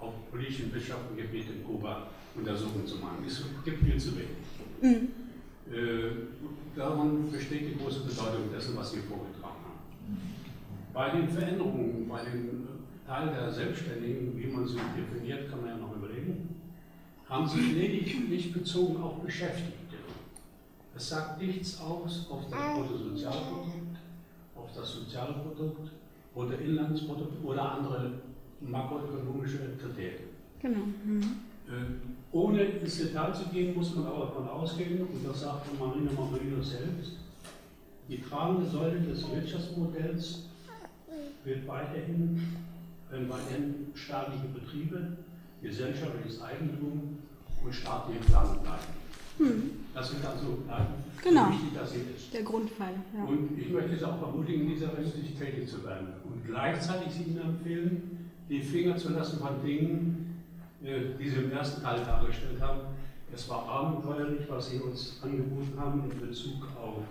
auf 0.00 0.14
politischen 0.30 0.66
und 0.66 0.74
wirtschaftlichen 0.74 1.16
Gebiet 1.16 1.50
in 1.50 1.64
Kuba 1.64 2.06
Untersuchungen 2.34 2.86
zu 2.86 2.96
machen. 2.96 3.24
Es 3.26 3.42
gibt 3.64 3.84
viel 3.84 3.98
zu 3.98 4.12
wenig. 4.16 4.28
Mhm. 4.80 5.08
Äh, 5.70 6.10
daran 6.74 7.30
besteht 7.30 7.68
die 7.68 7.78
große 7.82 8.00
Bedeutung 8.00 8.50
dessen, 8.54 8.76
was 8.76 8.92
Sie 8.92 9.00
vorgetragen 9.00 9.60
haben. 9.64 10.16
Bei 10.94 11.10
den 11.10 11.28
Veränderungen, 11.28 12.08
bei 12.08 12.24
den 12.24 12.66
Teil 13.06 13.28
der 13.28 13.52
Selbstständigen, 13.52 14.38
wie 14.38 14.46
man 14.46 14.66
sie 14.66 14.78
definiert, 14.96 15.50
kann 15.50 15.60
man 15.60 15.70
ja 15.70 15.76
noch 15.76 15.96
überlegen, 15.96 16.56
haben 17.28 17.46
sich 17.46 17.72
lediglich 17.72 18.52
bezogen 18.52 19.02
auf 19.02 19.20
Beschäftigte. 19.20 19.96
Es 20.94 21.08
sagt 21.10 21.40
nichts 21.40 21.80
aus 21.80 22.26
auf 22.30 22.48
das 22.50 22.74
Bruttosozialprodukt, 22.74 23.87
auf 24.68 24.76
das 24.76 24.92
Sozialprodukt 24.92 25.90
oder 26.34 26.58
Inlandsprodukt 26.58 27.44
oder 27.44 27.72
andere 27.72 28.12
makroökonomische 28.60 29.58
Kriterien. 29.80 30.28
Genau. 30.60 30.84
Mhm. 31.04 31.22
Äh, 31.66 32.32
ohne 32.32 32.62
ins 32.62 32.98
Detail 32.98 33.32
zu 33.32 33.44
gehen, 33.46 33.74
muss 33.74 33.94
man 33.94 34.06
aber 34.06 34.26
davon 34.26 34.48
ausgehen, 34.48 35.00
und 35.00 35.26
das 35.26 35.40
sagte 35.40 35.70
Marina 35.78 36.10
Marino 36.12 36.62
selbst, 36.62 37.12
die 38.08 38.20
tragende 38.20 38.68
Säule 38.68 39.00
des 39.00 39.30
Wirtschaftsmodells 39.30 40.44
wird 41.44 41.66
weiterhin, 41.66 42.42
werden 43.10 43.28
weiterhin 43.28 43.86
staatliche 43.94 44.48
Betriebe, 44.48 45.16
gesellschaftliches 45.62 46.42
Eigentum 46.42 47.18
und 47.64 47.74
staatliche 47.74 48.20
Planung 48.20 48.62
bleiben. 48.62 48.97
Hm. 49.38 49.70
Das 49.94 50.12
wird 50.12 50.24
also 50.24 50.58
bleiben. 50.66 50.94
Genau. 51.22 51.50
Wichtig, 51.50 51.74
dass 51.74 51.92
sie 51.92 52.00
ist. 52.14 52.32
Der 52.32 52.42
Grundfall. 52.42 52.94
Ja. 53.16 53.24
Und 53.24 53.58
ich 53.58 53.68
möchte 53.70 53.94
es 53.94 54.02
auch 54.04 54.20
ermutigen, 54.20 54.62
in 54.62 54.68
dieser 54.68 54.94
Hinsicht 54.96 55.38
tätig 55.38 55.68
zu 55.68 55.84
werden. 55.84 56.08
Und 56.24 56.44
gleichzeitig 56.46 57.26
Ihnen 57.26 57.40
empfehlen, 57.40 58.30
die 58.48 58.60
Finger 58.60 58.96
zu 58.96 59.10
lassen 59.10 59.38
von 59.38 59.62
Dingen, 59.64 60.44
äh, 60.82 61.00
die 61.18 61.28
Sie 61.28 61.36
im 61.36 61.50
ersten 61.50 61.82
Teil 61.82 62.04
dargestellt 62.04 62.60
haben. 62.60 62.80
Es 63.32 63.48
war 63.48 63.68
abenteuerlich, 63.68 64.48
was 64.48 64.70
Sie 64.70 64.78
uns 64.78 65.20
angeboten 65.22 65.74
haben 65.78 66.10
in 66.10 66.28
Bezug 66.28 66.66
auf 66.80 67.02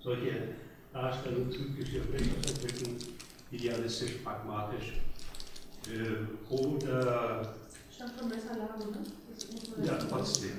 solche 0.00 0.48
Darstellungen 0.92 1.50
zyklischer 1.50 2.02
Wirtschaftsentwicklung, 2.12 2.96
idealistisch, 3.50 4.16
pragmatisch 4.24 4.94
äh, 5.88 6.52
oder. 6.52 7.54
Stand 7.90 8.12
schon 8.18 8.28
besser 8.28 8.56
Lage, 8.58 8.90
ne? 8.90 9.86
Ja, 9.86 9.94
trotzdem. 9.96 10.52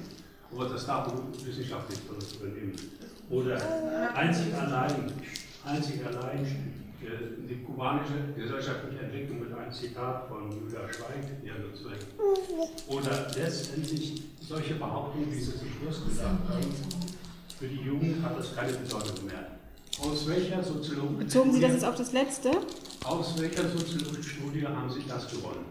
Aber 0.52 0.70
das 0.70 0.86
darf 0.86 1.08
man 1.08 1.34
wissenschaftlich 1.46 2.00
übernehmen. 2.40 2.74
Oder 3.30 3.58
einzig 4.16 4.54
allein, 4.54 5.12
einzig 5.66 6.06
allein 6.06 6.46
äh, 7.02 7.48
die 7.48 7.64
kubanische 7.64 8.34
gesellschaftliche 8.36 9.04
Entwicklung 9.04 9.42
mit 9.42 9.54
einem 9.54 9.72
Zitat 9.72 10.28
von 10.28 10.52
Julia 10.52 10.88
Schweig, 10.92 11.42
die 11.44 11.50
er 11.50 11.56
dazu 11.56 11.90
Oder 12.88 13.28
letztendlich 13.36 14.24
solche 14.40 14.76
Behauptungen, 14.76 15.32
wie 15.32 15.40
Sie 15.40 15.52
zum 15.52 15.68
Schluss 15.70 16.06
gesagt 16.08 16.50
haben, 16.50 16.74
für 17.60 17.68
die 17.68 17.82
Jugend 17.82 18.24
hat 18.24 18.38
das 18.38 18.56
keine 18.56 18.74
Bedeutung 18.74 19.26
mehr. 19.26 19.58
Aus 20.00 20.28
welcher 20.28 20.64
Soziologie. 20.64 21.24
Bezogen 21.24 21.54
Sie 21.54 21.60
das 21.60 21.72
jetzt 21.74 21.86
auf 21.86 21.96
das 21.96 22.14
letzte? 22.14 22.52
Aus 23.04 23.40
welcher 23.40 23.68
soziologischen 23.68 24.24
Studie 24.24 24.66
haben 24.66 24.90
Sie 24.90 25.04
das 25.08 25.30
gewonnen? 25.30 25.66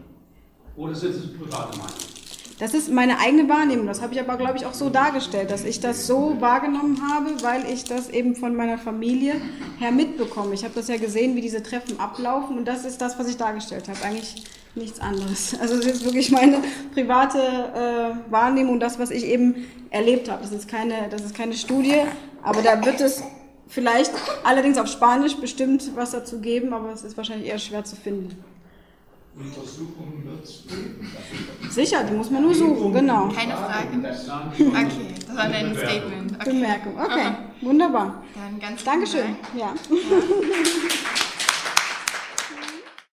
Oder 0.75 0.93
sind 0.93 1.15
es 1.15 1.33
private 1.33 1.77
Meinung? 1.77 2.16
Das 2.59 2.73
ist 2.73 2.91
meine 2.91 3.19
eigene 3.19 3.47
Wahrnehmung. 3.47 3.85
Das 3.85 4.01
habe 4.01 4.15
ich 4.15 4.19
aber, 4.19 4.35
glaube 4.35 4.57
ich, 4.57 4.65
auch 4.65 4.73
so 4.73 4.89
dargestellt, 4.89 5.51
dass 5.51 5.63
ich 5.63 5.79
das 5.79 6.07
so 6.07 6.37
wahrgenommen 6.39 6.99
habe, 7.07 7.43
weil 7.43 7.71
ich 7.71 7.83
das 7.83 8.09
eben 8.09 8.35
von 8.35 8.55
meiner 8.55 8.79
Familie 8.79 9.35
her 9.77 9.91
mitbekomme. 9.91 10.55
Ich 10.55 10.63
habe 10.63 10.73
das 10.73 10.87
ja 10.87 10.97
gesehen, 10.97 11.35
wie 11.35 11.41
diese 11.41 11.61
Treffen 11.61 11.99
ablaufen 11.99 12.57
und 12.57 12.67
das 12.67 12.83
ist 12.83 12.99
das, 12.99 13.19
was 13.19 13.29
ich 13.29 13.37
dargestellt 13.37 13.87
habe. 13.87 14.03
Eigentlich 14.03 14.43
nichts 14.73 14.99
anderes. 14.99 15.55
Also 15.59 15.75
es 15.75 15.85
ist 15.85 16.05
wirklich 16.05 16.31
meine 16.31 16.57
private 16.93 17.37
äh, 17.39 18.31
Wahrnehmung, 18.31 18.79
das, 18.79 18.97
was 18.97 19.11
ich 19.11 19.25
eben 19.25 19.67
erlebt 19.91 20.29
habe. 20.29 20.41
Das 20.41 20.51
ist, 20.51 20.67
keine, 20.67 21.09
das 21.11 21.21
ist 21.21 21.35
keine 21.35 21.53
Studie, 21.53 22.01
aber 22.41 22.63
da 22.63 22.83
wird 22.83 23.01
es 23.01 23.21
vielleicht 23.67 24.11
allerdings 24.43 24.79
auf 24.79 24.87
Spanisch 24.87 25.35
bestimmt 25.35 25.91
was 25.95 26.11
dazu 26.11 26.39
geben, 26.39 26.73
aber 26.73 26.91
es 26.91 27.03
ist 27.03 27.17
wahrscheinlich 27.17 27.49
eher 27.49 27.59
schwer 27.59 27.83
zu 27.83 27.95
finden. 27.95 28.43
Untersuchungen 29.39 30.25
wird 30.25 30.43
es 30.43 30.63
geben. 30.67 31.11
Sicher, 31.69 32.03
die 32.03 32.15
muss 32.15 32.31
man 32.31 32.41
nur 32.41 32.55
suchen, 32.55 32.91
genau. 32.91 33.27
Keine 33.29 33.53
Frage. 33.53 33.87
Okay, 33.93 35.13
das 35.27 35.35
war 35.35 35.49
dein 35.49 35.75
Statement. 35.75 36.31
Okay. 36.39 36.49
Bemerkung, 36.49 36.99
okay, 36.99 37.27
wunderbar. 37.61 38.23
Dann 38.33 38.59
ganz 38.59 38.83
Dankeschön. 38.83 39.35
Dank. 39.53 39.55
Ja. 39.55 39.73